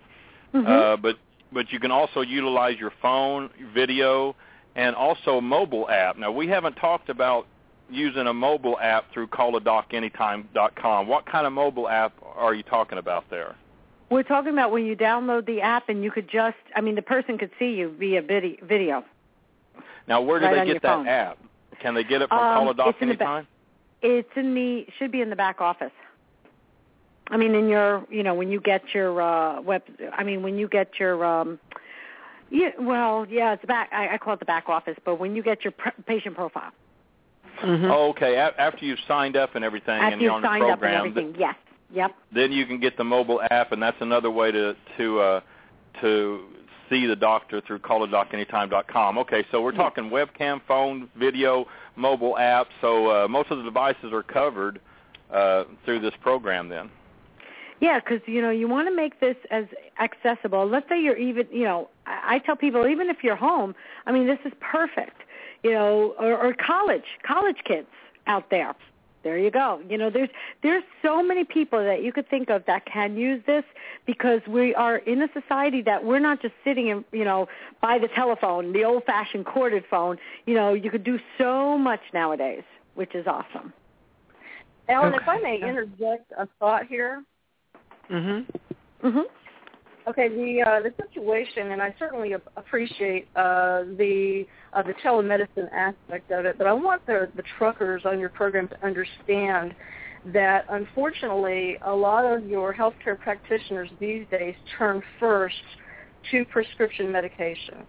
Mhm. 0.54 0.66
uh, 0.66 0.96
but 0.96 1.18
but 1.52 1.72
you 1.72 1.80
can 1.80 1.90
also 1.90 2.20
utilize 2.20 2.78
your 2.78 2.92
phone, 3.02 3.50
video, 3.74 4.36
and 4.76 4.94
also 4.94 5.38
a 5.38 5.42
mobile 5.42 5.90
app. 5.90 6.16
Now, 6.16 6.30
we 6.30 6.46
haven't 6.46 6.76
talked 6.76 7.08
about 7.08 7.46
using 7.90 8.28
a 8.28 8.32
mobile 8.32 8.78
app 8.78 9.12
through 9.12 9.26
calladocanytime.com. 9.26 11.08
What 11.08 11.26
kind 11.26 11.46
of 11.46 11.52
mobile 11.52 11.88
app 11.88 12.12
are 12.36 12.54
you 12.54 12.62
talking 12.62 12.98
about 12.98 13.28
there? 13.30 13.56
We're 14.10 14.24
talking 14.24 14.52
about 14.52 14.72
when 14.72 14.84
you 14.86 14.96
download 14.96 15.46
the 15.46 15.60
app 15.60 15.88
and 15.88 16.02
you 16.02 16.10
could 16.10 16.28
just, 16.28 16.56
I 16.74 16.80
mean, 16.80 16.96
the 16.96 17.02
person 17.02 17.38
could 17.38 17.50
see 17.58 17.74
you 17.74 17.94
via 17.96 18.20
video. 18.22 19.04
Now, 20.08 20.20
where 20.20 20.40
do 20.40 20.46
Right 20.46 20.66
they 20.66 20.72
get 20.72 20.82
that 20.82 20.96
phone. 20.96 21.06
app? 21.06 21.38
Can 21.80 21.94
they 21.94 22.02
get 22.02 22.20
it 22.20 22.28
from 22.28 22.38
Um, 22.38 22.58
Call 22.58 22.70
a 22.70 22.74
Doc 22.74 22.88
it's 22.88 22.98
in 23.02 23.08
the 23.08 23.14
ba- 23.14 23.22
Anytime? 23.24 23.46
It's 24.02 24.30
in 24.36 24.54
the, 24.54 24.86
should 24.98 25.12
be 25.12 25.20
in 25.20 25.30
the 25.30 25.36
back 25.36 25.60
office. 25.60 25.92
I 27.28 27.36
mean, 27.36 27.54
in 27.54 27.68
your, 27.68 28.04
you 28.10 28.24
know, 28.24 28.34
when 28.34 28.50
you 28.50 28.60
get 28.60 28.82
your 28.92 29.22
uh 29.22 29.60
web, 29.60 29.82
I 30.12 30.24
mean, 30.24 30.42
when 30.42 30.58
you 30.58 30.66
get 30.66 30.98
your, 30.98 31.24
um 31.24 31.60
yeah, 32.50 32.70
well, 32.80 33.24
yeah, 33.30 33.52
it's 33.52 33.64
back. 33.64 33.90
I, 33.92 34.14
I 34.14 34.18
call 34.18 34.34
it 34.34 34.40
the 34.40 34.44
back 34.46 34.68
office, 34.68 34.96
but 35.04 35.20
when 35.20 35.36
you 35.36 35.42
get 35.44 35.62
your 35.62 35.70
pr- 35.70 35.90
patient 36.06 36.34
profile 36.34 36.72
mhm. 37.62 37.88
Oh, 37.88 38.08
okay. 38.10 38.34
A- 38.34 38.54
after 38.60 38.84
you've 38.84 38.98
signed 39.06 39.36
up 39.36 39.54
and 39.54 39.64
everything, 39.64 40.00
after 40.00 40.14
and 40.14 40.20
you're 40.20 40.32
you've 40.32 40.36
on 40.36 40.42
the 40.42 40.48
signed 40.48 40.64
up 40.64 40.70
and 40.70 40.80
program, 40.80 41.06
everything, 41.06 41.34
yes, 41.38 41.54
yep. 41.92 42.14
then 42.32 42.52
you 42.52 42.66
can 42.66 42.80
get 42.80 42.96
the 42.96 43.04
mobile 43.04 43.40
app, 43.50 43.72
and 43.72 43.82
that's 43.82 44.00
another 44.00 44.30
way 44.30 44.50
to 44.52 44.76
to 44.98 45.20
uh, 45.20 45.40
to 46.00 46.44
see 46.88 47.06
the 47.06 47.16
doctor 47.16 47.60
through 47.60 47.78
calladocanytime.com. 47.78 49.18
Okay, 49.18 49.44
so 49.50 49.62
we're 49.62 49.72
Yeah. 49.72 49.78
talking 49.78 50.10
webcam, 50.10 50.60
phone, 50.66 51.08
video, 51.16 51.66
mobile 51.96 52.36
app. 52.36 52.68
So 52.80 53.24
uh, 53.24 53.28
most 53.28 53.50
of 53.50 53.58
the 53.58 53.64
devices 53.64 54.12
are 54.12 54.22
covered 54.24 54.80
uh, 55.32 55.64
through 55.84 56.00
this 56.00 56.14
program. 56.20 56.68
Then. 56.68 56.90
Yeah, 57.80 57.98
because 58.00 58.20
you 58.26 58.42
know 58.42 58.50
you 58.50 58.68
want 58.68 58.88
to 58.88 58.94
make 58.94 59.20
this 59.20 59.36
as 59.50 59.64
accessible. 59.98 60.66
Let's 60.68 60.88
say 60.88 61.00
you're 61.00 61.16
even, 61.16 61.46
you 61.52 61.64
know, 61.64 61.88
I, 62.06 62.34
I 62.34 62.38
tell 62.40 62.56
people 62.56 62.86
even 62.86 63.08
if 63.08 63.18
you're 63.22 63.36
home, 63.36 63.74
I 64.06 64.12
mean 64.12 64.26
this 64.26 64.38
is 64.44 64.52
perfect. 64.60 65.16
You 65.62 65.72
know, 65.72 66.14
or, 66.18 66.38
or 66.38 66.54
college, 66.54 67.04
college 67.26 67.58
kids 67.66 67.86
out 68.26 68.48
there. 68.50 68.74
There 69.22 69.36
you 69.36 69.50
go. 69.50 69.82
You 69.88 69.98
know, 69.98 70.08
there's 70.08 70.30
there's 70.62 70.82
so 71.02 71.22
many 71.22 71.44
people 71.44 71.82
that 71.84 72.02
you 72.02 72.10
could 72.12 72.28
think 72.30 72.48
of 72.48 72.64
that 72.66 72.86
can 72.86 73.16
use 73.16 73.42
this 73.46 73.64
because 74.06 74.40
we 74.48 74.74
are 74.74 74.96
in 74.96 75.20
a 75.22 75.28
society 75.32 75.82
that 75.82 76.02
we're 76.04 76.20
not 76.20 76.40
just 76.40 76.54
sitting 76.64 76.88
in, 76.88 77.04
you 77.12 77.24
know, 77.24 77.46
by 77.82 77.98
the 77.98 78.08
telephone, 78.08 78.72
the 78.72 78.84
old-fashioned 78.84 79.44
corded 79.44 79.84
phone. 79.90 80.16
You 80.46 80.54
know, 80.54 80.72
you 80.72 80.90
could 80.90 81.04
do 81.04 81.18
so 81.36 81.76
much 81.76 82.00
nowadays, 82.14 82.62
which 82.94 83.14
is 83.14 83.26
awesome. 83.26 83.74
Alan, 84.88 85.14
if 85.14 85.28
I 85.28 85.38
may 85.38 85.60
interject 85.60 86.32
a 86.36 86.48
thought 86.58 86.86
here. 86.86 87.22
Mhm. 88.08 88.46
Mhm. 89.02 89.26
Okay, 90.10 90.28
the 90.28 90.64
uh, 90.68 90.80
the 90.82 90.92
situation, 91.06 91.70
and 91.70 91.80
I 91.80 91.94
certainly 91.96 92.32
appreciate 92.56 93.28
uh, 93.36 93.84
the 93.96 94.44
uh, 94.72 94.82
the 94.82 94.92
telemedicine 95.04 95.70
aspect 95.72 96.32
of 96.32 96.46
it, 96.46 96.58
but 96.58 96.66
I 96.66 96.72
want 96.72 97.06
the 97.06 97.28
the 97.36 97.44
truckers 97.56 98.02
on 98.04 98.18
your 98.18 98.30
program 98.30 98.66
to 98.68 98.84
understand 98.84 99.72
that 100.32 100.64
unfortunately, 100.68 101.78
a 101.86 101.94
lot 101.94 102.24
of 102.24 102.44
your 102.44 102.74
healthcare 102.74 103.16
practitioners 103.16 103.88
these 104.00 104.26
days 104.32 104.56
turn 104.76 105.00
first 105.20 105.54
to 106.32 106.44
prescription 106.46 107.06
medications. 107.06 107.86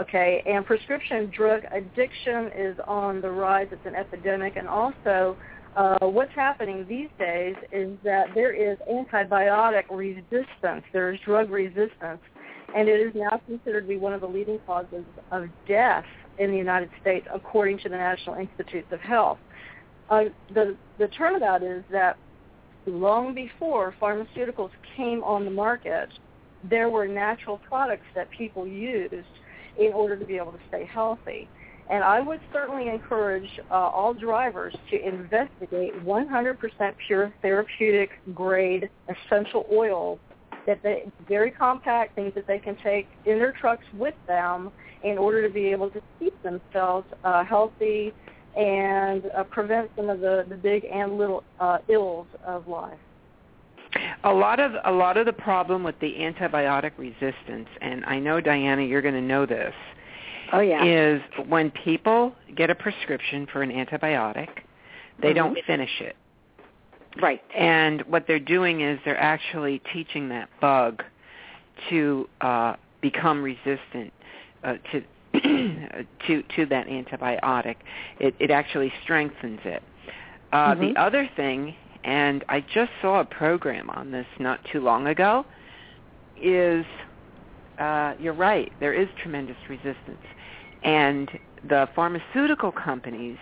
Okay, 0.00 0.42
and 0.44 0.66
prescription 0.66 1.30
drug 1.32 1.62
addiction 1.70 2.50
is 2.56 2.76
on 2.88 3.20
the 3.20 3.30
rise. 3.30 3.68
It's 3.70 3.86
an 3.86 3.94
epidemic, 3.94 4.56
and 4.56 4.66
also 4.66 5.36
uh, 5.76 6.06
what's 6.06 6.34
happening 6.34 6.86
these 6.88 7.08
days 7.18 7.54
is 7.72 7.96
that 8.04 8.28
there 8.34 8.52
is 8.52 8.78
antibiotic 8.90 9.84
resistance. 9.90 10.84
There 10.92 11.12
is 11.12 11.20
drug 11.24 11.50
resistance, 11.50 12.20
and 12.76 12.88
it 12.88 13.00
is 13.00 13.14
now 13.14 13.40
considered 13.46 13.82
to 13.82 13.88
be 13.88 13.96
one 13.96 14.12
of 14.12 14.20
the 14.20 14.26
leading 14.26 14.58
causes 14.66 15.04
of 15.30 15.46
death 15.66 16.04
in 16.38 16.50
the 16.50 16.56
United 16.56 16.90
States, 17.00 17.26
according 17.32 17.78
to 17.78 17.88
the 17.88 17.96
National 17.96 18.36
Institutes 18.36 18.88
of 18.90 19.00
Health. 19.00 19.38
Uh, 20.10 20.24
the 20.52 20.76
the 20.98 21.08
turnabout 21.08 21.62
is 21.62 21.82
that 21.90 22.18
long 22.86 23.34
before 23.34 23.94
pharmaceuticals 24.00 24.70
came 24.96 25.22
on 25.24 25.44
the 25.44 25.50
market, 25.50 26.08
there 26.68 26.90
were 26.90 27.06
natural 27.06 27.58
products 27.58 28.06
that 28.14 28.28
people 28.30 28.66
used 28.66 29.14
in 29.78 29.92
order 29.92 30.16
to 30.16 30.24
be 30.24 30.36
able 30.36 30.52
to 30.52 30.60
stay 30.68 30.84
healthy. 30.84 31.48
And 31.92 32.02
I 32.02 32.20
would 32.20 32.40
certainly 32.54 32.88
encourage 32.88 33.60
uh, 33.70 33.74
all 33.74 34.14
drivers 34.14 34.74
to 34.90 35.06
investigate 35.06 35.92
100% 36.02 36.94
pure 37.06 37.34
therapeutic 37.42 38.12
grade 38.34 38.88
essential 39.10 39.66
oils 39.70 40.18
that 40.66 40.82
they 40.82 41.04
very 41.28 41.50
compact 41.50 42.14
things 42.14 42.32
that 42.34 42.46
they 42.46 42.58
can 42.58 42.76
take 42.82 43.06
in 43.26 43.38
their 43.38 43.52
trucks 43.52 43.84
with 43.92 44.14
them 44.26 44.72
in 45.04 45.18
order 45.18 45.46
to 45.46 45.52
be 45.52 45.66
able 45.66 45.90
to 45.90 46.00
keep 46.18 46.42
themselves 46.42 47.06
uh, 47.24 47.44
healthy 47.44 48.14
and 48.56 49.30
uh, 49.36 49.44
prevent 49.44 49.90
some 49.94 50.08
of 50.08 50.20
the, 50.20 50.46
the 50.48 50.56
big 50.56 50.86
and 50.86 51.18
little 51.18 51.44
uh, 51.60 51.76
ills 51.88 52.26
of 52.46 52.66
life. 52.68 52.98
A 54.24 54.32
lot 54.32 54.60
of 54.60 54.72
a 54.84 54.90
lot 54.90 55.18
of 55.18 55.26
the 55.26 55.32
problem 55.34 55.82
with 55.82 55.98
the 55.98 56.14
antibiotic 56.14 56.92
resistance, 56.96 57.68
and 57.82 58.02
I 58.06 58.18
know 58.18 58.40
Diana, 58.40 58.82
you're 58.82 59.02
going 59.02 59.12
to 59.12 59.20
know 59.20 59.44
this, 59.44 59.74
Oh 60.52 60.60
yeah. 60.60 60.84
is 60.84 61.22
when 61.48 61.70
people 61.70 62.34
get 62.54 62.70
a 62.70 62.74
prescription 62.74 63.46
for 63.46 63.62
an 63.62 63.70
antibiotic, 63.70 64.48
they 65.20 65.32
Mhm. 65.32 65.36
don't 65.36 65.58
finish 65.64 66.00
it. 66.00 66.16
Right. 67.20 67.42
And 67.54 68.02
what 68.02 68.26
they're 68.26 68.38
doing 68.38 68.80
is 68.80 68.98
they're 69.04 69.18
actually 69.20 69.80
teaching 69.92 70.28
that 70.30 70.48
bug 70.60 71.02
to 71.90 72.28
uh, 72.40 72.74
become 73.00 73.42
resistant 73.42 74.12
uh, 74.64 74.76
to 74.92 75.02
to 76.26 76.42
to 76.56 76.66
that 76.66 76.86
antibiotic. 76.86 77.76
It 78.18 78.34
it 78.38 78.50
actually 78.50 78.92
strengthens 79.02 79.60
it. 79.64 79.82
Uh, 80.52 80.74
Mhm. 80.74 80.80
The 80.94 81.00
other 81.00 81.26
thing, 81.34 81.74
and 82.04 82.44
I 82.48 82.60
just 82.60 82.92
saw 83.00 83.20
a 83.20 83.24
program 83.24 83.88
on 83.90 84.10
this 84.10 84.26
not 84.38 84.62
too 84.66 84.80
long 84.80 85.06
ago, 85.06 85.44
is 86.40 86.84
uh, 87.78 88.14
you're 88.20 88.34
right. 88.34 88.70
There 88.80 88.92
is 88.92 89.08
tremendous 89.16 89.56
resistance, 89.68 90.22
and 90.84 91.30
the 91.68 91.88
pharmaceutical 91.94 92.72
companies 92.72 93.38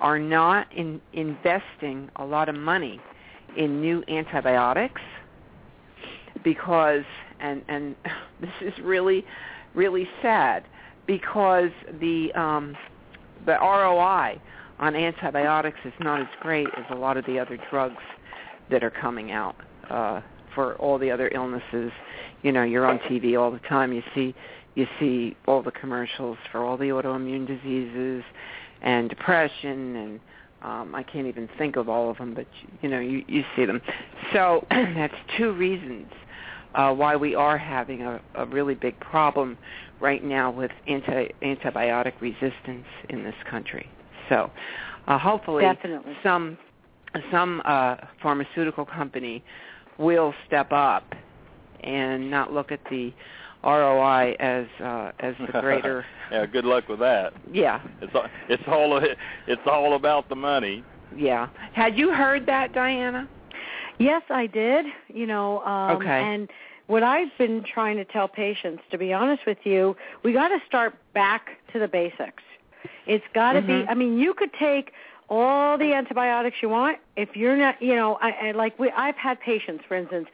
are 0.00 0.18
not 0.18 0.66
in, 0.72 1.00
investing 1.12 2.10
a 2.16 2.24
lot 2.24 2.48
of 2.48 2.56
money 2.56 3.00
in 3.56 3.80
new 3.80 4.02
antibiotics 4.08 5.00
because 6.42 7.04
and 7.40 7.62
and 7.68 7.94
this 8.40 8.50
is 8.60 8.72
really 8.82 9.24
really 9.74 10.08
sad 10.20 10.64
because 11.06 11.70
the 12.00 12.32
um 12.34 12.76
the 13.46 13.52
ROI 13.52 14.40
on 14.78 14.96
antibiotics 14.96 15.78
is 15.84 15.92
not 16.00 16.20
as 16.20 16.26
great 16.40 16.66
as 16.76 16.84
a 16.90 16.94
lot 16.94 17.16
of 17.16 17.24
the 17.26 17.38
other 17.38 17.58
drugs 17.70 18.02
that 18.70 18.82
are 18.82 18.90
coming 18.90 19.30
out 19.30 19.56
uh 19.90 20.20
for 20.54 20.74
all 20.74 20.98
the 20.98 21.10
other 21.10 21.30
illnesses. 21.34 21.92
You 22.42 22.52
know 22.52 22.62
you're 22.62 22.86
on 22.86 22.98
TV 23.00 23.40
all 23.40 23.50
the 23.50 23.60
time 23.60 23.92
you 23.92 24.02
see 24.14 24.34
you 24.74 24.86
see 24.98 25.36
all 25.46 25.62
the 25.62 25.70
commercials 25.70 26.38
for 26.50 26.64
all 26.64 26.76
the 26.76 26.86
autoimmune 26.86 27.46
diseases 27.46 28.24
and 28.82 29.08
depression 29.08 29.96
and 29.96 30.20
um 30.62 30.94
I 30.94 31.02
can't 31.02 31.26
even 31.26 31.48
think 31.58 31.76
of 31.76 31.88
all 31.88 32.10
of 32.10 32.18
them 32.18 32.34
but 32.34 32.46
you 32.80 32.88
know 32.88 33.00
you 33.00 33.24
you 33.28 33.44
see 33.56 33.64
them 33.64 33.80
so 34.32 34.66
that's 34.70 35.14
two 35.36 35.52
reasons 35.52 36.06
uh 36.74 36.92
why 36.92 37.16
we 37.16 37.34
are 37.34 37.58
having 37.58 38.02
a, 38.02 38.20
a 38.34 38.46
really 38.46 38.74
big 38.74 38.98
problem 39.00 39.56
right 40.00 40.24
now 40.24 40.50
with 40.50 40.70
anti 40.86 41.28
antibiotic 41.42 42.14
resistance 42.20 42.86
in 43.08 43.24
this 43.24 43.34
country 43.50 43.88
so 44.28 44.50
uh 45.06 45.18
hopefully 45.18 45.62
Definitely. 45.62 46.16
some 46.22 46.58
some 47.30 47.62
uh, 47.64 47.96
pharmaceutical 48.22 48.84
company 48.84 49.42
will 49.98 50.34
step 50.46 50.72
up 50.72 51.14
and 51.82 52.30
not 52.30 52.52
look 52.52 52.72
at 52.72 52.80
the 52.90 53.12
ROI 53.64 54.36
as 54.40 54.66
uh, 54.80 55.12
as 55.20 55.34
the 55.38 55.60
greater. 55.60 56.04
yeah, 56.32 56.46
good 56.46 56.64
luck 56.64 56.88
with 56.88 56.98
that. 57.00 57.32
Yeah, 57.52 57.80
it's 58.00 58.14
all, 58.14 58.26
it's 58.48 58.62
all 58.66 59.00
it's 59.46 59.66
all 59.66 59.94
about 59.94 60.28
the 60.28 60.36
money. 60.36 60.84
Yeah. 61.16 61.48
Had 61.72 61.98
you 61.98 62.12
heard 62.12 62.46
that, 62.46 62.72
Diana? 62.72 63.28
Yes, 63.98 64.22
I 64.30 64.46
did. 64.46 64.86
You 65.08 65.26
know, 65.26 65.60
um, 65.62 65.96
okay. 65.96 66.08
and 66.08 66.50
what 66.86 67.02
I've 67.02 67.36
been 67.38 67.62
trying 67.62 67.96
to 67.96 68.04
tell 68.04 68.28
patients, 68.28 68.82
to 68.90 68.98
be 68.98 69.12
honest 69.12 69.46
with 69.46 69.58
you, 69.64 69.96
we 70.22 70.32
got 70.32 70.48
to 70.48 70.58
start 70.66 70.94
back 71.14 71.58
to 71.72 71.78
the 71.78 71.88
basics. 71.88 72.42
It's 73.06 73.24
got 73.34 73.52
to 73.52 73.60
mm-hmm. 73.60 73.84
be. 73.84 73.88
I 73.88 73.94
mean, 73.94 74.18
you 74.18 74.34
could 74.34 74.52
take 74.54 74.92
all 75.28 75.78
the 75.78 75.94
antibiotics 75.94 76.56
you 76.60 76.68
want 76.68 76.98
if 77.16 77.36
you're 77.36 77.56
not. 77.56 77.80
You 77.80 77.94
know, 77.94 78.18
I, 78.20 78.48
I 78.48 78.52
like 78.52 78.78
we. 78.78 78.90
I've 78.90 79.16
had 79.16 79.40
patients, 79.40 79.84
for 79.86 79.96
instance, 79.96 80.28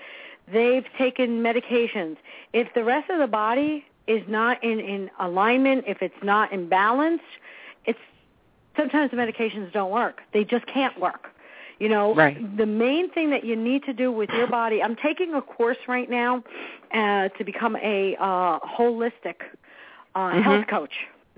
they've 0.53 0.86
taken 0.96 1.42
medications. 1.42 2.16
If 2.53 2.72
the 2.74 2.84
rest 2.84 3.11
of 3.11 3.18
the 3.18 3.26
body 3.26 3.84
is 4.07 4.22
not 4.28 4.62
in 4.64 4.80
in 4.80 5.11
alignment, 5.20 5.84
if 5.86 6.03
it's 6.03 6.22
not 6.22 6.53
in 6.53 6.68
balance, 6.68 7.22
it's 7.84 7.99
sometimes 8.76 9.11
the 9.11 9.16
medications 9.16 9.72
don't 9.72 9.90
work. 9.90 10.20
They 10.32 10.44
just 10.44 10.66
can't 10.66 10.99
work. 10.99 11.28
You 11.78 11.88
know, 11.88 12.12
right. 12.12 12.57
the 12.57 12.66
main 12.66 13.09
thing 13.11 13.30
that 13.30 13.44
you 13.44 13.55
need 13.55 13.84
to 13.84 13.92
do 13.92 14.11
with 14.11 14.30
your 14.30 14.49
body. 14.49 14.82
I'm 14.82 14.96
taking 14.96 15.34
a 15.34 15.42
course 15.42 15.76
right 15.86 16.11
now 16.11 16.42
uh, 16.92 17.28
to 17.28 17.44
become 17.44 17.76
a 17.76 18.16
uh, 18.18 18.59
holistic 18.61 19.42
uh, 20.14 20.18
mm-hmm. 20.18 20.42
health 20.42 20.66
coach. 20.66 20.94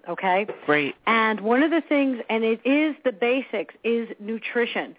Okay. 0.08 0.46
Great. 0.64 0.94
And 1.06 1.40
one 1.40 1.62
of 1.62 1.70
the 1.70 1.82
things, 1.86 2.20
and 2.30 2.42
it 2.42 2.61
is 2.64 2.96
the 3.04 3.12
basics, 3.12 3.74
is 3.84 4.08
nutrition. 4.18 4.96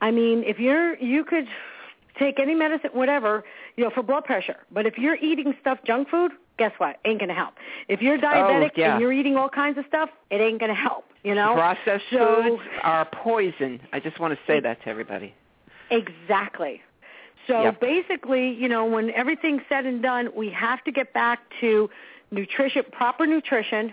I 0.00 0.10
mean, 0.10 0.44
if 0.44 0.58
you're, 0.58 0.96
you 0.96 1.24
could 1.24 1.46
take 2.18 2.38
any 2.40 2.54
medicine, 2.54 2.90
whatever, 2.92 3.44
you 3.76 3.84
know, 3.84 3.90
for 3.90 4.02
blood 4.02 4.24
pressure. 4.24 4.56
But 4.70 4.86
if 4.86 4.98
you're 4.98 5.16
eating 5.16 5.54
stuff, 5.60 5.78
junk 5.86 6.08
food, 6.08 6.32
guess 6.58 6.72
what? 6.78 6.98
Ain't 7.04 7.18
going 7.18 7.28
to 7.28 7.34
help. 7.34 7.54
If 7.88 8.02
you're 8.02 8.16
oh, 8.16 8.20
diabetic 8.20 8.70
oh, 8.70 8.80
yeah. 8.80 8.92
and 8.92 9.00
you're 9.00 9.12
eating 9.12 9.36
all 9.36 9.48
kinds 9.48 9.78
of 9.78 9.84
stuff, 9.88 10.10
it 10.30 10.40
ain't 10.40 10.60
going 10.60 10.70
to 10.70 10.80
help. 10.80 11.04
You 11.22 11.34
know, 11.34 11.54
processed 11.54 12.04
so, 12.10 12.42
foods 12.42 12.62
are 12.82 13.04
poison. 13.04 13.80
I 13.92 14.00
just 14.00 14.18
want 14.18 14.32
to 14.32 14.40
say 14.46 14.58
that 14.60 14.82
to 14.82 14.88
everybody. 14.88 15.34
Exactly. 15.90 16.80
So 17.46 17.62
yep. 17.62 17.80
basically, 17.80 18.54
you 18.54 18.68
know, 18.68 18.86
when 18.86 19.10
everything's 19.10 19.62
said 19.68 19.84
and 19.84 20.02
done, 20.02 20.30
we 20.34 20.50
have 20.50 20.82
to 20.84 20.92
get 20.92 21.12
back 21.12 21.40
to 21.60 21.90
nutrition, 22.30 22.84
proper 22.92 23.26
nutrition. 23.26 23.92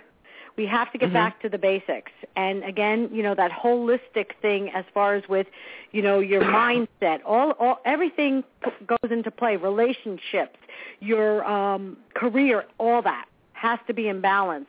We 0.57 0.65
have 0.65 0.91
to 0.91 0.97
get 0.97 1.07
mm-hmm. 1.07 1.13
back 1.13 1.41
to 1.43 1.49
the 1.49 1.57
basics. 1.57 2.11
And 2.35 2.63
again, 2.63 3.09
you 3.11 3.21
know, 3.21 3.35
that 3.35 3.51
holistic 3.51 4.31
thing 4.41 4.69
as 4.73 4.85
far 4.93 5.15
as 5.15 5.23
with, 5.29 5.47
you 5.91 6.01
know, 6.01 6.19
your 6.19 6.41
mindset, 7.01 7.19
all, 7.25 7.51
all 7.59 7.79
everything 7.85 8.43
goes 8.85 9.11
into 9.11 9.31
play, 9.31 9.55
relationships, 9.55 10.57
your 10.99 11.45
um, 11.45 11.97
career, 12.15 12.65
all 12.79 13.01
that 13.03 13.25
has 13.53 13.79
to 13.87 13.93
be 13.93 14.07
in 14.07 14.21
balance 14.21 14.67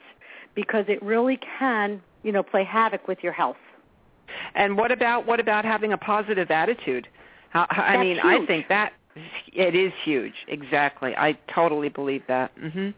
because 0.55 0.85
it 0.89 1.03
really 1.03 1.39
can, 1.59 2.03
you 2.23 2.33
know, 2.33 2.43
play 2.43 2.65
havoc 2.65 3.07
with 3.07 3.19
your 3.23 3.33
health. 3.33 3.57
And 4.55 4.77
what 4.77 4.93
about 4.93 5.27
what 5.27 5.41
about 5.41 5.65
having 5.65 5.93
a 5.93 5.99
positive 5.99 6.51
attitude? 6.51 7.09
How, 7.51 7.67
I 7.71 7.77
That's 7.77 8.01
mean, 8.01 8.17
huge. 8.17 8.25
I 8.25 8.47
think 8.47 8.69
that 8.69 8.93
it 9.53 9.75
is 9.75 9.93
huge. 10.05 10.35
Exactly. 10.49 11.15
I 11.17 11.39
totally 11.53 11.89
believe 11.89 12.23
that. 12.29 12.57
Mhm. 12.59 12.95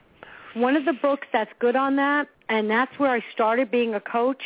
One 0.54 0.76
of 0.76 0.84
the 0.84 0.92
books 0.94 1.28
that's 1.32 1.52
good 1.60 1.76
on 1.76 1.96
that, 1.96 2.28
and 2.50 2.68
that's 2.68 2.98
where 2.98 3.10
I 3.10 3.24
started 3.32 3.70
being 3.70 3.94
a 3.94 4.00
coach, 4.00 4.42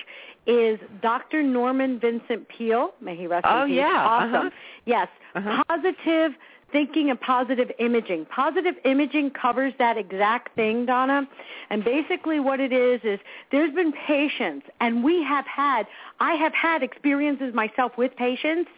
is 0.46 0.78
Dr. 1.00 1.42
Norman 1.42 1.98
Vincent 1.98 2.46
Peale. 2.48 2.90
May 3.00 3.16
he 3.16 3.26
rest 3.26 3.46
oh, 3.48 3.62
in 3.62 3.70
peace. 3.70 3.76
yeah. 3.78 4.06
Awesome. 4.06 4.34
Uh-huh. 4.34 4.50
Yes. 4.84 5.08
Uh-huh. 5.34 5.64
Positive 5.68 6.32
thinking 6.70 7.08
and 7.08 7.20
positive 7.20 7.70
imaging. 7.78 8.26
Positive 8.26 8.74
imaging 8.84 9.30
covers 9.30 9.72
that 9.78 9.96
exact 9.96 10.54
thing, 10.54 10.84
Donna. 10.84 11.26
And 11.70 11.82
basically 11.82 12.40
what 12.40 12.60
it 12.60 12.72
is 12.72 13.00
is 13.04 13.20
there's 13.50 13.72
been 13.72 13.92
patients 13.92 14.66
and 14.80 15.02
we 15.02 15.22
have 15.22 15.46
had 15.46 15.86
I 16.20 16.32
have 16.34 16.52
had 16.52 16.82
experiences 16.82 17.54
myself 17.54 17.92
with 17.96 18.14
patients 18.16 18.70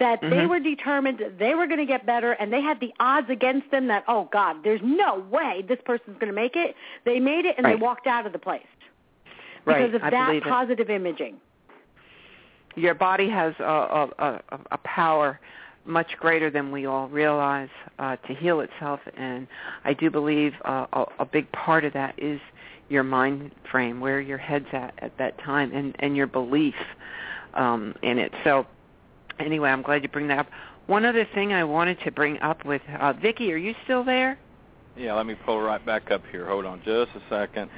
that 0.00 0.20
mm-hmm. 0.20 0.30
they 0.30 0.46
were 0.46 0.58
determined 0.58 1.22
they 1.38 1.54
were 1.54 1.66
going 1.66 1.78
to 1.78 1.86
get 1.86 2.04
better 2.04 2.32
and 2.32 2.52
they 2.52 2.60
had 2.60 2.80
the 2.80 2.92
odds 2.98 3.30
against 3.30 3.70
them 3.70 3.86
that 3.86 4.02
oh 4.08 4.28
god 4.32 4.56
there's 4.64 4.80
no 4.82 5.24
way 5.30 5.64
this 5.68 5.78
person's 5.84 6.18
going 6.18 6.26
to 6.26 6.32
make 6.32 6.56
it 6.56 6.74
they 7.04 7.20
made 7.20 7.44
it 7.44 7.54
and 7.56 7.64
right. 7.64 7.78
they 7.78 7.80
walked 7.80 8.08
out 8.08 8.26
of 8.26 8.32
the 8.32 8.38
place 8.38 8.62
right. 9.64 9.78
because 9.78 9.94
of 9.94 10.02
I 10.02 10.10
that 10.10 10.42
positive 10.42 10.90
imaging 10.90 11.36
your 12.76 12.94
body 12.94 13.28
has 13.28 13.54
a, 13.60 13.64
a, 13.64 14.10
a, 14.18 14.60
a 14.72 14.78
power 14.78 15.38
much 15.84 16.08
greater 16.18 16.50
than 16.50 16.70
we 16.70 16.86
all 16.86 17.08
realize 17.08 17.68
uh, 17.98 18.16
to 18.16 18.34
heal 18.34 18.60
itself 18.60 19.00
and 19.16 19.46
i 19.84 19.92
do 19.92 20.10
believe 20.10 20.54
uh, 20.64 20.86
a, 20.92 21.04
a 21.20 21.24
big 21.24 21.50
part 21.52 21.84
of 21.84 21.92
that 21.92 22.14
is 22.18 22.40
your 22.88 23.02
mind 23.02 23.52
frame 23.70 24.00
where 24.00 24.20
your 24.20 24.38
head's 24.38 24.66
at 24.72 24.94
at 24.98 25.16
that 25.18 25.38
time 25.38 25.72
and 25.72 25.94
and 25.98 26.16
your 26.16 26.26
belief 26.26 26.74
um 27.54 27.94
in 28.02 28.18
it 28.18 28.32
so 28.44 28.66
anyway, 29.40 29.70
I'm 29.70 29.82
glad 29.82 30.02
you 30.02 30.08
bring 30.08 30.28
that 30.28 30.38
up. 30.38 30.46
One 30.86 31.04
other 31.04 31.26
thing 31.34 31.52
I 31.52 31.64
wanted 31.64 31.98
to 32.04 32.10
bring 32.10 32.38
up 32.40 32.64
with 32.64 32.82
uh, 32.98 33.12
Vicki, 33.12 33.52
are 33.52 33.56
you 33.56 33.74
still 33.84 34.04
there? 34.04 34.38
Yeah, 34.96 35.14
let 35.14 35.26
me 35.26 35.34
pull 35.34 35.60
right 35.60 35.84
back 35.84 36.10
up 36.10 36.22
here. 36.30 36.46
Hold 36.46 36.66
on 36.66 36.80
just 36.84 37.10
a 37.14 37.22
second. 37.28 37.70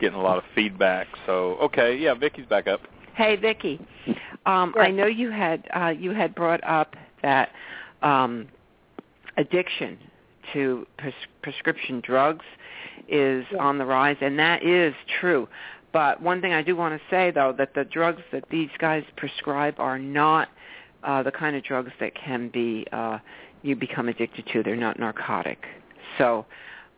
Getting 0.00 0.18
a 0.18 0.22
lot 0.22 0.38
of 0.38 0.44
feedback. 0.54 1.08
So 1.26 1.56
okay, 1.62 1.96
yeah, 1.96 2.14
Vicki's 2.14 2.46
back 2.46 2.66
up. 2.66 2.80
Hey, 3.14 3.36
Vicki. 3.36 3.80
Um, 4.46 4.72
yes. 4.76 4.86
I 4.86 4.90
know 4.90 5.06
you 5.06 5.30
had 5.30 5.68
uh, 5.74 5.88
you 5.88 6.12
had 6.12 6.34
brought 6.34 6.62
up 6.64 6.96
that 7.22 7.50
um, 8.02 8.48
addiction 9.36 9.98
to 10.52 10.86
pres- 10.98 11.12
prescription 11.42 12.00
drugs 12.00 12.44
is 13.08 13.44
yes. 13.50 13.60
on 13.60 13.78
the 13.78 13.84
rise, 13.84 14.16
and 14.20 14.38
that 14.38 14.62
is 14.64 14.94
true. 15.20 15.48
But 15.94 16.20
one 16.20 16.40
thing 16.40 16.52
I 16.52 16.60
do 16.60 16.74
want 16.74 17.00
to 17.00 17.00
say, 17.08 17.30
though, 17.30 17.54
that 17.56 17.74
the 17.74 17.84
drugs 17.84 18.20
that 18.32 18.50
these 18.50 18.68
guys 18.78 19.04
prescribe 19.16 19.76
are 19.78 19.96
not 19.96 20.48
uh, 21.04 21.22
the 21.22 21.30
kind 21.30 21.54
of 21.54 21.62
drugs 21.62 21.92
that 22.00 22.16
can 22.16 22.48
be 22.48 22.84
uh, 22.90 23.20
you 23.62 23.76
become 23.76 24.08
addicted 24.08 24.44
to. 24.52 24.64
They're 24.64 24.74
not 24.74 24.98
narcotic. 24.98 25.64
So 26.18 26.46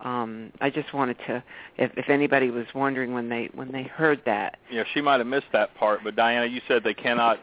um, 0.01 0.51
I 0.63 0.71
just 0.71 0.95
wanted 0.95 1.19
to, 1.27 1.45
if, 1.77 1.91
if 1.99 2.09
anybody 2.09 2.51
was 2.51 2.65
wondering 2.75 3.13
when 3.13 3.29
they 3.29 3.51
when 3.53 3.71
they 3.71 3.83
heard 3.83 4.23
that. 4.25 4.57
Yeah, 4.73 4.85
she 4.95 5.03
might 5.03 5.19
have 5.19 5.27
missed 5.27 5.53
that 5.53 5.75
part. 5.75 6.01
But 6.03 6.17
Diana, 6.17 6.47
you 6.47 6.63
said 6.67 6.83
they 6.83 6.95
cannot. 6.95 7.39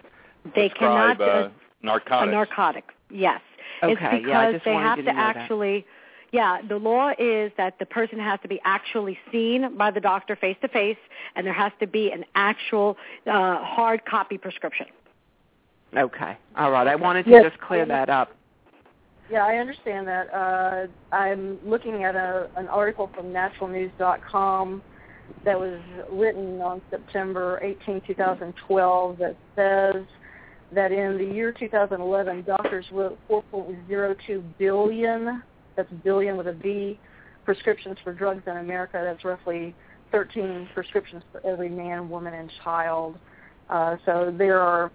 They 0.56 0.70
prescribe, 0.70 1.20
cannot 1.20 1.45
uh, 1.45 1.49
narcotics. 1.84 2.30
a 2.30 2.32
narcotic. 2.32 2.86
Yes. 3.12 3.41
Okay. 3.84 3.91
It's 3.91 4.01
because 4.01 4.22
yeah, 4.28 4.39
I 4.39 4.51
just 4.54 4.66
they 4.66 4.72
wanted 4.72 4.88
have 4.88 4.97
you 4.97 5.04
to, 5.04 5.12
to 5.12 5.16
know 5.16 5.22
actually. 5.22 5.80
That. 5.82 5.88
Yeah, 6.34 6.58
the 6.68 6.78
law 6.78 7.12
is 7.20 7.52
that 7.58 7.78
the 7.78 7.86
person 7.86 8.18
has 8.18 8.40
to 8.42 8.48
be 8.48 8.60
actually 8.66 9.20
seen 9.32 9.78
by 9.78 9.92
the 9.92 10.00
doctor 10.00 10.36
face 10.36 10.58
to 10.62 10.68
face, 10.68 10.98
and 11.36 11.46
there 11.46 11.54
has 11.54 11.72
to 11.80 11.86
be 11.86 12.12
an 12.12 12.26
actual 12.34 12.98
uh, 13.28 13.64
hard 13.64 14.04
copy 14.06 14.40
prescription. 14.40 14.88
Okay. 15.95 16.36
All 16.57 16.72
right. 16.72 16.88
I 16.88 16.95
wanted 16.95 17.26
to 17.26 17.30
Yes. 17.32 17.44
just 17.44 17.62
clear 17.62 17.86
that 17.86 18.10
up. 18.10 18.32
Yeah, 19.30 19.45
I 19.45 19.57
understand 19.57 20.07
that. 20.07 20.34
Uh, 20.34 20.88
I'm 21.16 21.60
looking 21.64 22.03
at 22.03 22.16
a, 22.16 22.49
an 22.57 22.68
article 22.68 23.12
from 23.16 23.28
naturalnews.com 23.28 24.82
that 25.45 25.60
was 25.60 25.80
written 26.12 26.62
on 26.62 26.82
September 26.90 27.60
18, 27.62 28.02
2012 28.07 29.18
that 29.20 29.36
says 29.56 30.03
that 30.72 30.91
in 30.91 31.20
the 31.20 31.26
year 31.26 31.52
2011, 31.52 32.44
doctors 32.44 32.86
wrote 32.91 33.20
4.02 33.30 34.44
billion, 34.57 35.44
that's 35.76 35.91
billion 36.04 36.38
with 36.38 36.48
a 36.48 36.54
B, 36.54 37.00
prescriptions 37.45 37.98
for 38.04 38.14
drugs 38.14 38.44
in 38.48 38.58
America. 38.58 39.02
That's 39.04 39.24
roughly 39.26 39.76
13 40.12 40.70
prescriptions 40.74 41.24
for 41.32 41.45
every 41.45 41.70
man, 41.70 42.10
woman, 42.10 42.34
and 42.34 42.52
child. 42.64 43.18
Uh, 43.70 43.98
so 44.06 44.34
there 44.38 44.60
are 44.60 44.91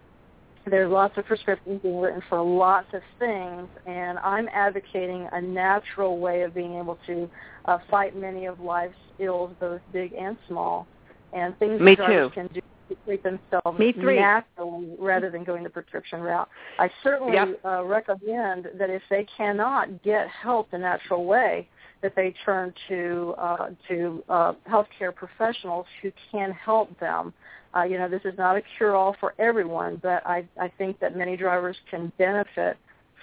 there's 0.67 0.91
lots 0.91 1.17
of 1.17 1.25
prescriptions 1.25 1.81
being 1.83 1.99
written 1.99 2.23
for 2.29 2.43
lots 2.43 2.89
of 2.93 3.01
things, 3.19 3.69
and 3.87 4.19
I'm 4.19 4.49
advocating 4.53 5.27
a 5.33 5.41
natural 5.41 6.19
way 6.19 6.43
of 6.43 6.55
being 6.55 6.77
able 6.77 6.99
to 7.07 7.29
uh, 7.65 7.79
fight 7.91 8.17
many 8.17 8.47
of 8.47 8.61
life's 8.61 8.95
ills, 9.19 9.51
both 9.61 9.81
big 9.93 10.13
and 10.13 10.37
small, 10.47 10.87
and 11.33 11.59
things 11.59 11.81
Me 11.81 11.95
that 11.95 12.07
drivers 12.07 12.29
too. 12.29 12.35
can 12.35 12.47
do 12.49 12.61
to 12.89 12.97
treat 13.05 13.23
themselves 13.23 13.79
Me 13.79 13.93
three. 13.93 14.17
naturally 14.17 14.97
rather 14.99 15.31
than 15.31 15.45
going 15.45 15.63
the 15.63 15.71
prescription 15.71 16.21
route. 16.21 16.49
I 16.79 16.91
certainly 17.03 17.35
Yep. 17.35 17.61
uh, 17.65 17.85
recommend 17.85 18.71
that 18.75 18.91
if 18.91 19.03
they 19.11 19.25
cannot 19.37 20.03
get 20.03 20.29
help 20.29 20.71
the 20.71 20.79
natural 20.79 21.25
way, 21.25 21.69
that 22.01 22.15
they 22.15 22.33
turn 22.45 22.73
to 22.89 23.35
uh, 23.39 23.71
to 23.89 24.23
uh, 24.29 24.53
healthcare 24.69 25.15
professionals 25.15 25.87
who 26.01 26.13
can 26.31 26.53
help 26.53 26.97
them. 27.01 27.33
Uh, 27.77 27.83
you 27.83 27.99
know, 27.99 28.09
this 28.09 28.23
is 28.25 28.37
not 28.39 28.57
a 28.57 28.63
cure-all 28.77 29.15
for 29.21 29.35
everyone, 29.39 29.97
but 30.03 30.27
I, 30.27 30.45
I 30.59 30.69
think 30.79 30.99
that 31.01 31.17
many 31.17 31.37
drivers 31.37 31.77
can 31.91 32.11
benefit 32.17 32.77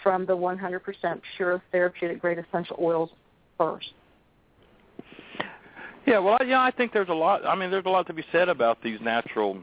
from 0.04 0.26
the 0.26 0.38
100% 0.38 1.22
pure 1.36 1.62
therapeutic 1.72 2.22
grade 2.22 2.38
essential 2.38 2.78
oils 2.80 3.10
first. 3.58 3.92
Yeah, 6.06 6.20
well, 6.20 6.38
yeah, 6.46 6.62
I 6.62 6.72
think 6.72 6.94
there's 6.94 7.10
a 7.10 7.14
lot. 7.14 7.46
I 7.46 7.56
mean, 7.56 7.72
there's 7.72 7.86
a 7.86 7.90
lot 7.90 8.06
to 8.08 8.14
be 8.14 8.24
said 8.32 8.48
about 8.50 8.82
these 8.84 9.00
natural 9.02 9.58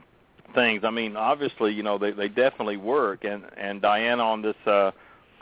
things. 0.54 0.82
I 0.84 0.90
mean, 0.90 1.16
obviously, 1.16 1.72
you 1.72 1.82
know, 1.82 1.98
they 1.98 2.10
they 2.10 2.28
definitely 2.28 2.76
work. 2.76 3.24
And 3.24 3.44
and 3.56 3.80
Diana 3.80 4.22
on 4.22 4.42
this 4.42 4.56
uh, 4.66 4.90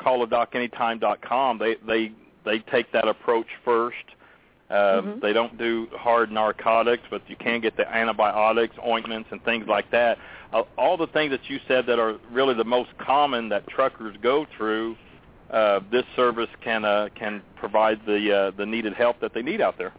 calladocanytime.com, 0.00 1.58
they 1.58 1.76
they 1.86 2.12
they 2.44 2.58
take 2.70 2.90
that 2.92 3.08
approach 3.08 3.46
first. 3.64 3.96
Uh, 4.70 5.02
Mhm. 5.02 5.20
They 5.20 5.32
don't 5.32 5.58
do 5.58 5.88
hard 5.96 6.30
narcotics, 6.30 7.02
but 7.10 7.22
you 7.28 7.34
can 7.36 7.60
get 7.60 7.76
the 7.76 7.92
antibiotics, 7.92 8.76
ointments, 8.86 9.28
and 9.32 9.42
things 9.42 9.66
like 9.66 9.90
that. 9.90 10.16
Uh, 10.52 10.62
all 10.78 10.96
the 10.96 11.08
things 11.08 11.30
that 11.32 11.50
you 11.50 11.58
said 11.66 11.86
that 11.86 11.98
are 11.98 12.14
really 12.30 12.54
the 12.54 12.64
most 12.64 12.96
common 12.98 13.48
that 13.48 13.66
truckers 13.68 14.16
go 14.22 14.46
through, 14.56 14.96
uh, 15.50 15.80
this 15.90 16.04
service 16.14 16.50
can 16.60 16.84
uh, 16.84 17.08
can 17.16 17.42
provide 17.56 18.00
the 18.06 18.32
uh, 18.32 18.50
the 18.56 18.66
needed 18.66 18.94
help 18.94 19.18
that 19.20 19.32
they 19.34 19.42
need 19.42 19.60
out 19.60 19.76
there. 19.76 19.92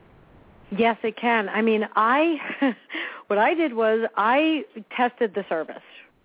Yes, 0.72 0.98
it 1.04 1.18
can. 1.18 1.50
I 1.50 1.62
mean, 1.62 1.88
I 1.96 2.76
what 3.28 3.40
I 3.40 3.54
did 3.54 3.74
was 3.74 4.08
I 4.16 4.66
tested 4.96 5.34
the 5.36 5.46
service. 5.50 5.84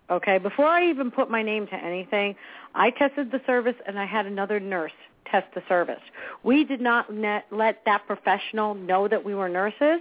Okay, 0.09 0.37
before 0.37 0.67
I 0.67 0.89
even 0.89 1.11
put 1.11 1.29
my 1.29 1.43
name 1.43 1.67
to 1.67 1.75
anything, 1.75 2.35
I 2.73 2.91
tested 2.91 3.31
the 3.31 3.41
service 3.45 3.75
and 3.85 3.99
I 3.99 4.05
had 4.05 4.25
another 4.25 4.59
nurse 4.59 4.93
test 5.25 5.53
the 5.53 5.61
service. 5.67 5.99
We 6.43 6.63
did 6.63 6.79
not 6.79 7.11
net, 7.13 7.45
let 7.51 7.83
that 7.85 8.07
professional 8.07 8.73
know 8.73 9.09
that 9.09 9.25
we 9.25 9.35
were 9.35 9.49
nurses. 9.49 9.99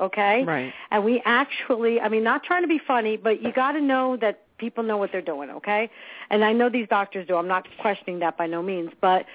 Okay, 0.00 0.44
Right. 0.44 0.72
and 0.90 1.04
we 1.04 1.20
actually, 1.26 2.00
I 2.00 2.08
mean, 2.08 2.22
not 2.22 2.42
trying 2.42 2.62
to 2.62 2.68
be 2.68 2.78
funny, 2.78 3.18
but 3.18 3.42
you 3.42 3.52
got 3.52 3.72
to 3.72 3.82
know 3.82 4.16
that 4.16 4.40
people 4.56 4.82
know 4.82 4.96
what 4.96 5.12
they're 5.12 5.20
doing, 5.20 5.50
okay? 5.50 5.90
And 6.30 6.42
I 6.42 6.52
know 6.54 6.70
these 6.70 6.88
doctors 6.88 7.26
do. 7.26 7.36
I'm 7.36 7.48
not 7.48 7.66
questioning 7.78 8.20
that 8.20 8.38
by 8.38 8.46
no 8.46 8.62
means, 8.62 8.92
but 9.00 9.26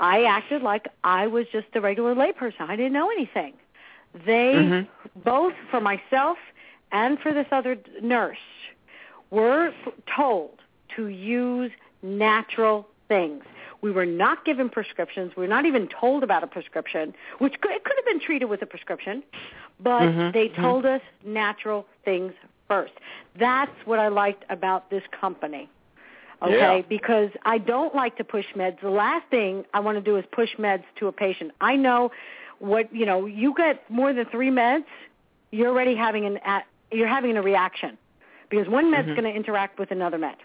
I 0.00 0.24
acted 0.24 0.62
like 0.62 0.88
I 1.02 1.28
was 1.28 1.46
just 1.50 1.68
a 1.74 1.80
regular 1.80 2.14
layperson. 2.14 2.68
I 2.68 2.76
didn't 2.76 2.92
know 2.92 3.10
anything. 3.10 3.54
They 4.26 4.54
Mhm. 4.54 4.88
both 5.24 5.54
for 5.70 5.80
myself 5.80 6.38
and 6.90 7.18
for 7.20 7.32
this 7.32 7.46
other 7.50 7.78
nurse 8.00 8.38
were 9.30 9.72
told 10.06 10.60
to 10.96 11.08
use 11.08 11.72
natural 12.02 12.86
things. 13.08 13.44
We 13.80 13.90
were 13.90 14.06
not 14.06 14.44
given 14.44 14.68
prescriptions. 14.68 15.34
We 15.36 15.42
were 15.42 15.48
not 15.48 15.64
even 15.66 15.88
told 15.88 16.22
about 16.22 16.44
a 16.44 16.46
prescription, 16.46 17.14
which 17.38 17.60
could, 17.60 17.72
it 17.72 17.84
could 17.84 17.96
have 17.96 18.04
been 18.04 18.20
treated 18.20 18.46
with 18.46 18.62
a 18.62 18.66
prescription, 18.66 19.24
but 19.80 20.02
Mhm, 20.02 20.32
they 20.32 20.48
mhm. 20.48 20.62
told 20.62 20.86
us 20.86 21.00
natural 21.24 21.86
things 22.04 22.32
first. 22.68 22.92
That's 23.36 23.74
what 23.86 23.98
I 23.98 24.08
liked 24.08 24.44
about 24.50 24.88
this 24.90 25.02
company. 25.08 25.68
Okay, 26.42 26.78
Yeah. 26.78 26.82
because 26.88 27.30
I 27.44 27.58
don't 27.58 27.94
like 27.94 28.16
to 28.16 28.24
push 28.24 28.46
meds. 28.54 28.80
The 28.80 28.90
last 28.90 29.26
thing 29.28 29.64
I 29.74 29.80
want 29.80 29.96
to 29.96 30.02
do 30.02 30.16
is 30.16 30.24
push 30.32 30.56
meds 30.56 30.84
to 30.96 31.06
a 31.06 31.12
patient. 31.12 31.52
I 31.60 31.76
know 31.76 32.10
what 32.62 32.94
you 32.94 33.04
know. 33.04 33.26
You 33.26 33.52
get 33.54 33.88
more 33.90 34.12
than 34.12 34.24
three 34.26 34.50
meds, 34.50 34.84
you're 35.50 35.68
already 35.68 35.94
having 35.94 36.24
an 36.24 36.38
a- 36.46 36.62
you're 36.92 37.08
having 37.08 37.36
a 37.36 37.42
reaction 37.42 37.98
because 38.48 38.68
one 38.68 38.90
med's 38.90 39.08
Mhm. 39.08 39.16
going 39.16 39.24
to 39.24 39.34
interact 39.34 39.78
with 39.78 39.90
another 39.90 40.18
med. 40.18 40.36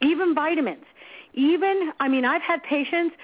Even 0.00 0.34
vitamins. 0.34 0.84
Even 1.32 1.92
I 2.00 2.08
mean, 2.08 2.24
I've 2.24 2.42
had 2.42 2.62
patients. 2.62 3.14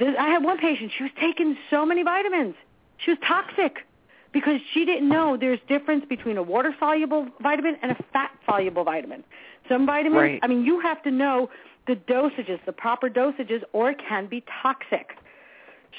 I 0.00 0.28
had 0.28 0.42
one 0.42 0.58
patient. 0.58 0.90
She 0.96 1.02
was 1.04 1.12
taking 1.20 1.56
so 1.68 1.84
many 1.84 2.02
vitamins. 2.02 2.54
She 2.96 3.10
was 3.10 3.18
toxic 3.20 3.84
because 4.32 4.60
she 4.72 4.84
didn't 4.86 5.08
know 5.08 5.36
there's 5.36 5.60
difference 5.68 6.06
between 6.06 6.38
a 6.38 6.42
water 6.42 6.74
soluble 6.78 7.28
vitamin 7.40 7.76
and 7.82 7.92
a 7.92 7.96
fat 8.12 8.30
soluble 8.46 8.84
vitamin. 8.84 9.22
Some 9.68 9.84
vitamins, 9.84 10.22
Right. 10.22 10.40
I 10.42 10.46
mean, 10.46 10.64
you 10.64 10.80
have 10.80 11.02
to 11.02 11.10
know 11.10 11.50
the 11.86 11.96
dosages, 11.96 12.58
the 12.64 12.72
proper 12.72 13.10
dosages, 13.10 13.62
or 13.72 13.90
it 13.90 13.98
can 13.98 14.26
be 14.26 14.42
toxic. 14.62 15.16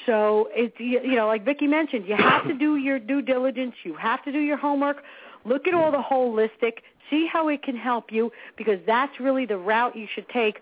So 0.06 0.48
it's 0.52 0.78
you 0.78 1.00
you 1.02 1.16
know, 1.16 1.26
like 1.26 1.44
Vicki 1.44 1.66
mentioned, 1.66 2.06
you 2.06 2.16
have 2.16 2.46
to 2.48 2.54
do 2.54 2.76
your 2.76 2.98
due 2.98 3.22
diligence. 3.22 3.74
You 3.84 3.94
have 3.94 4.22
to 4.24 4.32
do 4.32 4.40
your 4.40 4.56
homework. 4.56 5.02
Look 5.44 5.66
at 5.66 5.74
all 5.74 5.90
the 5.90 5.98
holistic. 5.98 6.78
See 7.10 7.26
how 7.26 7.48
it 7.48 7.62
can 7.62 7.76
help 7.76 8.10
you 8.10 8.32
because 8.56 8.78
that's 8.86 9.20
really 9.20 9.46
the 9.46 9.58
route 9.58 9.94
you 9.94 10.06
should 10.14 10.28
take 10.30 10.60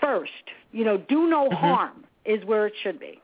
first. 0.00 0.32
You 0.72 0.84
know, 0.84 0.98
do 0.98 1.28
no 1.28 1.48
Mhm. 1.48 1.56
harm 1.56 2.04
is 2.24 2.44
where 2.44 2.66
it 2.66 2.74
should 2.82 2.98
be. 2.98 3.20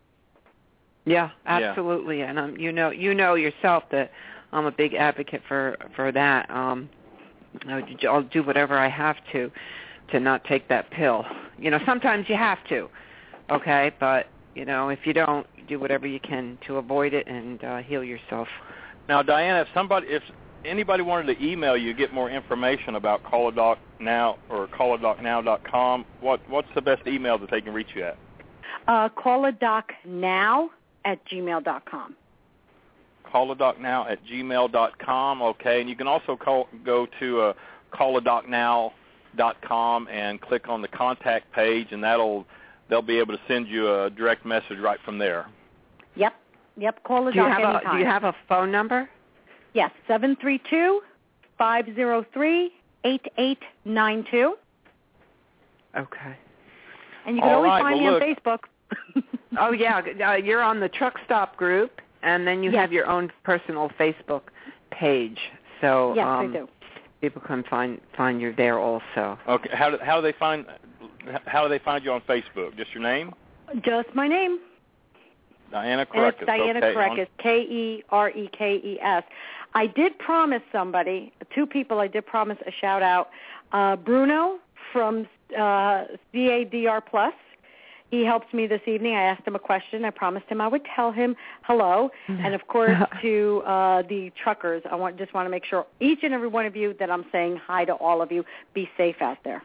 Yeah, 1.04 1.30
Yeah. 1.44 1.56
absolutely. 1.58 2.22
And 2.22 2.38
um, 2.38 2.56
you 2.56 2.72
know, 2.72 2.90
you 2.90 3.14
know 3.14 3.34
yourself 3.34 3.88
that 3.90 4.12
I'm 4.52 4.66
a 4.66 4.70
big 4.70 4.94
advocate 4.94 5.42
for 5.48 5.76
for 5.94 6.12
that. 6.12 6.50
Um, 6.50 6.88
I'll 7.68 7.82
I'll 8.08 8.22
do 8.22 8.42
whatever 8.42 8.78
I 8.78 8.88
have 8.88 9.16
to 9.32 9.50
to 10.12 10.20
not 10.20 10.44
take 10.44 10.68
that 10.68 10.90
pill. 10.90 11.24
You 11.58 11.70
know, 11.70 11.80
sometimes 11.86 12.28
you 12.28 12.36
have 12.36 12.62
to. 12.68 12.88
Okay, 13.50 13.92
but 13.98 14.28
you 14.54 14.64
know, 14.64 14.88
if 14.88 15.00
you 15.04 15.12
don't, 15.12 15.46
do 15.68 15.78
whatever 15.78 16.06
you 16.06 16.20
can 16.20 16.58
to 16.66 16.76
avoid 16.76 17.14
it 17.14 17.26
and 17.26 17.62
uh, 17.62 17.78
heal 17.78 18.02
yourself. 18.02 18.48
Now, 19.08 19.22
Diana, 19.22 19.62
if 19.62 19.68
somebody, 19.74 20.08
if 20.08 20.22
anybody 20.64 21.02
wanted 21.02 21.34
to 21.34 21.44
email 21.44 21.76
you, 21.76 21.94
get 21.94 22.12
more 22.12 22.30
information 22.30 22.96
about 22.96 23.22
Call 23.24 23.48
a 23.48 23.52
Doc 23.52 23.78
Now 24.00 24.38
or 24.48 24.66
calladocnow.com, 24.68 26.04
what 26.20 26.40
what's 26.48 26.68
the 26.74 26.82
best 26.82 27.06
email 27.06 27.38
that 27.38 27.50
they 27.50 27.60
can 27.60 27.72
reach 27.72 27.88
you 27.94 28.04
at? 28.04 28.18
Uh, 28.86 29.08
call 29.10 29.44
a 29.44 29.52
doc 29.52 29.90
now 30.06 30.70
at 31.04 31.24
gmail 31.26 31.62
dot 31.64 31.84
com. 31.88 32.16
Call 33.30 33.52
a 33.52 33.54
Doc 33.54 33.80
Now 33.80 34.08
at 34.08 34.18
gmail.com. 34.26 35.42
Okay, 35.42 35.80
and 35.80 35.88
you 35.88 35.94
can 35.94 36.08
also 36.08 36.36
call, 36.36 36.66
go 36.84 37.06
to 37.20 37.40
uh, 37.40 37.52
calladocnow.com 37.92 40.08
and 40.08 40.40
click 40.40 40.68
on 40.68 40.82
the 40.82 40.88
contact 40.88 41.52
page, 41.52 41.86
and 41.92 42.02
that'll 42.02 42.44
they'll 42.90 43.00
be 43.00 43.18
able 43.18 43.34
to 43.34 43.40
send 43.48 43.68
you 43.68 43.90
a 43.92 44.10
direct 44.10 44.44
message 44.44 44.78
right 44.80 44.98
from 45.04 45.16
there. 45.18 45.46
Yep. 46.16 46.34
Yep. 46.76 47.02
Call 47.04 47.28
a 47.28 47.32
Do 47.32 47.38
you 47.38 47.44
doc 47.44 47.58
have 47.58 47.74
a. 47.86 47.92
Do 47.92 47.98
you 47.98 48.04
have 48.04 48.24
a 48.24 48.34
phone 48.48 48.70
number? 48.70 49.08
Yes, 49.72 49.90
seven 50.08 50.36
three 50.40 50.60
two 50.68 51.00
five 51.56 51.86
zero 51.94 52.24
three 52.34 52.72
eight 53.04 53.24
eight 53.38 53.62
nine 53.84 54.24
two. 54.30 54.56
Okay. 55.96 56.36
And 57.26 57.36
you 57.36 57.42
can 57.42 57.50
All 57.50 57.56
always 57.56 57.70
right, 57.70 57.82
find 57.82 58.02
well, 58.04 58.18
me 58.18 58.26
on 58.26 58.34
Facebook. 58.34 58.58
Oh 59.58 59.72
yeah, 59.72 60.00
uh, 60.24 60.34
you're 60.34 60.62
on 60.62 60.78
the 60.78 60.88
truck 60.88 61.14
stop 61.24 61.56
group, 61.56 62.00
and 62.22 62.46
then 62.46 62.62
you 62.62 62.70
Yes. 62.70 62.82
have 62.82 62.92
your 62.92 63.08
own 63.08 63.32
personal 63.42 63.90
Facebook 63.98 64.42
page. 64.92 65.38
So 65.80 66.14
yes, 66.14 66.24
um, 66.24 66.50
I 66.50 66.52
do. 66.52 66.68
people 67.20 67.42
can 67.44 67.64
find 67.64 68.00
find 68.16 68.40
you 68.40 68.54
there 68.56 68.78
also. 68.78 69.36
Okay, 69.48 69.70
how 69.72 69.90
do 69.90 69.98
how 70.02 70.16
do 70.16 70.22
they 70.22 70.32
find 70.38 70.66
how 71.46 71.62
do 71.62 71.68
they 71.68 71.78
find 71.78 72.04
you 72.04 72.12
on 72.12 72.20
Facebook? 72.22 72.76
Just 72.76 72.92
your 72.94 73.02
name, 73.02 73.34
Just 73.82 74.14
my 74.14 74.28
name. 74.28 74.60
Diana 75.70 76.06
And 76.12 76.34
it's 76.34 76.46
Diana 76.46 76.78
okay, 76.78 76.94
Kerekes, 76.94 77.28
K 77.38 77.60
E 77.60 78.04
R 78.10 78.30
E 78.30 78.50
K 78.52 78.74
E 78.76 78.98
S. 79.00 79.22
I 79.74 79.86
did 79.86 80.18
promise 80.18 80.62
somebody, 80.72 81.32
two 81.54 81.66
people, 81.66 82.00
I 82.00 82.08
did 82.08 82.26
promise 82.26 82.58
a 82.66 82.72
shout 82.72 83.02
out. 83.02 83.30
Uh, 83.72 83.96
Bruno 83.96 84.58
from 84.92 85.28
uh, 85.56 86.06
CADR 86.34 87.02
Plus. 87.08 87.34
He 88.10 88.24
helps 88.24 88.52
me 88.52 88.66
this 88.66 88.80
evening. 88.88 89.14
I 89.14 89.22
asked 89.22 89.46
him 89.46 89.54
a 89.54 89.60
question. 89.60 90.04
I 90.04 90.10
promised 90.10 90.46
him 90.48 90.60
I 90.60 90.66
would 90.66 90.84
tell 90.96 91.12
him 91.12 91.36
hello. 91.62 92.10
And 92.26 92.54
of 92.54 92.66
course, 92.66 92.98
to 93.22 93.62
uh, 93.64 94.02
the 94.02 94.32
truckers, 94.42 94.82
I 94.90 94.96
want 94.96 95.16
just 95.16 95.32
want 95.32 95.46
to 95.46 95.50
make 95.50 95.64
sure 95.64 95.86
each 96.00 96.24
and 96.24 96.34
every 96.34 96.48
one 96.48 96.66
of 96.66 96.74
you 96.74 96.94
that 96.98 97.08
I'm 97.08 97.24
saying 97.30 97.60
hi 97.64 97.84
to 97.84 97.92
all 97.92 98.20
of 98.20 98.32
you. 98.32 98.44
Be 98.74 98.90
safe 98.96 99.22
out 99.22 99.38
there. 99.44 99.62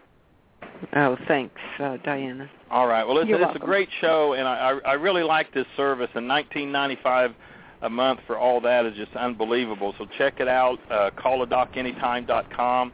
Oh, 0.96 1.18
thanks, 1.28 1.60
uh, 1.80 1.98
Diana. 2.04 2.50
All 2.70 2.88
right. 2.88 3.04
Well, 3.06 3.16
listen, 3.16 3.30
You're 3.30 3.38
it's 3.40 3.46
welcome. 3.46 3.62
a 3.62 3.66
great 3.66 3.90
show, 4.02 4.34
and 4.34 4.48
I, 4.48 4.72
I 4.86 4.92
I 4.92 4.94
really 4.94 5.24
like 5.24 5.54
this 5.54 5.66
service. 5.78 6.10
And 6.16 6.30
19.95 6.30 7.34
a 7.82 7.90
month 7.90 8.20
for 8.28 8.38
all 8.38 8.60
that 8.62 8.86
is 8.86 8.96
just 8.96 9.16
unbelievable. 9.16 9.94
So 9.98 10.06
check 10.18 10.40
it 10.40 10.48
out. 10.48 10.80
Uh, 10.90 11.12
calladocanytime.com. 11.18 12.92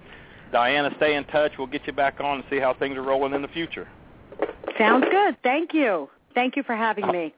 Diana, 0.51 0.91
stay 0.97 1.15
in 1.15 1.23
touch. 1.25 1.53
We'll 1.57 1.67
get 1.67 1.87
you 1.87 1.93
back 1.93 2.19
on 2.19 2.37
and 2.37 2.43
see 2.49 2.59
how 2.59 2.73
things 2.73 2.97
are 2.97 3.01
rolling 3.03 3.33
in 3.33 3.41
the 3.41 3.47
future. 3.47 3.87
Sounds 4.77 5.05
good. 5.09 5.37
Thank 5.43 5.73
you. 5.73 6.09
Thank 6.33 6.55
you 6.55 6.63
for 6.63 6.75
having 6.75 7.07
me. 7.07 7.33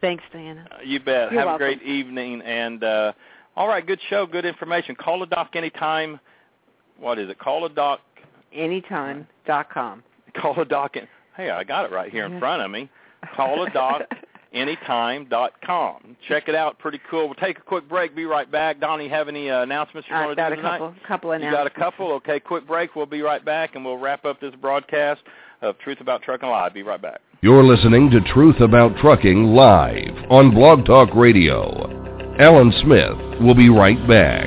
Thanks, 0.00 0.24
Diana. 0.32 0.66
Uh, 0.70 0.76
you 0.84 0.98
bet. 1.00 1.30
You're 1.32 1.40
Have 1.40 1.46
welcome. 1.48 1.54
a 1.54 1.58
great 1.58 1.82
evening. 1.82 2.40
And 2.42 2.82
uh, 2.82 3.12
all 3.56 3.68
right, 3.68 3.84
good 3.86 4.00
show, 4.08 4.26
good 4.26 4.44
information. 4.44 4.94
Call 4.96 5.22
a 5.22 5.26
doc 5.26 5.50
anytime. 5.54 6.18
What 6.98 7.18
is 7.18 7.28
it? 7.30 7.38
Call 7.38 7.64
a 7.64 7.68
doc. 7.68 8.00
Anytime.com. 8.52 10.02
Call 10.36 10.60
a 10.60 10.64
doc. 10.64 10.96
In, 10.96 11.06
hey, 11.36 11.50
I 11.50 11.64
got 11.64 11.84
it 11.84 11.92
right 11.92 12.10
here 12.10 12.26
in 12.26 12.32
Yeah. 12.32 12.38
front 12.38 12.62
of 12.62 12.70
me. 12.70 12.88
Call 13.34 13.62
a 13.66 13.70
doc 13.70 14.02
anytime.com. 14.52 16.16
Check 16.28 16.48
it 16.48 16.54
out. 16.54 16.78
Pretty 16.78 17.00
cool. 17.10 17.26
We'll 17.26 17.34
take 17.34 17.58
a 17.58 17.62
quick 17.62 17.88
break. 17.88 18.14
Be 18.14 18.24
right 18.26 18.50
back. 18.50 18.80
Donnie, 18.80 19.08
have 19.08 19.28
any 19.28 19.50
uh, 19.50 19.62
announcements 19.62 20.08
you 20.08 20.14
I've 20.16 20.26
want 20.26 20.36
to 20.36 20.42
got 20.42 20.48
do 20.50 20.54
a 20.54 20.56
tonight? 20.56 20.78
couple 20.78 20.94
couple 21.06 21.38
You 21.40 21.50
got 21.50 21.66
a 21.66 21.70
couple? 21.70 22.12
Okay, 22.14 22.40
quick 22.40 22.66
break. 22.66 22.94
We'll 22.96 23.06
be 23.06 23.22
right 23.22 23.44
back, 23.44 23.74
and 23.74 23.84
we'll 23.84 23.98
wrap 23.98 24.24
up 24.24 24.40
this 24.40 24.54
broadcast 24.60 25.20
of 25.62 25.78
Truth 25.78 26.00
About 26.00 26.22
Trucking 26.22 26.48
Live. 26.48 26.74
Be 26.74 26.82
right 26.82 27.00
back. 27.02 27.20
You're 27.40 27.64
listening 27.64 28.10
to 28.10 28.20
Truth 28.32 28.60
About 28.60 28.96
Trucking 28.98 29.44
live 29.54 30.14
on 30.30 30.52
Blog 30.54 30.84
Talk 30.86 31.14
Radio. 31.14 32.36
Alan 32.40 32.72
Smith 32.82 33.40
will 33.40 33.54
be 33.54 33.68
right 33.68 33.98
back. 34.08 34.46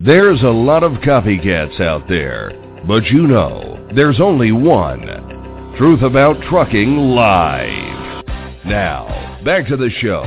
There's 0.00 0.42
a 0.42 0.48
lot 0.48 0.82
of 0.82 0.92
copycats 1.02 1.80
out 1.80 2.08
there, 2.08 2.52
but 2.86 3.04
you 3.06 3.26
know, 3.26 3.88
there's 3.94 4.20
only 4.20 4.52
one. 4.52 5.74
Truth 5.76 6.02
About 6.02 6.40
Trucking 6.48 6.96
Live. 6.96 8.24
Now, 8.64 9.40
back 9.44 9.66
to 9.68 9.76
the 9.76 9.90
show. 10.00 10.22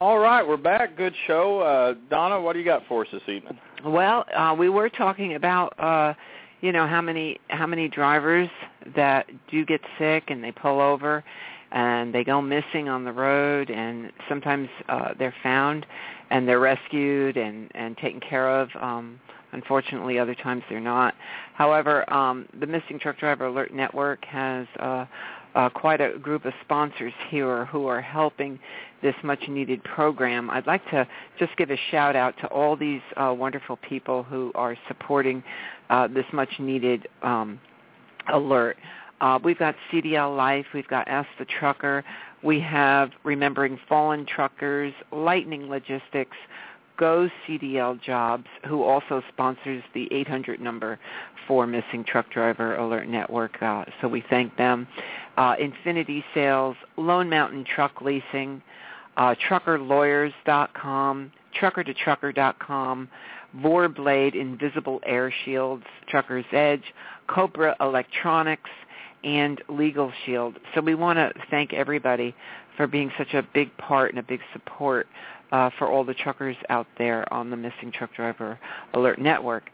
All 0.00 0.18
right, 0.18 0.46
we're 0.46 0.56
back. 0.56 0.96
Good 0.96 1.14
show. 1.26 1.60
Uh, 1.60 1.94
Donna, 2.10 2.40
what 2.40 2.54
do 2.54 2.58
you 2.58 2.64
got 2.64 2.82
for 2.88 3.02
us 3.02 3.08
this 3.12 3.22
evening? 3.28 3.58
Well, 3.84 4.24
uh, 4.34 4.54
we 4.58 4.68
were 4.68 4.88
talking 4.88 5.34
about 5.34 5.78
uh, 5.78 6.14
you 6.62 6.72
know 6.72 6.86
how 6.86 7.02
many 7.02 7.38
how 7.48 7.66
many 7.66 7.88
drivers 7.88 8.48
that 8.96 9.26
do 9.50 9.66
get 9.66 9.82
sick 9.98 10.24
and 10.28 10.42
they 10.42 10.52
pull 10.52 10.80
over 10.80 11.22
and 11.72 12.14
they 12.14 12.24
go 12.24 12.40
missing 12.40 12.88
on 12.88 13.04
the 13.04 13.12
road 13.12 13.68
and 13.70 14.10
sometimes 14.28 14.68
uh 14.88 15.10
they're 15.18 15.34
found 15.42 15.84
and 16.30 16.48
they're 16.48 16.60
rescued 16.60 17.36
and 17.36 17.70
and 17.74 17.98
taken 17.98 18.20
care 18.20 18.48
of 18.48 18.70
um 18.80 19.20
unfortunately 19.52 20.18
other 20.18 20.34
times 20.34 20.62
they're 20.70 20.80
not. 20.80 21.14
However 21.54 22.10
um 22.12 22.48
the 22.58 22.66
missing 22.66 22.98
truck 22.98 23.18
driver 23.18 23.46
alert 23.46 23.74
network 23.74 24.24
has 24.24 24.66
uh 24.78 25.04
uh, 25.54 25.68
quite 25.68 26.00
a 26.00 26.18
group 26.18 26.46
of 26.46 26.52
sponsors 26.64 27.12
here 27.28 27.66
who 27.66 27.86
are 27.86 28.00
helping 28.00 28.58
this 29.02 29.14
much 29.22 29.48
needed 29.48 29.82
program. 29.84 30.48
I'd 30.50 30.66
like 30.66 30.84
to 30.90 31.06
just 31.38 31.56
give 31.56 31.70
a 31.70 31.78
shout 31.90 32.16
out 32.16 32.34
to 32.40 32.46
all 32.48 32.76
these 32.76 33.00
uh, 33.16 33.34
wonderful 33.36 33.76
people 33.76 34.22
who 34.22 34.52
are 34.54 34.76
supporting 34.88 35.42
uh, 35.90 36.08
this 36.08 36.26
much 36.32 36.50
needed 36.58 37.08
um, 37.22 37.60
alert. 38.32 38.76
Uh, 39.20 39.38
we've 39.42 39.58
got 39.58 39.76
CDL 39.92 40.36
Life, 40.36 40.66
we've 40.74 40.88
got 40.88 41.06
Ask 41.06 41.28
the 41.38 41.44
Trucker, 41.44 42.04
we 42.42 42.58
have 42.58 43.10
Remembering 43.22 43.78
Fallen 43.88 44.26
Truckers, 44.26 44.92
Lightning 45.12 45.68
Logistics, 45.68 46.36
Go 46.98 47.28
CDL 47.46 48.00
Jobs, 48.00 48.46
who 48.68 48.82
also 48.82 49.22
sponsors 49.32 49.82
the 49.94 50.08
800 50.12 50.60
number 50.60 50.98
for 51.46 51.66
Missing 51.66 52.04
Truck 52.04 52.30
Driver 52.30 52.76
Alert 52.76 53.08
Network. 53.08 53.62
Uh, 53.62 53.84
so 54.00 54.08
we 54.08 54.22
thank 54.28 54.56
them. 54.56 54.86
Uh, 55.36 55.54
Infinity 55.58 56.24
Sales, 56.34 56.76
Lone 56.96 57.30
Mountain 57.30 57.64
Truck 57.64 58.02
Leasing, 58.02 58.62
uh, 59.16 59.34
TruckerLawyers.com, 59.48 61.32
TruckerToTrucker.com, 61.60 63.08
Vorblade 63.58 64.34
Invisible 64.34 65.00
Air 65.04 65.32
Shields, 65.44 65.84
Trucker's 66.08 66.44
Edge, 66.52 66.84
Cobra 67.26 67.76
Electronics, 67.80 68.70
and 69.24 69.60
Legal 69.68 70.12
Shield. 70.24 70.58
So 70.74 70.80
we 70.80 70.94
want 70.94 71.18
to 71.18 71.32
thank 71.50 71.72
everybody 71.72 72.34
for 72.76 72.86
being 72.86 73.12
such 73.18 73.34
a 73.34 73.46
big 73.54 73.76
part 73.76 74.10
and 74.10 74.18
a 74.18 74.22
big 74.22 74.40
support 74.52 75.06
uh, 75.52 75.70
for 75.78 75.86
all 75.86 76.02
the 76.04 76.14
truckers 76.14 76.56
out 76.70 76.86
there 76.98 77.30
on 77.32 77.50
the 77.50 77.56
Missing 77.56 77.92
Truck 77.92 78.14
Driver 78.14 78.58
Alert 78.94 79.20
Network. 79.20 79.64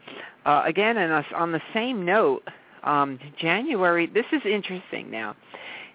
Uh, 0.45 0.63
again, 0.67 0.97
and 0.97 1.25
on 1.35 1.53
the 1.53 1.63
same 1.73 2.05
note, 2.05 2.43
um, 2.83 3.19
January, 3.41 4.07
this 4.07 4.27
is 4.33 4.43
interesting 4.45 5.11
now. 5.11 5.37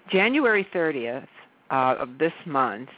January 0.10 0.68
30th 0.74 1.28
uh, 1.70 1.96
of 2.00 2.18
this 2.18 2.34
month, 2.46 2.90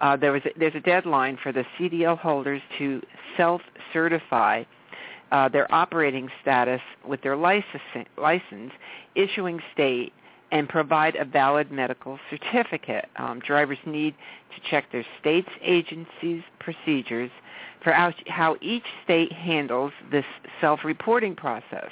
uh, 0.00 0.16
there 0.16 0.32
was 0.32 0.42
a, 0.44 0.50
there's 0.58 0.74
a 0.74 0.80
deadline 0.80 1.38
for 1.42 1.52
the 1.52 1.64
CDL 1.78 2.18
holders 2.18 2.62
to 2.78 3.02
self-certify 3.36 4.64
uh, 5.32 5.48
their 5.48 5.72
operating 5.74 6.28
status 6.42 6.80
with 7.06 7.20
their 7.22 7.36
license, 7.36 7.82
license 8.16 8.72
issuing 9.14 9.60
state 9.72 10.12
and 10.52 10.68
provide 10.68 11.16
a 11.16 11.24
valid 11.24 11.72
medical 11.72 12.18
certificate. 12.30 13.06
Um, 13.16 13.40
drivers 13.40 13.78
need 13.86 14.14
to 14.54 14.70
check 14.70 14.90
their 14.92 15.04
state's 15.20 15.48
agency's 15.62 16.42
procedures 16.60 17.30
for 17.82 17.92
how, 17.92 18.12
how 18.28 18.56
each 18.60 18.84
state 19.02 19.32
handles 19.32 19.92
this 20.12 20.24
self-reporting 20.60 21.34
process. 21.34 21.90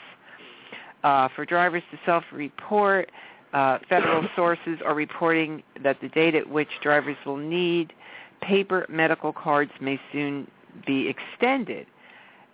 Uh, 1.02 1.28
for 1.34 1.44
drivers 1.44 1.82
to 1.90 1.98
self-report, 2.06 3.10
uh, 3.52 3.78
federal 3.88 4.26
sources 4.34 4.78
are 4.84 4.94
reporting 4.94 5.62
that 5.82 6.00
the 6.00 6.08
date 6.08 6.34
at 6.34 6.48
which 6.48 6.68
drivers 6.82 7.16
will 7.26 7.36
need 7.36 7.92
paper 8.40 8.86
medical 8.88 9.32
cards 9.32 9.72
may 9.80 10.00
soon 10.10 10.50
be 10.86 11.08
extended. 11.08 11.86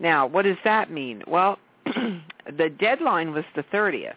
Now, 0.00 0.26
what 0.26 0.42
does 0.42 0.56
that 0.64 0.90
mean? 0.90 1.22
Well, 1.26 1.58
the 1.86 2.68
deadline 2.68 3.32
was 3.32 3.44
the 3.54 3.62
30th, 3.64 4.14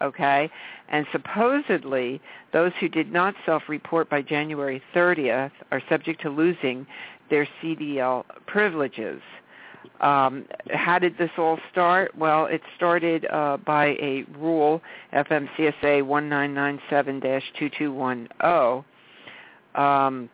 okay? 0.00 0.50
And 0.88 1.06
supposedly, 1.12 2.20
those 2.52 2.72
who 2.80 2.88
did 2.88 3.12
not 3.12 3.34
self-report 3.46 4.10
by 4.10 4.22
January 4.22 4.82
30th 4.94 5.52
are 5.70 5.82
subject 5.88 6.20
to 6.22 6.30
losing 6.30 6.86
their 7.30 7.48
CDL 7.62 8.24
privileges. 8.46 9.22
Um, 10.00 10.46
how 10.70 10.98
did 10.98 11.16
this 11.18 11.30
all 11.38 11.58
start? 11.70 12.16
Well, 12.16 12.46
it 12.46 12.62
started 12.76 13.26
uh, 13.26 13.58
by 13.58 13.96
a 14.00 14.24
rule, 14.38 14.82
FMCSA 15.12 16.02
1997-2210. 18.42 18.84
Um, 19.74 20.28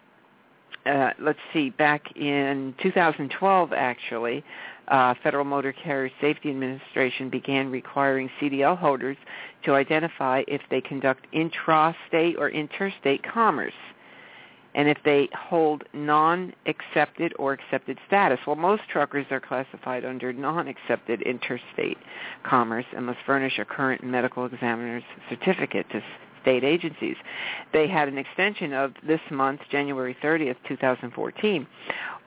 uh, 0.86 1.10
let's 1.20 1.38
see, 1.52 1.70
back 1.70 2.16
in 2.16 2.74
2012, 2.82 3.72
actually, 3.72 4.42
uh, 4.88 5.14
Federal 5.22 5.44
Motor 5.44 5.72
Carrier 5.72 6.10
Safety 6.20 6.50
Administration 6.50 7.28
began 7.28 7.70
requiring 7.70 8.30
CDL 8.40 8.78
holders 8.78 9.16
to 9.64 9.74
identify 9.74 10.44
if 10.48 10.62
they 10.70 10.80
conduct 10.80 11.26
intrastate 11.34 12.38
or 12.38 12.48
interstate 12.48 13.22
commerce 13.22 13.74
and 14.78 14.88
if 14.88 14.98
they 15.04 15.28
hold 15.36 15.82
non-accepted 15.92 17.34
or 17.36 17.52
accepted 17.52 17.98
status. 18.06 18.38
Well, 18.46 18.54
most 18.54 18.82
truckers 18.88 19.26
are 19.32 19.40
classified 19.40 20.04
under 20.04 20.32
non-accepted 20.32 21.20
interstate 21.22 21.98
commerce 22.44 22.84
and 22.96 23.06
must 23.06 23.18
furnish 23.26 23.58
a 23.58 23.64
current 23.64 24.04
medical 24.04 24.46
examiner's 24.46 25.02
certificate 25.28 25.90
to 25.90 26.00
state 26.40 26.62
agencies. 26.62 27.16
They 27.72 27.88
had 27.88 28.06
an 28.06 28.18
extension 28.18 28.72
of 28.72 28.94
this 29.04 29.20
month, 29.32 29.62
January 29.68 30.16
30th, 30.22 30.54
2014. 30.68 31.66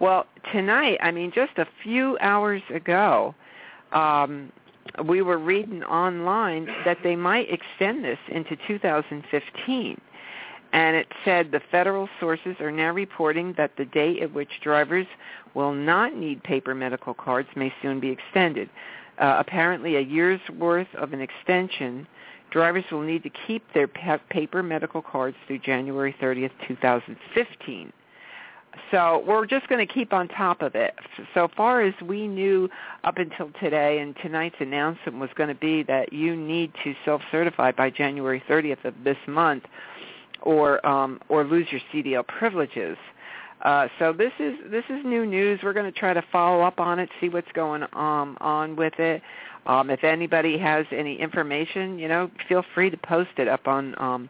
Well, 0.02 0.26
tonight, 0.52 0.98
I 1.02 1.12
mean, 1.12 1.32
just 1.34 1.58
a 1.58 1.66
few 1.82 2.18
hours 2.20 2.62
ago, 2.70 3.34
um, 3.94 4.52
we 5.06 5.22
were 5.22 5.38
reading 5.38 5.84
online 5.84 6.68
that 6.84 6.98
they 7.02 7.16
might 7.16 7.48
extend 7.50 8.04
this 8.04 8.20
into 8.28 8.58
2015. 8.68 10.02
And 10.74 10.96
it 10.96 11.08
said 11.26 11.52
the 11.52 11.62
federal 11.72 12.08
sources 12.20 12.56
are 12.60 12.72
now 12.72 12.92
reporting 12.92 13.54
that 13.58 13.76
the 13.78 13.86
date 13.86 14.22
at 14.22 14.34
which 14.34 14.50
drivers 14.64 15.08
will 15.54 15.74
not 15.74 16.16
need 16.16 16.44
paper 16.44 16.74
medical 16.74 17.14
cards 17.14 17.50
may 17.56 17.74
soon 17.82 18.00
be 18.00 18.10
extended. 18.10 18.70
Uh, 19.18 19.36
apparently, 19.40 19.98
a 19.98 20.02
year's 20.02 20.42
worth 20.58 20.88
of 20.96 21.14
an 21.14 21.22
extension. 21.22 22.08
Drivers 22.52 22.86
will 22.92 23.02
need 23.02 23.24
to 23.24 23.32
keep 23.48 23.64
their 23.74 23.88
paper 23.88 24.64
medical 24.64 25.02
cards 25.02 25.38
through 25.48 25.60
January 25.60 26.16
30th, 26.22 26.52
2015. 26.68 27.94
So 28.90 29.24
we're 29.28 29.46
just 29.46 29.68
going 29.68 29.86
to 29.86 29.94
keep 29.94 30.14
on 30.14 30.28
top 30.30 30.62
of 30.62 30.76
it. 30.76 30.94
So 31.34 31.50
far 31.56 31.82
as 31.82 31.94
we 32.02 32.28
knew 32.28 32.70
up 33.04 33.18
until 33.18 33.52
today, 33.60 34.00
and 34.00 34.16
tonight's 34.18 34.56
announcement 34.60 35.20
was 35.20 35.30
going 35.36 35.50
to 35.50 35.56
be 35.56 35.84
that 35.84 36.14
you 36.14 36.36
need 36.36 36.72
to 36.84 36.94
self-certify 37.04 37.74
by 37.74 37.90
January 37.90 38.42
30th 38.50 38.84
of 38.86 38.94
this 39.04 39.18
month, 39.28 39.64
or 40.42 40.86
um, 40.86 41.20
or 41.30 41.44
lose 41.44 41.68
your 41.72 41.82
CDL 41.94 42.28
privileges. 42.28 42.98
Uh, 43.64 43.88
so 44.00 44.12
this 44.12 44.32
is 44.40 44.56
this 44.70 44.84
is 44.90 45.06
new 45.06 45.26
news. 45.26 45.60
We're 45.64 45.74
going 45.74 45.92
to 45.92 45.98
try 45.98 46.14
to 46.14 46.24
follow 46.32 46.62
up 46.62 46.80
on 46.80 47.00
it, 47.00 47.10
see 47.20 47.30
what's 47.30 47.52
going 47.54 47.84
um, 47.94 48.38
on 48.42 48.76
with 48.76 48.98
it. 49.00 49.22
Um, 49.68 49.92
if 49.92 50.04
anybody 50.04 50.58
has 50.58 50.86
any 50.92 51.20
information, 51.20 52.00
you 52.00 52.08
know, 52.08 52.32
feel 52.50 52.64
free 52.74 52.90
to 52.90 52.98
post 52.98 53.30
it 53.38 53.48
up 53.48 53.68
on 53.68 53.94
um, 54.02 54.30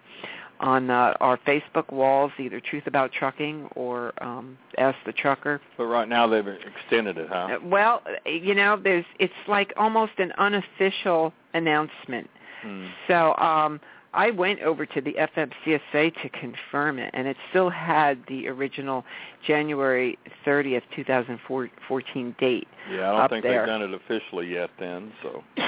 on 0.61 0.89
uh, 0.89 1.13
our 1.19 1.38
Facebook 1.39 1.91
walls, 1.91 2.31
either 2.39 2.59
Truth 2.59 2.88
About 2.88 3.11
Trucking 3.11 3.69
or 3.75 4.13
um, 4.23 4.57
Ask 4.77 4.97
the 5.05 5.13
Trucker. 5.13 5.59
But 5.77 5.85
right 5.85 6.07
now 6.07 6.27
they've 6.27 6.45
extended 6.47 7.17
it, 7.17 7.27
huh? 7.29 7.35
Uh, 7.55 7.57
well, 7.63 8.03
you 8.25 8.53
know, 8.53 8.79
there's 8.81 9.05
it's 9.19 9.33
like 9.47 9.73
almost 9.77 10.13
an 10.17 10.31
unofficial 10.38 11.33
announcement. 11.53 12.29
Hmm. 12.61 12.85
So 13.07 13.35
um, 13.38 13.79
I 14.13 14.31
went 14.31 14.61
over 14.61 14.85
to 14.85 15.01
the 15.01 15.13
FMCSA 15.13 16.21
to 16.21 16.29
confirm 16.29 16.99
it, 16.99 17.11
and 17.13 17.27
it 17.27 17.38
still 17.49 17.69
had 17.69 18.21
the 18.27 18.47
original 18.49 19.05
January 19.47 20.19
30th, 20.45 20.81
2014 20.95 22.35
date. 22.39 22.67
Yeah, 22.91 23.13
I 23.13 23.19
don't 23.19 23.29
think 23.29 23.43
there. 23.43 23.59
they've 23.59 23.67
done 23.67 23.81
it 23.81 23.93
officially 23.93 24.51
yet. 24.51 24.69
Then, 24.79 25.13
so. 25.23 25.43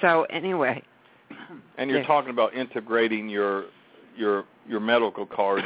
so 0.00 0.22
anyway. 0.30 0.82
And 1.78 1.90
you're 1.90 2.00
yeah. 2.00 2.06
talking 2.06 2.30
about 2.30 2.54
integrating 2.54 3.28
your 3.28 3.64
your 4.16 4.44
your 4.68 4.80
medical 4.80 5.26
card 5.26 5.64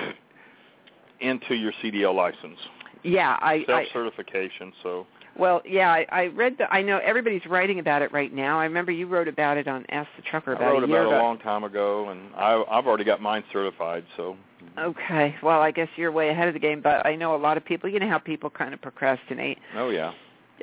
into 1.21 1.55
your 1.55 1.73
CDL 1.83 2.15
license. 2.15 2.59
Yeah, 3.03 3.37
I 3.41 3.65
self 3.67 3.85
certification. 3.93 4.73
So 4.83 5.07
well, 5.39 5.63
yeah, 5.67 5.91
I, 5.91 6.07
I 6.11 6.27
read 6.27 6.57
the. 6.59 6.73
I 6.73 6.83
know 6.83 6.99
everybody's 6.99 7.45
writing 7.47 7.79
about 7.79 8.03
it 8.03 8.13
right 8.13 8.33
now. 8.33 8.59
I 8.59 8.65
remember 8.65 8.93
you 8.93 9.07
wrote 9.07 9.29
about 9.29 9.57
it 9.57 9.69
on 9.69 9.85
Ask 9.91 10.09
the 10.17 10.23
Trucker 10.23 10.53
about 10.53 10.65
I 10.65 10.71
wrote 10.71 10.85
a 10.85 10.87
year 10.87 11.03
about 11.03 11.09
ago. 11.09 11.17
it 11.17 11.21
a 11.21 11.23
long 11.23 11.39
time 11.39 11.65
ago, 11.65 12.09
and 12.09 12.35
I, 12.35 12.63
I've 12.71 12.87
already 12.87 13.05
got 13.05 13.21
mine 13.21 13.45
certified. 13.53 14.05
So 14.17 14.37
Okay, 14.79 15.35
well, 15.43 15.61
I 15.61 15.71
guess 15.71 15.89
you're 15.97 16.13
way 16.13 16.29
ahead 16.31 16.49
of 16.49 16.55
the 16.55 16.61
game, 16.61 16.81
but 16.81 17.05
I 17.07 17.17
know 17.17 17.35
a 17.35 17.39
lot 17.39 17.57
of 17.57 17.65
people. 17.65 17.89
You 17.89 17.99
know 17.99 18.09
how 18.09 18.19
people 18.19 18.51
kind 18.51 18.75
of 18.75 18.81
procrastinate, 18.81 19.59
oh 19.75 19.91
yeah, 19.91 20.13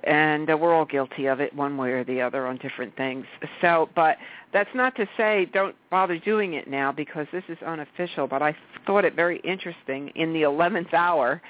and 0.03 0.49
uh, 0.49 0.57
we're 0.57 0.73
all 0.73 0.85
guilty 0.85 1.27
of 1.27 1.39
it, 1.39 1.53
one 1.55 1.77
way 1.77 1.91
or 1.91 2.03
the 2.03 2.21
other, 2.21 2.47
on 2.47 2.57
different 2.57 2.95
things. 2.95 3.25
So, 3.61 3.89
but 3.95 4.17
that's 4.51 4.69
not 4.75 4.95
to 4.95 5.07
say 5.17 5.45
don't 5.53 5.75
bother 5.89 6.17
doing 6.17 6.53
it 6.53 6.67
now 6.67 6.91
because 6.91 7.27
this 7.31 7.43
is 7.47 7.57
unofficial. 7.65 8.27
But 8.27 8.41
I 8.41 8.55
thought 8.85 9.05
it 9.05 9.15
very 9.15 9.39
interesting 9.39 10.09
in 10.15 10.33
the 10.33 10.41
11th 10.41 10.93
hour 10.93 11.41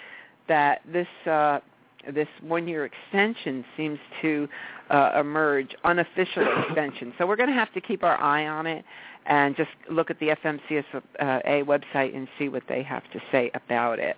that 0.48 0.82
this. 0.92 1.08
Uh, 1.26 1.60
this 2.12 2.28
one-year 2.42 2.86
extension 2.86 3.64
seems 3.78 4.00
to 4.22 4.48
uh, 4.90 5.12
emerge, 5.20 5.76
unofficial 5.84 6.46
extension. 6.68 7.14
So 7.18 7.26
we're 7.26 7.36
going 7.36 7.50
to 7.50 7.56
have 7.56 7.72
to 7.74 7.82
keep 7.82 8.04
our 8.04 8.20
eye 8.22 8.48
on 8.48 8.68
it 8.68 8.84
and 9.26 9.56
just 9.56 9.70
look 9.90 10.10
at 10.10 10.20
the 10.20 10.36
FMCSA 10.44 11.64
website 11.66 12.16
and 12.16 12.28
see 12.38 12.50
what 12.50 12.64
they 12.68 12.84
have 12.84 13.04
to 13.14 13.22
say 13.32 13.50
about 13.54 14.00
it. 14.00 14.18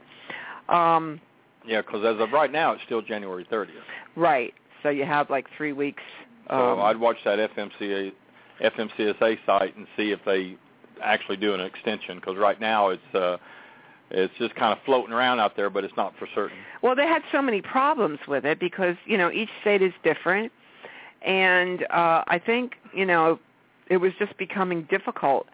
Um, 0.69 1.21
yeah, 1.67 1.81
because 1.81 2.03
as 2.05 2.19
of 2.21 2.31
right 2.31 2.51
now, 2.51 2.73
it's 2.73 2.83
still 2.83 3.01
January 3.01 3.45
30th. 3.51 3.69
right. 4.15 4.53
So 4.83 4.89
you 4.89 5.05
have 5.05 5.29
like 5.31 5.47
three 5.57 5.73
weeks. 5.73 6.03
So 6.49 6.55
Um, 6.55 6.81
I'd 6.81 6.97
watch 6.97 7.17
that 7.25 7.39
FMCA 7.55 8.11
FMCSA 8.61 9.37
site 9.45 9.75
and 9.75 9.87
see 9.97 10.11
if 10.11 10.19
they 10.25 10.57
actually 11.03 11.37
do 11.37 11.53
an 11.53 11.59
extension. 11.59 12.17
Because 12.17 12.37
right 12.37 12.59
now 12.61 12.89
it's 12.89 13.15
uh, 13.15 13.37
it's 14.11 14.33
just 14.37 14.55
kind 14.55 14.71
of 14.71 14.83
floating 14.85 15.13
around 15.13 15.39
out 15.39 15.55
there, 15.55 15.69
but 15.69 15.83
it's 15.83 15.95
not 15.97 16.13
for 16.17 16.27
certain. 16.33 16.57
Well, 16.81 16.95
they 16.95 17.07
had 17.07 17.23
so 17.31 17.41
many 17.41 17.61
problems 17.61 18.19
with 18.27 18.45
it 18.45 18.59
because 18.59 18.95
you 19.05 19.17
know 19.17 19.31
each 19.31 19.49
state 19.61 19.81
is 19.81 19.93
different, 20.03 20.51
and 21.21 21.83
uh, 21.83 22.23
I 22.27 22.41
think 22.43 22.75
you 22.93 23.05
know 23.05 23.39
it 23.89 23.97
was 23.97 24.13
just 24.19 24.37
becoming 24.37 24.83
difficult. 24.83 25.47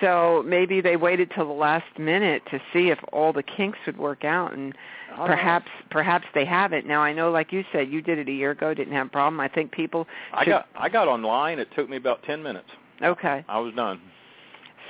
So 0.00 0.44
maybe 0.46 0.82
they 0.82 0.96
waited 0.96 1.30
till 1.34 1.46
the 1.46 1.52
last 1.52 1.98
minute 1.98 2.42
to 2.50 2.60
see 2.72 2.90
if 2.90 2.98
all 3.12 3.32
the 3.32 3.42
kinks 3.42 3.78
would 3.86 3.96
work 3.96 4.24
out, 4.24 4.52
and 4.52 4.76
I 5.12 5.16
don't 5.16 5.26
perhaps 5.26 5.70
perhaps 5.90 6.26
they 6.34 6.44
haven't. 6.44 6.86
Now 6.86 7.00
I 7.00 7.14
know, 7.14 7.30
like 7.30 7.52
you 7.52 7.64
said, 7.72 7.90
you 7.90 8.02
did 8.02 8.18
it 8.18 8.28
a 8.28 8.32
year 8.32 8.50
ago, 8.50 8.74
didn't 8.74 8.92
have 8.92 9.06
a 9.06 9.10
problem. 9.10 9.40
I 9.40 9.48
think 9.48 9.72
people. 9.72 10.06
I 10.34 10.44
got 10.44 10.68
I 10.76 10.88
got 10.90 11.08
online. 11.08 11.58
It 11.58 11.68
took 11.74 11.88
me 11.88 11.96
about 11.96 12.22
ten 12.24 12.42
minutes. 12.42 12.68
okay. 13.02 13.44
I 13.48 13.58
was 13.58 13.74
done. 13.74 14.00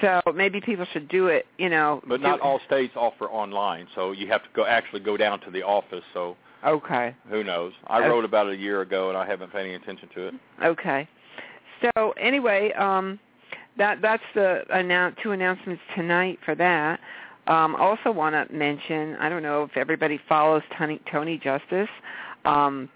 So 0.01 0.21
maybe 0.35 0.61
people 0.61 0.87
should 0.93 1.09
do 1.09 1.29
it. 1.29 1.47
You 1.59 1.69
know, 1.69 2.03
But 2.07 2.21
not 2.21 2.41
all 2.41 2.61
states 2.67 2.95
offer 2.97 3.27
online, 3.27 3.87
so 3.95 4.13
you 4.13 4.27
have 4.29 4.43
to 4.43 4.49
go 4.55 4.65
actually 4.65 5.01
go 5.01 5.17
down 5.17 5.41
to 5.41 5.51
the 5.51 5.63
office. 5.63 6.05
So 6.13 6.37
Okay. 6.65 7.15
who 7.29 7.45
knows? 7.45 7.73
I 7.87 8.01
Okay. 8.01 8.09
wrote 8.09 8.25
about 8.25 8.47
it 8.49 8.55
a 8.55 8.57
year 8.57 8.81
ago, 8.81 9.09
and 9.09 9.17
I 9.19 9.25
haven't 9.27 9.53
paid 9.53 9.67
any 9.67 9.75
attention 9.75 10.09
to 10.15 10.29
it. 10.29 10.35
Okay. 10.63 11.09
So 11.81 12.13
anyway, 12.13 12.73
um, 12.73 13.19
that 13.77 14.01
that's 14.01 14.23
the 14.35 14.65
announce 14.71 15.17
two 15.23 15.33
announcements 15.33 15.83
tonight 15.95 16.39
for 16.45 16.55
that. 16.55 17.01
Um, 17.47 17.77
I 17.77 17.81
also 17.81 18.11
want 18.11 18.35
to 18.35 18.53
mention, 18.53 19.17
I 19.17 19.29
don't 19.29 19.43
know 19.43 19.63
if 19.63 19.77
everybody 19.77 20.19
follows 20.29 20.63
Tony, 20.77 21.01
Tony 21.11 21.39
Justice. 21.39 21.89
Um, 22.45 22.89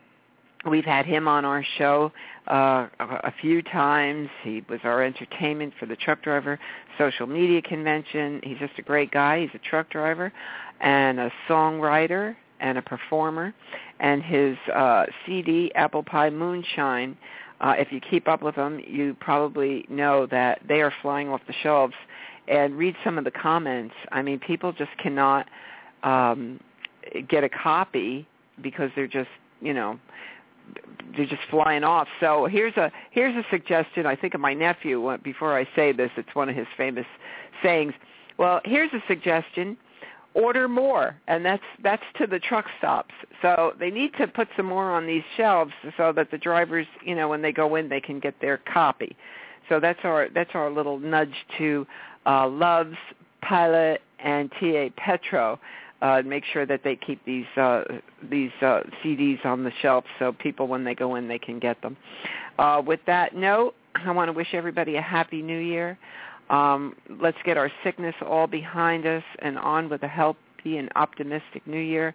we've 0.65 0.85
had 0.85 1.07
him 1.07 1.27
on 1.27 1.45
our 1.45 1.65
show 1.79 2.13
uh, 2.47 2.89
a, 2.99 3.33
few 3.41 3.63
times. 3.63 4.29
He 4.43 4.63
was 4.69 4.81
our 4.85 5.03
entertainment 5.03 5.73
for 5.79 5.87
the 5.87 5.97
truck 5.97 6.23
driver 6.23 6.59
social 6.99 7.27
media 7.27 7.63
convention. 7.63 8.41
He's 8.43 8.59
just 8.59 8.79
a 8.79 8.83
great 8.83 9.11
guy. 9.11 9.43
He's 9.43 9.51
a 9.55 9.59
truck 9.59 9.91
driver 9.91 10.33
and 10.81 11.19
a 11.21 11.31
songwriter 11.49 12.37
and 12.61 12.77
a 12.77 12.83
performer. 12.83 13.55
And 14.01 14.23
his 14.23 14.57
uh, 14.75 15.07
CD, 15.25 15.73
Apple 15.75 16.03
Pie 16.03 16.31
Moonshine, 16.31 17.17
uh, 17.61 17.75
if 17.79 17.93
you 17.93 18.01
keep 18.01 18.29
up 18.29 18.43
with 18.43 18.57
them, 18.57 18.81
you 18.87 19.17
probably 19.21 19.87
know 19.89 20.27
that 20.27 20.61
they 20.67 20.81
are 20.81 20.93
flying 21.03 21.29
off 21.29 21.41
the 21.47 21.55
shelves. 21.63 21.95
And 22.49 22.77
read 22.77 22.97
some 23.05 23.17
of 23.17 23.25
the 23.25 23.31
comments. 23.31 23.95
I 24.11 24.23
mean, 24.23 24.41
people 24.41 24.73
just 24.73 24.91
cannot 24.99 25.47
um, 26.03 26.59
get 27.29 27.45
a 27.45 27.49
copy 27.49 28.27
because 28.61 28.91
they're 28.97 29.07
just, 29.07 29.29
you 29.61 29.73
know, 29.73 30.01
they're 31.17 31.27
just 31.27 31.43
flying 31.51 31.85
off. 31.85 32.09
So 32.21 32.47
here's 32.47 32.77
a 32.77 32.91
here's 33.11 33.35
a 33.37 33.45
suggestion. 33.51 34.07
I 34.07 34.17
think 34.17 34.35
of 34.35 34.41
my 34.41 34.55
nephew. 34.55 35.07
uh, 35.07 35.17
Before 35.19 35.57
I 35.59 35.69
say 35.77 35.93
this, 35.93 36.11
it's 36.17 36.35
one 36.35 36.49
of 36.49 36.57
his 36.57 36.67
famous 36.77 37.07
sayings. 37.63 37.93
Well, 38.39 38.61
here's 38.65 38.93
a 38.93 39.03
suggestion: 39.09 39.77
order 40.35 40.69
more, 40.69 41.17
and 41.29 41.45
that's 41.45 41.63
that's 41.83 42.03
to 42.19 42.27
the 42.27 42.39
truck 42.39 42.67
stops. 42.79 43.15
So 43.43 43.75
they 43.79 43.91
need 43.91 44.13
to 44.19 44.27
put 44.27 44.49
some 44.57 44.67
more 44.67 44.91
on 44.91 45.07
these 45.07 45.25
shelves 45.37 45.73
so 45.97 46.13
that 46.13 46.31
the 46.31 46.39
drivers, 46.39 46.87
you 47.05 47.15
know, 47.15 47.29
when 47.29 47.43
they 47.43 47.53
go 47.53 47.77
in, 47.77 47.89
they 47.89 48.01
can 48.01 48.21
get 48.21 48.41
their 48.41 48.59
copy. 48.59 49.17
So 49.69 49.81
that's 49.81 50.01
our 50.05 50.29
that's 50.35 50.51
our 50.55 50.71
little 50.71 50.99
nudge 50.99 51.35
to 51.59 51.87
uh, 52.27 52.49
Loves, 52.49 52.97
Pilot, 53.43 54.03
and 54.19 54.51
TA 54.53 54.89
Petro. 54.97 55.59
Uh, 56.03 56.23
make 56.25 56.45
sure 56.51 56.65
that 56.65 56.83
they 56.83 56.97
keep 56.97 57.23
these 57.27 57.45
uh, 57.57 57.85
these 58.31 58.51
uh, 58.63 58.81
CDs 59.05 59.45
on 59.45 59.65
the 59.65 59.73
shelf 59.83 60.05
so 60.19 60.33
people, 60.33 60.67
when 60.67 60.83
they 60.83 60.95
go 60.95 61.17
in, 61.17 61.29
they 61.29 61.39
can 61.39 61.59
get 61.59 61.81
them. 61.83 61.97
Uh, 62.59 62.81
with 62.85 63.01
that 63.07 63.35
note, 63.35 63.75
I 63.95 64.11
want 64.11 64.29
to 64.29 64.33
wish 64.33 64.49
everybody 64.55 64.97
a 64.97 65.03
happy 65.03 65.43
New 65.43 65.59
Year. 65.59 65.99
Um, 66.49 66.97
let's 67.21 67.37
get 67.45 67.57
our 67.57 67.71
sickness 67.85 68.15
all 68.27 68.47
behind 68.47 69.07
us 69.07 69.23
and 69.41 69.59
on 69.59 69.89
with 69.89 70.03
a 70.03 70.09
healthy 70.09 70.39
and 70.65 70.91
optimistic 70.97 71.67
New 71.67 71.81
Year. 71.81 72.15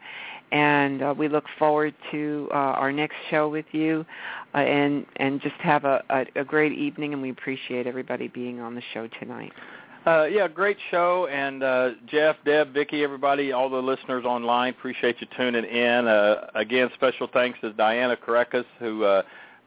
And 0.52 1.02
uh, 1.02 1.14
we 1.18 1.28
look 1.28 1.45
forward 1.57 1.94
to 2.12 2.49
uh, 2.52 2.56
our 2.56 2.91
next 2.91 3.16
show 3.30 3.49
with 3.49 3.66
you, 3.72 4.06
uh, 4.53 4.60
and 4.60 5.06
and 5.18 5.41
just 5.41 5.56
have 5.60 5.86
a, 5.86 6.03
a, 6.10 6.41
a 6.41 6.44
great 6.44 6.72
evening. 6.72 7.14
And 7.14 7.22
we 7.22 7.30
appreciate 7.30 7.88
everybody 7.88 8.28
being 8.28 8.60
on 8.60 8.76
the 8.76 8.84
show 8.94 9.07
tonight. 9.20 9.53
Uh, 10.06 10.26
yeah, 10.26 10.48
great 10.48 10.77
show. 10.91 11.27
And 11.32 11.64
uh, 11.64 11.90
Jeff, 12.06 12.36
Deb, 12.45 12.73
Vicky, 12.73 13.03
everybody, 13.03 13.52
all 13.52 13.72
the 13.72 13.82
listeners 13.82 14.23
online, 14.23 14.73
appreciate 14.73 15.19
you 15.19 15.26
tuning 15.36 15.65
in. 15.65 16.07
Uh, 16.07 16.45
again, 16.53 16.91
special 16.94 17.27
thanks 17.34 17.60
to 17.61 17.73
Diana 17.73 18.15
Kerekes, 18.15 18.65
who 18.77 19.03
uh, 19.03 19.23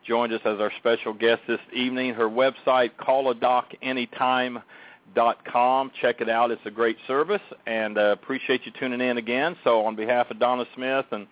joined 0.07 0.33
us 0.33 0.41
as 0.45 0.61
our 0.61 0.71
special 0.79 1.13
guest 1.13 1.43
this 1.49 1.59
evening. 1.75 2.15
Her 2.15 2.29
website, 2.29 2.93
calladocanytime.com. 3.01 5.91
Check 6.01 6.21
it 6.21 6.29
out. 6.29 6.53
It's 6.53 6.63
a 6.67 6.71
great 6.71 6.99
service, 7.09 7.43
and 7.67 7.99
uh, 7.99 8.13
appreciate 8.13 8.65
you 8.65 8.71
tuning 8.79 9.01
in 9.01 9.19
again. 9.19 9.57
So 9.65 9.85
on 9.85 9.97
behalf 9.97 10.31
of 10.31 10.39
Donna 10.39 10.67
Smith 10.77 11.07
and 11.11 11.27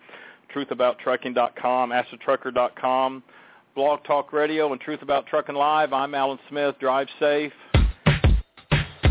truthabouttrucking.com, 0.53 1.91
AskTheTrucker.com, 1.91 3.23
Blog 3.73 4.03
Talk 4.03 4.33
Radio 4.33 4.73
and 4.73 4.81
Truth 4.81 5.01
About 5.01 5.27
Trucking 5.27 5.55
Live. 5.55 5.93
I'm 5.93 6.13
Alan 6.13 6.39
Smith. 6.49 6.75
Drive 6.79 7.07
safe. 7.21 7.53